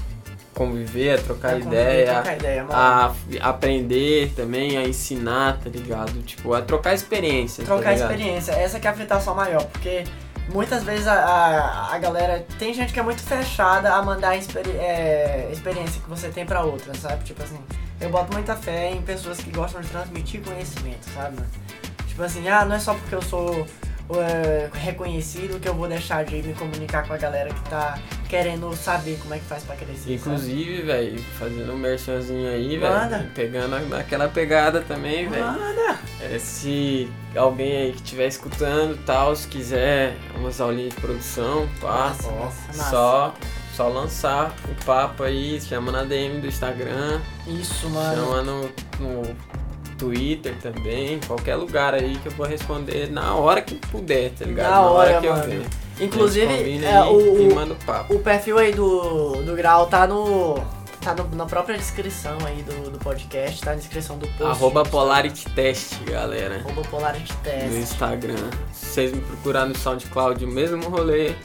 conviver, 0.53 1.17
a 1.17 1.21
trocar 1.21 1.53
conviver, 1.53 1.69
ideia, 1.69 2.13
trocar 2.13 2.35
ideia, 2.35 2.65
a 2.69 3.13
aprender 3.41 4.33
também, 4.35 4.77
a 4.77 4.83
ensinar, 4.83 5.57
tá 5.63 5.69
ligado? 5.69 6.21
Tipo, 6.23 6.53
a 6.53 6.61
trocar 6.61 6.93
experiência. 6.93 7.63
tá 7.63 7.73
Trocar 7.73 7.93
ligado? 7.93 8.11
experiência, 8.11 8.51
essa 8.51 8.79
que 8.79 8.85
é 8.87 8.89
a 8.89 8.93
fritação 8.93 9.33
maior, 9.33 9.63
porque 9.65 10.03
muitas 10.51 10.83
vezes 10.83 11.07
a, 11.07 11.13
a, 11.13 11.95
a 11.95 11.97
galera. 11.99 12.45
Tem 12.59 12.73
gente 12.73 12.93
que 12.93 12.99
é 12.99 13.03
muito 13.03 13.21
fechada 13.23 13.93
a 13.93 14.01
mandar 14.03 14.29
a 14.29 14.37
experi- 14.37 14.77
é, 14.77 15.49
experiência 15.51 16.01
que 16.01 16.09
você 16.09 16.29
tem 16.29 16.45
pra 16.45 16.61
outra, 16.63 16.93
sabe? 16.95 17.23
Tipo 17.23 17.43
assim, 17.43 17.59
eu 17.99 18.09
boto 18.09 18.31
muita 18.33 18.55
fé 18.55 18.91
em 18.91 19.01
pessoas 19.01 19.37
que 19.39 19.51
gostam 19.51 19.81
de 19.81 19.87
transmitir 19.89 20.41
conhecimento, 20.43 21.05
sabe? 21.13 21.37
Tipo 22.07 22.23
assim, 22.23 22.47
ah, 22.49 22.65
não 22.65 22.75
é 22.75 22.79
só 22.79 22.93
porque 22.93 23.15
eu 23.15 23.21
sou 23.21 23.65
é, 24.19 24.69
reconhecido 24.73 25.59
que 25.59 25.67
eu 25.67 25.73
vou 25.73 25.87
deixar 25.87 26.25
de 26.25 26.41
me 26.41 26.53
comunicar 26.53 27.07
com 27.07 27.13
a 27.13 27.17
galera 27.17 27.53
que 27.53 27.69
tá 27.69 27.99
querendo 28.27 28.73
saber 28.75 29.17
como 29.21 29.33
é 29.33 29.39
que 29.39 29.45
faz 29.45 29.63
pra 29.63 29.75
crescer. 29.75 30.13
Inclusive, 30.13 30.81
velho, 30.81 31.19
fazendo 31.37 31.73
um 31.73 31.77
merchanzinho 31.77 32.49
aí, 32.49 32.77
velho. 32.77 33.31
Pegando 33.35 33.95
aquela 33.95 34.27
pegada 34.27 34.81
também, 34.81 35.29
velho. 35.29 35.45
É, 36.21 36.37
se 36.39 37.11
alguém 37.35 37.75
aí 37.77 37.91
que 37.91 37.97
estiver 37.97 38.27
escutando 38.27 38.95
e 38.95 38.99
tal, 38.99 39.35
se 39.35 39.47
quiser 39.47 40.15
umas 40.35 40.61
aulinhas 40.61 40.93
de 40.93 41.01
produção, 41.01 41.67
massa, 41.81 42.29
massa. 42.31 42.89
só, 42.89 43.35
só 43.75 43.87
lançar 43.87 44.53
o 44.65 44.85
papo 44.85 45.23
aí, 45.23 45.59
chama 45.59 45.91
na 45.91 46.03
DM 46.03 46.39
do 46.39 46.47
Instagram, 46.47 47.19
Isso, 47.47 47.89
mano. 47.89 48.15
chama 48.15 48.41
no, 48.43 48.61
no 48.99 49.35
Twitter 50.01 50.55
também, 50.61 51.19
qualquer 51.27 51.55
lugar 51.55 51.93
aí 51.93 52.17
que 52.17 52.27
eu 52.27 52.31
vou 52.31 52.47
responder 52.47 53.11
na 53.11 53.35
hora 53.35 53.61
que 53.61 53.75
puder, 53.75 54.31
tá 54.31 54.45
ligado? 54.45 54.71
Na 54.71 54.81
hora, 54.81 55.19
que 55.19 55.27
eu 55.27 55.31
mano. 55.33 55.45
ver. 55.45 55.65
Inclusive, 55.99 56.83
é, 56.83 57.01
o, 57.03 57.39
e 57.51 57.53
manda 57.53 57.73
o 57.73 57.77
papo. 57.77 58.15
O 58.15 58.19
perfil 58.19 58.57
aí 58.57 58.73
do, 58.73 59.33
do 59.43 59.55
Grau 59.55 59.85
tá 59.85 60.07
no. 60.07 60.55
tá 60.99 61.13
no- 61.13 61.35
na 61.35 61.45
própria 61.45 61.77
descrição 61.77 62.35
aí 62.45 62.63
do, 62.63 62.89
do 62.89 62.97
podcast, 62.97 63.61
tá 63.61 63.71
na 63.71 63.77
descrição 63.77 64.17
do 64.17 64.27
post. 64.29 64.43
Arroba 64.43 64.83
Polarity 64.83 65.47
Test, 65.51 66.01
galera. 66.09 66.55
Arroba 66.65 66.81
Polarity 66.89 67.31
no 67.31 67.39
Test. 67.43 67.75
Instagram. 67.77 68.49
Se 68.73 68.85
vocês 68.87 69.11
me 69.13 69.21
procurar 69.21 69.65
no 69.67 69.77
SoundCloud, 69.77 70.43
o 70.43 70.47
mesmo 70.47 70.89
rolê. 70.89 71.35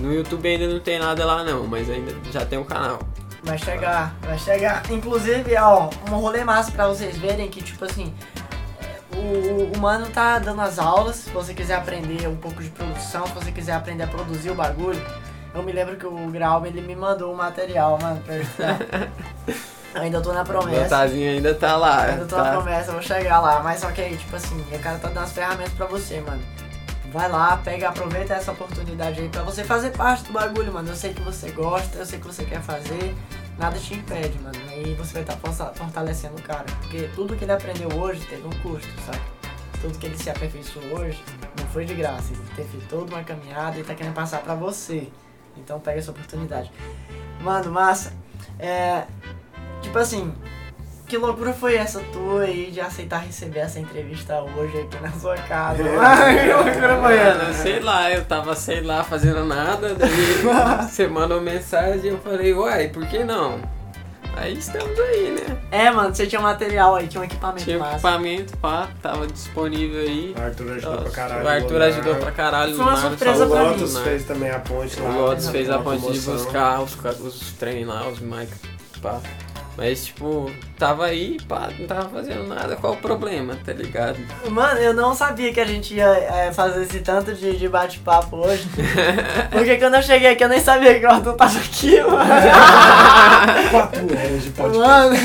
No 0.00 0.12
YouTube 0.14 0.46
ainda 0.48 0.66
não 0.66 0.80
tem 0.80 0.98
nada 0.98 1.24
lá 1.26 1.44
não, 1.44 1.66
mas 1.66 1.88
ainda 1.90 2.12
já 2.32 2.44
tem 2.46 2.58
um 2.58 2.64
canal. 2.64 2.98
Vai 3.46 3.58
chegar, 3.58 4.12
vai 4.22 4.36
chegar. 4.38 4.82
Inclusive, 4.90 5.56
ó, 5.56 5.88
um 6.10 6.16
rolê 6.16 6.42
massa 6.42 6.72
pra 6.72 6.88
vocês 6.88 7.16
verem 7.16 7.48
que, 7.48 7.62
tipo 7.62 7.84
assim, 7.84 8.12
é, 8.80 9.00
o, 9.16 9.72
o 9.72 9.78
mano 9.78 10.08
tá 10.10 10.40
dando 10.40 10.60
as 10.60 10.80
aulas. 10.80 11.14
Se 11.16 11.30
você 11.30 11.54
quiser 11.54 11.76
aprender 11.76 12.26
um 12.28 12.36
pouco 12.36 12.60
de 12.60 12.68
produção, 12.70 13.24
se 13.24 13.32
você 13.32 13.52
quiser 13.52 13.74
aprender 13.74 14.02
a 14.02 14.08
produzir 14.08 14.50
o 14.50 14.54
bagulho. 14.54 15.00
Eu 15.54 15.62
me 15.62 15.72
lembro 15.72 15.96
que 15.96 16.04
o 16.04 16.26
Grau 16.28 16.66
ele 16.66 16.82
me 16.82 16.94
mandou 16.96 17.32
um 17.32 17.36
material, 17.36 17.96
mano, 18.02 18.20
pra 18.20 18.34
eu 18.34 18.42
estudar. 18.42 18.78
Eu 19.94 20.02
ainda 20.02 20.20
tô 20.20 20.32
na 20.32 20.42
O 20.42 20.44
promessa. 20.44 20.82
Botazinho 20.82 21.30
ainda 21.30 21.54
tá 21.54 21.76
lá. 21.76 22.02
Ainda 22.02 22.26
tô 22.26 22.36
na 22.36 22.44
tá. 22.44 22.50
promessa, 22.50 22.88
eu 22.88 22.94
vou 22.94 23.02
chegar 23.02 23.40
lá. 23.40 23.62
Mas 23.62 23.80
só 23.80 23.90
que 23.92 24.00
aí, 24.02 24.16
tipo 24.16 24.34
assim, 24.34 24.60
o 24.60 24.78
cara 24.80 24.98
tá 24.98 25.08
dando 25.08 25.24
as 25.24 25.32
ferramentas 25.32 25.72
pra 25.72 25.86
você, 25.86 26.20
mano. 26.20 26.42
Vai 27.10 27.30
lá, 27.30 27.56
pega, 27.64 27.88
aproveita 27.88 28.34
essa 28.34 28.52
oportunidade 28.52 29.20
aí 29.20 29.28
pra 29.30 29.42
você 29.42 29.64
fazer 29.64 29.90
parte 29.92 30.24
do 30.24 30.32
bagulho, 30.32 30.72
mano. 30.72 30.90
Eu 30.90 30.96
sei 30.96 31.14
que 31.14 31.22
você 31.22 31.50
gosta, 31.50 31.96
eu 31.96 32.04
sei 32.04 32.18
que 32.18 32.26
você 32.26 32.44
quer 32.44 32.60
fazer. 32.60 33.14
Nada 33.58 33.78
te 33.78 33.94
impede, 33.94 34.38
mano. 34.40 34.58
Aí 34.68 34.94
você 34.94 35.14
vai 35.14 35.22
estar 35.22 35.36
fortalecendo 35.74 36.36
o 36.36 36.42
cara. 36.42 36.64
Porque 36.80 37.10
tudo 37.14 37.34
que 37.36 37.44
ele 37.44 37.52
aprendeu 37.52 37.88
hoje 37.98 38.24
teve 38.26 38.46
um 38.46 38.50
custo, 38.62 38.88
sabe? 39.04 39.20
Tudo 39.80 39.98
que 39.98 40.06
ele 40.06 40.18
se 40.18 40.28
aperfeiçoou 40.28 41.00
hoje 41.00 41.22
não 41.58 41.66
foi 41.68 41.84
de 41.84 41.94
graça. 41.94 42.32
Ele 42.32 42.42
teve 42.54 42.86
toda 42.86 43.14
uma 43.14 43.24
caminhada 43.24 43.78
e 43.78 43.84
tá 43.84 43.94
querendo 43.94 44.14
passar 44.14 44.42
pra 44.42 44.54
você. 44.54 45.08
Então 45.56 45.80
pega 45.80 45.98
essa 45.98 46.10
oportunidade. 46.10 46.70
Mano, 47.40 47.70
massa. 47.72 48.12
É. 48.58 49.06
Tipo 49.80 49.98
assim, 49.98 50.34
que 51.06 51.16
loucura 51.16 51.52
foi 51.52 51.76
essa 51.76 52.00
tua 52.12 52.42
aí 52.42 52.70
de 52.72 52.80
aceitar 52.80 53.18
receber 53.18 53.60
essa 53.60 53.78
entrevista 53.78 54.40
hoje 54.56 54.78
aqui 54.80 55.00
na 55.00 55.12
sua 55.12 55.36
casa? 55.36 55.82
Ai, 56.00 56.38
que 56.46 56.52
loucura 56.52 57.00
foi 57.00 57.16
essa? 57.16 57.52
sei 57.54 57.80
lá, 57.80 58.10
eu 58.10 58.24
tava, 58.24 58.54
sei 58.56 58.80
lá, 58.80 59.04
fazendo 59.04 59.44
nada, 59.44 59.94
daí 59.94 60.10
você 60.88 61.06
mandou 61.06 61.40
mensagem 61.40 62.04
e 62.04 62.08
eu 62.08 62.18
falei, 62.18 62.52
uai, 62.54 62.88
por 62.88 63.06
que 63.06 63.22
não? 63.24 63.60
Aí 64.38 64.52
estamos 64.58 64.98
aí, 64.98 65.30
né? 65.30 65.56
É, 65.70 65.90
mano, 65.90 66.14
você 66.14 66.26
tinha 66.26 66.40
material 66.42 66.94
aí, 66.96 67.06
tinha 67.06 67.22
um 67.22 67.24
equipamento 67.24 67.64
Tinha 67.64 67.78
massa. 67.78 67.92
equipamento, 67.94 68.56
pá, 68.58 68.86
tava 69.00 69.26
disponível 69.26 69.98
aí. 70.00 70.34
O 70.36 70.42
Arthur 70.42 70.72
ajudou 70.72 70.98
pra 70.98 71.10
caralho. 71.10 71.44
o 71.44 71.48
Arthur 71.48 71.72
Lunar. 71.72 71.88
ajudou 71.88 72.14
pra 72.16 72.30
caralho. 72.32 72.76
Foi 72.76 72.84
uma 72.84 72.94
Lunar, 72.96 73.08
surpresa 73.08 73.46
O 73.46 73.50
pra 73.50 73.60
mim. 73.62 73.66
Lotus 73.70 73.92
Lunar. 73.94 74.04
fez 74.04 74.24
também 74.26 74.50
a 74.50 74.58
ponte 74.58 75.00
lá. 75.00 75.08
O 75.08 75.20
Lotus 75.22 75.48
fez 75.48 75.70
a 75.70 75.78
ponte 75.78 76.12
de 76.12 76.20
buscar 76.20 76.82
os, 76.82 76.94
os 77.20 77.52
trem 77.52 77.86
lá, 77.86 78.06
os 78.08 78.18
mic, 78.20 78.50
pá. 79.00 79.20
Mas, 79.76 80.06
tipo, 80.06 80.50
tava 80.78 81.04
aí, 81.04 81.36
pá, 81.46 81.68
não 81.78 81.86
tava 81.86 82.08
fazendo 82.08 82.46
nada. 82.46 82.76
Qual 82.76 82.94
o 82.94 82.96
problema, 82.96 83.58
tá 83.62 83.74
ligado? 83.74 84.18
Mano, 84.48 84.80
eu 84.80 84.94
não 84.94 85.14
sabia 85.14 85.52
que 85.52 85.60
a 85.60 85.66
gente 85.66 85.94
ia 85.94 86.06
é, 86.06 86.50
fazer 86.50 86.82
esse 86.82 87.00
tanto 87.00 87.34
de, 87.34 87.58
de 87.58 87.68
bate-papo 87.68 88.36
hoje. 88.36 88.66
Porque 89.52 89.76
quando 89.76 89.96
eu 89.96 90.02
cheguei 90.02 90.30
aqui 90.30 90.42
eu 90.42 90.48
nem 90.48 90.60
sabia 90.60 90.98
que 90.98 91.04
o 91.04 91.10
Arthur 91.10 91.34
tava 91.34 91.58
aqui, 91.58 92.00
mano. 92.00 92.24
Quatro 93.70 94.04
horas 94.04 94.42
de 94.42 94.50
podcast. 94.50 94.88
Mano, 94.88 95.16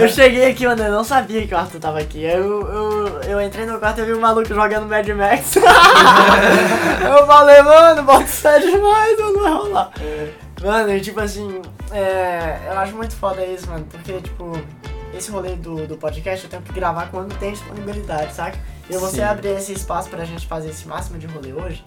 eu 0.00 0.08
cheguei 0.08 0.50
aqui, 0.50 0.66
mano, 0.66 0.82
eu 0.82 0.92
não 0.92 1.04
sabia 1.04 1.46
que 1.46 1.54
o 1.54 1.58
Arthur 1.58 1.80
tava 1.80 1.98
aqui. 1.98 2.22
Eu, 2.24 2.66
eu, 2.66 3.20
eu 3.22 3.42
entrei 3.42 3.66
no 3.66 3.78
quarto 3.78 4.00
e 4.00 4.04
vi 4.06 4.14
o 4.14 4.20
maluco 4.20 4.48
jogando 4.48 4.88
Mad 4.88 5.06
Max. 5.08 5.56
eu 5.60 7.26
falei, 7.26 7.60
mano, 7.60 8.02
bota 8.02 8.26
fé 8.26 8.58
demais, 8.60 9.18
mano, 9.18 9.32
não 9.34 9.42
vai 9.42 9.52
rolar. 9.52 9.90
Mano, 10.62 10.94
e 10.94 11.00
tipo 11.00 11.20
assim, 11.20 11.60
é, 11.90 12.58
eu 12.66 12.78
acho 12.78 12.94
muito 12.94 13.14
foda 13.16 13.44
isso, 13.44 13.68
mano, 13.68 13.86
porque, 13.90 14.20
tipo, 14.20 14.52
esse 15.12 15.30
rolê 15.30 15.56
do, 15.56 15.86
do 15.86 15.96
podcast 15.96 16.44
eu 16.44 16.50
tenho 16.50 16.62
que 16.62 16.72
gravar 16.72 17.08
quando 17.10 17.36
tem 17.38 17.52
disponibilidade, 17.52 18.32
saca? 18.34 18.58
E 18.88 18.96
você 18.96 19.16
Sim. 19.16 19.22
abrir 19.22 19.48
esse 19.50 19.72
espaço 19.72 20.08
pra 20.08 20.24
gente 20.24 20.46
fazer 20.46 20.70
esse 20.70 20.86
máximo 20.86 21.18
de 21.18 21.26
rolê 21.26 21.52
hoje, 21.52 21.84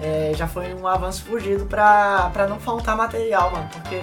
é, 0.00 0.32
já 0.36 0.46
foi 0.46 0.74
um 0.74 0.86
avanço 0.86 1.24
fugido 1.24 1.66
pra, 1.66 2.30
pra 2.32 2.46
não 2.46 2.58
faltar 2.60 2.96
material, 2.96 3.50
mano, 3.50 3.68
porque 3.72 4.02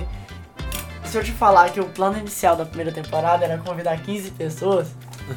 se 1.06 1.18
eu 1.18 1.24
te 1.24 1.32
falar 1.32 1.70
que 1.70 1.80
o 1.80 1.86
plano 1.86 2.18
inicial 2.18 2.56
da 2.56 2.66
primeira 2.66 2.92
temporada 2.92 3.46
era 3.46 3.58
convidar 3.58 3.98
15 3.98 4.32
pessoas, 4.32 4.88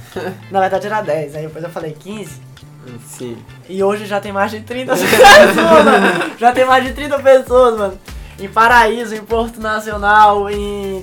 na 0.50 0.60
verdade 0.60 0.86
era 0.86 1.02
10, 1.02 1.34
aí 1.36 1.42
depois 1.46 1.62
eu 1.62 1.70
falei 1.70 1.92
15, 1.92 2.40
Sim. 3.06 3.36
e 3.68 3.82
hoje 3.82 4.06
já 4.06 4.20
tem 4.20 4.32
mais 4.32 4.50
de 4.50 4.60
30 4.60 4.92
pessoas, 4.96 5.54
mano. 5.54 6.36
Já 6.38 6.52
tem 6.52 6.64
mais 6.64 6.84
de 6.84 6.92
30 6.92 7.18
pessoas, 7.18 7.78
mano. 7.78 7.98
Em 8.38 8.48
Paraíso, 8.48 9.14
em 9.14 9.22
Porto 9.24 9.60
Nacional, 9.60 10.50
em 10.50 11.02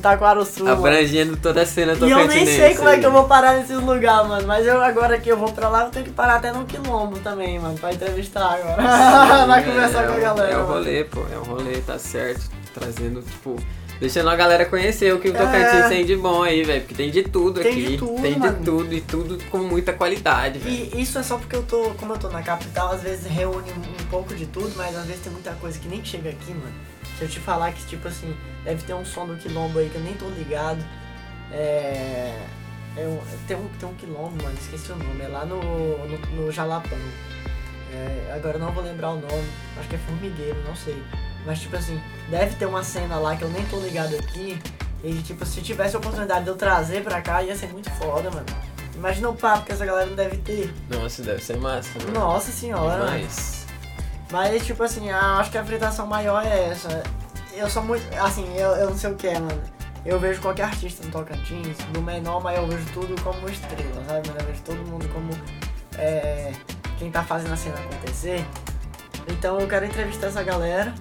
mano. 0.63 0.77
Abrangendo 0.77 1.35
toda 1.35 1.63
a 1.63 1.65
cena 1.65 1.93
E 1.99 2.11
eu 2.11 2.27
nem 2.27 2.45
sei 2.45 2.75
como 2.75 2.89
é 2.89 2.99
que 2.99 3.05
eu 3.05 3.11
vou 3.11 3.23
parar 3.25 3.55
nesses 3.55 3.77
lugares, 3.77 4.27
mano. 4.27 4.47
Mas 4.47 4.67
eu 4.67 4.79
agora 4.79 5.19
que 5.19 5.29
eu 5.29 5.37
vou 5.37 5.51
pra 5.51 5.67
lá, 5.67 5.85
eu 5.85 5.89
tenho 5.89 6.05
que 6.05 6.11
parar 6.11 6.35
até 6.35 6.51
no 6.51 6.63
quilombo 6.65 7.17
também, 7.19 7.57
mano. 7.57 7.75
Pra 7.79 7.91
entrevistar 7.91 8.53
agora. 8.53 8.83
Vai 9.47 9.63
conversar 9.63 10.03
é, 10.03 10.07
com 10.07 10.13
a 10.13 10.19
galera. 10.19 10.51
É 10.51 10.57
o 10.57 10.59
mano. 10.59 10.73
rolê, 10.73 11.03
pô. 11.05 11.21
É 11.33 11.37
o 11.37 11.43
rolê, 11.43 11.77
tá 11.81 11.97
certo. 11.97 12.51
Trazendo, 12.71 13.21
tipo. 13.23 13.55
Deixando 14.03 14.29
a 14.29 14.35
galera 14.35 14.65
conhecer 14.65 15.13
o 15.13 15.19
que 15.21 15.29
o 15.29 15.33
É. 15.33 15.39
Tocantins 15.39 15.87
tem 15.87 16.05
de 16.05 16.17
bom 16.17 16.43
aí, 16.43 16.61
velho. 16.61 16.81
Porque 16.81 16.93
tem 16.93 17.09
de 17.09 17.23
tudo 17.23 17.61
Tem 17.61 17.71
aqui. 17.71 17.87
de 17.91 17.97
tudo, 17.97 18.21
tem 18.21 18.37
mano. 18.37 18.57
de 18.57 18.65
tudo 18.65 18.93
e 18.93 18.99
tudo 19.01 19.43
com 19.49 19.59
muita 19.59 19.93
qualidade, 19.93 20.59
velho. 20.59 20.75
E 20.93 21.01
isso 21.01 21.17
é 21.17 21.23
só 21.23 21.37
porque 21.37 21.55
eu 21.55 21.63
tô, 21.63 21.91
como 21.91 22.11
eu 22.11 22.17
tô 22.17 22.27
na 22.27 22.41
capital, 22.43 22.91
às 22.91 23.01
vezes 23.01 23.25
reúne 23.25 23.71
um, 23.71 24.03
um 24.03 24.05
pouco 24.09 24.35
de 24.35 24.45
tudo, 24.47 24.73
mas 24.75 24.93
às 24.97 25.05
vezes 25.05 25.23
tem 25.23 25.31
muita 25.31 25.51
coisa 25.53 25.79
que 25.79 25.87
nem 25.87 26.03
chega 26.03 26.31
aqui, 26.31 26.51
mano. 26.53 26.73
Se 27.17 27.23
eu 27.23 27.29
te 27.29 27.39
falar 27.39 27.71
que, 27.71 27.81
tipo 27.85 28.05
assim, 28.09 28.35
deve 28.65 28.83
ter 28.83 28.93
um 28.93 29.05
som 29.05 29.25
do 29.25 29.37
quilombo 29.37 29.79
aí 29.79 29.89
que 29.89 29.95
eu 29.95 30.01
nem 30.01 30.13
tô 30.15 30.27
ligado. 30.31 30.83
É. 31.49 32.37
é 32.97 33.07
um- 33.07 33.21
tem, 33.47 33.55
um, 33.55 33.69
tem 33.79 33.87
um 33.87 33.93
quilombo, 33.93 34.43
mano, 34.43 34.55
esqueci 34.61 34.91
o 34.91 34.97
nome. 34.97 35.23
É 35.23 35.29
lá 35.29 35.45
no, 35.45 35.61
no, 35.61 36.17
no 36.45 36.51
Jalapão. 36.51 36.97
É, 37.93 38.33
agora 38.35 38.55
eu 38.57 38.59
não 38.59 38.73
vou 38.73 38.83
lembrar 38.83 39.11
o 39.11 39.15
nome. 39.21 39.47
Acho 39.79 39.87
que 39.87 39.95
é 39.95 39.99
Formigueiro, 39.99 40.61
não 40.67 40.75
sei. 40.75 41.01
Mas, 41.45 41.59
tipo 41.59 41.75
assim, 41.75 42.01
deve 42.29 42.55
ter 42.55 42.65
uma 42.65 42.83
cena 42.83 43.17
lá 43.17 43.35
que 43.35 43.43
eu 43.43 43.49
nem 43.49 43.63
tô 43.65 43.77
ligado 43.79 44.15
aqui. 44.15 44.59
E, 45.03 45.21
tipo, 45.21 45.45
se 45.45 45.61
tivesse 45.61 45.95
a 45.95 45.99
oportunidade 45.99 46.45
de 46.45 46.49
eu 46.49 46.55
trazer 46.55 47.03
pra 47.03 47.21
cá, 47.21 47.43
ia 47.43 47.55
ser 47.55 47.67
muito 47.67 47.89
foda, 47.91 48.31
mano. 48.31 48.45
Imagina 48.95 49.29
o 49.29 49.35
papo 49.35 49.65
que 49.65 49.73
essa 49.73 49.85
galera 49.85 50.05
não 50.05 50.15
deve 50.15 50.37
ter. 50.37 50.73
Nossa, 50.89 51.21
deve 51.21 51.43
ser 51.43 51.57
massa, 51.57 51.99
mano. 51.99 52.13
Nossa 52.13 52.51
senhora. 52.51 53.05
Demais. 53.05 53.65
Mas, 54.31 54.65
tipo 54.65 54.81
assim, 54.81 55.09
ah, 55.09 55.39
acho 55.39 55.51
que 55.51 55.57
a 55.57 55.65
fritação 55.65 56.07
maior 56.07 56.45
é 56.45 56.69
essa. 56.69 57.03
Eu 57.53 57.69
sou 57.69 57.83
muito. 57.83 58.03
Assim, 58.17 58.47
eu, 58.55 58.69
eu 58.77 58.89
não 58.91 58.97
sei 58.97 59.11
o 59.11 59.15
que 59.15 59.27
é, 59.27 59.39
mano. 59.39 59.61
Eu 60.05 60.19
vejo 60.19 60.41
qualquer 60.41 60.63
artista 60.63 61.05
no 61.05 61.11
Tocantins, 61.11 61.77
do 61.91 62.01
menor, 62.01 62.41
mas 62.41 62.57
eu 62.57 62.67
vejo 62.67 62.85
tudo 62.93 63.21
como 63.21 63.49
estrela, 63.49 64.03
sabe? 64.07 64.29
Mas 64.29 64.41
eu 64.41 64.47
vejo 64.47 64.61
todo 64.63 64.77
mundo 64.89 65.07
como. 65.09 65.29
É, 65.97 66.53
quem 66.97 67.11
tá 67.11 67.23
fazendo 67.23 67.53
a 67.53 67.57
cena 67.57 67.75
acontecer. 67.75 68.45
Então 69.27 69.59
eu 69.59 69.67
quero 69.67 69.85
entrevistar 69.85 70.27
essa 70.27 70.43
galera 70.43 70.93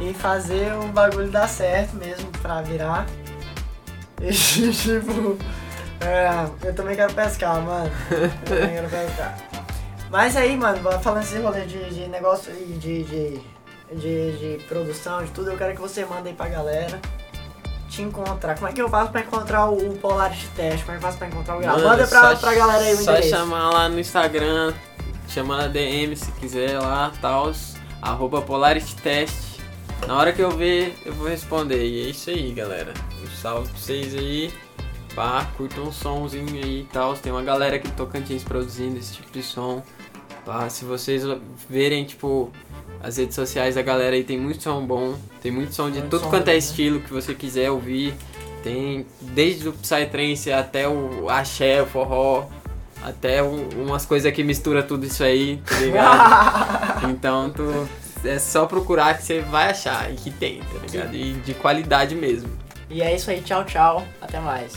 e 0.00 0.14
fazer 0.14 0.72
o 0.74 0.88
bagulho 0.88 1.30
dar 1.30 1.48
certo 1.48 1.96
mesmo 1.96 2.30
pra 2.42 2.62
virar. 2.62 3.06
E 4.20 4.32
tipo. 4.32 5.38
É, 6.00 6.28
eu 6.66 6.74
também 6.74 6.96
quero 6.96 7.12
pescar, 7.14 7.60
mano. 7.60 7.88
Eu 8.10 8.30
também 8.44 8.68
quero 8.74 8.88
pescar. 8.88 9.38
Mas 10.10 10.36
aí, 10.36 10.56
mano, 10.56 10.80
falando 11.00 11.22
esse 11.22 11.38
rolê 11.38 11.60
de, 11.66 11.90
de 11.90 12.08
negócio 12.08 12.52
e 12.52 12.72
de, 12.72 13.04
de, 13.04 13.40
de, 13.94 14.58
de 14.58 14.64
produção, 14.64 15.24
de 15.24 15.30
tudo, 15.30 15.50
eu 15.50 15.56
quero 15.56 15.74
que 15.74 15.80
você 15.80 16.04
mande 16.04 16.28
aí 16.28 16.34
pra 16.34 16.48
galera 16.48 17.00
te 17.88 18.02
encontrar. 18.02 18.54
Como 18.54 18.68
é 18.68 18.72
que 18.72 18.80
eu 18.80 18.88
faço 18.88 19.10
pra 19.12 19.20
encontrar 19.20 19.66
o, 19.66 19.96
Polaris 19.98 20.48
Test? 20.56 20.84
Como 20.84 20.96
é 20.96 20.98
que 20.98 21.04
eu 21.04 21.08
faço 21.08 21.18
pra 21.18 21.28
encontrar 21.28 21.56
o 21.56 21.60
Grau? 21.60 21.78
Manda 21.78 22.06
pra, 22.06 22.36
pra 22.36 22.54
galera 22.54 22.84
aí 22.84 22.94
o 22.94 22.96
Só 22.96 23.12
endereço. 23.12 23.30
chamar 23.30 23.70
lá 23.70 23.88
no 23.88 23.98
Instagram, 23.98 24.72
chamar 25.28 25.58
na 25.58 25.68
DM 25.68 26.16
se 26.16 26.30
quiser 26.32 26.78
lá, 26.78 27.12
tal, 27.20 27.52
arroba 28.00 28.40
PolarisTest. 28.42 29.47
Na 30.06 30.16
hora 30.16 30.32
que 30.32 30.40
eu 30.40 30.50
ver, 30.50 30.96
eu 31.04 31.12
vou 31.12 31.28
responder. 31.28 31.84
E 31.84 32.06
é 32.06 32.10
isso 32.10 32.30
aí, 32.30 32.52
galera. 32.52 32.94
Um 33.22 33.26
salve 33.36 33.68
pra 33.68 33.78
vocês 33.78 34.14
aí. 34.14 34.50
Pá, 35.14 35.46
curtam 35.56 35.84
um 35.84 35.92
somzinho 35.92 36.54
aí 36.54 36.80
e 36.80 36.88
tal. 36.92 37.14
Tem 37.14 37.30
uma 37.32 37.42
galera 37.42 37.76
aqui 37.76 37.88
do 37.88 37.94
Tocantins 37.94 38.42
produzindo 38.44 38.98
esse 38.98 39.14
tipo 39.14 39.30
de 39.30 39.42
som. 39.42 39.82
Pá, 40.46 40.68
se 40.70 40.84
vocês 40.84 41.22
verem, 41.68 42.04
tipo, 42.04 42.50
as 43.02 43.16
redes 43.18 43.34
sociais 43.34 43.74
da 43.74 43.82
galera 43.82 44.14
aí, 44.16 44.24
tem 44.24 44.38
muito 44.38 44.62
som 44.62 44.86
bom. 44.86 45.14
Tem 45.42 45.50
muito 45.52 45.74
som 45.74 45.90
de 45.90 45.98
Muito 45.98 46.10
tudo 46.10 46.22
som 46.24 46.30
quanto 46.30 46.48
é 46.48 46.52
né? 46.52 46.58
estilo 46.58 47.00
que 47.00 47.12
você 47.12 47.34
quiser 47.34 47.70
ouvir. 47.70 48.14
Tem 48.62 49.04
desde 49.20 49.68
o 49.68 49.72
Psytrance 49.72 50.50
até 50.52 50.88
o 50.88 51.28
axé, 51.28 51.82
o 51.82 51.86
forró, 51.86 52.46
até 53.02 53.42
um- 53.42 53.68
umas 53.84 54.04
coisas 54.06 54.32
que 54.32 54.42
mistura 54.42 54.82
tudo 54.82 55.04
isso 55.06 55.22
aí, 55.22 55.60
tá 55.66 55.78
ligado? 55.80 57.04
então 57.10 57.50
tu 57.50 57.88
é 58.24 58.38
só 58.38 58.66
procurar 58.66 59.16
que 59.16 59.24
você 59.24 59.40
vai 59.40 59.70
achar 59.70 60.10
e 60.12 60.16
que 60.16 60.30
tem, 60.30 60.60
tá 60.60 60.78
ligado? 60.80 61.14
E 61.14 61.34
de 61.34 61.54
qualidade 61.54 62.14
mesmo. 62.14 62.50
E 62.90 63.02
é 63.02 63.14
isso 63.14 63.30
aí, 63.30 63.40
tchau, 63.42 63.64
tchau. 63.64 64.06
Até 64.20 64.40
mais. 64.40 64.72